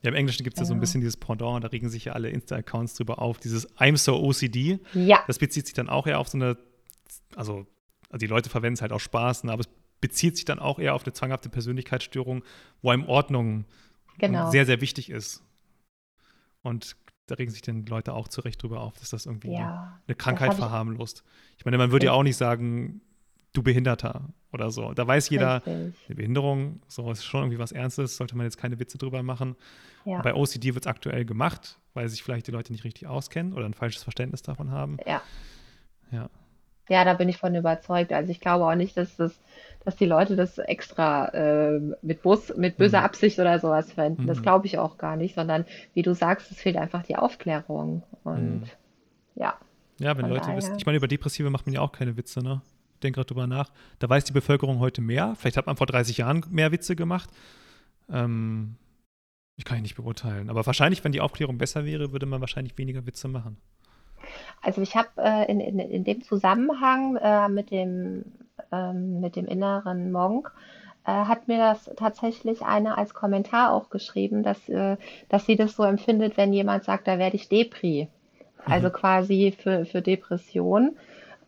Ja, 0.02 0.10
im 0.10 0.16
Englischen 0.16 0.44
gibt 0.44 0.56
es 0.56 0.60
ja. 0.60 0.64
ja. 0.64 0.68
so 0.68 0.74
ein 0.74 0.80
bisschen 0.80 1.00
dieses 1.00 1.16
Pendant, 1.16 1.64
da 1.64 1.68
regen 1.68 1.88
sich 1.88 2.06
ja 2.06 2.12
alle 2.12 2.30
Insta-Accounts 2.30 2.94
drüber 2.94 3.20
auf, 3.20 3.38
dieses 3.38 3.70
I'm 3.76 3.96
so 3.96 4.22
OCD. 4.22 4.78
Ja. 4.94 5.22
Das 5.26 5.38
bezieht 5.38 5.66
sich 5.66 5.74
dann 5.74 5.88
auch 5.88 6.06
eher 6.06 6.18
auf 6.18 6.28
so 6.28 6.38
eine, 6.38 6.56
also, 7.36 7.66
also 8.10 8.18
die 8.18 8.26
Leute 8.26 8.50
verwenden 8.50 8.74
es 8.74 8.82
halt 8.82 8.92
auch 8.92 9.00
Spaß, 9.00 9.44
ne, 9.44 9.52
aber 9.52 9.60
es 9.60 9.68
bezieht 10.00 10.36
sich 10.36 10.44
dann 10.44 10.58
auch 10.58 10.78
eher 10.78 10.94
auf 10.94 11.04
eine 11.04 11.12
zwanghafte 11.12 11.48
Persönlichkeitsstörung, 11.48 12.44
wo 12.82 12.90
einem 12.90 13.06
Ordnung 13.06 13.64
genau. 14.18 14.50
sehr, 14.50 14.66
sehr 14.66 14.80
wichtig 14.80 15.10
ist. 15.10 15.42
Und 16.62 16.96
da 17.26 17.36
regen 17.36 17.50
sich 17.50 17.62
dann 17.62 17.86
Leute 17.86 18.12
auch 18.12 18.28
zurecht 18.28 18.62
drüber 18.62 18.80
auf, 18.80 18.98
dass 18.98 19.10
das 19.10 19.26
irgendwie 19.26 19.52
ja, 19.52 20.00
eine 20.06 20.14
Krankheit 20.14 20.54
verharmlost. 20.54 21.24
Ich, 21.52 21.60
ich 21.60 21.64
meine, 21.64 21.78
man 21.78 21.90
würde 21.90 22.06
ja 22.06 22.12
auch 22.12 22.22
nicht 22.22 22.36
sagen, 22.36 23.00
du 23.52 23.62
Behinderter 23.62 24.28
oder 24.52 24.70
so. 24.70 24.92
Da 24.92 25.06
weiß 25.06 25.30
jeder, 25.30 25.56
Richtig. 25.56 25.94
eine 26.06 26.16
Behinderung, 26.16 26.80
so 26.86 27.10
ist 27.10 27.24
schon 27.24 27.42
irgendwie 27.42 27.58
was 27.58 27.72
Ernstes, 27.72 28.16
sollte 28.16 28.36
man 28.36 28.44
jetzt 28.44 28.58
keine 28.58 28.78
Witze 28.78 28.98
drüber 28.98 29.22
machen. 29.22 29.56
Ja. 30.04 30.20
Bei 30.20 30.34
OCD 30.34 30.74
wird 30.74 30.84
es 30.84 30.90
aktuell 30.90 31.24
gemacht, 31.24 31.78
weil 31.94 32.08
sich 32.08 32.22
vielleicht 32.22 32.46
die 32.46 32.50
Leute 32.50 32.72
nicht 32.72 32.84
richtig 32.84 33.06
auskennen 33.06 33.54
oder 33.54 33.64
ein 33.64 33.74
falsches 33.74 34.02
Verständnis 34.02 34.42
davon 34.42 34.70
haben. 34.70 34.98
Ja. 35.06 35.22
Ja. 36.10 36.28
Ja, 36.88 37.04
da 37.04 37.14
bin 37.14 37.30
ich 37.30 37.38
von 37.38 37.54
überzeugt. 37.54 38.12
Also 38.12 38.30
ich 38.30 38.40
glaube 38.40 38.66
auch 38.66 38.74
nicht, 38.74 38.96
dass 38.96 39.16
das 39.16 39.40
dass 39.84 39.96
die 39.96 40.06
Leute 40.06 40.36
das 40.36 40.58
extra 40.58 41.28
äh, 41.28 41.80
mit, 42.02 42.22
Bus, 42.22 42.54
mit 42.56 42.76
böser 42.76 43.00
mhm. 43.00 43.04
Absicht 43.04 43.38
oder 43.38 43.58
sowas 43.58 43.92
verwenden. 43.92 44.26
Das 44.26 44.38
mhm. 44.38 44.42
glaube 44.42 44.66
ich 44.66 44.78
auch 44.78 44.98
gar 44.98 45.16
nicht, 45.16 45.34
sondern 45.34 45.64
wie 45.92 46.02
du 46.02 46.14
sagst, 46.14 46.50
es 46.50 46.58
fehlt 46.58 46.76
einfach 46.76 47.02
die 47.02 47.16
Aufklärung. 47.16 48.02
Und 48.24 48.60
mhm. 48.60 48.70
ja. 49.34 49.54
Ja, 49.98 50.16
wenn 50.16 50.28
Leute 50.28 50.54
wissen, 50.56 50.76
ich 50.76 50.86
meine, 50.86 50.98
über 50.98 51.06
Depressive 51.06 51.50
macht 51.50 51.66
man 51.66 51.74
ja 51.74 51.80
auch 51.80 51.92
keine 51.92 52.16
Witze, 52.16 52.42
ne? 52.42 52.62
Ich 52.94 53.00
denke 53.00 53.16
gerade 53.16 53.26
drüber 53.26 53.46
nach. 53.46 53.70
Da 53.98 54.08
weiß 54.08 54.24
die 54.24 54.32
Bevölkerung 54.32 54.78
heute 54.78 55.02
mehr. 55.02 55.34
Vielleicht 55.36 55.56
hat 55.56 55.66
man 55.66 55.76
vor 55.76 55.86
30 55.86 56.16
Jahren 56.18 56.44
mehr 56.50 56.72
Witze 56.72 56.96
gemacht. 56.96 57.28
Ähm, 58.10 58.76
ich 59.56 59.64
kann 59.64 59.76
ich 59.76 59.82
nicht 59.82 59.96
beurteilen. 59.96 60.48
Aber 60.48 60.64
wahrscheinlich, 60.66 61.04
wenn 61.04 61.12
die 61.12 61.20
Aufklärung 61.20 61.58
besser 61.58 61.84
wäre, 61.84 62.12
würde 62.12 62.26
man 62.26 62.40
wahrscheinlich 62.40 62.76
weniger 62.78 63.06
Witze 63.06 63.28
machen. 63.28 63.58
Also 64.62 64.80
ich 64.80 64.96
habe 64.96 65.08
äh, 65.18 65.50
in, 65.50 65.60
in, 65.60 65.78
in 65.78 66.04
dem 66.04 66.22
Zusammenhang 66.22 67.16
äh, 67.16 67.48
mit 67.48 67.70
dem 67.70 68.24
ähm, 68.72 69.20
mit 69.20 69.36
dem 69.36 69.46
inneren 69.46 70.12
Monk, 70.12 70.52
äh, 71.04 71.10
hat 71.10 71.48
mir 71.48 71.58
das 71.58 71.90
tatsächlich 71.96 72.62
eine 72.62 72.96
als 72.98 73.14
Kommentar 73.14 73.72
auch 73.72 73.90
geschrieben, 73.90 74.42
dass, 74.42 74.68
äh, 74.68 74.96
dass 75.28 75.46
sie 75.46 75.56
das 75.56 75.76
so 75.76 75.82
empfindet, 75.82 76.36
wenn 76.36 76.52
jemand 76.52 76.84
sagt, 76.84 77.06
da 77.06 77.18
werde 77.18 77.36
ich 77.36 77.48
Depri. 77.48 78.08
Also 78.64 78.88
mhm. 78.88 78.92
quasi 78.92 79.54
für, 79.56 79.84
für 79.84 80.00
Depression. 80.00 80.96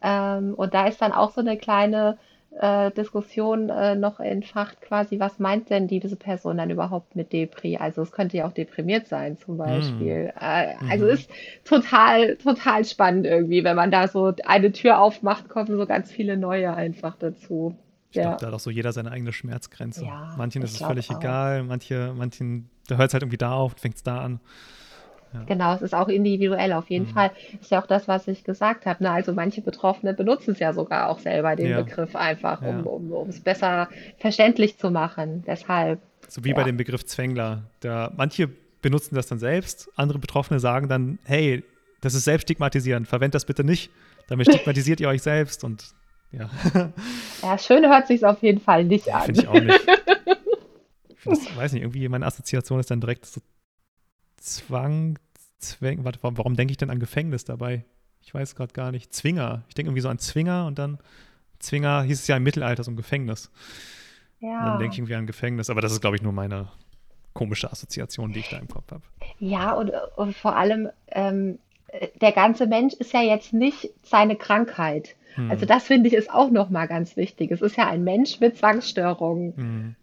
Ähm, 0.02 0.54
und 0.54 0.74
da 0.74 0.86
ist 0.86 1.00
dann 1.00 1.12
auch 1.12 1.30
so 1.30 1.40
eine 1.40 1.56
kleine 1.56 2.18
äh, 2.58 2.90
Diskussion 2.90 3.68
äh, 3.68 3.94
noch 3.94 4.20
entfacht, 4.20 4.80
quasi, 4.80 5.20
was 5.20 5.38
meint 5.38 5.70
denn 5.70 5.88
diese 5.88 6.16
Person 6.16 6.56
dann 6.56 6.70
überhaupt 6.70 7.16
mit 7.16 7.32
Depri? 7.32 7.76
Also 7.76 8.02
es 8.02 8.12
könnte 8.12 8.38
ja 8.38 8.46
auch 8.46 8.52
deprimiert 8.52 9.06
sein 9.08 9.38
zum 9.38 9.58
Beispiel. 9.58 10.32
Mm. 10.34 10.38
Äh, 10.40 10.74
also 10.90 11.04
mhm. 11.04 11.10
ist 11.10 11.30
total, 11.64 12.36
total 12.36 12.84
spannend 12.84 13.26
irgendwie, 13.26 13.64
wenn 13.64 13.76
man 13.76 13.90
da 13.90 14.08
so 14.08 14.32
eine 14.44 14.72
Tür 14.72 15.00
aufmacht, 15.00 15.48
kommen 15.48 15.76
so 15.76 15.86
ganz 15.86 16.10
viele 16.10 16.36
neue 16.36 16.74
einfach 16.74 17.16
dazu. 17.16 17.76
Ich 18.10 18.16
ja. 18.16 18.22
glaube, 18.22 18.36
da 18.40 18.46
hat 18.46 18.54
auch 18.54 18.60
so 18.60 18.70
jeder 18.70 18.92
seine 18.92 19.10
eigene 19.10 19.32
Schmerzgrenze. 19.32 20.04
Ja, 20.04 20.34
manchen 20.38 20.62
ist 20.62 20.72
es 20.72 20.78
völlig 20.78 21.10
auch. 21.10 21.18
egal, 21.18 21.62
manche, 21.64 22.14
manchen, 22.16 22.70
da 22.88 22.96
hört 22.96 23.08
es 23.08 23.14
halt 23.14 23.22
irgendwie 23.22 23.38
da 23.38 23.52
auf, 23.52 23.74
fängt 23.76 23.96
es 23.96 24.02
da 24.02 24.20
an. 24.20 24.40
Genau, 25.46 25.74
es 25.74 25.82
ist 25.82 25.94
auch 25.94 26.08
individuell 26.08 26.72
auf 26.72 26.88
jeden 26.90 27.06
mhm. 27.06 27.12
Fall. 27.12 27.30
Ist 27.60 27.70
ja 27.70 27.82
auch 27.82 27.86
das, 27.86 28.08
was 28.08 28.28
ich 28.28 28.44
gesagt 28.44 28.86
habe. 28.86 29.02
Ne? 29.02 29.10
Also 29.10 29.32
manche 29.32 29.60
Betroffene 29.60 30.14
benutzen 30.14 30.52
es 30.52 30.58
ja 30.58 30.72
sogar 30.72 31.08
auch 31.08 31.18
selber, 31.18 31.56
den 31.56 31.70
ja. 31.70 31.82
Begriff 31.82 32.14
einfach, 32.16 32.62
um 32.62 32.84
ja. 32.84 32.84
um, 32.84 33.28
es 33.28 33.40
besser 33.40 33.88
verständlich 34.18 34.78
zu 34.78 34.90
machen. 34.90 35.44
Deshalb. 35.46 36.00
So 36.28 36.44
wie 36.44 36.50
ja. 36.50 36.54
bei 36.56 36.64
dem 36.64 36.76
Begriff 36.76 37.04
Zwängler. 37.04 37.64
Da, 37.80 38.12
manche 38.16 38.50
benutzen 38.82 39.14
das 39.14 39.26
dann 39.26 39.38
selbst, 39.38 39.90
andere 39.96 40.18
Betroffene 40.18 40.60
sagen 40.60 40.88
dann, 40.88 41.18
hey, 41.24 41.64
das 42.00 42.14
ist 42.14 42.24
selbststigmatisierend, 42.24 43.08
verwendet 43.08 43.34
das 43.34 43.44
bitte 43.44 43.64
nicht. 43.64 43.90
Damit 44.28 44.48
stigmatisiert 44.52 45.00
ihr 45.00 45.08
euch 45.08 45.22
selbst 45.22 45.64
und 45.64 45.84
ja. 46.32 46.50
Ja, 47.42 47.58
schön 47.58 47.84
hört 47.84 48.06
sich 48.06 48.24
auf 48.24 48.42
jeden 48.42 48.60
Fall 48.60 48.84
nicht 48.84 49.12
an. 49.12 49.22
Finde 49.22 49.40
ich 49.40 49.48
auch 49.48 49.60
nicht. 49.60 49.86
Ich 51.28 51.56
weiß 51.56 51.72
nicht, 51.72 51.82
irgendwie 51.82 52.08
meine 52.08 52.24
Assoziation 52.24 52.78
ist 52.78 52.88
dann 52.88 53.00
direkt 53.00 53.26
so 53.26 53.40
Zwang, 54.46 55.18
Zwäng, 55.58 56.04
warte, 56.04 56.18
warum, 56.22 56.38
warum 56.38 56.56
denke 56.56 56.70
ich 56.70 56.76
denn 56.76 56.90
an 56.90 57.00
Gefängnis 57.00 57.44
dabei? 57.44 57.84
Ich 58.20 58.32
weiß 58.32 58.54
gerade 58.54 58.72
gar 58.72 58.92
nicht. 58.92 59.12
Zwinger. 59.12 59.64
Ich 59.68 59.74
denke 59.74 59.88
irgendwie 59.88 60.02
so 60.02 60.08
an 60.08 60.18
Zwinger 60.18 60.66
und 60.66 60.78
dann 60.78 60.98
Zwinger 61.58 62.02
hieß 62.02 62.20
es 62.20 62.26
ja 62.26 62.36
im 62.36 62.42
Mittelalter 62.42 62.84
so 62.84 62.90
ein 62.90 62.96
Gefängnis. 62.96 63.50
Ja. 64.40 64.58
Und 64.58 64.66
dann 64.66 64.78
denke 64.78 64.94
ich 64.94 64.98
irgendwie 64.98 65.14
an 65.14 65.26
Gefängnis, 65.26 65.70
aber 65.70 65.80
das 65.80 65.92
ist, 65.92 66.00
glaube 66.00 66.16
ich, 66.16 66.22
nur 66.22 66.32
meine 66.32 66.68
komische 67.32 67.70
Assoziation, 67.70 68.32
die 68.32 68.40
ich 68.40 68.48
da 68.48 68.58
im 68.58 68.68
Kopf 68.68 68.90
habe. 68.90 69.02
Ja, 69.38 69.72
und, 69.72 69.90
und 70.16 70.36
vor 70.36 70.56
allem, 70.56 70.88
ähm, 71.08 71.58
der 72.20 72.32
ganze 72.32 72.66
Mensch 72.66 72.94
ist 72.94 73.12
ja 73.12 73.22
jetzt 73.22 73.52
nicht 73.52 73.90
seine 74.02 74.36
Krankheit. 74.36 75.16
Hm. 75.34 75.50
Also 75.50 75.66
das 75.66 75.84
finde 75.84 76.08
ich 76.08 76.14
ist 76.14 76.30
auch 76.30 76.50
nochmal 76.50 76.88
ganz 76.88 77.16
wichtig. 77.16 77.50
Es 77.50 77.62
ist 77.62 77.76
ja 77.76 77.88
ein 77.88 78.04
Mensch 78.04 78.40
mit 78.40 78.56
Zwangsstörungen. 78.58 79.56
Hm. 79.56 79.96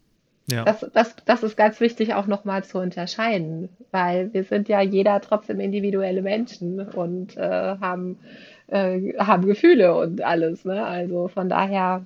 Ja. 0.48 0.66
Das, 0.66 0.86
das, 0.94 1.16
das 1.26 1.44
ist 1.44 1.56
ganz 1.56 1.80
wichtig 1.80 2.14
auch 2.14 2.28
nochmal 2.28 2.64
zu 2.66 2.78
unterscheiden, 2.78 3.70
weil 3.92 4.34
wir 4.34 4.44
sind 4.44 4.68
ja 4.68 4.82
jeder 4.82 5.22
trotzdem 5.22 5.60
individuelle 5.60 6.22
Menschen 6.22 6.82
und 6.82 7.38
äh, 7.38 7.78
haben, 7.80 8.20
äh, 8.68 9.14
haben 9.18 9.46
Gefühle 9.46 9.96
und 9.96 10.22
alles. 10.22 10.66
Ne? 10.66 10.86
Also 10.86 11.30
von 11.30 11.48
daher. 11.48 12.06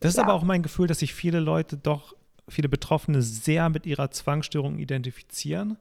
Das 0.00 0.10
ist 0.10 0.18
ja. 0.18 0.24
aber 0.24 0.34
auch 0.34 0.42
mein 0.42 0.62
Gefühl, 0.62 0.88
dass 0.88 0.98
sich 0.98 1.14
viele 1.14 1.40
Leute 1.40 1.78
doch, 1.78 2.14
viele 2.48 2.68
Betroffene 2.68 3.22
sehr 3.22 3.70
mit 3.70 3.86
ihrer 3.86 4.10
Zwangsstörung 4.10 4.78
identifizieren 4.78 5.78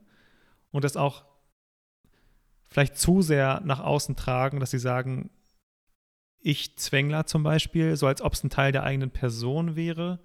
und 0.72 0.86
das 0.86 0.96
auch 0.96 1.26
vielleicht 2.70 2.98
zu 2.98 3.22
sehr 3.22 3.62
nach 3.66 3.82
außen 3.82 4.16
tragen, 4.16 4.62
dass 4.62 4.72
sie 4.72 4.80
sagen, 4.80 5.30
ich 6.40 6.78
Zwängler 6.78 7.26
zum 7.26 7.44
Beispiel, 7.44 7.98
so 7.98 8.08
als 8.08 8.22
ob 8.22 8.34
es 8.34 8.44
ein 8.44 8.50
Teil 8.50 8.72
der 8.72 8.84
eigenen 8.84 9.12
Person 9.12 9.76
wäre 9.76 10.20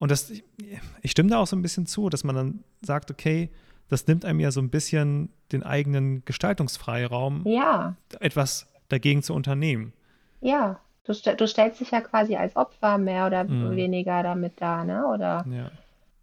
und 0.00 0.10
das, 0.10 0.32
ich 1.02 1.10
stimme 1.10 1.28
da 1.28 1.38
auch 1.38 1.46
so 1.46 1.54
ein 1.54 1.62
bisschen 1.62 1.86
zu, 1.86 2.08
dass 2.08 2.24
man 2.24 2.34
dann 2.34 2.64
sagt, 2.80 3.10
okay, 3.10 3.50
das 3.90 4.06
nimmt 4.06 4.24
einem 4.24 4.40
ja 4.40 4.50
so 4.50 4.60
ein 4.60 4.70
bisschen 4.70 5.30
den 5.52 5.62
eigenen 5.62 6.24
Gestaltungsfreiraum, 6.24 7.42
ja. 7.46 7.96
etwas 8.18 8.66
dagegen 8.88 9.22
zu 9.22 9.34
unternehmen. 9.34 9.92
Ja, 10.40 10.80
du, 11.04 11.12
du 11.12 11.46
stellst 11.46 11.80
dich 11.80 11.90
ja 11.90 12.00
quasi 12.00 12.34
als 12.34 12.56
Opfer 12.56 12.96
mehr 12.96 13.26
oder 13.26 13.44
mhm. 13.44 13.76
weniger 13.76 14.22
damit 14.22 14.54
da, 14.56 14.84
ne? 14.84 15.06
Oder 15.06 15.44
ja. 15.50 15.70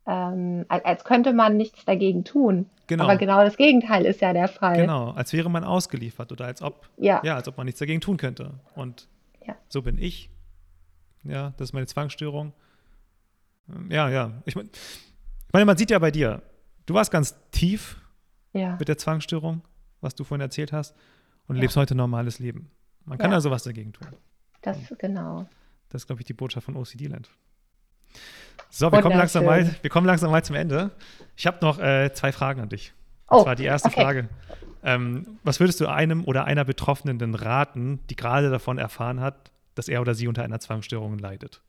ähm, 0.08 0.66
als 0.70 1.04
könnte 1.04 1.34
man 1.34 1.56
nichts 1.56 1.86
dagegen 1.86 2.24
tun. 2.24 2.66
Genau. 2.88 3.04
Aber 3.04 3.18
genau 3.18 3.44
das 3.44 3.58
Gegenteil 3.58 4.06
ist 4.06 4.22
ja 4.22 4.34
der 4.34 4.48
Fall. 4.48 4.78
Genau, 4.78 5.12
als 5.12 5.34
wäre 5.34 5.52
man 5.52 5.64
ausgeliefert 5.64 6.32
oder 6.32 6.46
als 6.46 6.64
ob, 6.64 6.90
ja, 6.98 7.22
ja 7.24 7.36
als 7.36 7.48
ob 7.48 7.58
man 7.58 7.66
nichts 7.66 7.80
dagegen 7.80 8.02
tun 8.02 8.18
könnte. 8.18 8.56
Und 8.76 9.08
ja. 9.46 9.56
so 9.70 9.84
bin 9.84 10.00
ich. 10.00 10.32
Ja, 11.24 11.54
das 11.58 11.70
ist 11.70 11.74
meine 11.74 11.86
Zwangsstörung. 11.86 12.54
Ja, 13.90 14.10
ja. 14.10 14.42
Ich, 14.46 14.56
mein, 14.56 14.70
ich 14.74 15.54
meine, 15.54 15.66
man 15.66 15.78
sieht 15.78 15.92
ja 15.92 16.00
bei 16.00 16.12
dir, 16.12 16.42
du 16.86 16.94
warst 16.94 17.12
ganz 17.12 17.36
tief 17.52 17.98
ja. 18.54 18.76
mit 18.78 18.88
der 18.88 18.98
Zwangsstörung, 18.98 19.62
was 20.02 20.16
du 20.16 20.24
vorhin 20.24 20.42
erzählt 20.42 20.72
hast, 20.72 20.96
und 21.48 21.56
ja. 21.56 21.62
lebst 21.62 21.78
heute 21.78 21.96
ein 21.96 21.98
normales 21.98 22.40
Leben. 22.40 22.70
Man 23.06 23.18
kann 23.18 23.32
ja. 23.32 23.36
also 23.36 23.52
was 23.52 23.64
dagegen 23.64 23.94
tun. 23.94 24.08
Das, 24.62 24.78
genau. 24.98 25.48
Das 25.90 26.04
ist, 26.04 26.08
glaube 26.08 26.22
ich, 26.22 26.26
die 26.26 26.34
Botschaft 26.34 26.66
von 26.66 26.76
OCD 26.76 27.08
Land. 27.08 27.30
So, 28.70 28.92
wir 28.92 29.02
kommen, 29.02 29.18
langsam 29.18 29.46
mal, 29.46 29.76
wir 29.82 29.90
kommen 29.90 30.06
langsam 30.06 30.32
mal 30.32 30.44
zum 30.44 30.56
Ende. 30.56 30.92
Ich 31.36 31.48
habe 31.48 31.58
noch 31.62 31.80
äh, 31.80 32.12
zwei 32.14 32.32
Fragen 32.32 32.62
an 32.62 32.70
dich. 32.70 32.94
Und 33.28 33.38
oh, 33.38 33.44
zwar 33.44 33.56
die 33.56 33.64
erste 33.64 33.90
okay. 33.90 34.02
Frage. 34.02 34.30
Ähm, 34.84 35.40
was 35.44 35.60
würdest 35.60 35.80
du 35.80 35.88
einem 35.88 36.26
oder 36.26 36.46
einer 36.46 36.66
Betroffenen 36.66 37.20
denn 37.20 37.36
raten, 37.36 38.00
die 38.10 38.16
gerade 38.16 38.50
davon 38.50 38.78
erfahren 38.78 39.20
hat, 39.20 39.52
dass 39.76 39.88
er 39.88 40.02
oder 40.02 40.14
sie 40.16 40.28
unter 40.28 40.44
einer 40.44 40.60
Zwangsstörung 40.60 41.18
leidet? 41.18 41.62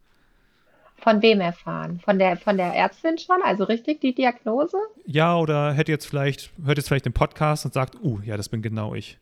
Von 1.01 1.23
wem 1.23 1.41
erfahren? 1.41 2.01
Von 2.01 2.19
der, 2.19 2.37
von 2.37 2.57
der 2.57 2.75
Ärztin 2.75 3.19
schon? 3.19 3.39
Also 3.45 3.65
richtig 3.65 4.01
die 4.01 4.15
Diagnose? 4.15 4.77
Ja, 5.07 5.39
oder 5.39 5.73
hätte 5.73 5.93
jetzt 5.93 6.07
vielleicht, 6.07 6.51
hört 6.65 6.77
jetzt 6.77 6.89
vielleicht 6.89 7.07
den 7.07 7.13
Podcast 7.13 7.65
und 7.65 7.73
sagt, 7.73 7.97
uh, 8.03 8.21
ja, 8.25 8.37
das 8.37 8.49
bin 8.49 8.63
genau 8.63 8.95
ich. 8.95 9.19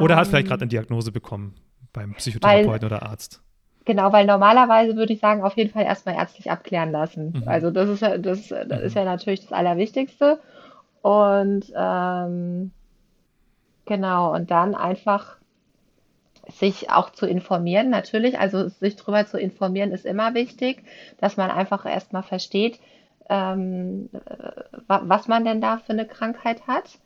Oder 0.00 0.14
um, 0.14 0.20
hat 0.20 0.28
vielleicht 0.28 0.46
ähm. 0.46 0.48
gerade 0.48 0.62
eine 0.62 0.68
Diagnose 0.68 1.12
bekommen. 1.12 1.56
Beim 1.92 2.14
Psychotherapeuten 2.14 2.70
weil, 2.70 2.84
oder 2.84 3.02
Arzt. 3.02 3.42
Genau, 3.84 4.12
weil 4.12 4.26
normalerweise 4.26 4.96
würde 4.96 5.12
ich 5.12 5.20
sagen, 5.20 5.42
auf 5.42 5.56
jeden 5.56 5.70
Fall 5.70 5.84
erstmal 5.84 6.14
ärztlich 6.16 6.50
abklären 6.50 6.90
lassen. 6.90 7.32
Mhm. 7.36 7.48
Also 7.48 7.70
das 7.70 7.88
ist 7.88 8.00
ja, 8.00 8.16
das, 8.18 8.48
das 8.48 8.66
mhm. 8.66 8.86
ist 8.86 8.96
ja 8.96 9.04
natürlich 9.04 9.42
das 9.42 9.52
Allerwichtigste. 9.52 10.40
Und 11.02 11.72
ähm, 11.76 12.70
genau, 13.84 14.34
und 14.34 14.50
dann 14.50 14.74
einfach 14.74 15.36
sich 16.48 16.90
auch 16.90 17.10
zu 17.10 17.26
informieren, 17.26 17.90
natürlich. 17.90 18.38
Also 18.38 18.68
sich 18.68 18.96
darüber 18.96 19.26
zu 19.26 19.38
informieren 19.38 19.92
ist 19.92 20.04
immer 20.04 20.34
wichtig, 20.34 20.82
dass 21.18 21.36
man 21.36 21.50
einfach 21.50 21.86
erstmal 21.86 22.22
versteht, 22.22 22.80
ähm, 23.28 24.10
was 24.86 25.28
man 25.28 25.44
denn 25.44 25.60
da 25.60 25.78
für 25.78 25.92
eine 25.92 26.06
Krankheit 26.06 26.66
hat 26.66 26.98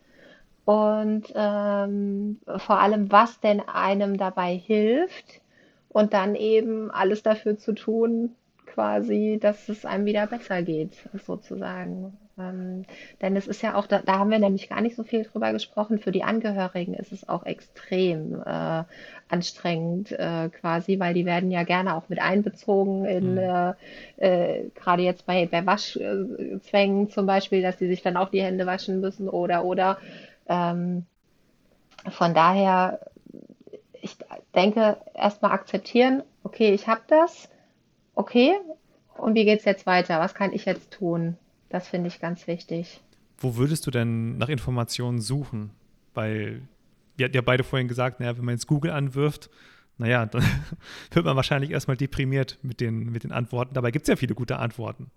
und 0.64 1.32
ähm, 1.34 2.40
vor 2.58 2.80
allem, 2.80 3.10
was 3.10 3.40
denn 3.40 3.60
einem 3.60 4.18
dabei 4.18 4.54
hilft 4.54 5.40
und 5.88 6.12
dann 6.12 6.34
eben 6.34 6.90
alles 6.90 7.22
dafür 7.22 7.56
zu 7.56 7.72
tun, 7.72 8.34
quasi, 8.66 9.38
dass 9.40 9.68
es 9.68 9.86
einem 9.86 10.04
wieder 10.04 10.26
besser 10.26 10.62
geht, 10.62 10.92
sozusagen. 11.26 12.16
Ähm, 12.38 12.84
denn 13.20 13.36
es 13.36 13.46
ist 13.46 13.62
ja 13.62 13.74
auch, 13.74 13.86
da, 13.86 14.00
da 14.00 14.18
haben 14.18 14.30
wir 14.30 14.38
nämlich 14.38 14.68
gar 14.68 14.80
nicht 14.80 14.96
so 14.96 15.02
viel 15.02 15.24
drüber 15.24 15.52
gesprochen, 15.52 15.98
für 15.98 16.12
die 16.12 16.22
Angehörigen 16.22 16.94
ist 16.94 17.12
es 17.12 17.28
auch 17.28 17.44
extrem 17.44 18.40
äh, 18.42 18.84
anstrengend 19.28 20.12
äh, 20.12 20.48
quasi, 20.48 21.00
weil 21.00 21.14
die 21.14 21.26
werden 21.26 21.50
ja 21.50 21.64
gerne 21.64 21.96
auch 21.96 22.08
mit 22.08 22.20
einbezogen 22.20 23.04
in, 23.04 23.32
mhm. 23.32 23.38
äh, 23.38 23.74
äh, 24.18 24.70
gerade 24.74 25.02
jetzt 25.02 25.26
bei, 25.26 25.46
bei 25.46 25.66
Waschzwängen 25.66 27.10
zum 27.10 27.26
Beispiel, 27.26 27.62
dass 27.62 27.76
die 27.76 27.88
sich 27.88 28.02
dann 28.02 28.16
auch 28.16 28.30
die 28.30 28.42
Hände 28.42 28.66
waschen 28.66 29.00
müssen 29.00 29.28
oder, 29.28 29.64
oder. 29.64 29.98
Ähm, 30.48 31.06
von 32.08 32.34
daher, 32.34 33.00
ich 34.00 34.16
denke, 34.54 34.96
erstmal 35.14 35.52
akzeptieren, 35.52 36.22
okay, 36.44 36.72
ich 36.72 36.86
habe 36.86 37.02
das, 37.08 37.48
okay, 38.14 38.54
und 39.16 39.34
wie 39.34 39.44
geht 39.44 39.58
es 39.58 39.64
jetzt 39.64 39.86
weiter? 39.86 40.20
Was 40.20 40.34
kann 40.34 40.52
ich 40.52 40.64
jetzt 40.64 40.92
tun? 40.92 41.36
Das 41.68 41.88
finde 41.88 42.08
ich 42.08 42.20
ganz 42.20 42.46
wichtig. 42.46 43.00
Wo 43.38 43.56
würdest 43.56 43.86
du 43.86 43.90
denn 43.90 44.38
nach 44.38 44.48
Informationen 44.48 45.20
suchen? 45.20 45.70
Weil 46.14 46.62
wir 47.16 47.24
hatten 47.24 47.36
ja 47.36 47.42
beide 47.42 47.64
vorhin 47.64 47.88
gesagt, 47.88 48.20
naja, 48.20 48.36
wenn 48.36 48.44
man 48.44 48.54
jetzt 48.54 48.66
Google 48.66 48.90
anwirft, 48.90 49.50
naja, 49.98 50.26
dann 50.26 50.42
wird 51.10 51.24
man 51.24 51.36
wahrscheinlich 51.36 51.70
erstmal 51.70 51.96
deprimiert 51.96 52.58
mit 52.62 52.80
den, 52.80 53.10
mit 53.10 53.24
den 53.24 53.32
Antworten. 53.32 53.74
Dabei 53.74 53.90
gibt 53.90 54.04
es 54.04 54.08
ja 54.08 54.16
viele 54.16 54.34
gute 54.34 54.58
Antworten. 54.58 55.10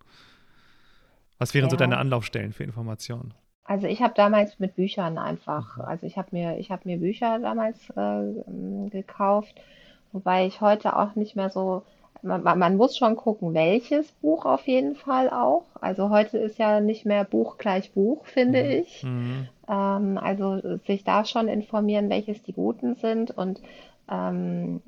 Was 1.38 1.54
wären 1.54 1.66
ja. 1.66 1.72
so 1.72 1.78
deine 1.78 1.97
Anlaufstellen 1.97 2.54
für 2.54 2.64
Informationen? 2.64 3.34
Also 3.64 3.88
ich 3.88 4.02
habe 4.02 4.14
damals 4.16 4.60
mit 4.60 4.76
Büchern 4.76 5.18
einfach, 5.18 5.78
also 5.78 6.06
ich 6.06 6.18
habe 6.18 6.30
mir, 6.32 6.58
ich 6.60 6.72
habe 6.72 6.82
mir 6.86 6.97
Bücher 6.97 7.39
damals 7.39 7.89
äh, 7.91 8.89
gekauft, 8.89 9.56
wobei 10.12 10.45
ich 10.45 10.62
heute 10.62 10.95
auch 10.97 11.16
nicht 11.16 11.36
mehr 11.36 11.49
so 11.49 11.84
man, 12.22 12.44
man 12.44 12.78
muss 12.78 12.98
schon 12.98 13.16
gucken, 13.16 13.54
welches 13.54 14.12
Buch 14.14 14.46
auf 14.46 14.68
jeden 14.68 14.96
Fall 14.96 15.30
auch. 15.30 15.66
Also 15.80 16.10
heute 16.10 16.38
ist 16.38 16.60
ja 16.60 16.80
nicht 16.80 17.06
mehr 17.06 17.24
Buch 17.24 17.58
gleich 17.58 17.92
Buch, 17.92 18.26
finde 18.26 18.64
mhm. 18.64 18.70
ich. 18.70 19.04
Ähm, 19.68 20.18
also 20.18 20.78
sich 20.86 21.04
da 21.04 21.26
schon 21.26 21.48
informieren, 21.48 22.10
welches 22.10 22.44
die 22.44 22.54
guten 22.54 22.96
sind. 22.96 23.32
Und 23.32 23.62
ähm, 24.10 24.82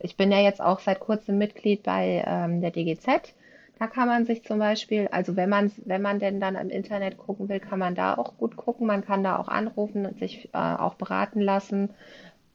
ich 0.00 0.16
bin 0.16 0.30
ja 0.30 0.40
jetzt 0.40 0.60
auch 0.60 0.80
seit 0.80 1.00
kurzem 1.00 1.38
Mitglied 1.38 1.82
bei 1.82 2.22
ähm, 2.26 2.60
der 2.60 2.70
DGZ. 2.70 3.34
Da 3.78 3.86
kann 3.88 4.06
man 4.06 4.26
sich 4.26 4.44
zum 4.44 4.58
Beispiel, 4.58 5.08
also 5.10 5.34
wenn 5.34 5.48
man, 5.48 5.72
wenn 5.86 6.02
man 6.02 6.20
denn 6.20 6.38
dann 6.38 6.54
im 6.54 6.70
Internet 6.70 7.18
gucken 7.18 7.48
will, 7.48 7.58
kann 7.58 7.80
man 7.80 7.94
da 7.94 8.14
auch 8.14 8.36
gut 8.36 8.56
gucken. 8.56 8.86
Man 8.86 9.04
kann 9.04 9.24
da 9.24 9.38
auch 9.38 9.48
anrufen 9.48 10.06
und 10.06 10.18
sich 10.18 10.50
äh, 10.52 10.58
auch 10.58 10.94
beraten 10.94 11.40
lassen 11.40 11.90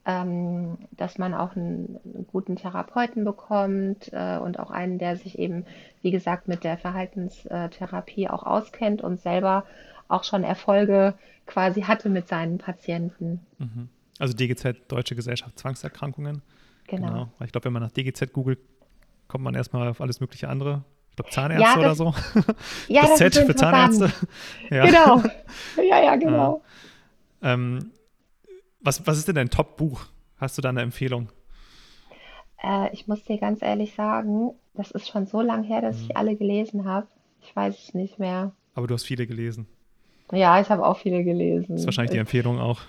ähm, 0.08 0.78
dass 0.92 1.18
man 1.18 1.34
auch 1.34 1.54
einen, 1.54 2.00
einen 2.02 2.26
guten 2.32 2.56
Therapeuten 2.56 3.26
bekommt 3.26 4.10
äh, 4.10 4.38
und 4.38 4.58
auch 4.58 4.70
einen, 4.70 4.98
der 4.98 5.18
sich 5.18 5.38
eben, 5.38 5.66
wie 6.00 6.10
gesagt, 6.10 6.48
mit 6.48 6.64
der 6.64 6.78
Verhaltenstherapie 6.78 8.30
auch 8.30 8.42
auskennt 8.42 9.02
und 9.02 9.20
selber 9.20 9.64
auch 10.08 10.24
schon 10.24 10.44
Erfolge 10.44 11.12
quasi 11.44 11.82
hatte 11.82 12.08
mit 12.08 12.26
seinen 12.26 12.56
Patienten. 12.56 13.40
Mhm. 13.58 13.90
Also 14.18 14.32
DGZ, 14.32 14.78
Deutsche 14.88 15.14
Gesellschaft 15.14 15.58
Zwangserkrankungen. 15.58 16.40
Genau. 16.86 17.06
genau. 17.06 17.28
Ich 17.44 17.52
glaube, 17.52 17.66
wenn 17.66 17.74
man 17.74 17.82
nach 17.82 17.92
DGZ 17.92 18.32
googelt, 18.32 18.60
kommt 19.28 19.44
man 19.44 19.54
erstmal 19.54 19.88
auf 19.88 20.00
alles 20.00 20.20
mögliche 20.20 20.48
andere. 20.48 20.84
Ich 21.10 21.16
glaube, 21.16 21.30
Zahnärzte 21.32 21.80
ja, 21.80 21.86
das, 21.86 22.00
oder 22.00 22.12
so. 22.14 22.14
Ja, 22.88 23.02
das, 23.02 23.18
das 23.18 23.18
Z 23.18 23.36
für 23.44 23.54
Zahnärzte. 23.54 24.10
ja. 24.70 24.86
Genau. 24.86 25.22
Ja, 25.76 26.02
ja, 26.02 26.16
genau. 26.16 26.62
Ja. 27.42 27.52
Ähm, 27.52 27.90
was, 28.88 29.06
was 29.06 29.18
ist 29.18 29.28
denn 29.28 29.34
dein 29.34 29.50
Top-Buch? 29.50 30.06
Hast 30.38 30.56
du 30.56 30.62
da 30.62 30.70
eine 30.70 30.80
Empfehlung? 30.80 31.28
Äh, 32.62 32.90
ich 32.94 33.06
muss 33.06 33.22
dir 33.22 33.36
ganz 33.36 33.60
ehrlich 33.60 33.94
sagen, 33.94 34.52
das 34.72 34.90
ist 34.90 35.08
schon 35.08 35.26
so 35.26 35.42
lange 35.42 35.66
her, 35.66 35.82
dass 35.82 35.98
mhm. 35.98 36.04
ich 36.04 36.16
alle 36.16 36.36
gelesen 36.36 36.86
habe. 36.86 37.06
Ich 37.42 37.54
weiß 37.54 37.78
es 37.78 37.94
nicht 37.94 38.18
mehr. 38.18 38.52
Aber 38.74 38.86
du 38.86 38.94
hast 38.94 39.04
viele 39.04 39.26
gelesen. 39.26 39.66
Ja, 40.32 40.58
ich 40.60 40.70
habe 40.70 40.86
auch 40.86 40.96
viele 40.96 41.22
gelesen. 41.22 41.66
Das 41.68 41.80
ist 41.80 41.86
wahrscheinlich 41.86 42.12
die 42.12 42.18
Empfehlung 42.18 42.58
auch. 42.58 42.80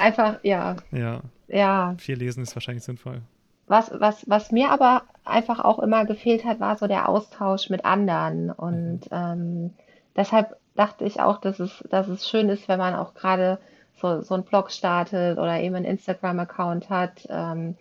Einfach, 0.00 0.38
ja. 0.42 0.76
Ja. 0.90 1.20
Ja. 1.48 1.94
Viel 1.98 2.16
lesen 2.16 2.42
ist 2.42 2.56
wahrscheinlich 2.56 2.84
sinnvoll. 2.84 3.20
Was, 3.66 3.90
was, 3.92 4.28
was 4.28 4.50
mir 4.50 4.70
aber 4.70 5.02
einfach 5.24 5.62
auch 5.62 5.78
immer 5.78 6.06
gefehlt 6.06 6.44
hat, 6.44 6.58
war 6.58 6.78
so 6.78 6.86
der 6.86 7.08
Austausch 7.08 7.68
mit 7.68 7.84
anderen. 7.84 8.50
Und 8.50 9.10
mhm. 9.10 9.12
ähm, 9.12 9.70
deshalb 10.16 10.56
dachte 10.74 11.04
ich 11.04 11.20
auch, 11.20 11.38
dass 11.38 11.60
es, 11.60 11.84
dass 11.90 12.08
es 12.08 12.28
schön 12.28 12.48
ist, 12.48 12.66
wenn 12.68 12.78
man 12.78 12.94
auch 12.94 13.12
gerade 13.12 13.58
so, 14.04 14.20
so 14.20 14.34
einen 14.34 14.44
Blog 14.44 14.70
startet 14.70 15.38
oder 15.38 15.60
eben 15.60 15.76
einen 15.76 15.86
Instagram-Account 15.86 16.90
hat 16.90 17.26
ähm, 17.30 17.76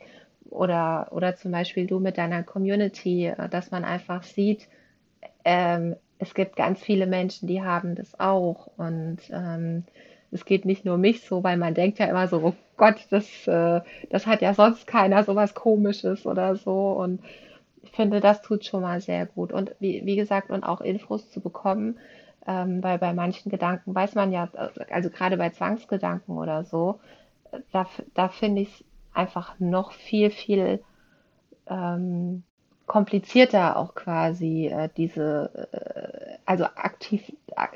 oder, 0.49 1.09
oder 1.11 1.35
zum 1.35 1.51
Beispiel 1.51 1.85
du 1.85 1.99
mit 1.99 2.17
deiner 2.17 2.43
Community, 2.43 3.25
äh, 3.25 3.49
dass 3.49 3.71
man 3.71 3.83
einfach 3.83 4.23
sieht, 4.23 4.69
ähm, 5.43 5.97
es 6.19 6.33
gibt 6.33 6.55
ganz 6.55 6.81
viele 6.81 7.07
Menschen, 7.07 7.47
die 7.47 7.61
haben 7.61 7.95
das 7.95 8.17
auch. 8.19 8.67
Und 8.77 9.17
ähm, 9.31 9.83
es 10.31 10.45
geht 10.45 10.63
nicht 10.63 10.85
nur 10.85 10.97
mich 10.97 11.21
so, 11.21 11.43
weil 11.43 11.57
man 11.57 11.73
denkt 11.73 11.99
ja 11.99 12.05
immer 12.05 12.29
so, 12.29 12.37
oh 12.41 12.53
Gott, 12.77 13.05
das, 13.09 13.25
äh, 13.45 13.81
das 14.09 14.25
hat 14.25 14.41
ja 14.41 14.53
sonst 14.53 14.87
keiner, 14.87 15.23
sowas 15.25 15.53
komisches 15.53 16.25
oder 16.25 16.55
so. 16.55 16.91
Und 16.91 17.21
ich 17.81 17.91
finde, 17.91 18.21
das 18.21 18.41
tut 18.41 18.63
schon 18.63 18.81
mal 18.81 19.01
sehr 19.01 19.25
gut. 19.25 19.51
Und 19.51 19.75
wie, 19.79 20.05
wie 20.05 20.15
gesagt, 20.15 20.49
und 20.49 20.63
auch 20.63 20.79
Infos 20.79 21.29
zu 21.29 21.41
bekommen, 21.41 21.99
ähm, 22.45 22.83
weil 22.83 22.99
bei 22.99 23.13
manchen 23.13 23.49
Gedanken 23.49 23.95
weiß 23.95 24.15
man 24.15 24.31
ja, 24.31 24.49
also 24.89 25.09
gerade 25.09 25.37
bei 25.37 25.49
Zwangsgedanken 25.49 26.37
oder 26.37 26.63
so, 26.63 26.99
da, 27.71 27.87
da 28.13 28.29
finde 28.29 28.61
ich 28.61 28.69
es 28.69 28.85
einfach 29.13 29.59
noch 29.59 29.91
viel, 29.91 30.29
viel 30.29 30.83
ähm, 31.67 32.43
komplizierter 32.85 33.77
auch 33.77 33.95
quasi 33.95 34.67
äh, 34.67 34.89
diese, 34.97 35.69
äh, 35.71 36.37
also 36.45 36.65
aktiv, 36.65 37.31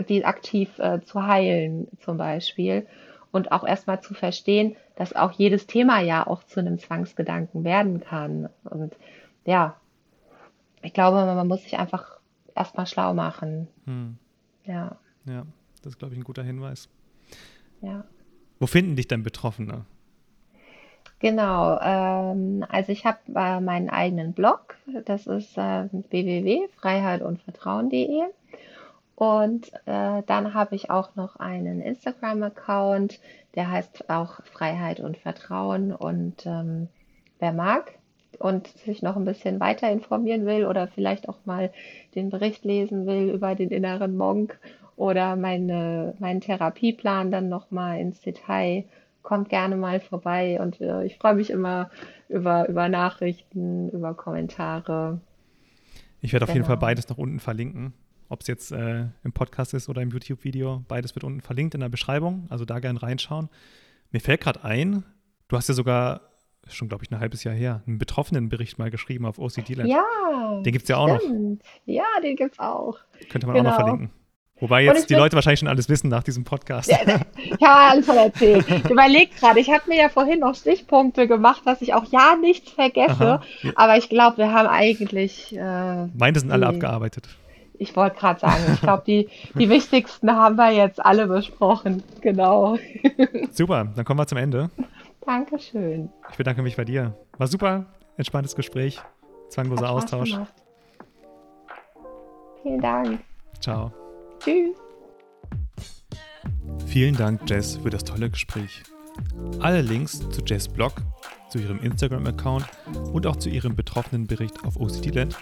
die 0.09 0.25
aktiv 0.25 0.77
äh, 0.79 1.01
zu 1.01 1.25
heilen 1.25 1.87
zum 1.99 2.17
Beispiel 2.17 2.87
und 3.31 3.51
auch 3.51 3.65
erstmal 3.65 4.01
zu 4.01 4.13
verstehen, 4.13 4.75
dass 4.95 5.15
auch 5.15 5.31
jedes 5.31 5.67
Thema 5.67 6.01
ja 6.01 6.25
auch 6.25 6.43
zu 6.43 6.59
einem 6.59 6.79
Zwangsgedanken 6.79 7.63
werden 7.63 8.01
kann. 8.01 8.49
Und 8.63 8.95
ja, 9.45 9.75
ich 10.81 10.93
glaube, 10.93 11.17
man 11.17 11.47
muss 11.47 11.63
sich 11.63 11.77
einfach 11.77 12.19
erstmal 12.55 12.87
schlau 12.87 13.13
machen. 13.13 13.67
Hm. 13.85 14.17
Ja. 14.67 14.97
Ja, 15.25 15.45
das 15.81 15.93
ist, 15.93 15.99
glaube 15.99 16.13
ich, 16.13 16.19
ein 16.19 16.23
guter 16.23 16.43
Hinweis. 16.43 16.87
Ja. 17.81 18.05
Wo 18.59 18.67
finden 18.67 18.95
dich 18.95 19.07
denn 19.07 19.23
Betroffene? 19.23 19.85
Genau, 21.19 21.79
ähm, 21.79 22.63
also 22.69 22.91
ich 22.91 23.03
habe 23.05 23.17
äh, 23.33 23.59
meinen 23.59 23.89
eigenen 23.89 24.33
Blog, 24.33 24.75
das 25.05 25.25
ist 25.25 25.57
äh, 25.57 25.89
www.freiheitundvertrauen.de 25.91 28.21
und 29.15 29.73
äh, 29.87 30.21
dann 30.27 30.53
habe 30.53 30.75
ich 30.75 30.91
auch 30.91 31.15
noch 31.15 31.37
einen 31.37 31.81
Instagram-Account, 31.81 33.19
der 33.55 33.71
heißt 33.71 34.11
auch 34.11 34.45
Freiheit 34.45 34.99
und 34.99 35.17
Vertrauen 35.17 35.91
und 35.91 36.45
ähm, 36.45 36.87
wer 37.39 37.51
mag, 37.51 37.96
und 38.39 38.67
sich 38.67 39.01
noch 39.01 39.15
ein 39.15 39.25
bisschen 39.25 39.59
weiter 39.59 39.91
informieren 39.91 40.45
will 40.45 40.65
oder 40.65 40.87
vielleicht 40.87 41.27
auch 41.29 41.37
mal 41.45 41.71
den 42.15 42.29
Bericht 42.29 42.65
lesen 42.65 43.07
will 43.07 43.29
über 43.29 43.55
den 43.55 43.69
inneren 43.69 44.15
Monk 44.15 44.59
oder 44.95 45.35
meine, 45.35 46.15
meinen 46.19 46.41
Therapieplan 46.41 47.31
dann 47.31 47.49
noch 47.49 47.71
mal 47.71 47.99
ins 47.99 48.21
Detail, 48.21 48.85
kommt 49.21 49.49
gerne 49.49 49.75
mal 49.75 49.99
vorbei 49.99 50.59
und 50.59 50.81
äh, 50.81 51.03
ich 51.05 51.17
freue 51.17 51.35
mich 51.35 51.49
immer 51.49 51.89
über, 52.29 52.67
über 52.69 52.89
Nachrichten, 52.89 53.89
über 53.89 54.13
Kommentare. 54.13 55.19
Ich 56.21 56.33
werde 56.33 56.45
auf 56.45 56.47
genau. 56.47 56.57
jeden 56.57 56.67
Fall 56.67 56.77
beides 56.77 57.07
nach 57.09 57.17
unten 57.17 57.39
verlinken. 57.39 57.93
Ob 58.29 58.41
es 58.41 58.47
jetzt 58.47 58.71
äh, 58.71 59.05
im 59.23 59.31
Podcast 59.33 59.73
ist 59.73 59.87
oder 59.87 60.01
im 60.01 60.09
YouTube-Video, 60.09 60.83
beides 60.87 61.15
wird 61.15 61.23
unten 61.23 61.41
verlinkt 61.41 61.75
in 61.75 61.81
der 61.81 61.89
Beschreibung. 61.89 62.45
Also 62.49 62.65
da 62.65 62.79
gerne 62.79 63.01
reinschauen. 63.01 63.49
Mir 64.11 64.19
fällt 64.19 64.41
gerade 64.41 64.63
ein, 64.63 65.03
du 65.47 65.57
hast 65.57 65.69
ja 65.69 65.73
sogar 65.73 66.21
schon, 66.69 66.89
glaube 66.89 67.03
ich, 67.03 67.11
ein 67.11 67.19
halbes 67.19 67.43
Jahr 67.43 67.53
her, 67.53 67.81
einen 67.87 67.97
Betroffenenbericht 67.97 68.79
mal 68.79 68.89
geschrieben 68.89 69.25
auf 69.25 69.39
OCD 69.39 69.75
Land. 69.75 69.89
Ja. 69.89 70.03
Den 70.63 70.71
gibt 70.71 70.83
es 70.83 70.89
ja 70.89 70.97
auch 70.97 71.19
stimmt. 71.19 71.61
noch. 71.61 71.67
Ja, 71.85 72.05
den 72.23 72.35
gibt 72.35 72.53
es 72.53 72.59
auch. 72.59 72.97
Könnte 73.29 73.47
man 73.47 73.55
genau. 73.55 73.69
auch 73.69 73.73
noch 73.73 73.77
genau. 73.77 73.89
verlinken. 73.89 74.17
Wobei 74.59 74.83
jetzt 74.83 75.09
die 75.09 75.13
Leute 75.13 75.35
wahrscheinlich 75.35 75.59
schon 75.59 75.67
alles 75.67 75.87
wissen 75.87 76.09
nach 76.09 76.23
diesem 76.23 76.43
Podcast. 76.43 76.89
Ja, 76.89 76.97
ich 77.35 77.51
habe 77.61 77.91
alles 77.91 78.05
schon 78.05 78.17
erzählt. 78.17 78.65
Ich 78.87 78.89
überlege 78.89 79.31
gerade, 79.39 79.59
ich 79.59 79.69
habe 79.69 79.83
mir 79.87 79.97
ja 79.97 80.09
vorhin 80.09 80.39
noch 80.39 80.55
Stichpunkte 80.55 81.27
gemacht, 81.27 81.61
dass 81.65 81.81
ich 81.81 81.93
auch 81.93 82.05
ja 82.11 82.35
nichts 82.35 82.71
vergesse. 82.71 83.39
Aha. 83.39 83.41
Aber 83.75 83.97
ich 83.97 84.09
glaube, 84.09 84.37
wir 84.37 84.51
haben 84.51 84.67
eigentlich. 84.67 85.55
Äh, 85.55 86.07
Meine 86.07 86.39
sind 86.39 86.51
alle 86.51 86.65
abgearbeitet. 86.65 87.27
Ich 87.79 87.95
wollte 87.95 88.17
gerade 88.17 88.39
sagen, 88.39 88.63
ich 88.73 88.81
glaube, 88.81 89.03
die, 89.05 89.29
die 89.53 89.69
wichtigsten 89.69 90.31
haben 90.31 90.55
wir 90.55 90.71
jetzt 90.71 91.03
alle 91.03 91.27
besprochen. 91.27 92.01
Genau. 92.21 92.77
Super, 93.51 93.87
dann 93.95 94.05
kommen 94.05 94.19
wir 94.19 94.25
zum 94.25 94.39
Ende. 94.39 94.71
Dankeschön. 95.27 96.09
Ich 96.31 96.37
bedanke 96.37 96.61
mich 96.61 96.77
bei 96.77 96.85
dir. 96.85 97.13
War 97.37 97.47
super, 97.47 97.85
entspanntes 98.15 98.55
Gespräch, 98.55 99.01
zwangloser 99.49 99.89
Austausch. 99.89 100.31
Gemacht. 100.31 100.53
Vielen 102.63 102.79
Dank. 102.79 103.19
Ciao. 103.59 103.91
Tschüss. 104.39 104.77
Vielen 106.85 107.17
Dank, 107.17 107.41
Jess, 107.49 107.75
für 107.75 107.89
das 107.89 108.05
tolle 108.05 108.29
Gespräch. 108.29 108.83
Alle 109.59 109.81
Links 109.81 110.19
zu 110.29 110.41
Jess 110.45 110.69
Blog, 110.69 110.93
zu 111.49 111.59
ihrem 111.59 111.81
Instagram-Account 111.81 112.65
und 113.11 113.27
auch 113.27 113.35
zu 113.35 113.49
ihrem 113.49 113.75
betroffenen 113.75 114.27
Bericht 114.27 114.63
auf 114.63 114.79
OCD-Land 114.79 115.35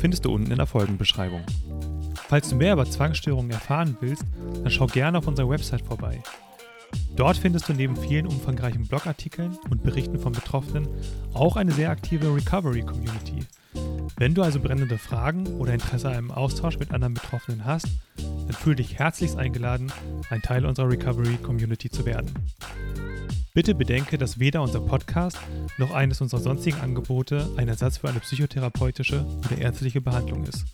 findest 0.00 0.24
du 0.24 0.34
unten 0.34 0.50
in 0.50 0.56
der 0.56 0.66
Folgenbeschreibung. 0.66 1.44
Falls 2.26 2.48
du 2.48 2.56
mehr 2.56 2.72
über 2.72 2.86
Zwangsstörungen 2.90 3.52
erfahren 3.52 3.96
willst, 4.00 4.24
dann 4.64 4.70
schau 4.72 4.86
gerne 4.86 5.18
auf 5.18 5.28
unserer 5.28 5.48
Website 5.48 5.82
vorbei. 5.82 6.20
Dort 7.16 7.36
findest 7.36 7.68
du 7.68 7.72
neben 7.72 7.96
vielen 7.96 8.26
umfangreichen 8.26 8.86
Blogartikeln 8.86 9.56
und 9.70 9.82
Berichten 9.82 10.18
von 10.18 10.32
Betroffenen 10.32 10.86
auch 11.34 11.56
eine 11.56 11.72
sehr 11.72 11.90
aktive 11.90 12.34
Recovery-Community. 12.34 13.40
Wenn 14.16 14.34
du 14.34 14.42
also 14.42 14.60
brennende 14.60 14.98
Fragen 14.98 15.46
oder 15.58 15.74
Interesse 15.74 16.08
an 16.08 16.14
einem 16.14 16.30
Austausch 16.30 16.78
mit 16.78 16.92
anderen 16.92 17.14
Betroffenen 17.14 17.64
hast, 17.64 17.86
dann 18.16 18.52
fühle 18.52 18.76
dich 18.76 18.98
herzlichst 18.98 19.36
eingeladen, 19.36 19.92
ein 20.30 20.42
Teil 20.42 20.64
unserer 20.64 20.90
Recovery-Community 20.90 21.90
zu 21.90 22.06
werden. 22.06 22.32
Bitte 23.54 23.74
bedenke, 23.74 24.18
dass 24.18 24.38
weder 24.38 24.62
unser 24.62 24.80
Podcast 24.80 25.38
noch 25.78 25.92
eines 25.92 26.20
unserer 26.20 26.40
sonstigen 26.40 26.80
Angebote 26.80 27.50
ein 27.56 27.66
Ersatz 27.68 27.98
für 27.98 28.08
eine 28.08 28.20
psychotherapeutische 28.20 29.24
oder 29.44 29.58
ärztliche 29.58 30.00
Behandlung 30.00 30.44
ist. 30.44 30.64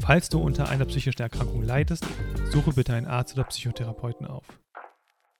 Falls 0.00 0.28
du 0.28 0.38
unter 0.38 0.68
einer 0.70 0.86
psychischen 0.86 1.20
Erkrankung 1.20 1.62
leidest, 1.62 2.06
suche 2.50 2.72
bitte 2.72 2.94
einen 2.94 3.06
Arzt 3.06 3.34
oder 3.34 3.44
Psychotherapeuten 3.44 4.26
auf. 4.26 4.44